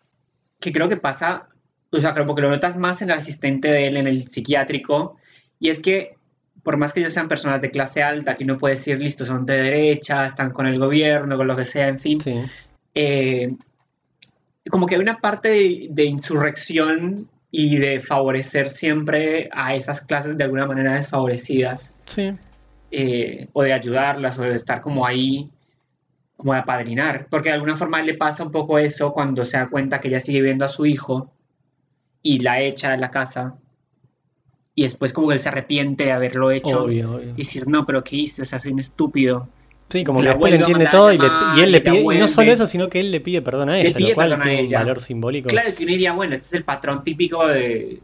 que 0.60 0.72
creo 0.72 0.88
que 0.88 0.96
pasa, 0.96 1.48
o 1.90 1.98
sea, 2.00 2.14
creo 2.14 2.26
porque 2.26 2.42
lo 2.42 2.50
notas 2.50 2.76
más 2.76 3.02
en 3.02 3.10
el 3.10 3.18
asistente 3.18 3.68
de 3.68 3.86
él 3.88 3.96
en 3.96 4.06
el 4.06 4.28
psiquiátrico, 4.28 5.16
y 5.60 5.70
es 5.70 5.80
que 5.80 6.16
por 6.62 6.76
más 6.76 6.92
que 6.92 7.00
ellos 7.00 7.14
sean 7.14 7.28
personas 7.28 7.62
de 7.62 7.70
clase 7.70 8.02
alta, 8.02 8.36
que 8.36 8.44
uno 8.44 8.58
puede 8.58 8.74
decir, 8.74 8.98
listo, 8.98 9.24
son 9.24 9.46
de 9.46 9.56
derecha, 9.56 10.26
están 10.26 10.50
con 10.50 10.66
el 10.66 10.78
gobierno, 10.78 11.36
con 11.36 11.46
lo 11.46 11.56
que 11.56 11.64
sea, 11.64 11.88
en 11.88 11.98
fin, 11.98 12.20
Sí, 12.20 12.42
eh, 12.94 13.54
como 14.70 14.86
que 14.86 14.96
hay 14.96 15.00
una 15.00 15.18
parte 15.18 15.48
de, 15.48 15.86
de 15.90 16.04
insurrección 16.04 17.28
y 17.50 17.78
de 17.78 18.00
favorecer 18.00 18.68
siempre 18.68 19.48
a 19.52 19.74
esas 19.74 20.00
clases 20.02 20.36
de 20.36 20.44
alguna 20.44 20.66
manera 20.66 20.94
desfavorecidas 20.94 21.94
sí, 22.04 22.32
eh, 22.90 23.48
o 23.52 23.62
de 23.62 23.72
ayudarlas 23.72 24.38
o 24.38 24.42
de 24.42 24.56
estar 24.56 24.80
como 24.80 25.06
ahí, 25.06 25.50
como 26.36 26.54
de 26.54 26.60
apadrinar. 26.60 27.26
Porque 27.30 27.50
de 27.50 27.54
alguna 27.54 27.76
forma 27.76 28.02
le 28.02 28.14
pasa 28.14 28.44
un 28.44 28.52
poco 28.52 28.78
eso 28.78 29.12
cuando 29.12 29.44
se 29.44 29.58
da 29.58 29.68
cuenta 29.68 30.00
que 30.00 30.08
ella 30.08 30.20
sigue 30.20 30.42
viendo 30.42 30.64
a 30.64 30.68
su 30.68 30.86
hijo 30.86 31.30
y 32.22 32.40
la 32.40 32.60
echa 32.60 32.90
de 32.90 32.98
la 32.98 33.10
casa. 33.10 33.56
Y 34.78 34.82
después 34.84 35.12
como 35.12 35.26
que 35.26 35.34
él 35.34 35.40
se 35.40 35.48
arrepiente 35.48 36.04
de 36.04 36.12
haberlo 36.12 36.52
hecho. 36.52 36.84
obvio, 36.84 37.14
obvio. 37.16 37.30
Y 37.30 37.38
decir, 37.38 37.66
no, 37.66 37.84
pero 37.84 38.04
¿qué 38.04 38.14
hice? 38.14 38.42
O 38.42 38.44
sea, 38.44 38.60
soy 38.60 38.70
un 38.72 38.78
estúpido. 38.78 39.48
Sí, 39.88 40.04
como 40.04 40.20
que 40.20 40.28
después 40.28 40.52
le 40.52 40.58
entiende 40.58 40.86
todo 40.86 41.12
y, 41.12 41.18
le- 41.18 41.26
y 41.56 41.60
él 41.62 41.72
le 41.72 41.80
pide, 41.80 42.00
y 42.14 42.18
no 42.18 42.28
solo 42.28 42.52
eso, 42.52 42.64
sino 42.64 42.88
que 42.88 43.00
él 43.00 43.10
le 43.10 43.20
pide 43.20 43.42
perdón 43.42 43.70
a 43.70 43.80
ella, 43.80 43.98
lo 43.98 44.14
cual 44.14 44.40
tiene 44.40 44.62
un 44.66 44.70
valor 44.70 45.00
simbólico. 45.00 45.48
Claro 45.48 45.74
que 45.74 45.82
uno 45.82 45.90
diría, 45.90 46.12
bueno, 46.12 46.34
este 46.34 46.46
es 46.46 46.54
el 46.54 46.62
patrón 46.62 47.02
típico 47.02 47.44
de... 47.48 47.98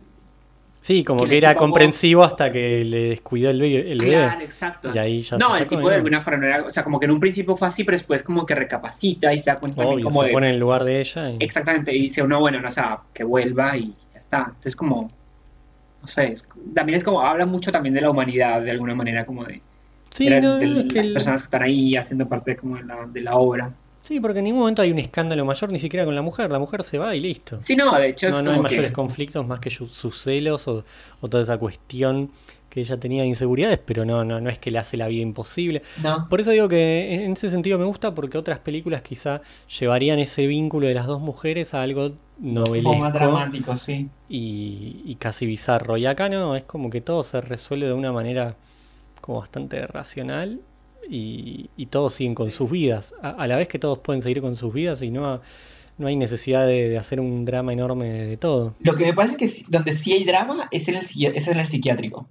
Sí, 0.81 1.05
como 1.05 1.25
que 1.27 1.37
era 1.39 1.55
comprensivo 1.55 2.25
hasta 2.25 2.51
que 2.51 2.85
le 2.85 3.11
descuidó 3.11 3.51
el, 3.51 3.61
bebé- 3.61 3.91
el 3.93 3.99
bebé. 3.99 4.13
Claro, 4.15 4.41
exacto. 4.45 4.91
Y 4.93 4.99
ahí 4.99 5.23
ya 5.23 5.39
No, 5.39 5.57
el 5.57 5.69
tipo 5.69 5.89
de 5.89 5.95
alguna 5.95 6.21
forma 6.23 6.41
no 6.41 6.47
era, 6.47 6.65
o 6.67 6.71
sea, 6.71 6.83
como 6.83 6.99
que 6.99 7.07
en 7.07 7.13
un 7.13 7.21
principio 7.21 7.55
fue 7.57 7.69
así, 7.69 7.85
pero 7.85 7.97
después 7.97 8.23
como 8.25 8.45
que 8.45 8.57
recapacita 8.57 9.33
y 9.33 9.39
se 9.39 9.51
da 9.53 9.57
cuenta 9.59 9.87
Obvio, 9.87 10.07
como 10.07 10.23
se 10.23 10.27
de... 10.27 10.33
pone 10.33 10.49
en 10.49 10.55
el 10.55 10.61
lugar 10.61 10.83
de 10.83 11.01
ella. 11.01 11.31
y- 11.31 11.37
Exactamente, 11.39 11.95
y 11.95 12.01
dice 12.03 12.21
uno, 12.23 12.41
bueno, 12.41 12.61
no, 12.61 12.67
o 12.67 12.71
sea, 12.73 12.99
que 13.15 13.23
vuelva 13.23 13.77
y 13.77 13.95
ya 14.13 14.19
está. 14.21 14.39
Entonces 14.49 14.75
como, 14.75 15.09
no 16.05 16.07
sé, 16.07 16.33
es- 16.33 16.47
también 16.75 16.97
es 16.97 17.05
como, 17.05 17.21
habla 17.23 17.47
mucho 17.47 17.73
también 17.73 17.95
de 17.95 18.01
la 18.03 18.11
humanidad, 18.11 18.63
de 18.63 18.71
alguna 18.71 18.95
manera, 18.95 19.25
como 19.27 19.45
de, 19.45 19.63
Sí, 20.11 20.31
de, 20.31 20.41
no, 20.41 20.59
de 20.59 20.67
no, 20.67 20.81
es 20.81 20.87
que 20.89 20.99
las 20.99 21.07
el- 21.07 21.13
personas 21.13 21.43
que 21.43 21.47
están 21.47 21.63
ahí 21.63 21.97
haciendo 21.97 22.29
parte 22.29 22.57
como 22.57 22.77
de 22.77 22.85
la, 22.85 23.07
de 23.07 23.21
la 23.23 23.37
obra. 23.37 23.75
Sí, 24.03 24.21
porque 24.21 24.41
en 24.41 24.45
ningún 24.45 24.61
momento 24.61 24.83
hay 24.83 24.91
un 24.93 24.99
escándalo 24.99 25.45
mayor, 25.47 25.73
ni 25.73 25.79
siquiera 25.79 26.05
con 26.05 26.15
la 26.15 26.21
mujer. 26.23 26.51
La 26.51 26.59
mujer 26.59 26.85
se 26.85 26.99
va 26.99 27.15
y 27.17 27.21
listo. 27.21 27.59
Sí, 27.61 27.75
no, 27.77 27.95
de 27.99 28.09
hecho 28.11 28.29
es 28.29 28.43
No, 28.43 28.51
hay 28.53 28.57
que... 28.59 28.63
mayores 28.63 28.93
conflictos 28.93 29.47
más 29.47 29.61
que 29.61 29.71
su- 29.71 29.89
sus 29.89 30.21
celos 30.23 30.69
o, 30.69 30.85
o 31.21 31.29
toda 31.29 31.43
esa 31.43 31.59
cuestión 31.59 32.31
que 32.75 32.81
ella 32.81 32.99
tenía 32.99 33.23
de 33.23 33.29
inseguridades, 33.29 33.79
pero 33.79 34.05
no, 34.05 34.25
no, 34.25 34.41
no 34.41 34.51
es 34.51 34.59
que 34.59 34.73
le 34.73 34.79
hace 34.79 34.97
la 34.97 35.07
vida 35.07 35.23
imposible. 35.23 35.83
No, 36.03 36.29
Por 36.29 36.41
eso 36.41 36.51
digo 36.51 36.69
que 36.69 37.25
en 37.25 37.33
ese 37.33 37.49
sentido 37.49 37.79
me 37.79 37.85
gusta 37.85 38.17
porque 38.17 38.37
otras 38.37 38.59
películas 38.59 39.01
quizá 39.03 39.43
llevarían 39.79 40.19
ese 40.19 40.49
vínculo 40.49 40.89
de 40.89 40.95
las 40.95 41.07
dos 41.07 41.21
mujeres 41.21 41.73
a 41.73 41.83
algo 41.83 42.09
poco 42.11 42.19
más 42.41 42.69
novelesco 42.69 43.11
dramático, 43.13 43.77
sí. 43.77 44.09
y, 44.29 45.03
y 45.05 45.15
casi 45.21 45.47
bizarro. 45.47 45.97
Y 45.97 46.07
acá 46.07 46.29
no, 46.29 46.57
es 46.57 46.65
como 46.65 46.91
que 46.91 47.01
todo 47.01 47.23
se 47.23 47.41
resuelve 47.41 47.87
de 47.87 47.93
una 47.93 48.11
manera 48.11 48.57
como 49.21 49.39
bastante 49.39 49.87
racional 49.87 50.61
y, 51.09 51.71
y 51.77 51.87
todos 51.87 52.15
siguen 52.15 52.35
con 52.35 52.51
sus 52.51 52.69
vidas. 52.69 53.15
A, 53.23 53.31
a 53.31 53.47
la 53.47 53.57
vez 53.57 53.69
que 53.69 53.79
todos 53.79 54.01
pueden 54.01 54.21
seguir 54.21 54.41
con 54.41 54.57
sus 54.57 54.75
vidas 54.75 55.01
y 55.03 55.13
no, 55.13 55.41
no 55.97 56.09
hay 56.09 56.17
necesidad 56.17 56.67
de, 56.67 56.89
de 56.89 56.99
hacer 56.99 57.21
un 57.21 57.45
drama 57.45 57.73
enorme 57.73 58.11
de 58.11 58.37
todo. 58.37 58.75
Lo 58.81 58.97
que 58.97 59.05
me 59.07 59.13
parece 59.13 59.37
que 59.37 59.49
donde 59.69 59.93
sí 59.93 60.13
hay 60.13 60.25
drama 60.25 60.67
es 60.73 60.89
en 60.89 60.97
el, 60.97 61.05
es 61.37 61.47
en 61.47 61.61
el 61.61 61.67
psiquiátrico. 61.69 62.27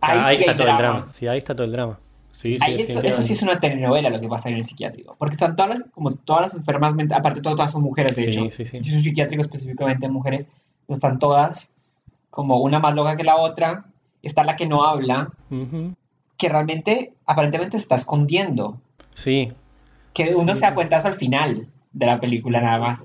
Ahí, 0.00 0.18
ahí 0.18 0.36
sí 0.36 0.42
está 0.42 0.52
hay 0.52 0.56
todo 0.56 0.68
el 0.68 0.76
drama. 0.76 0.98
drama. 0.98 1.12
Sí, 1.12 1.26
ahí 1.26 1.38
está 1.38 1.54
todo 1.54 1.66
el 1.66 1.72
drama. 1.72 1.98
Sí, 2.30 2.56
sí, 2.56 2.58
Ahí 2.60 2.80
eso, 2.80 3.02
eso 3.02 3.20
sí 3.20 3.32
es 3.32 3.42
una 3.42 3.58
telenovela 3.58 4.10
lo 4.10 4.20
que 4.20 4.28
pasa 4.28 4.48
en 4.48 4.56
el 4.56 4.64
psiquiátrico. 4.64 5.16
Porque 5.18 5.34
están 5.34 5.56
todas 5.56 5.70
las, 5.78 5.84
como 5.90 6.12
todas 6.12 6.42
las 6.42 6.54
enfermas 6.54 6.94
mentales, 6.94 7.18
aparte 7.18 7.40
todas, 7.40 7.56
todas 7.56 7.72
son 7.72 7.82
mujeres, 7.82 8.14
de 8.14 8.24
hecho. 8.24 8.48
sí, 8.50 8.64
sí. 8.64 8.78
Yo 8.80 8.92
soy 8.92 9.02
psiquiátrico 9.02 9.42
específicamente 9.42 10.08
mujeres, 10.08 10.48
pues 10.86 10.98
están 10.98 11.18
todas 11.18 11.72
como 12.30 12.60
una 12.60 12.78
más 12.78 12.94
loca 12.94 13.16
que 13.16 13.24
la 13.24 13.36
otra. 13.36 13.86
Está 14.22 14.44
la 14.44 14.54
que 14.54 14.66
no 14.66 14.84
habla, 14.84 15.30
que 16.36 16.48
realmente, 16.48 17.12
aparentemente 17.26 17.78
se 17.78 17.82
está 17.82 17.96
escondiendo. 17.96 18.80
Sí, 19.14 19.52
Que 20.12 20.34
uno 20.36 20.54
se 20.54 20.60
da 20.60 20.74
cuenta 20.74 20.98
eso 20.98 21.08
al 21.08 21.14
final 21.14 21.66
de 21.92 22.06
la 22.06 22.20
película 22.20 22.60
nada 22.60 22.78
más. 22.78 23.04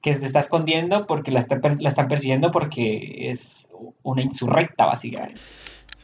Que 0.00 0.14
se 0.14 0.26
está 0.26 0.40
escondiendo 0.40 1.06
porque 1.06 1.32
la, 1.32 1.40
está 1.40 1.60
la 1.80 1.88
están 1.88 2.06
persiguiendo 2.08 2.52
porque 2.52 3.30
es 3.30 3.68
una 4.02 4.22
insurrecta, 4.22 4.86
básicamente. 4.86 5.40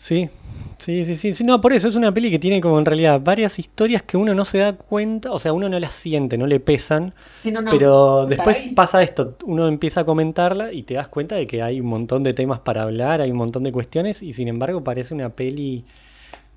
Sí, 0.03 0.31
sí, 0.79 1.05
sí, 1.05 1.15
sí, 1.15 1.35
sí. 1.35 1.45
No, 1.45 1.61
por 1.61 1.75
eso 1.75 1.87
es 1.89 1.95
una 1.95 2.13
peli 2.13 2.31
que 2.31 2.39
tiene 2.39 2.61
como 2.63 2.79
en 2.79 2.87
realidad 2.87 3.21
varias 3.23 3.59
historias 3.59 4.03
que 4.03 4.17
uno 4.17 4.35
no 4.35 4.47
se 4.47 4.59
da 4.59 4.73
cuenta, 4.73 5.31
o 5.31 5.39
sea, 5.39 5.53
uno 5.53 5.69
no 5.69 5.79
las 5.79 5.95
siente, 5.95 6.39
no 6.39 6.47
le 6.47 6.59
pesan, 6.59 7.13
Sí, 7.35 7.53
no, 7.53 7.61
no, 7.61 7.71
pero 7.71 8.25
después 8.27 8.65
pasa 8.75 9.03
esto, 9.03 9.37
uno 9.45 9.69
empieza 9.69 10.01
a 10.01 10.05
comentarla 10.05 10.73
y 10.73 10.85
te 10.85 10.95
das 10.95 11.09
cuenta 11.09 11.37
de 11.37 11.47
que 11.47 11.63
hay 11.63 11.81
un 11.81 11.87
montón 11.87 12.23
de 12.23 12.33
temas 12.33 12.61
para 12.61 12.83
hablar, 12.83 13.21
hay 13.21 13.31
un 13.31 13.37
montón 13.37 13.63
de 13.63 13.73
cuestiones 13.73 14.23
y 14.23 14.33
sin 14.33 14.49
embargo 14.49 14.83
parece 14.83 15.13
una 15.15 15.29
peli 15.29 15.85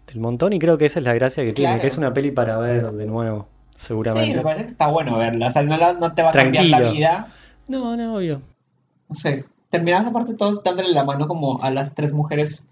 del 0.07 0.19
montón 0.21 0.53
y 0.53 0.59
creo 0.59 0.77
que 0.77 0.85
esa 0.85 0.99
es 0.99 1.05
la 1.05 1.13
gracia 1.13 1.43
que 1.43 1.51
tiene, 1.53 1.79
que 1.81 1.87
es 1.87 1.97
una 1.97 2.13
peli 2.13 2.31
para 2.31 2.57
ver 2.57 2.91
de 2.93 3.05
nuevo, 3.05 3.47
Sí, 3.75 3.87
seguramente. 3.87 4.37
me 4.37 4.43
parece 4.43 4.63
que 4.65 4.71
está 4.71 4.87
bueno 4.87 5.17
verla. 5.17 5.47
O 5.47 5.51
sea, 5.51 5.63
no, 5.63 5.77
la- 5.77 5.93
no 5.93 6.13
te 6.13 6.23
va 6.23 6.29
a 6.29 6.31
cambiar 6.31 6.65
la 6.65 6.79
vida. 6.91 7.27
No, 7.67 7.97
no, 7.97 8.15
obvio. 8.15 8.41
No 9.09 9.15
sé. 9.15 9.43
Terminas 9.69 10.05
aparte 10.05 10.35
todos 10.35 10.63
dándole 10.63 10.89
la 10.89 11.03
mano 11.03 11.27
como 11.27 11.61
a 11.61 11.71
las 11.71 11.93
tres 11.95 12.13
mujeres 12.13 12.69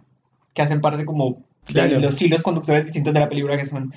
que 0.53 0.61
hacen 0.61 0.81
parte 0.81 1.05
como 1.05 1.37
de 1.67 1.99
los 1.99 2.21
hilos 2.21 2.41
conductores 2.41 2.83
distintos 2.85 3.13
de 3.13 3.19
la 3.19 3.29
película, 3.29 3.57
que 3.57 3.65
son 3.65 3.93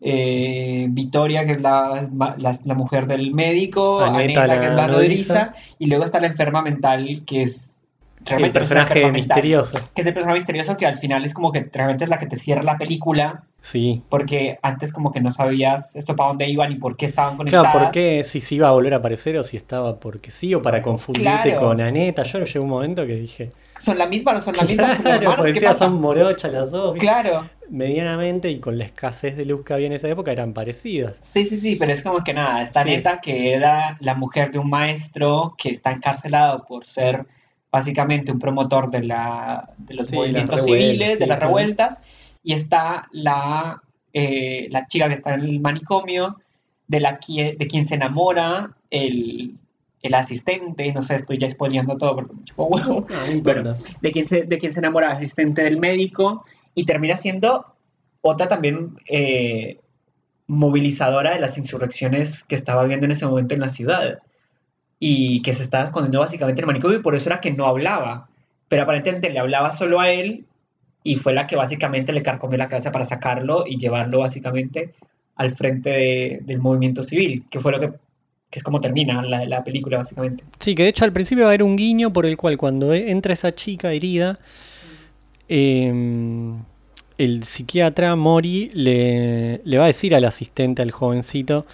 eh, 0.00 0.86
Victoria, 0.90 1.46
que 1.46 1.52
es 1.52 1.60
la, 1.60 2.08
la, 2.38 2.58
la 2.64 2.74
mujer 2.74 3.06
del 3.06 3.32
médico, 3.32 4.00
Aneta, 4.00 4.42
Aneta, 4.44 4.60
que 4.60 4.66
es 4.68 4.74
la 4.74 4.86
nodriza, 4.88 5.52
y 5.78 5.86
luego 5.86 6.04
está 6.04 6.20
la 6.20 6.26
enferma 6.26 6.60
mental, 6.62 7.22
que 7.24 7.42
es 7.42 7.80
el 8.20 8.26
realmente 8.26 8.58
es 8.60 8.70
una 8.70 8.80
personaje 8.84 9.00
mental, 9.12 9.12
misterioso. 9.36 9.78
que 9.94 10.00
es 10.02 10.06
el 10.06 10.14
personaje 10.14 10.38
misterioso 10.38 10.76
que 10.76 10.86
al 10.86 10.96
final 10.98 11.24
es 11.24 11.34
como 11.34 11.50
que 11.52 11.68
realmente 11.72 12.04
es 12.04 12.10
la 12.10 12.18
que 12.18 12.26
te 12.26 12.36
cierra 12.36 12.62
la 12.62 12.78
película, 12.78 13.44
Sí. 13.62 14.02
porque 14.08 14.58
antes 14.62 14.92
como 14.92 15.12
que 15.12 15.20
no 15.20 15.30
sabías 15.30 15.94
esto 15.94 16.16
para 16.16 16.30
dónde 16.30 16.48
iban 16.48 16.72
y 16.72 16.76
por 16.76 16.96
qué 16.96 17.06
estaban 17.06 17.36
conectadas. 17.36 17.70
Claro, 17.70 17.84
¿por 17.86 17.92
qué? 17.92 18.24
Si 18.24 18.40
se 18.40 18.56
iba 18.56 18.66
a 18.68 18.72
volver 18.72 18.94
a 18.94 18.96
aparecer 18.96 19.36
o 19.38 19.44
si 19.44 19.56
estaba 19.56 20.00
porque 20.00 20.32
sí 20.32 20.52
o 20.52 20.60
para 20.62 20.82
confundirte 20.82 21.50
Claro. 21.50 21.60
con 21.68 21.80
Aneta. 21.80 22.24
Yo 22.24 22.42
llegó 22.44 22.64
un 22.64 22.70
momento 22.70 23.06
que 23.06 23.14
dije, 23.14 23.52
¿Son 23.78 23.98
la 23.98 24.06
misma 24.06 24.32
o 24.32 24.34
no 24.34 24.40
son 24.40 24.56
la 24.56 24.64
misma? 24.64 24.94
¿Son 24.94 24.96
claro, 25.02 25.16
hermanas? 25.22 25.36
porque 25.36 25.52
¿Qué 25.54 25.60
pasa? 25.66 25.78
son 25.86 26.00
morochas 26.00 26.52
las 26.52 26.70
dos. 26.70 26.98
Claro. 26.98 27.48
medianamente 27.70 28.50
y 28.50 28.60
con 28.60 28.76
la 28.78 28.84
escasez 28.84 29.36
de 29.36 29.44
luz 29.46 29.64
que 29.64 29.72
había 29.74 29.86
en 29.86 29.92
esa 29.94 30.08
época 30.08 30.30
eran 30.30 30.52
parecidas. 30.52 31.14
Sí, 31.20 31.46
sí, 31.46 31.56
sí, 31.56 31.76
pero 31.76 31.92
es 31.92 32.02
como 32.02 32.22
que 32.22 32.34
nada, 32.34 32.62
esta 32.62 32.82
Sí. 32.82 32.90
neta 32.90 33.20
que 33.20 33.54
era 33.54 33.96
la 34.00 34.14
mujer 34.14 34.50
de 34.50 34.58
un 34.58 34.68
maestro 34.68 35.54
que 35.56 35.70
está 35.70 35.90
encarcelado 35.92 36.64
por 36.66 36.84
ser 36.84 37.26
básicamente 37.70 38.30
un 38.30 38.38
promotor 38.38 38.90
de, 38.90 39.02
la, 39.04 39.70
de 39.78 39.94
los 39.94 40.06
Sí, 40.08 40.16
movimientos 40.16 40.64
civiles, 40.64 41.18
de 41.18 41.26
las 41.26 41.38
claro. 41.38 41.46
revueltas, 41.56 42.02
y 42.44 42.52
está 42.52 43.08
la, 43.12 43.82
eh, 44.12 44.68
la 44.70 44.86
chica 44.86 45.08
que 45.08 45.14
está 45.14 45.32
en 45.34 45.40
el 45.40 45.60
manicomio, 45.60 46.36
de, 46.86 47.00
la, 47.00 47.18
qui- 47.18 47.56
de 47.56 47.66
quien 47.66 47.86
se 47.86 47.94
enamora 47.94 48.76
el, 48.90 49.54
el 50.02 50.14
asistente, 50.14 50.92
no 50.92 51.00
sé, 51.02 51.14
estoy 51.16 51.38
ya 51.38 51.48
spoileando 51.48 51.96
todo 51.96 52.16
porque 52.16 52.34
me 52.34 52.44
chupo 52.44 52.64
huevo, 52.64 53.06
No, 53.08 53.26
no 53.26 53.32
importa. 53.32 53.76
de 54.00 54.10
quien 54.10 54.26
se, 54.26 54.42
de 54.42 54.60
se 54.72 54.78
enamora 54.80 55.10
el 55.12 55.16
asistente 55.16 55.62
del 55.62 55.78
médico 55.78 56.44
y 56.74 56.84
termina 56.84 57.16
siendo 57.16 57.66
otra 58.20 58.48
también 58.48 58.96
eh, 59.08 59.78
movilizadora 60.46 61.32
de 61.34 61.40
las 61.40 61.56
insurrecciones 61.58 62.42
que 62.44 62.54
estaba 62.54 62.84
viendo 62.84 63.06
en 63.06 63.12
ese 63.12 63.26
momento 63.26 63.54
en 63.54 63.60
la 63.60 63.68
ciudad. 63.68 64.18
Y 64.98 65.42
que 65.42 65.52
se 65.52 65.62
estaba 65.64 65.84
escondiendo 65.84 66.20
básicamente 66.20 66.60
en 66.60 66.64
el 66.64 66.66
manicomio 66.68 66.98
y 66.98 67.02
por 67.02 67.14
eso 67.16 67.28
era 67.28 67.40
que 67.40 67.50
no 67.50 67.66
hablaba, 67.66 68.28
pero 68.68 68.82
aparentemente 68.84 69.30
le 69.30 69.38
hablaba 69.40 69.72
solo 69.72 69.98
a 69.98 70.10
él 70.10 70.44
y 71.02 71.16
fue 71.16 71.32
la 71.32 71.48
que 71.48 71.56
básicamente 71.56 72.12
le 72.12 72.22
carcomió 72.22 72.56
la 72.56 72.68
cabeza 72.68 72.92
para 72.92 73.04
sacarlo 73.04 73.64
y 73.66 73.76
llevarlo 73.78 74.20
básicamente 74.20 74.94
al 75.34 75.50
frente 75.50 75.90
de- 75.90 76.38
del 76.42 76.60
movimiento 76.60 77.02
civil, 77.02 77.44
que 77.50 77.58
fue 77.58 77.72
lo 77.72 77.80
que, 77.80 77.92
que 78.52 78.58
es 78.60 78.62
como 78.62 78.80
termina 78.80 79.22
la, 79.22 79.46
la 79.46 79.64
película 79.64 79.96
básicamente. 79.98 80.44
Sí, 80.60 80.74
que 80.76 80.84
de 80.84 80.90
hecho 80.90 81.06
al 81.06 81.12
principio 81.12 81.44
va 81.44 81.48
a 81.48 81.52
haber 81.52 81.64
un 81.64 81.74
guiño 81.74 82.12
por 82.12 82.26
el 82.26 82.36
cual 82.36 82.58
cuando 82.58 82.92
e- 82.94 83.10
entra 83.10 83.32
esa 83.32 83.54
chica 83.54 83.92
herida, 83.92 84.38
em, 85.48 86.58
el 87.18 87.44
psiquiatra 87.44 88.14
Mori 88.16 88.70
le, 88.74 89.60
le 89.64 89.78
va 89.78 89.84
a 89.84 89.86
decir 89.88 90.14
al 90.14 90.24
asistente, 90.24 90.82
al 90.82 90.90
jovencito, 90.90 91.66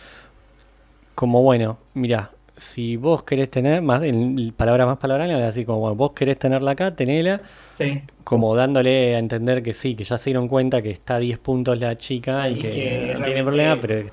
como 1.14 1.42
bueno, 1.42 1.78
mira, 1.94 2.30
si 2.56 2.96
vos 2.96 3.22
querés 3.24 3.50
tener, 3.50 3.82
más 3.82 4.02
en 4.02 4.52
palabras 4.56 4.86
más 4.86 4.98
palabras, 4.98 5.28
le 5.28 5.34
va 5.34 5.40
a 5.42 5.46
decir 5.46 5.66
como 5.66 5.80
bueno, 5.80 5.96
vos 5.96 6.12
querés 6.12 6.38
tenerla 6.38 6.72
acá, 6.72 6.94
tenela, 6.94 7.40
Sí. 7.76 8.00
como 8.24 8.54
dándole 8.54 9.16
a 9.16 9.18
entender 9.18 9.62
que 9.62 9.72
sí, 9.72 9.94
que 9.94 10.04
ya 10.04 10.18
se 10.18 10.30
dieron 10.30 10.48
cuenta 10.48 10.82
que 10.82 10.90
está 10.90 11.16
a 11.16 11.18
10 11.18 11.38
puntos 11.38 11.78
la 11.80 11.96
chica 11.96 12.48
y, 12.48 12.54
Y 12.54 12.60
que, 12.60 12.70
que 12.70 13.14
no 13.18 13.22
tiene 13.24 13.42
problema, 13.44 13.80
pero 13.80 14.04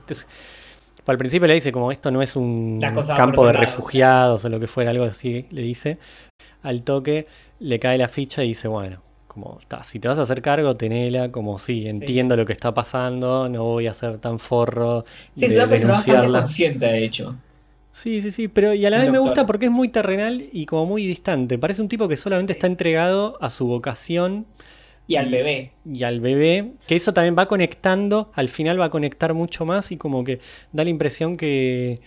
esto 1.06 1.12
es- 1.12 1.14
al 1.14 1.18
principio 1.18 1.48
le 1.48 1.54
dice 1.56 1.72
como 1.72 1.92
esto 1.92 2.12
no 2.12 2.22
es 2.22 2.36
un 2.36 2.80
campo 3.16 3.46
de 3.48 3.54
refugiados 3.54 4.46
o 4.46 4.50
lo 4.50 4.60
que 4.60 4.68
fuera, 4.68 4.92
algo 4.92 5.06
así, 5.06 5.46
le 5.52 5.62
dice. 5.62 5.98
Al 6.64 6.82
toque 6.84 7.28
le 7.60 7.80
cae 7.80 7.98
la 7.98 8.08
ficha 8.08 8.44
y 8.44 8.50
dice, 8.50 8.68
bueno, 8.68 9.02
como 9.28 9.58
está, 9.60 9.84
si 9.84 10.00
te 10.00 10.08
vas 10.08 10.20
a 10.20 10.24
hacer 10.24 10.42
cargo, 10.42 10.76
tenela, 10.76 11.32
como 11.32 11.60
sí, 11.60 11.88
entiendo 11.88 12.36
lo 12.36 12.46
que 12.46 12.54
está 12.54 12.74
pasando, 12.74 13.50
no 13.50 13.64
voy 13.64 13.88
a 13.88 13.94
ser 13.94 14.18
tan 14.20 14.40
forro 14.40 15.06
Sí, 15.34 15.46
es 15.46 15.56
una 15.58 15.70
persona 15.70 15.94
bastante 15.94 16.32
consciente, 16.32 16.86
de 16.86 17.04
hecho. 17.04 17.36
Sí, 17.92 18.22
sí, 18.22 18.32
sí, 18.32 18.48
pero 18.50 18.74
y 18.74 18.86
a 18.86 18.90
la 18.90 19.00
vez 19.00 19.12
me 19.12 19.20
gusta 19.20 19.46
porque 19.46 19.66
es 19.68 19.72
muy 19.72 19.88
terrenal 19.88 20.44
y 20.52 20.66
como 20.66 20.86
muy 20.86 21.06
distante. 21.08 21.58
Parece 21.58 21.82
un 21.82 21.88
tipo 21.88 22.08
que 22.08 22.18
solamente 22.18 22.54
está 22.54 22.68
entregado 22.68 23.38
a 23.42 23.50
su 23.50 23.68
vocación 23.68 24.46
Y 25.08 25.16
al 25.18 25.30
bebé. 25.30 25.72
y 25.84 26.04
al 26.04 26.20
bebé, 26.20 26.74
que 26.88 26.96
eso 26.96 27.14
también 27.14 27.36
va 27.38 27.48
conectando, 27.48 28.32
al 28.34 28.50
final 28.50 28.80
va 28.80 28.86
a 28.86 28.90
conectar 28.90 29.34
mucho 29.36 29.66
más 29.66 29.92
y 29.92 29.98
como 29.98 30.24
que 30.24 30.40
da 30.72 30.84
la 30.84 30.90
impresión 30.90 31.38
que, 31.38 32.00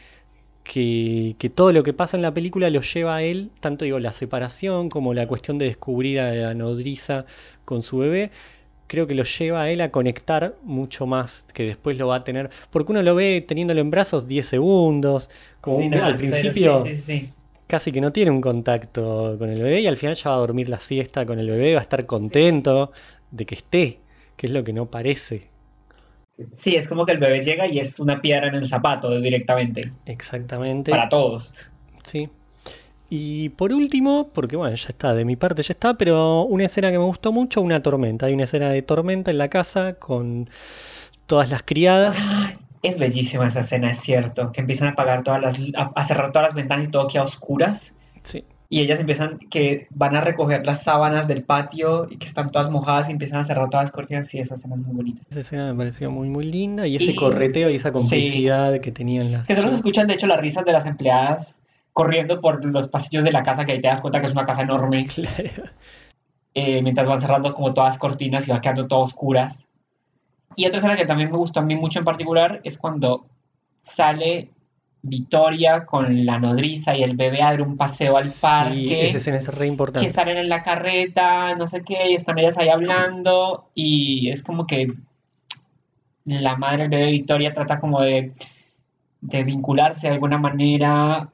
que, 0.65 1.37
que 1.39 1.51
todo 1.51 1.73
lo 1.73 1.83
que 1.83 1.93
pasa 1.95 2.17
en 2.17 2.23
la 2.23 2.35
película 2.35 2.71
lo 2.71 2.83
lleva 2.83 3.17
a 3.17 3.23
él, 3.23 3.51
tanto 3.61 3.85
digo 3.85 3.99
la 4.01 4.13
separación 4.13 4.91
como 4.91 5.15
la 5.15 5.27
cuestión 5.29 5.59
de 5.59 5.67
descubrir 5.67 6.21
a 6.21 6.33
la 6.35 6.55
nodriza 6.55 7.27
con 7.65 7.83
su 7.83 7.99
bebé, 7.99 8.31
creo 8.89 9.07
que 9.07 9.15
lo 9.15 9.25
lleva 9.25 9.63
a 9.63 9.71
él 9.71 9.81
a 9.83 9.91
conectar 9.93 10.57
mucho 10.65 11.07
más, 11.07 11.47
que 11.55 11.65
después 11.65 11.99
lo 11.99 12.09
va 12.09 12.17
a 12.17 12.25
tener, 12.25 12.51
porque 12.71 12.93
uno 12.93 13.03
lo 13.03 13.15
ve 13.15 13.45
teniéndolo 13.47 13.81
en 13.81 13.91
brazos 13.91 14.29
10 14.29 14.47
segundos, 14.47 15.31
como 15.61 15.79
Sí, 15.79 15.85
un- 15.87 15.91
nada, 15.91 16.07
al 16.07 16.17
cero, 16.19 16.31
principio 16.33 16.85
sí, 16.85 16.97
sí, 16.97 17.03
sí. 17.03 17.29
Casi 17.69 17.93
que 17.93 18.01
no 18.01 18.13
tiene 18.13 18.33
un 18.33 18.41
contacto 18.41 19.37
con 19.39 19.51
el 19.51 19.63
bebé 19.63 19.83
y 19.83 19.87
al 19.87 19.97
final 19.97 20.17
ya 20.17 20.31
va 20.31 20.37
a 20.37 20.41
dormir 20.41 20.69
la 20.69 20.81
siesta 20.81 21.25
con 21.25 21.39
el 21.39 21.49
bebé, 21.49 21.75
va 21.75 21.81
a 21.81 21.83
estar 21.83 22.05
contento 22.07 22.91
de 23.31 23.47
que 23.47 23.55
esté, 23.55 24.01
que 24.37 24.47
es 24.47 24.53
lo 24.53 24.65
que 24.65 24.73
no 24.73 24.87
parece. 24.87 25.49
Sí, 26.55 26.77
es 26.77 26.89
como 26.89 27.05
que 27.05 27.13
el 27.13 27.19
bebé 27.19 27.43
llega 27.43 27.67
y 27.67 27.79
es 27.79 28.01
una 28.01 28.21
piedra 28.21 28.49
en 28.49 28.55
el 28.55 28.67
zapato 28.67 29.21
directamente. 29.21 29.93
Exactamente. 30.07 30.91
Para 30.91 31.09
todos. 31.09 31.53
Sí. 32.03 32.29
Y 33.11 33.51
por 33.51 33.73
último, 33.73 34.31
porque 34.33 34.57
bueno, 34.57 34.77
ya 34.77 34.89
está, 34.89 35.15
de 35.15 35.25
mi 35.25 35.37
parte 35.37 35.63
ya 35.63 35.73
está, 35.73 35.95
pero 35.95 36.43
una 36.43 36.65
escena 36.65 36.91
que 36.91 36.99
me 36.99 37.05
gustó 37.05 37.33
mucho, 37.33 37.61
una 37.61 37.83
tormenta. 37.83 38.27
Hay 38.27 38.35
una 38.35 38.45
escena 38.45 38.71
de 38.71 38.83
tormenta 38.83 39.31
en 39.31 39.39
la 39.39 39.49
casa 39.49 39.95
con 39.95 40.49
todas 41.27 41.51
las 41.51 41.63
criadas. 41.63 42.19
Es 42.83 42.99
bellísima 42.99 43.47
esa 43.47 43.61
escena, 43.61 43.91
es 43.91 43.99
cierto. 44.01 44.53
Que 44.53 44.61
empiezan 44.61 44.89
a 44.89 44.91
apagar 44.93 45.23
todas 45.23 45.41
las, 45.41 45.57
a, 45.77 45.93
a 45.95 46.05
cerrar 46.05 46.33
todas 46.33 46.49
las 46.49 46.55
ventanas 46.55 46.87
y 46.89 46.91
todo 46.91 47.09
queda 47.09 47.23
a 47.23 47.25
oscuras. 47.25 47.95
Sí. 48.23 48.45
Y 48.71 48.81
ellas 48.81 49.01
empiezan, 49.01 49.39
que 49.51 49.87
van 49.91 50.15
a 50.15 50.21
recoger 50.21 50.67
las 50.67 50.83
sábanas 50.83 51.27
del 51.27 51.43
patio 51.43 52.07
y 52.11 52.19
que 52.19 52.27
están 52.27 52.51
todas 52.51 52.69
mojadas 52.71 53.09
y 53.09 53.13
empiezan 53.13 53.41
a 53.41 53.45
cerrar 53.45 53.71
todas 53.71 53.87
las 53.87 53.93
cortinas. 53.93 54.29
Sí, 54.29 54.39
esa 54.41 54.57
escena 54.57 54.75
es 54.75 54.83
muy 54.83 54.95
bonita. 54.95 55.23
Esa 55.31 55.41
escena 55.41 55.73
me 55.73 55.79
pareció 55.79 56.11
muy 56.11 56.29
muy 56.29 56.45
linda 56.45 56.87
y 56.87 56.97
ese 56.97 57.13
Y- 57.13 57.15
correteo 57.17 57.71
y 57.71 57.77
esa 57.77 57.89
sí. 57.89 57.93
complicidad 57.95 58.79
que 58.81 58.93
tenían 58.93 59.33
las 59.33 59.47
Que 59.47 59.57
solo 59.57 59.71
se 59.71 59.77
escuchan, 59.77 60.07
de 60.07 60.15
hecho, 60.15 60.27
las 60.27 60.39
risas 60.41 60.65
de 60.67 60.73
las 60.73 60.85
empleadas 60.85 61.61
corriendo 61.95 62.41
por 62.41 62.63
los 62.65 62.89
pasillos 62.89 63.25
de 63.25 63.33
la 63.33 63.43
casa, 63.43 63.65
que 63.65 63.73
ahí 63.73 63.81
te 63.81 63.89
das 63.89 64.01
cuenta 64.03 64.21
que 64.21 64.27
es 64.27 64.33
una 64.33 64.45
casa 64.45 64.63
enorme. 64.63 65.07
Claro. 65.15 65.65
eh, 66.55 66.83
mientras 66.83 67.07
van 67.07 67.21
cerrando 67.21 67.55
como 67.55 67.73
todas 67.73 67.91
las 67.95 67.99
cortinas 67.99 68.47
y 68.49 68.51
va 68.51 68.61
quedando 68.61 68.87
todo 68.87 69.01
oscuras. 69.01 69.67
Y 70.57 70.67
otra 70.67 70.79
escena 70.79 70.97
que 70.97 71.07
también 71.07 71.31
me 71.31 71.37
gustó 71.39 71.61
a 71.61 71.63
mí 71.63 71.77
mucho 71.77 71.99
en 72.01 72.05
particular 72.05 72.61
es 72.65 72.79
cuando 72.79 73.27
sale 73.81 74.51
Victoria 75.03 75.87
con 75.87 76.27
la 76.27 76.39
nodriza 76.39 76.97
y 76.97 77.03
el 77.03 77.17
bebé 77.17 77.43
a 77.43 77.51
dar 77.53 77.63
un 77.63 77.77
paseo 77.77 78.17
al 78.17 78.25
Sí, 78.25 78.41
parque, 78.41 79.07
esa 79.07 79.19
escena 79.19 79.39
es 79.39 79.49
re 79.49 79.67
que 79.67 79.67
importante. 79.67 80.11
salen 80.11 80.37
en 80.39 80.49
la 80.49 80.63
carreta, 80.63 81.55
no 81.55 81.67
sé 81.67 81.83
qué, 81.85 82.11
y 82.11 82.15
están 82.15 82.39
ellas 82.39 82.59
ahí 82.59 82.69
hablando 82.69 83.71
y 83.75 84.31
es 84.31 84.43
como 84.43 84.67
que 84.67 84.93
la 86.25 86.57
madre 86.57 86.83
del 86.89 86.91
bebé 86.91 87.11
Victoria 87.13 87.53
trata 87.53 87.81
como 87.81 88.01
de, 88.03 88.35
de 89.21 89.45
vincularse 89.45 90.09
de 90.09 90.15
alguna 90.15 90.39
manera 90.39 91.31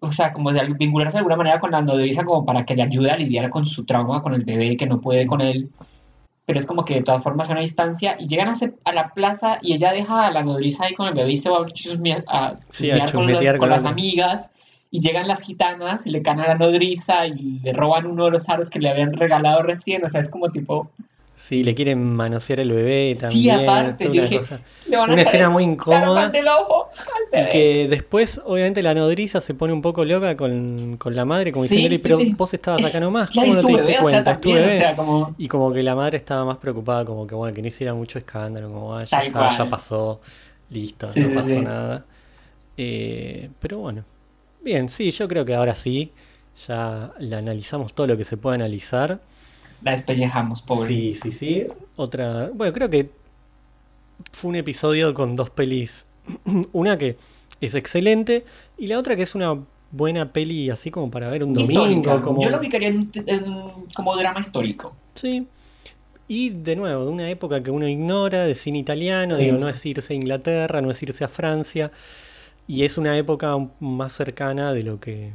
o 0.00 0.12
sea, 0.12 0.32
como 0.32 0.52
de 0.52 0.64
vincularse 0.74 1.14
de 1.16 1.18
alguna 1.18 1.36
manera 1.36 1.60
con 1.60 1.70
la 1.70 1.82
nodriza 1.82 2.24
como 2.24 2.44
para 2.44 2.64
que 2.64 2.76
le 2.76 2.82
ayude 2.82 3.10
a 3.10 3.16
lidiar 3.16 3.50
con 3.50 3.66
su 3.66 3.84
trauma, 3.84 4.22
con 4.22 4.34
el 4.34 4.44
bebé 4.44 4.76
que 4.76 4.86
no 4.86 5.00
puede 5.00 5.26
con 5.26 5.40
él. 5.40 5.70
Pero 6.46 6.60
es 6.60 6.66
como 6.66 6.84
que 6.84 6.94
de 6.94 7.02
todas 7.02 7.22
formas 7.24 7.48
a 7.48 7.52
una 7.52 7.60
distancia 7.60 8.16
y 8.20 8.28
llegan 8.28 8.48
a, 8.48 8.54
se- 8.54 8.74
a 8.84 8.92
la 8.92 9.12
plaza 9.12 9.58
y 9.62 9.74
ella 9.74 9.92
deja 9.92 10.26
a 10.26 10.30
la 10.30 10.44
nodriza 10.44 10.84
ahí 10.84 10.94
con 10.94 11.08
el 11.08 11.14
bebé 11.14 11.32
y 11.32 11.36
se 11.36 11.50
va 11.50 11.58
a 11.62 11.66
chusmear, 11.66 12.24
a 12.28 12.54
Sí, 12.68 12.90
a 12.90 13.04
chusmear 13.06 13.12
con, 13.12 13.26
los- 13.32 13.68
las 13.70 13.84
amigas 13.84 14.50
y 14.92 15.00
llegan 15.00 15.26
las 15.26 15.42
gitanas 15.42 16.06
y 16.06 16.10
le 16.10 16.22
caen 16.22 16.40
a 16.40 16.46
la 16.46 16.54
nodriza 16.54 17.26
y 17.26 17.58
le 17.60 17.72
roban 17.72 18.06
uno 18.06 18.26
de 18.26 18.30
los 18.30 18.48
aros 18.48 18.70
que 18.70 18.78
le 18.78 18.88
habían 18.88 19.12
regalado 19.12 19.62
recién. 19.62 20.04
O 20.04 20.08
sea, 20.08 20.20
es 20.20 20.30
como 20.30 20.50
tipo, 20.50 20.88
Sí, 21.36 21.62
le 21.62 21.74
quieren 21.74 22.02
manosear 22.14 22.60
el 22.60 22.72
bebé 22.72 23.14
también. 23.20 23.30
Sí, 23.30 23.50
aparte, 23.50 24.08
una 24.08 24.22
dije, 24.22 24.38
cosa. 24.38 24.60
Le 24.88 24.96
van 24.96 25.10
a 25.10 25.12
Una 25.12 25.22
escena 25.22 25.44
el 25.44 25.50
muy 25.50 25.64
incómoda. 25.64 26.28
del 26.30 26.48
ojo 26.48 26.88
al 27.34 27.40
Y 27.46 27.48
que 27.50 27.86
después, 27.88 28.40
obviamente, 28.44 28.82
la 28.82 28.94
nodriza 28.94 29.40
se 29.40 29.52
pone 29.54 29.72
un 29.72 29.82
poco 29.82 30.04
loca 30.04 30.36
con, 30.36 30.96
con 30.96 31.14
la 31.14 31.24
madre, 31.24 31.52
como 31.52 31.64
Sí, 31.66 31.98
pero 32.02 32.16
sí. 32.18 32.34
vos 32.36 32.54
estabas 32.54 32.80
acá 32.86 32.96
Es- 32.98 33.02
nomás, 33.02 33.30
¿cómo 33.30 33.54
no 33.54 33.60
te 33.60 33.66
diste 33.68 33.82
bebé, 33.82 33.92
o 33.92 33.92
sea, 33.98 34.02
cuenta? 34.02 34.30
Es 34.32 34.40
tu 34.40 34.48
también, 34.50 34.64
o 34.64 34.80
sea, 34.80 34.96
como- 34.96 35.34
Y 35.38 35.48
como 35.48 35.72
que 35.72 35.82
la 35.82 35.94
madre 35.94 36.16
estaba 36.16 36.44
más 36.46 36.56
preocupada, 36.56 37.04
como 37.04 37.26
que 37.26 37.34
bueno, 37.34 37.54
que 37.54 37.60
no 37.62 37.68
hiciera 37.68 37.92
mucho 37.94 38.18
escándalo, 38.18 38.70
como 38.72 38.96
ah, 38.96 39.04
ya 39.04 39.22
está, 39.24 39.48
ya 39.58 39.68
pasó, 39.70 40.20
listo, 40.70 41.06
no 41.06 41.34
pasó 41.34 41.48
sí. 41.48 41.60
nada. 41.60 42.04
Eh, 42.76 43.50
pero 43.60 43.78
bueno, 43.78 44.04
bien, 44.62 44.88
sí, 44.88 45.10
yo 45.10 45.28
creo 45.28 45.44
que 45.44 45.54
ahora 45.54 45.74
sí, 45.74 46.12
ya 46.68 47.12
la 47.18 47.38
analizamos 47.38 47.94
todo 47.94 48.06
lo 48.06 48.16
que 48.16 48.24
se 48.24 48.36
puede 48.36 48.56
analizar. 48.56 49.20
La 49.82 49.92
despellejamos, 49.92 50.62
pobre. 50.62 50.88
Sí, 50.88 51.14
sí, 51.14 51.32
sí. 51.32 51.66
Otra, 51.96 52.50
bueno, 52.54 52.72
creo 52.72 52.90
que 52.90 53.10
fue 54.32 54.50
un 54.50 54.56
episodio 54.56 55.12
con 55.14 55.36
dos 55.36 55.50
pelis. 55.50 56.06
Una 56.72 56.96
que 56.98 57.16
es 57.60 57.74
excelente 57.74 58.44
y 58.78 58.86
la 58.88 58.98
otra 58.98 59.16
que 59.16 59.22
es 59.22 59.34
una 59.34 59.58
buena 59.92 60.32
peli 60.32 60.68
así 60.70 60.90
como 60.90 61.10
para 61.10 61.28
ver 61.30 61.44
un 61.44 61.54
domingo, 61.54 61.86
Histórica. 61.86 62.22
como 62.22 62.42
Yo 62.42 62.50
lo 62.50 62.58
ubicaría 62.58 62.88
en- 62.88 63.10
en- 63.14 63.44
como 63.94 64.16
drama 64.16 64.40
histórico. 64.40 64.94
Sí. 65.14 65.46
Y 66.28 66.50
de 66.50 66.74
nuevo, 66.74 67.04
de 67.04 67.10
una 67.10 67.30
época 67.30 67.62
que 67.62 67.70
uno 67.70 67.86
ignora, 67.86 68.44
de 68.44 68.54
cine 68.56 68.78
italiano, 68.78 69.36
Sí. 69.36 69.44
digo, 69.44 69.58
no 69.58 69.68
es 69.68 69.86
irse 69.86 70.12
a 70.12 70.16
Inglaterra, 70.16 70.82
no 70.82 70.90
es 70.90 71.00
irse 71.02 71.22
a 71.24 71.28
Francia, 71.28 71.92
y 72.66 72.82
es 72.82 72.98
una 72.98 73.16
época 73.16 73.56
más 73.78 74.12
cercana 74.12 74.72
de 74.74 74.82
lo 74.82 74.98
que, 74.98 75.32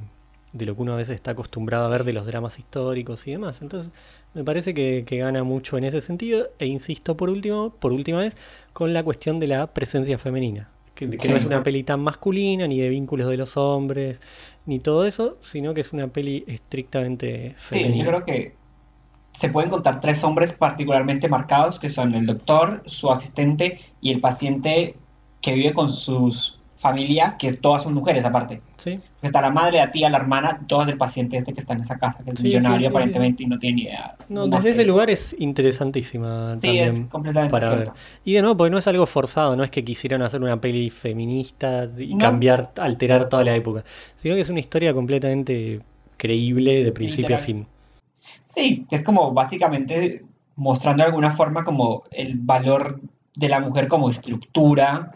de 0.52 0.66
lo 0.66 0.76
que 0.76 0.82
uno 0.82 0.94
a 0.94 0.98
veces 0.98 1.16
está 1.16 1.32
acostumbrado 1.32 1.86
a 1.86 1.90
ver 1.90 2.04
de 2.04 2.12
los 2.12 2.26
dramas 2.26 2.60
históricos 2.60 3.26
y 3.26 3.32
demás. 3.32 3.62
Entonces, 3.62 3.90
me 4.34 4.44
parece 4.44 4.74
que, 4.74 5.04
que 5.06 5.18
gana 5.18 5.44
mucho 5.44 5.78
en 5.78 5.84
ese 5.86 6.02
sentido, 6.02 6.50
e 6.60 6.66
insisto 6.68 7.18
por 7.18 7.30
último, 7.30 7.72
por 7.80 7.92
última 7.94 8.20
vez, 8.20 8.36
con 8.74 8.94
la 8.94 9.04
cuestión 9.04 9.40
de 9.40 9.48
la 9.48 9.74
presencia 9.74 10.18
femenina. 10.18 10.70
Que, 10.96 11.10
que 11.10 11.30
no 11.30 11.36
es 11.36 11.46
una 11.46 11.64
peli 11.64 11.84
tan 11.84 12.02
masculina, 12.02 12.68
ni 12.68 12.80
de 12.80 12.90
vínculos 12.90 13.30
de 13.30 13.38
los 13.38 13.58
hombres, 13.58 14.22
ni 14.66 14.80
todo 14.80 15.06
eso, 15.06 15.38
sino 15.42 15.74
que 15.74 15.82
es 15.82 15.94
una 15.94 16.08
peli 16.10 16.44
estrictamente 16.48 17.56
Sí, 17.56 17.94
yo 17.96 18.04
femenina. 18.04 18.06
creo 18.06 18.26
que 18.26 18.60
se 19.34 19.50
pueden 19.50 19.70
contar 19.72 20.02
tres 20.02 20.24
hombres 20.24 20.54
particularmente 20.54 21.30
marcados, 21.30 21.80
que 21.80 21.90
son 21.90 22.16
el 22.16 22.26
doctor, 22.26 22.84
su 22.88 23.12
asistente 23.12 23.80
y 24.02 24.12
el 24.12 24.22
paciente 24.22 25.02
que 25.42 25.54
vive 25.54 25.74
con 25.74 25.92
su 25.94 26.34
familia, 26.76 27.38
que 27.40 27.54
todas 27.54 27.84
son 27.84 27.94
mujeres 27.94 28.26
aparte. 28.26 28.64
¿Sí? 28.82 29.00
Está 29.22 29.42
la 29.42 29.52
madre, 29.52 29.78
la 29.78 29.92
tía, 29.92 30.10
la 30.10 30.18
hermana, 30.18 30.60
todas 30.68 30.88
del 30.88 30.98
paciente 30.98 31.38
este 31.38 31.54
que 31.54 31.60
está 31.62 31.74
en 31.74 31.82
esa 31.82 32.00
casa, 32.00 32.24
que 32.24 32.32
es 32.32 32.40
Sí, 32.40 32.48
millonario 32.48 32.80
sí, 32.80 32.86
aparentemente 32.88 33.44
y 33.44 33.46
no 33.46 33.60
tiene 33.60 33.76
ni 33.76 33.82
idea. 33.84 34.16
No, 34.30 34.48
desde 34.48 34.72
ese 34.72 34.86
lugar 34.86 35.10
es 35.12 35.36
interesantísima 35.38 36.56
Sí, 36.56 36.80
es 36.80 37.02
completamente 37.12 37.52
para 37.52 37.68
cierto. 37.70 37.92
ver. 37.92 38.02
Y 38.26 38.34
de 38.34 38.42
nuevo, 38.42 38.58
porque 38.58 38.72
no 38.72 38.78
es 38.80 38.88
algo 38.88 39.06
forzado, 39.06 39.56
no 39.56 39.64
es 39.64 39.70
que 39.72 39.84
quisieron 39.84 40.22
hacer 40.24 40.42
una 40.42 40.60
peli 40.60 40.90
feminista 40.90 41.88
y 41.98 42.16
No. 42.16 42.20
cambiar, 42.20 42.72
alterar 42.78 43.30
toda 43.30 43.44
la 43.44 43.56
época, 43.56 43.84
sino 44.16 44.36
que 44.36 44.42
es 44.42 44.50
una 44.50 44.60
historia 44.60 44.94
completamente 44.94 45.82
creíble 46.18 46.84
de 46.84 46.92
principio 46.92 47.36
a 47.36 47.40
fin. 47.40 47.68
Sí, 48.44 48.86
que 48.90 48.96
es 48.96 49.04
como 49.04 49.32
básicamente 49.34 50.24
mostrando 50.56 51.04
de 51.04 51.08
alguna 51.10 51.32
forma 51.32 51.64
como 51.64 52.04
el 52.12 52.38
valor 52.38 53.02
de 53.36 53.50
la 53.50 53.60
mujer 53.60 53.88
como 53.88 54.10
estructura 54.10 55.12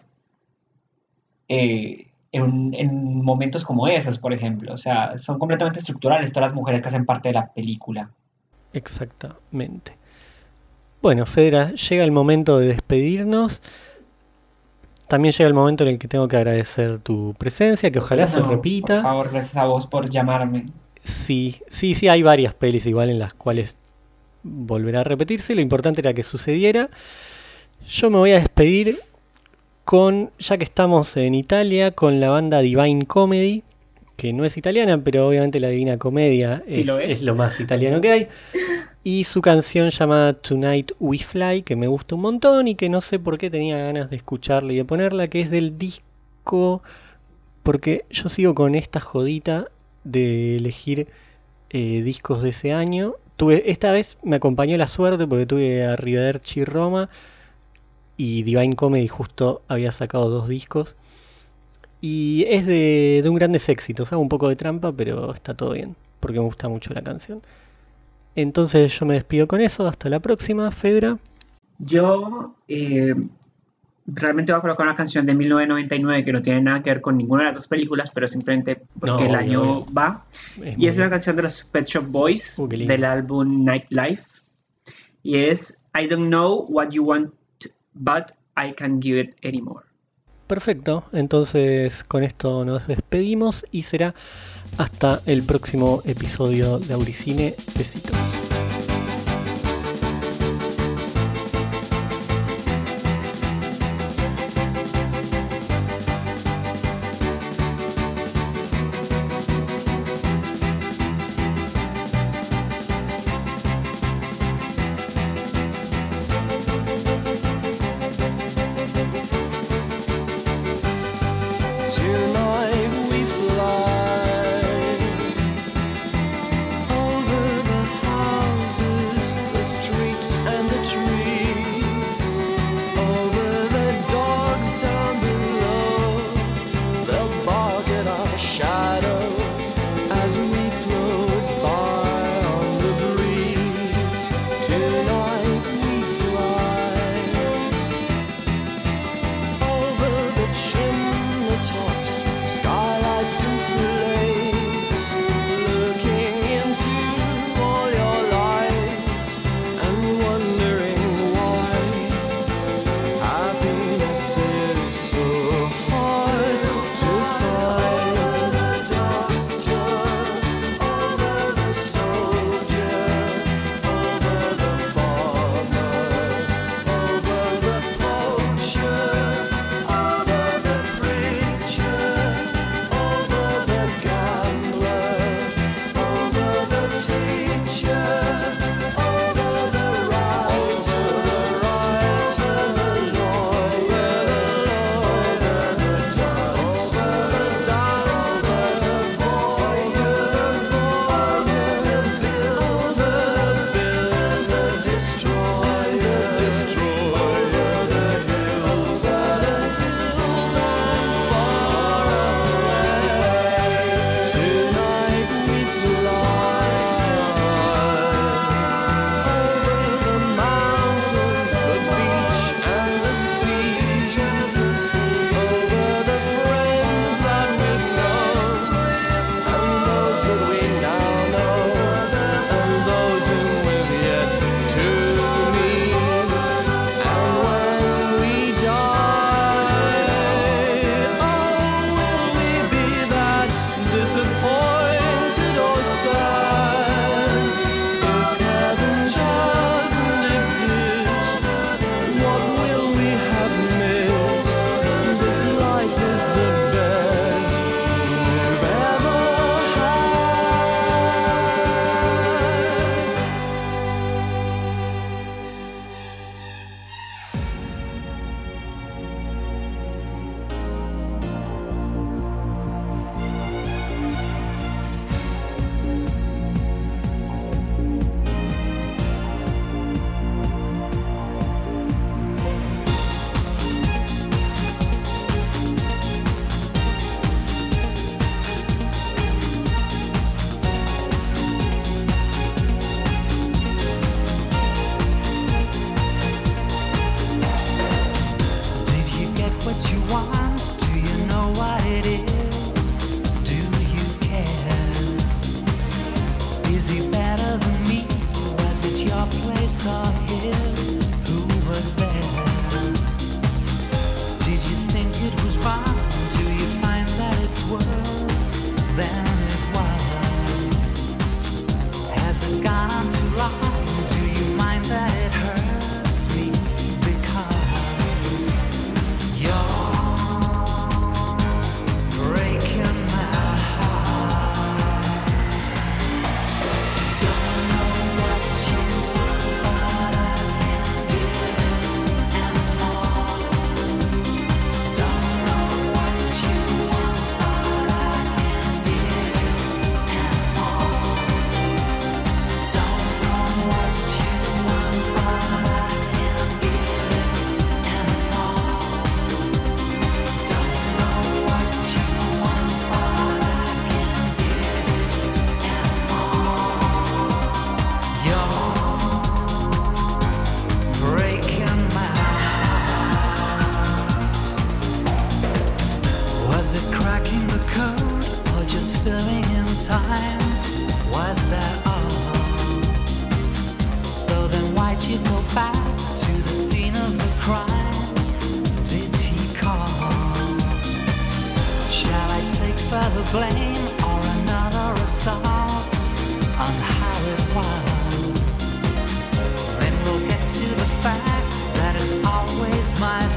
eh, 1.48 2.05
en, 2.36 2.74
en 2.74 3.24
momentos 3.24 3.64
como 3.64 3.88
esos, 3.88 4.20
por 4.20 4.34
ejemplo. 4.34 4.74
O 4.74 4.78
sea, 4.78 5.18
son 5.18 5.40
completamente 5.40 5.80
estructurales 5.80 6.32
todas 6.32 6.50
las 6.50 6.56
mujeres 6.56 6.82
que 6.82 6.88
hacen 6.90 7.06
parte 7.06 7.30
de 7.30 7.34
la 7.34 7.48
película. 7.54 8.10
Exactamente. 8.74 9.96
Bueno, 11.02 11.26
Fedra, 11.26 11.72
llega 11.74 12.04
el 12.04 12.12
momento 12.12 12.60
de 12.60 12.68
despedirnos. 12.68 13.62
También 15.08 15.34
llega 15.34 15.48
el 15.48 15.54
momento 15.54 15.84
en 15.84 15.92
el 15.92 16.00
que 16.00 16.08
tengo 16.08 16.28
que 16.28 16.36
agradecer 16.36 16.98
tu 17.00 17.36
presencia, 17.38 17.92
que 17.92 18.00
ojalá 18.00 18.28
se 18.28 18.40
repita. 18.42 18.96
Por 18.96 19.04
favor, 19.04 19.30
gracias 19.32 19.58
a 19.58 19.66
vos 19.66 19.86
por 19.86 20.10
llamarme. 20.10 20.66
Sí, 21.02 21.62
sí, 21.68 21.94
sí, 21.94 22.08
hay 22.08 22.24
varias 22.24 22.56
pelis 22.56 22.88
igual 22.88 23.12
en 23.12 23.20
las 23.20 23.36
cuales 23.36 23.78
volverá 24.42 25.02
a 25.02 25.04
repetirse. 25.04 25.54
Lo 25.54 25.62
importante 25.62 26.02
era 26.02 26.14
que 26.14 26.24
sucediera. 26.24 26.90
Yo 27.88 28.10
me 28.10 28.18
voy 28.18 28.32
a 28.32 28.40
despedir 28.40 29.02
con, 29.86 30.32
ya 30.40 30.58
que 30.58 30.64
estamos 30.64 31.16
en 31.16 31.36
Italia, 31.36 31.92
con 31.92 32.20
la 32.20 32.30
banda 32.30 32.60
Divine 32.60 33.06
Comedy, 33.06 33.64
que 34.18 34.34
no 34.34 34.44
es 34.44 34.58
italiana, 34.58 35.02
pero 35.04 35.28
obviamente 35.28 35.60
la 35.60 35.70
Divina 35.70 35.98
Comedia 35.98 36.64
Sí 36.68 36.82
es, 36.82 36.86
lo 36.86 37.00
es. 37.00 37.10
es 37.12 37.22
lo 37.22 37.36
más 37.36 37.60
italiano 37.60 38.02
que 38.02 38.12
hay. 38.12 38.28
Y 39.04 39.26
su 39.26 39.42
canción 39.42 39.92
llamada 39.92 40.34
Tonight 40.34 40.94
We 41.00 41.20
Fly, 41.20 41.62
que 41.62 41.76
me 41.76 41.88
gusta 41.88 42.16
un 42.16 42.22
montón 42.22 42.68
y 42.68 42.74
que 42.74 42.90
no 42.90 43.02
sé 43.02 43.20
por 43.20 43.38
qué 43.38 43.52
tenía 43.52 43.78
ganas 43.78 44.10
de 44.10 44.16
escucharla 44.16 44.74
y 44.74 44.78
de 44.78 44.86
ponerla, 44.86 45.28
que 45.28 45.42
es 45.42 45.52
del 45.52 45.78
disco, 45.78 46.82
porque 47.62 48.06
yo 48.10 48.28
sigo 48.28 48.56
con 48.56 48.74
esta 48.74 49.00
jodita 49.00 49.68
de 50.04 50.56
elegir 50.56 51.08
eh, 51.70 52.02
discos 52.02 52.42
de 52.42 52.50
ese 52.50 52.74
año. 52.74 53.14
Tuve, 53.38 53.70
esta 53.70 53.92
vez 53.92 54.18
me 54.24 54.38
acompañó 54.38 54.76
la 54.78 54.88
suerte 54.88 55.28
porque 55.28 55.46
tuve 55.46 55.86
a 55.86 55.94
Arrivederci 55.94 56.64
Roma 56.66 57.10
y 58.18 58.44
Divine 58.44 58.76
Comedy 58.76 59.08
justo 59.08 59.62
había 59.68 59.92
sacado 59.92 60.30
dos 60.30 60.48
discos. 60.48 60.96
Y 62.02 62.46
es 62.48 62.66
de, 62.66 63.22
de 63.24 63.30
un 63.30 63.36
grandes 63.36 63.68
éxitos, 63.70 64.12
hago 64.14 64.22
un 64.22 64.30
poco 64.30 64.50
de 64.50 64.56
trampa, 64.56 64.92
pero 64.92 65.34
está 65.34 65.54
todo 65.56 65.72
bien, 65.74 65.96
porque 66.20 66.40
me 66.40 66.46
gusta 66.46 66.68
mucho 66.70 66.94
la 66.94 67.02
canción. 67.02 67.42
Entonces 68.36 68.98
yo 69.00 69.06
me 69.06 69.16
despido 69.16 69.48
con 69.48 69.62
eso, 69.62 69.88
hasta 69.88 70.10
la 70.10 70.20
próxima, 70.20 70.70
Fedra. 70.72 71.18
Yo 71.80 72.56
eh, 72.68 73.16
realmente 74.06 74.52
voy 74.52 74.60
a 74.60 74.62
colocar 74.62 74.86
una 74.86 74.96
canción 74.96 75.26
de 75.26 75.34
1999 75.34 76.26
que 76.26 76.34
no 76.34 76.42
tiene 76.42 76.62
nada 76.62 76.84
que 76.84 76.90
ver 76.92 77.02
con 77.02 77.18
ninguna 77.18 77.44
de 77.44 77.50
las 77.50 77.56
dos 77.56 77.68
películas, 77.68 78.12
pero 78.14 78.28
simplemente 78.28 78.82
porque 79.00 79.24
No, 79.24 79.30
el 79.30 79.36
año 79.36 79.86
va. 79.94 80.26
Es 80.62 80.78
Y 80.78 80.88
es 80.88 80.98
una 80.98 81.10
canción 81.10 81.36
de 81.36 81.44
los 81.44 81.64
Pet 81.64 81.86
Shop 81.88 82.06
Boys 82.06 82.60
Uh, 82.60 82.68
del 82.68 83.04
álbum 83.04 83.64
Nightlife. 83.64 84.24
Y 85.24 85.38
es 85.38 85.78
I 86.00 86.08
don't 86.08 86.28
know 86.28 86.66
what 86.70 86.90
you 86.90 87.04
want, 87.04 87.34
but 87.96 88.32
I 88.56 88.74
can't 88.74 89.02
give 89.02 89.20
it 89.20 89.36
anymore. 89.44 89.84
Perfecto, 90.48 91.06
entonces 91.12 92.04
con 92.04 92.24
esto 92.24 92.66
nos 92.66 92.88
despedimos 92.88 93.66
y 93.72 93.82
será 93.82 94.14
hasta 94.78 95.22
el 95.26 95.42
próximo 95.44 96.02
episodio 96.06 96.78
de 96.78 96.94
Auricine. 96.94 97.56
Besitos. 97.76 98.35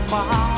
far. 0.08 0.57